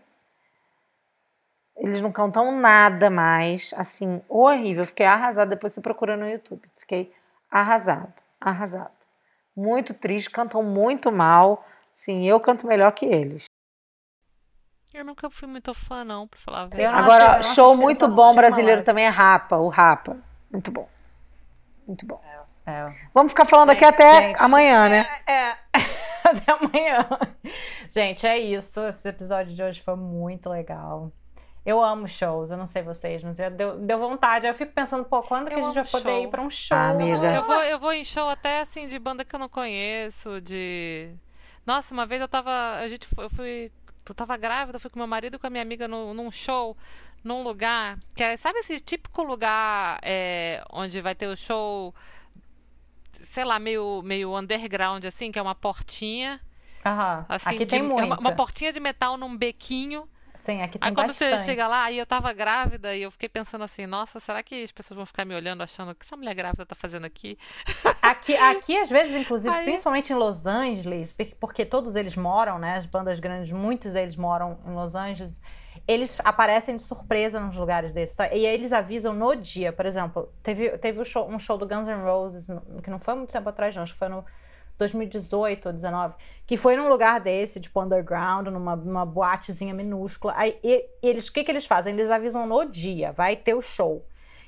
Eles 1.76 2.00
não 2.00 2.12
cantam 2.12 2.52
nada 2.58 3.10
mais. 3.10 3.74
Assim, 3.76 4.22
horrível. 4.30 4.86
Fiquei 4.86 5.06
arrasada. 5.06 5.50
Depois 5.50 5.74
você 5.74 5.82
procura 5.82 6.16
no 6.16 6.30
YouTube. 6.30 6.62
Fiquei 6.78 7.14
arrasada, 7.50 8.14
arrasada. 8.40 8.92
Muito 9.56 9.94
triste, 9.94 10.30
cantam 10.30 10.64
muito 10.64 11.12
mal. 11.12 11.66
Sim, 11.92 12.26
eu 12.26 12.40
canto 12.40 12.66
melhor 12.68 12.92
que 12.92 13.06
eles. 13.06 13.46
Eu 14.94 15.06
nunca 15.06 15.30
fui 15.30 15.48
muito 15.48 15.74
fã, 15.74 16.04
não, 16.04 16.28
pra 16.28 16.40
falar 16.40 16.62
a 16.62 16.66
verdade. 16.68 16.98
Agora, 16.98 17.42
show 17.42 17.76
muito 17.76 18.08
bom 18.08 18.36
brasileiro 18.36 18.84
também 18.84 19.06
é 19.06 19.10
Rapa, 19.10 19.58
o 19.58 19.68
Rapa. 19.68 20.18
Muito 20.54 20.72
bom. 20.72 20.88
Muito 21.88 22.06
bom. 22.06 22.22
É. 22.66 22.86
Vamos 23.14 23.34
ficar 23.34 23.46
falando 23.46 23.72
aqui 23.72 23.84
até 23.84 24.28
gente, 24.28 24.42
amanhã, 24.42 24.88
né? 24.88 25.06
É, 25.28 25.34
é. 25.34 25.58
até 26.24 26.52
amanhã. 26.52 27.08
Gente, 27.90 28.26
é 28.26 28.38
isso. 28.38 28.80
Esse 28.86 29.10
episódio 29.10 29.54
de 29.54 29.62
hoje 29.62 29.82
foi 29.82 29.96
muito 29.96 30.50
legal. 30.50 31.12
Eu 31.66 31.82
amo 31.82 32.08
shows, 32.08 32.52
eu 32.52 32.58
não 32.58 32.68
sei 32.68 32.84
vocês, 32.84 33.24
mas 33.24 33.38
deu, 33.38 33.78
deu 33.78 33.98
vontade. 33.98 34.46
Eu 34.46 34.54
fico 34.54 34.74
pensando, 34.74 35.06
pô, 35.06 35.24
quando 35.24 35.48
que 35.48 35.56
a 35.56 35.62
gente 35.62 35.74
vai 35.74 35.86
poder 35.86 36.04
show. 36.04 36.24
ir 36.24 36.28
pra 36.28 36.42
um 36.42 36.50
show? 36.50 36.78
Ah, 36.78 36.90
amiga. 36.90 37.34
Eu 37.34 37.44
vou, 37.44 37.64
eu 37.64 37.80
vou 37.80 37.94
em 37.94 38.04
show 38.04 38.30
até 38.30 38.62
assim 38.62 38.86
de 38.86 39.00
banda 39.00 39.26
que 39.26 39.34
eu 39.34 39.40
não 39.40 39.50
conheço, 39.50 40.40
de. 40.40 41.10
Nossa, 41.66 41.94
uma 41.94 42.06
vez 42.06 42.22
eu 42.22 42.28
tava. 42.28 42.52
A 42.80 42.88
gente 42.88 43.08
eu 43.18 43.30
fui. 43.30 43.72
Tu 44.06 44.14
tava 44.14 44.36
grávida, 44.36 44.76
eu 44.76 44.80
fui 44.80 44.90
com 44.90 45.00
meu 45.00 45.08
marido 45.08 45.36
e 45.36 45.40
com 45.40 45.48
a 45.48 45.50
minha 45.50 45.62
amiga 45.62 45.88
no, 45.88 46.14
num 46.14 46.30
show, 46.30 46.76
num 47.24 47.44
lugar. 47.44 47.98
Que 48.16 48.24
é, 48.24 48.38
sabe 48.38 48.60
esse 48.60 48.80
típico 48.80 49.24
lugar 49.24 50.00
é, 50.02 50.64
onde 50.72 51.02
vai 51.02 51.16
ter 51.16 51.28
o 51.28 51.36
show 51.36 51.94
sei 53.24 53.46
lá, 53.46 53.58
meio, 53.58 54.02
meio 54.04 54.38
underground, 54.38 55.04
assim, 55.06 55.32
que 55.32 55.40
é 55.40 55.42
uma 55.42 55.56
portinha. 55.56 56.40
Aham. 56.86 57.26
Assim, 57.30 57.50
aqui 57.50 57.60
de, 57.60 57.66
tem 57.68 57.82
muito. 57.82 58.02
É 58.02 58.06
uma, 58.06 58.20
uma, 58.20 58.32
portinha 58.34 58.72
de 58.72 58.80
metal 58.80 59.18
num 59.18 59.36
bequinho. 59.36 60.08
Sim, 60.36 60.62
aqui 60.62 60.78
tem 60.78 60.90
Aí 60.90 60.94
quando 60.94 61.08
bastante. 61.08 61.40
você 61.40 61.46
chega 61.46 61.66
lá, 61.68 61.86
aí 61.86 61.98
eu 61.98 62.06
tava 62.06 62.34
grávida 62.34 62.94
e 62.94 63.02
eu 63.02 63.10
fiquei 63.10 63.30
pensando 63.30 63.64
assim, 63.64 63.86
nossa, 63.86 64.20
será 64.20 64.44
que 64.44 64.62
as 64.62 64.74
pessoas 64.74 64.98
vão 64.98 65.06
ficar 65.06 65.24
me 65.24 65.34
olhando 65.34 65.64
achando 65.64 65.92
o 65.92 65.96
que 65.96 66.04
essa 66.04 66.18
mulher 66.18 66.36
grávida 66.36 66.66
tá 66.66 66.76
fazendo 66.76 67.06
aqui? 67.06 67.38
Aqui, 68.04 68.36
aqui 68.36 68.78
às 68.78 68.90
vezes, 68.90 69.16
inclusive, 69.16 69.54
aí... 69.54 69.64
principalmente 69.64 70.12
em 70.12 70.16
Los 70.18 70.46
Angeles, 70.46 71.16
porque 71.40 71.66
todos 71.66 71.96
eles 71.96 72.18
moram, 72.18 72.60
né? 72.60 72.74
As 72.74 72.86
bandas 72.86 73.18
grandes, 73.18 73.54
muitos 73.54 73.94
deles 73.94 74.18
moram 74.18 74.60
em 74.68 74.74
Los 74.74 74.94
Angeles 74.94 75.42
eles 75.88 76.18
aparecem 76.24 76.78
de 76.78 76.84
surpresa 76.84 77.40
nos 77.40 77.56
lugares 77.56 77.92
desses. 77.92 78.16
Tá? 78.16 78.28
E 78.28 78.46
aí 78.46 78.54
eles 78.54 78.72
avisam 78.72 79.14
no 79.14 79.36
dia. 79.36 79.74
Por 79.74 79.86
exemplo, 79.86 80.32
teve, 80.42 80.70
teve 80.78 81.00
um, 81.00 81.06
show, 81.06 81.30
um 81.30 81.38
show 81.38 81.58
do 81.58 81.68
Guns 81.68 81.88
N' 81.88 82.04
Roses, 82.04 82.48
que 82.82 82.90
não 82.90 83.00
foi 83.00 83.16
muito 83.16 83.32
tempo 83.32 83.50
atrás, 83.50 83.76
não, 83.76 83.84
acho 83.84 83.94
que 83.94 84.00
foi 84.00 84.10
no 84.10 84.24
2018 84.78 85.68
ou 85.68 85.74
19, 85.74 86.16
que 86.46 86.58
foi 86.58 86.76
num 86.76 86.90
lugar 86.90 87.20
desse, 87.20 87.60
tipo 87.60 87.82
underground, 87.82 88.48
numa, 88.48 88.76
numa 88.76 89.06
boatezinha 89.06 89.74
minúscula. 89.74 90.34
Aí 90.36 90.58
e, 90.64 90.86
eles, 91.02 91.28
o 91.28 91.34
que, 91.34 91.44
que 91.44 91.52
eles 91.52 91.66
fazem? 91.66 91.94
Eles 91.94 92.10
avisam 92.10 92.48
no 92.48 92.66
dia, 92.66 93.12
vai 93.12 93.36
ter 93.36 93.54
o 93.54 93.62
show. 93.62 94.06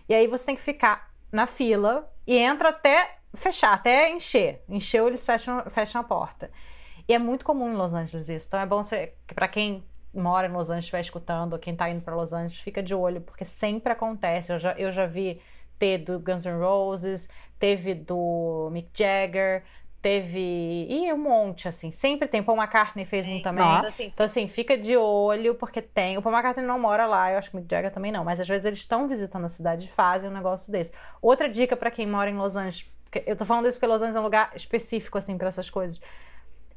E 0.08 0.14
aí 0.14 0.28
você 0.28 0.46
tem 0.46 0.56
que 0.56 0.62
ficar 0.62 1.12
na 1.32 1.46
fila 1.46 2.12
e 2.26 2.38
entra 2.38 2.70
até 2.70 3.18
fechar, 3.34 3.74
até 3.74 4.10
encher. 4.10 4.64
Encheu, 4.70 5.08
eles 5.08 5.26
fecham, 5.26 5.64
fecham 5.70 6.02
a 6.02 6.04
porta. 6.04 6.50
E 7.08 7.14
é 7.14 7.20
muito 7.20 7.46
comum 7.46 7.72
em 7.72 7.76
Los 7.76 7.94
Angeles 7.94 8.30
isso. 8.30 8.48
Então 8.48 8.60
é 8.60 8.66
bom 8.66 8.82
você, 8.82 9.14
para 9.28 9.48
quem 9.48 9.84
mora 10.16 10.48
em 10.48 10.52
Los 10.52 10.70
Angeles 10.70 10.86
estiver 10.86 11.02
escutando, 11.02 11.60
quem 11.60 11.76
tá 11.76 11.90
indo 11.90 12.02
para 12.02 12.16
Los 12.16 12.34
Angeles, 12.34 12.60
fica 12.60 12.82
de 12.82 12.96
olho, 12.96 13.22
porque 13.22 13.46
sempre 13.46 13.94
acontece. 13.94 14.52
Eu 14.52 14.60
já, 14.60 14.74
eu 14.74 14.92
já 14.92 15.06
vi 15.06 15.42
ter 15.78 16.00
do 16.00 16.20
Guns 16.20 16.46
N' 16.46 16.60
Roses, 16.60 17.30
teve 17.60 17.94
do 17.94 18.70
Mick 18.72 18.90
Jagger, 18.94 19.64
teve. 20.02 20.88
e 20.88 21.12
um 21.12 21.18
monte, 21.18 21.68
assim. 21.68 21.90
Sempre 21.90 22.28
tem. 22.28 22.44
Paul 22.44 22.58
McCartney 22.58 23.06
fez 23.06 23.28
um 23.28 23.42
também. 23.42 23.66
Nossa. 23.66 24.04
Então, 24.04 24.26
assim, 24.26 24.48
fica 24.48 24.78
de 24.78 24.96
olho, 24.96 25.56
porque 25.56 25.82
tem. 25.82 26.18
O 26.18 26.22
Paul 26.22 26.34
McCartney 26.34 26.66
não 26.66 26.80
mora 26.80 27.06
lá, 27.06 27.32
eu 27.32 27.38
acho 27.38 27.50
que 27.50 27.58
o 27.58 27.60
Mick 27.60 27.70
Jagger 27.70 27.92
também 27.92 28.12
não, 28.12 28.24
mas 28.24 28.40
às 28.40 28.48
vezes 28.48 28.66
eles 28.66 28.80
estão 28.80 29.08
visitando 29.08 29.46
a 29.46 29.50
cidade 29.50 29.86
e 29.86 29.90
fazem 29.90 30.30
um 30.30 30.34
negócio 30.34 30.72
desse. 30.72 30.92
Outra 31.22 31.50
dica 31.50 31.76
para 31.76 31.90
quem 31.90 32.06
mora 32.06 32.30
em 32.30 32.36
Los 32.36 32.56
Angeles 32.56 32.86
Eu 33.26 33.36
tô 33.36 33.46
falando 33.46 33.68
isso 33.68 33.78
porque 33.78 33.92
Los 33.92 34.02
Angeles 34.02 34.16
é 34.16 34.20
um 34.20 34.24
lugar 34.24 34.52
específico, 34.56 35.18
assim, 35.18 35.38
para 35.38 35.48
essas 35.48 35.70
coisas. 35.70 36.00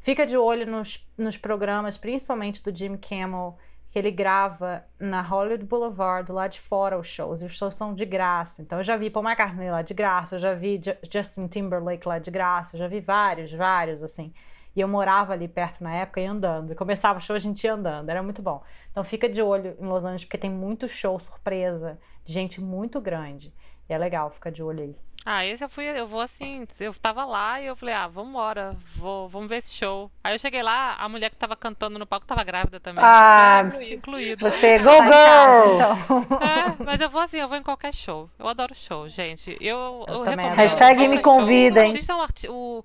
Fica 0.01 0.25
de 0.25 0.37
olho 0.37 0.67
nos, 0.67 1.07
nos 1.17 1.37
programas, 1.37 1.97
principalmente 1.97 2.63
do 2.63 2.77
Jim 2.77 2.97
Kimmel, 2.97 3.59
que 3.91 3.99
ele 3.99 4.11
grava 4.11 4.85
na 4.99 5.23
Hollywood 5.23 5.65
Boulevard, 5.65 6.27
do 6.27 6.35
lado 6.35 6.53
de 6.53 6.61
fora, 6.61 6.99
os 6.99 7.07
shows. 7.07 7.41
E 7.41 7.45
os 7.45 7.53
shows 7.53 7.75
são 7.75 7.95
de 7.95 8.05
graça. 8.05 8.63
Então, 8.63 8.79
eu 8.79 8.85
já 8.85 8.97
vi 8.97 9.11
Paul 9.11 9.27
McCartney 9.27 9.71
lá 9.71 9.83
de 9.83 9.95
graça, 9.95 10.37
eu 10.37 10.39
já 10.39 10.55
vi 10.55 10.81
Justin 11.11 11.47
Timberlake 11.47 12.07
lá 12.07 12.19
de 12.19 12.31
graça, 12.31 12.77
eu 12.77 12.79
já 12.81 12.89
vi 12.89 13.01
vários, 13.01 13.53
vários, 13.53 14.03
assim. 14.03 14.33
E 14.77 14.81
eu 14.81 14.87
morava 14.87 15.33
ali 15.33 15.49
perto 15.49 15.83
na 15.83 15.93
época 15.93 16.21
e 16.21 16.27
andando. 16.27 16.75
Começava 16.75 17.19
o 17.19 17.21
show, 17.21 17.35
a 17.35 17.39
gente 17.39 17.65
ia 17.65 17.75
andando. 17.75 18.09
Era 18.11 18.23
muito 18.23 18.41
bom. 18.41 18.63
Então 18.91 19.03
fica 19.03 19.29
de 19.29 19.43
olho 19.43 19.77
em 19.81 19.87
Los 19.87 20.05
Angeles, 20.05 20.25
porque 20.25 20.39
tem 20.39 20.51
muito 20.51 20.87
show 20.87 21.19
surpresa 21.19 21.99
de 22.25 22.33
gente 22.33 22.61
muito 22.61 23.01
grande. 23.01 23.53
E 23.89 23.93
é 23.95 23.99
legal, 23.99 24.31
fica 24.31 24.51
de 24.51 24.63
olho 24.63 24.83
aí. 24.83 24.97
Ah, 25.25 25.45
esse 25.45 25.63
eu 25.63 25.69
fui, 25.69 25.85
eu 25.85 26.07
vou 26.07 26.21
assim, 26.21 26.67
eu 26.81 26.95
tava 26.95 27.25
lá 27.25 27.61
e 27.61 27.67
eu 27.67 27.77
falei, 27.77 27.95
ah, 27.95 28.07
vambora, 28.07 28.77
vou, 28.97 29.29
vamos 29.29 29.49
ver 29.49 29.57
esse 29.57 29.75
show. 29.75 30.11
Aí 30.23 30.35
eu 30.35 30.39
cheguei 30.39 30.63
lá, 30.63 30.95
a 30.95 31.09
mulher 31.09 31.29
que 31.29 31.37
tava 31.37 31.57
cantando 31.57 31.99
no 31.99 32.07
palco 32.07 32.27
tava 32.27 32.43
grávida 32.45 32.79
também. 32.81 33.05
Ah, 33.05 33.63
incluído. 33.91 34.49
Você 34.49 34.67
é 34.67 34.79
go 34.79 34.91
girl! 34.91 35.75
Então. 35.75 36.39
É, 36.41 36.77
mas 36.85 37.01
eu 37.01 37.11
vou 37.11 37.21
assim, 37.21 37.39
eu 37.39 37.49
vou 37.49 37.57
em 37.57 37.63
qualquer 37.63 37.93
show. 37.93 38.31
Eu 38.39 38.49
adoro 38.49 38.75
show, 38.75 39.09
gente. 39.09 39.57
Eu, 39.61 40.05
eu, 40.07 40.15
eu 40.15 40.23
recomendo. 40.23 40.55
Hashtag 40.55 41.09
me 41.09 41.21
convida, 41.21 41.85
hein? 41.85 41.93
Assistam 41.93 42.17
o, 42.49 42.85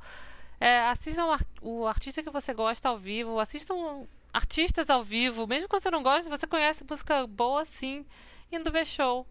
é, 0.60 0.80
assistam 0.90 1.38
o 1.62 1.86
artista 1.86 2.24
que 2.24 2.30
você 2.30 2.54
gosta 2.54 2.90
ao 2.90 2.98
vivo, 2.98 3.40
assistam 3.40 4.06
artistas 4.34 4.90
ao 4.90 5.04
vivo, 5.04 5.46
mesmo 5.46 5.70
que 5.70 5.80
você 5.80 5.92
não 5.92 6.02
goste, 6.02 6.30
você 6.30 6.48
conhece 6.48 6.84
música 6.90 7.28
boa 7.28 7.64
sim, 7.64 8.06
indo 8.52 8.72
ver 8.72 8.86
show. 8.86 9.26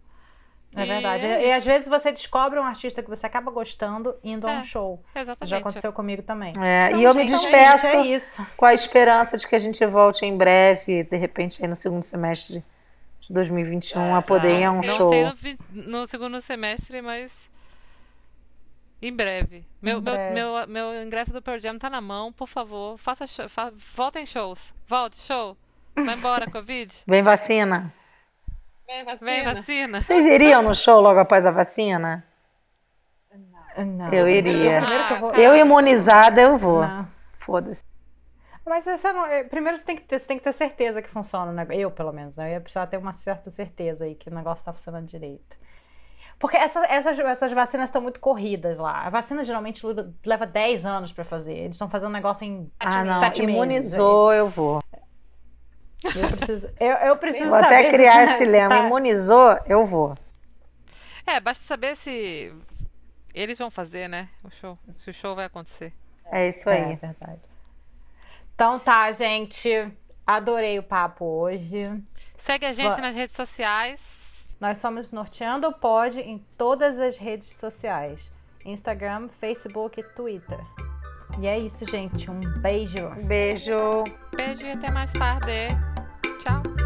É 0.75 0.87
verdade. 0.87 1.27
É 1.27 1.49
e 1.49 1.53
às 1.53 1.65
vezes 1.65 1.89
você 1.89 2.11
descobre 2.11 2.59
um 2.59 2.63
artista 2.63 3.03
que 3.03 3.09
você 3.09 3.27
acaba 3.27 3.51
gostando 3.51 4.15
indo 4.25 4.47
é, 4.49 4.57
a 4.57 4.59
um 4.61 4.63
show. 4.63 5.03
Exatamente. 5.15 5.51
Já 5.51 5.59
aconteceu 5.59 5.93
comigo 5.93 6.23
também. 6.23 6.55
É, 6.59 6.87
então, 6.87 7.01
e 7.01 7.05
eu 7.05 7.15
me 7.15 7.25
despeço 7.25 7.87
é 7.87 8.47
com 8.57 8.65
a 8.65 8.73
esperança 8.73 9.37
de 9.37 9.47
que 9.47 9.55
a 9.55 9.59
gente 9.59 9.85
volte 9.85 10.25
em 10.25 10.37
breve, 10.37 11.05
de 11.05 11.17
repente 11.17 11.63
aí 11.63 11.69
no 11.69 11.77
segundo 11.77 12.03
semestre 12.03 12.65
de 13.21 13.33
2021, 13.33 14.15
a 14.15 14.23
poder 14.23 14.61
ir 14.61 14.65
a 14.65 14.71
um 14.71 14.77
não 14.77 14.83
show. 14.83 15.13
Não 15.13 15.37
sei 15.37 15.57
no, 15.71 15.83
no 16.01 16.07
segundo 16.07 16.41
semestre, 16.41 17.03
mas 17.03 17.51
em 19.01 19.13
breve. 19.13 19.65
Meu, 19.81 19.99
em 19.99 20.01
breve. 20.01 20.35
Meu, 20.35 20.53
meu, 20.67 20.69
meu 20.69 21.03
ingresso 21.03 21.33
do 21.33 21.43
Pearl 21.43 21.61
Jam 21.61 21.79
tá 21.79 21.91
na 21.91 22.01
mão, 22.01 22.33
por 22.33 22.49
favor. 22.49 22.97
Faça 22.97 23.27
show, 23.27 23.49
fa 23.49 23.71
volta 23.95 24.19
em 24.21 24.27
shows. 24.27 24.73
Volte, 24.87 25.19
show. 25.19 25.57
Vai 25.95 26.15
embora, 26.15 26.49
Covid. 26.51 26.91
Vem 27.07 27.23
vacina. 27.23 27.93
Vem 28.93 29.05
vacina. 29.05 29.31
Vem 29.31 29.43
vacina. 29.55 30.03
Vocês 30.03 30.27
iriam 30.27 30.63
no 30.63 30.75
show 30.75 31.01
logo 31.01 31.19
após 31.19 31.47
a 31.47 31.51
vacina? 31.51 32.23
Não. 33.75 34.13
Eu 34.13 34.29
iria. 34.29 34.83
Ah, 34.85 35.13
eu, 35.15 35.21
vou... 35.21 35.31
eu, 35.33 35.57
imunizada, 35.57 36.43
eu 36.43 36.59
vou. 36.59 36.83
Foda-se. 37.39 37.83
Mas 38.67 38.85
você 38.85 39.11
não, 39.13 39.27
é, 39.27 39.45
primeiro 39.45 39.79
você 39.79 39.85
tem, 39.85 39.97
que 39.97 40.03
ter, 40.03 40.19
você 40.19 40.29
tem 40.29 40.37
que 40.37 40.45
ter 40.45 40.53
certeza 40.53 41.01
que 41.01 41.09
funciona. 41.09 41.51
Né? 41.53 41.67
Eu, 41.71 41.91
pelo 41.91 42.13
menos. 42.13 42.37
Né? 42.37 42.51
Eu 42.51 42.53
ia 42.53 42.61
precisar 42.61 42.87
ter 42.87 42.99
uma 42.99 43.13
certa 43.13 43.51
certeza 43.51 44.05
aí 44.05 44.15
que 44.15 44.29
o 44.29 44.35
negócio 44.35 44.61
está 44.61 44.73
funcionando 44.75 45.07
direito. 45.07 45.57
Porque 46.39 46.59
essa, 46.59 46.85
essas, 46.87 47.19
essas 47.19 47.53
vacinas 47.53 47.89
estão 47.89 48.03
muito 48.03 48.21
corridas 48.21 48.79
lá. 48.79 49.07
A 49.07 49.11
vacina 49.11 49.43
geralmente 49.43 49.83
leva 50.27 50.47
10 50.47 50.85
anos 50.85 51.13
para 51.13 51.25
fazer. 51.25 51.55
Eles 51.55 51.77
estão 51.77 51.89
fazendo 51.89 52.11
um 52.11 52.13
negócio 52.13 52.45
em 52.45 52.71
ah, 52.79 53.05
não. 53.05 53.19
7 53.19 53.41
meses. 53.41 53.55
Imunizou, 53.55 54.29
aí. 54.29 54.39
eu 54.39 54.49
vou. 54.49 54.81
Eu 56.05 56.29
preciso, 56.31 56.71
eu, 56.81 56.97
eu 56.97 57.17
preciso 57.17 57.49
vou 57.49 57.55
até 57.55 57.89
criar 57.89 58.25
esse 58.25 58.45
lema. 58.45 58.77
Tá. 58.77 58.87
Imunizou, 58.87 59.59
eu 59.67 59.85
vou. 59.85 60.15
É, 61.27 61.39
basta 61.39 61.65
saber 61.65 61.97
se 61.97 62.53
eles 63.35 63.59
vão 63.59 63.71
fazer, 63.71 64.09
né? 64.09 64.29
O 64.45 64.51
show. 64.51 64.79
Se 64.97 65.11
o 65.11 65.15
show 65.15 65.35
vai 65.35 65.45
acontecer. 65.45 65.93
É 66.31 66.49
isso 66.49 66.69
aí. 66.69 66.93
É 66.93 66.97
verdade. 66.97 67.41
Então 68.55 68.79
tá, 68.79 69.11
gente. 69.13 69.71
Adorei 70.27 70.79
o 70.79 70.83
papo 70.83 71.25
hoje. 71.25 71.85
Segue 72.37 72.67
a 72.67 72.73
gente 72.73 73.01
nas 73.01 73.15
redes 73.15 73.35
sociais. 73.35 74.01
Nós 74.61 74.79
somos 74.79 75.11
Norteando 75.11 75.69
o 75.69 75.73
Pod 75.73 76.21
em 76.21 76.39
todas 76.57 76.99
as 77.01 77.17
redes 77.17 77.55
sociais: 77.55 78.31
Instagram, 78.65 79.29
Facebook 79.29 80.01
e 80.01 80.05
Twitter. 80.05 80.61
E 81.41 81.47
é 81.47 81.59
isso, 81.59 81.87
gente. 81.87 82.31
Um 82.31 82.41
beijo. 82.61 83.11
Beijo. 83.25 84.05
Beijo 84.35 84.67
e 84.67 84.71
até 84.71 84.91
mais 84.91 85.13
tarde. 85.13 85.92
Tchau! 86.45 86.82